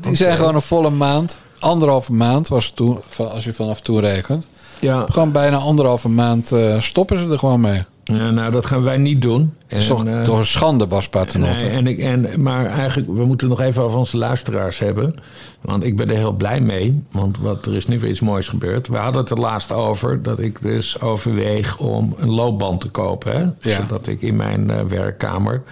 Die 0.00 0.16
zijn 0.16 0.36
gewoon 0.36 0.54
een 0.54 0.62
volle 0.62 0.90
maand. 0.90 1.38
Anderhalve 1.58 2.12
maand 2.12 2.48
was 2.48 2.66
het 2.66 2.76
toen, 2.76 3.00
als 3.16 3.44
je 3.44 3.52
vanaf 3.52 3.80
toen 3.80 4.00
rekent. 4.00 4.46
Ja. 4.80 5.06
Gewoon 5.08 5.32
bijna 5.32 5.56
anderhalve 5.56 6.08
maand 6.08 6.52
eh, 6.52 6.80
stoppen 6.80 7.18
ze 7.18 7.28
er 7.28 7.38
gewoon 7.38 7.60
mee. 7.60 7.84
Ja, 8.14 8.30
nou, 8.30 8.50
dat 8.50 8.66
gaan 8.66 8.82
wij 8.82 8.96
niet 8.96 9.22
doen. 9.22 9.54
Toch, 9.88 10.04
eh, 10.04 10.20
toch 10.20 10.38
een 10.38 10.46
schande, 10.46 10.86
Bas 10.86 11.08
Paternotte. 11.08 11.64
Nee, 11.64 11.72
en 11.72 11.86
ik, 11.86 11.98
en, 11.98 12.42
maar 12.42 12.66
eigenlijk, 12.66 13.12
we 13.12 13.24
moeten 13.24 13.48
nog 13.48 13.60
even 13.60 13.82
over 13.82 13.98
onze 13.98 14.16
luisteraars 14.16 14.78
hebben. 14.78 15.14
Want 15.60 15.84
ik 15.84 15.96
ben 15.96 16.10
er 16.10 16.16
heel 16.16 16.32
blij 16.32 16.60
mee. 16.60 17.02
Want 17.12 17.38
wat, 17.38 17.66
er 17.66 17.74
is 17.74 17.86
nu 17.86 18.00
weer 18.00 18.10
iets 18.10 18.20
moois 18.20 18.48
gebeurd. 18.48 18.88
We 18.88 18.96
hadden 18.96 19.20
het 19.20 19.30
er 19.30 19.38
laatst 19.38 19.72
over 19.72 20.22
dat 20.22 20.40
ik 20.40 20.62
dus 20.62 21.00
overweeg 21.00 21.78
om 21.78 22.14
een 22.18 22.30
loopband 22.30 22.80
te 22.80 22.90
kopen. 22.90 23.32
Hè? 23.32 23.70
Ja. 23.70 23.76
Zodat 23.76 24.06
ik 24.06 24.22
in 24.22 24.36
mijn 24.36 24.70
eh, 24.70 24.80
werkkamer 24.88 25.62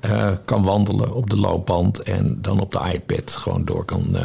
eh, 0.00 0.30
kan 0.44 0.62
wandelen 0.62 1.14
op 1.14 1.30
de 1.30 1.36
loopband. 1.36 2.02
En 2.02 2.38
dan 2.40 2.60
op 2.60 2.72
de 2.72 2.80
iPad 2.92 3.32
gewoon 3.32 3.64
door 3.64 3.84
kan 3.84 4.04
eh, 4.14 4.22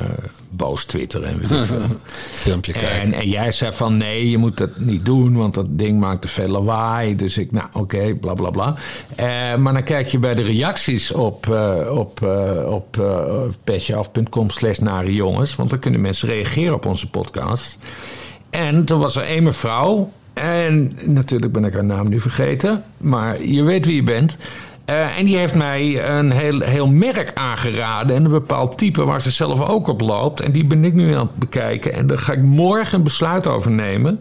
boos 0.49 0.85
twitteren 0.85 1.27
en 1.27 1.39
weet 1.39 1.52
ik 1.52 1.65
veel. 1.65 1.81
Filmpje 2.45 2.72
kijken. 2.72 3.02
En, 3.02 3.14
en 3.14 3.30
jij 3.30 3.52
zei 3.52 3.73
van 3.73 3.97
nee, 3.97 4.30
je 4.30 4.38
moet 4.38 4.57
dat 4.57 4.80
niet 4.80 5.06
doen, 5.06 5.35
want 5.35 5.53
dat 5.53 5.65
ding 5.69 5.99
maakt 5.99 6.22
te 6.22 6.27
veel 6.27 6.47
lawaai. 6.47 7.15
Dus 7.15 7.38
ik, 7.38 7.52
nou 7.52 7.68
oké, 7.73 8.15
bla 8.15 8.34
bla 8.34 8.49
bla. 8.49 8.76
Eh, 9.15 9.56
maar 9.56 9.73
dan 9.73 9.84
kijk 9.84 10.07
je 10.07 10.18
bij 10.18 10.35
de 10.35 10.43
reacties 10.43 11.11
op, 11.11 11.47
op, 11.89 12.22
op 12.68 13.03
petjeaf.com 13.64 14.49
slash 14.49 14.77
nare 14.77 15.14
jongens. 15.14 15.56
Want 15.56 15.69
dan 15.69 15.80
kunnen 15.80 16.02
mensen 16.02 16.27
reageren 16.27 16.73
op 16.73 16.85
onze 16.85 17.10
podcast. 17.10 17.77
En 18.49 18.85
toen 18.85 18.99
was 18.99 19.15
er 19.15 19.23
één 19.23 19.43
mevrouw. 19.43 20.11
En 20.34 20.97
natuurlijk 21.03 21.52
ben 21.52 21.65
ik 21.65 21.73
haar 21.73 21.85
naam 21.85 22.10
nu 22.10 22.19
vergeten. 22.19 22.84
Maar 22.97 23.43
je 23.43 23.64
weet 23.64 23.85
wie 23.85 23.95
je 23.95 24.03
bent. 24.03 24.38
Eh, 24.85 25.17
en 25.17 25.25
die 25.25 25.37
heeft 25.37 25.55
mij 25.55 26.09
een 26.17 26.31
heel, 26.31 26.59
heel 26.59 26.87
merk 26.87 27.31
aangeraden. 27.33 28.15
En 28.15 28.25
een 28.25 28.31
bepaald 28.31 28.77
type 28.77 29.05
waar 29.05 29.21
ze 29.21 29.31
zelf 29.31 29.69
ook 29.69 29.87
op 29.87 30.01
loopt. 30.01 30.39
En 30.39 30.51
die 30.51 30.65
ben 30.65 30.85
ik 30.85 30.93
nu 30.93 31.13
aan 31.13 31.27
het 31.27 31.35
bekijken. 31.35 31.93
En 31.93 32.07
daar 32.07 32.17
ga 32.17 32.33
ik 32.33 32.41
morgen 32.41 32.97
een 32.97 33.03
besluit 33.03 33.47
over 33.47 33.71
nemen. 33.71 34.19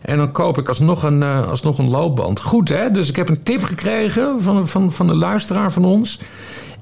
En 0.00 0.16
dan 0.16 0.32
koop 0.32 0.58
ik 0.58 0.68
alsnog 0.68 1.02
een, 1.02 1.22
eh, 1.22 1.48
alsnog 1.48 1.78
een 1.78 1.90
loopband. 1.90 2.40
Goed 2.40 2.68
hè? 2.68 2.90
Dus 2.90 3.08
ik 3.08 3.16
heb 3.16 3.28
een 3.28 3.42
tip 3.42 3.62
gekregen 3.62 4.40
van, 4.42 4.68
van, 4.68 4.92
van 4.92 5.08
een 5.08 5.16
luisteraar 5.16 5.72
van 5.72 5.84
ons. 5.84 6.20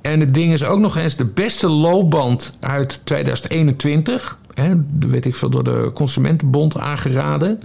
En 0.01 0.21
het 0.21 0.35
ding 0.35 0.53
is 0.53 0.65
ook 0.65 0.79
nog 0.79 0.97
eens 0.97 1.17
de 1.17 1.25
beste 1.25 1.69
loopband 1.69 2.57
uit 2.61 3.01
2021. 3.05 4.39
Hè, 4.55 4.73
weet 4.99 5.25
ik 5.25 5.35
veel, 5.35 5.51
door 5.51 5.65
de 5.65 5.91
Consumentenbond 5.95 6.79
aangeraden. 6.79 7.61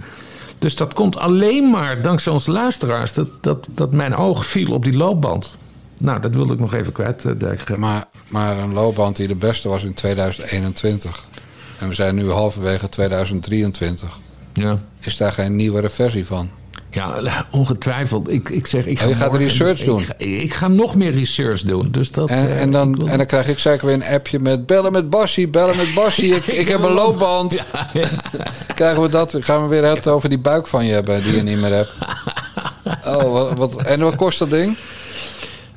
Dus 0.58 0.76
dat 0.76 0.94
komt 0.94 1.16
alleen 1.16 1.70
maar 1.70 2.02
dankzij 2.02 2.32
onze 2.32 2.50
luisteraars. 2.50 3.14
Dat, 3.14 3.28
dat, 3.40 3.66
dat 3.70 3.92
mijn 3.92 4.16
oog 4.16 4.46
viel 4.46 4.72
op 4.72 4.84
die 4.84 4.96
loopband. 4.96 5.56
Nou, 5.98 6.20
dat 6.20 6.34
wilde 6.34 6.52
ik 6.52 6.60
nog 6.60 6.74
even 6.74 6.92
kwijt. 6.92 7.24
eh. 7.24 7.76
Maar, 7.76 8.04
maar 8.28 8.58
een 8.58 8.72
loopband 8.72 9.16
die 9.16 9.28
de 9.28 9.34
beste 9.34 9.68
was 9.68 9.84
in 9.84 9.94
2021. 9.94 11.24
En 11.78 11.88
we 11.88 11.94
zijn 11.94 12.14
nu 12.14 12.30
halverwege 12.30 12.88
2023. 12.88 14.18
Ja. 14.52 14.78
Is 15.00 15.16
daar 15.16 15.32
geen 15.32 15.56
nieuwere 15.56 15.90
versie 15.90 16.26
van? 16.26 16.50
Ja, 16.90 17.46
ongetwijfeld. 17.50 18.32
Ik, 18.32 18.48
ik 18.48 18.66
zeg, 18.66 18.86
ik 18.86 18.98
ga 18.98 19.04
Oh, 19.04 19.10
je 19.10 19.16
gaat 19.16 19.30
morgen- 19.30 19.46
research 19.48 19.84
doen? 19.84 19.98
Ik, 20.00 20.06
ga- 20.06 20.14
ik 20.18 20.54
ga 20.54 20.68
nog 20.68 20.94
meer 20.96 21.10
research 21.12 21.60
doen. 21.62 21.88
Dus 21.90 22.12
dat, 22.12 22.28
En, 22.30 22.48
eh, 22.48 22.60
en, 22.60 22.72
dan, 22.72 22.98
wil- 22.98 23.08
en 23.08 23.16
dan 23.16 23.26
krijg 23.26 23.48
ik 23.48 23.58
zeker 23.58 23.86
weer 23.86 23.94
een 23.94 24.04
appje 24.04 24.38
met 24.38 24.66
bellen 24.66 24.92
met 24.92 25.10
Bassie, 25.10 25.48
bellen 25.48 25.76
met 25.76 25.94
Bassie. 25.94 26.34
Ik, 26.36 26.46
ik 26.46 26.68
heb 26.68 26.82
een 26.82 26.92
loopband. 26.92 27.58
Krijgen 28.74 29.02
we 29.02 29.08
dat? 29.08 29.36
Gaan 29.40 29.62
we 29.62 29.68
weer 29.68 29.84
het 29.84 30.08
over 30.08 30.28
die 30.28 30.38
buik 30.38 30.66
van 30.66 30.86
je 30.86 30.92
hebben 30.92 31.22
die 31.22 31.34
je 31.36 31.42
niet 31.42 31.60
meer 31.60 31.72
hebt. 31.72 31.90
Oh, 33.06 33.32
wat, 33.32 33.54
wat, 33.56 33.82
en 33.82 34.00
wat 34.00 34.14
kost 34.14 34.38
dat 34.38 34.50
ding? 34.50 34.76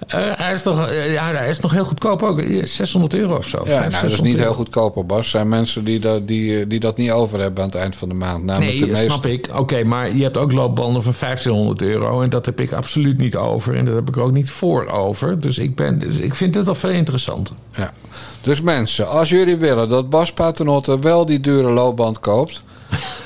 Eh, 0.07 0.19
hij, 0.35 0.53
is 0.53 0.61
toch, 0.61 0.87
eh, 0.87 1.13
ja, 1.13 1.33
hij 1.33 1.49
is 1.49 1.59
nog 1.59 1.71
heel 1.71 1.85
goedkoop 1.85 2.23
ook. 2.23 2.43
600 2.63 3.13
euro 3.13 3.35
of 3.35 3.47
zo. 3.47 3.61
Ja, 3.65 3.69
nou, 3.69 3.83
dat 3.83 3.93
is 3.93 3.99
600 3.99 4.23
niet 4.23 4.39
heel 4.39 4.53
goedkoop, 4.53 5.07
Bas. 5.07 5.17
Er 5.17 5.25
zijn 5.25 5.49
mensen 5.49 5.83
die 5.83 5.99
dat, 5.99 6.27
die, 6.27 6.67
die 6.67 6.79
dat 6.79 6.97
niet 6.97 7.11
over 7.11 7.39
hebben 7.39 7.63
aan 7.63 7.69
het 7.69 7.79
eind 7.79 7.95
van 7.95 8.09
de 8.09 8.15
maand. 8.15 8.43
Namelijk 8.43 8.79
Nee, 8.79 8.89
de 8.89 8.95
snap 8.95 9.25
ik. 9.25 9.49
Oké, 9.55 9.83
maar 9.83 10.15
je 10.15 10.23
hebt 10.23 10.37
ook 10.37 10.51
loopbanden 10.51 11.03
van 11.03 11.13
1500 11.19 11.81
euro. 11.81 12.21
En 12.21 12.29
dat 12.29 12.45
heb 12.45 12.59
ik 12.59 12.71
absoluut 12.71 13.17
niet 13.17 13.35
over. 13.35 13.75
En 13.75 13.85
dat 13.85 13.95
heb 13.95 14.09
ik 14.09 14.17
ook 14.17 14.31
niet 14.31 14.49
voor 14.49 14.87
over. 14.87 15.39
Dus 15.39 15.57
ik, 15.57 15.75
ben, 15.75 15.99
dus 15.99 16.15
ik 16.15 16.35
vind 16.35 16.55
het 16.55 16.67
al 16.67 16.75
veel 16.75 16.89
interessanter. 16.89 17.55
Ja. 17.71 17.93
Dus 18.41 18.61
mensen, 18.61 19.09
als 19.09 19.29
jullie 19.29 19.57
willen 19.57 19.89
dat 19.89 20.09
Bas 20.09 20.33
Paternotte 20.33 20.99
wel 20.99 21.25
die 21.25 21.39
dure 21.39 21.69
loopband 21.69 22.19
koopt... 22.19 22.61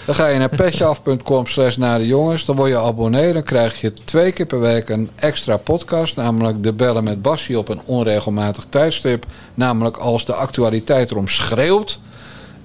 dan 0.06 0.16
ga 0.16 0.28
je 0.28 0.40
naar 0.40 0.50
petjeaf.com 0.50 1.48
slash 1.48 1.76
naar 1.76 2.00
de 2.00 2.08
jongens. 2.08 2.46
Dan 2.46 2.56
word 2.56 2.70
je 2.70 2.80
abonnee. 2.80 3.34
Dan 3.34 3.44
krijg 3.44 3.82
je 3.82 3.94
twee 3.94 4.32
keer 4.32 4.46
per 4.46 4.60
week 4.60 4.90
een 4.90 5.10
extra 5.16 5.58
podcast. 5.58 6.16
Namelijk 6.16 6.64
de 6.64 6.74
bellen 6.74 7.04
met 7.04 7.22
Bassie 7.22 7.58
op 7.58 7.70
een 7.70 7.82
onregelmatig 7.86 8.66
tijdstip. 8.70 9.26
Namelijk 9.54 9.98
als 9.98 10.26
de 10.26 10.34
actualiteit 10.34 11.12
erom 11.12 11.28
schreeuwt. 11.28 12.00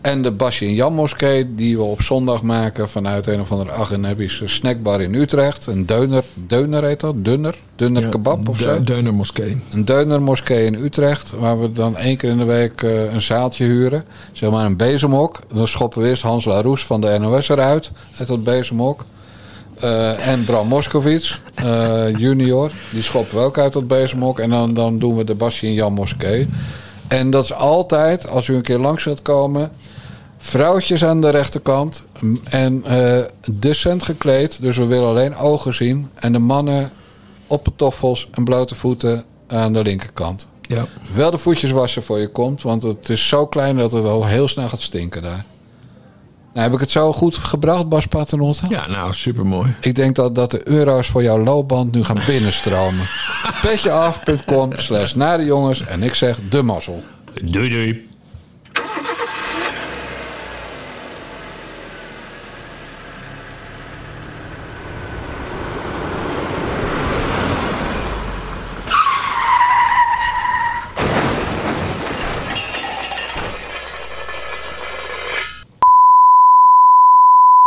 En 0.01 0.23
de 0.23 0.31
Basje 0.31 0.65
en 0.65 0.75
Jan 0.75 0.95
moskee 0.95 1.55
die 1.55 1.77
we 1.77 1.83
op 1.83 2.03
zondag 2.03 2.43
maken 2.43 2.89
vanuit 2.89 3.27
een 3.27 3.41
of 3.41 3.51
andere 3.51 3.71
Agenebische 3.71 4.47
snackbar 4.47 5.01
in 5.01 5.15
Utrecht. 5.15 5.67
Een 5.67 5.87
deuner, 5.87 6.25
deuner 6.35 6.85
heet 6.85 7.01
dat? 7.01 7.25
Dunner? 7.25 7.59
Dunner 7.77 8.09
kebab 8.09 8.49
of 8.49 8.59
zo? 8.59 8.83
Deuner 8.83 9.15
moskee. 9.15 9.57
Een 9.73 9.85
deunermoskee 9.85 10.65
in 10.65 10.75
Utrecht, 10.75 11.33
waar 11.39 11.61
we 11.61 11.73
dan 11.73 11.97
één 11.97 12.17
keer 12.17 12.31
in 12.31 12.39
de 12.39 12.45
week 12.45 12.83
eh, 12.83 13.13
een 13.13 13.21
zaaltje 13.21 13.65
huren. 13.65 14.05
Zeg 14.33 14.51
maar 14.51 14.65
een 14.65 14.77
bezemhok. 14.77 15.41
Dan 15.53 15.69
schoppen 15.69 16.03
we 16.03 16.09
eerst 16.09 16.23
Hans 16.23 16.45
Laroes 16.45 16.85
van 16.85 17.01
de 17.01 17.19
NOS 17.19 17.49
eruit, 17.49 17.91
uit 18.19 18.29
dat 18.29 18.45
bezemhok. 18.45 19.05
Eh, 19.81 20.27
en 20.27 20.45
Bram 20.45 20.69
Moskowitz, 20.69 21.39
eh, 21.55 22.15
junior, 22.17 22.71
die 22.91 23.03
schoppen 23.03 23.39
we 23.39 23.45
ook 23.45 23.59
uit 23.59 23.73
dat 23.73 23.89
bezemhok. 23.89 24.39
En 24.39 24.51
dan, 24.51 24.75
dan 24.75 24.99
doen 24.99 25.17
we 25.17 25.25
de 25.25 25.35
Basje 25.35 25.67
en 25.67 25.73
Jan 25.73 25.93
Moskee. 25.93 26.49
En 27.09 27.31
dat 27.31 27.45
is 27.45 27.53
altijd, 27.53 28.29
als 28.29 28.49
u 28.49 28.55
een 28.55 28.63
keer 28.63 28.79
langs 28.79 29.05
wilt 29.05 29.23
komen... 29.23 29.71
Vrouwtjes 30.43 31.05
aan 31.05 31.21
de 31.21 31.31
rechterkant 31.31 32.05
en 32.51 32.85
eh, 32.85 33.25
decent 33.51 34.03
gekleed. 34.03 34.61
Dus 34.61 34.77
we 34.77 34.87
willen 34.87 35.09
alleen 35.09 35.37
ogen 35.37 35.75
zien. 35.75 36.11
En 36.15 36.33
de 36.33 36.39
mannen 36.39 36.91
op 37.47 37.63
pantoffels 37.63 38.27
en 38.33 38.45
blote 38.45 38.75
voeten 38.75 39.25
aan 39.47 39.73
de 39.73 39.83
linkerkant. 39.83 40.49
Ja. 40.61 40.87
Wel 41.15 41.31
de 41.31 41.39
voetjes 41.39 41.71
wassen 41.71 42.03
voor 42.03 42.19
je 42.19 42.29
komt, 42.29 42.63
want 42.63 42.83
het 42.83 43.09
is 43.09 43.29
zo 43.29 43.47
klein 43.47 43.77
dat 43.77 43.93
het 43.93 44.05
al 44.05 44.27
heel 44.27 44.49
snel 44.49 44.69
gaat 44.69 44.81
stinken 44.81 45.23
daar. 45.23 45.45
Nou, 46.53 46.65
heb 46.65 46.73
ik 46.73 46.81
het 46.81 46.91
zo 46.91 47.13
goed 47.13 47.37
gebracht, 47.37 47.89
Bas 47.89 48.07
Paternotte? 48.07 48.67
Ja, 48.69 48.89
nou, 48.89 49.15
supermooi. 49.15 49.75
Ik 49.81 49.95
denk 49.95 50.17
dat, 50.17 50.35
dat 50.35 50.51
de 50.51 50.69
euro's 50.69 51.09
voor 51.09 51.23
jouw 51.23 51.39
loopband 51.39 51.93
nu 51.95 52.05
gaan 52.05 52.23
binnenstromen. 52.27 53.07
Petjeaf.com 53.63 54.73
slash 54.77 55.13
naar 55.13 55.39
de 55.39 55.45
jongens 55.45 55.87
en 55.87 56.03
ik 56.03 56.15
zeg 56.15 56.39
de 56.49 56.63
mazzel. 56.63 57.05
Doei 57.45 57.69
doei. 57.69 58.10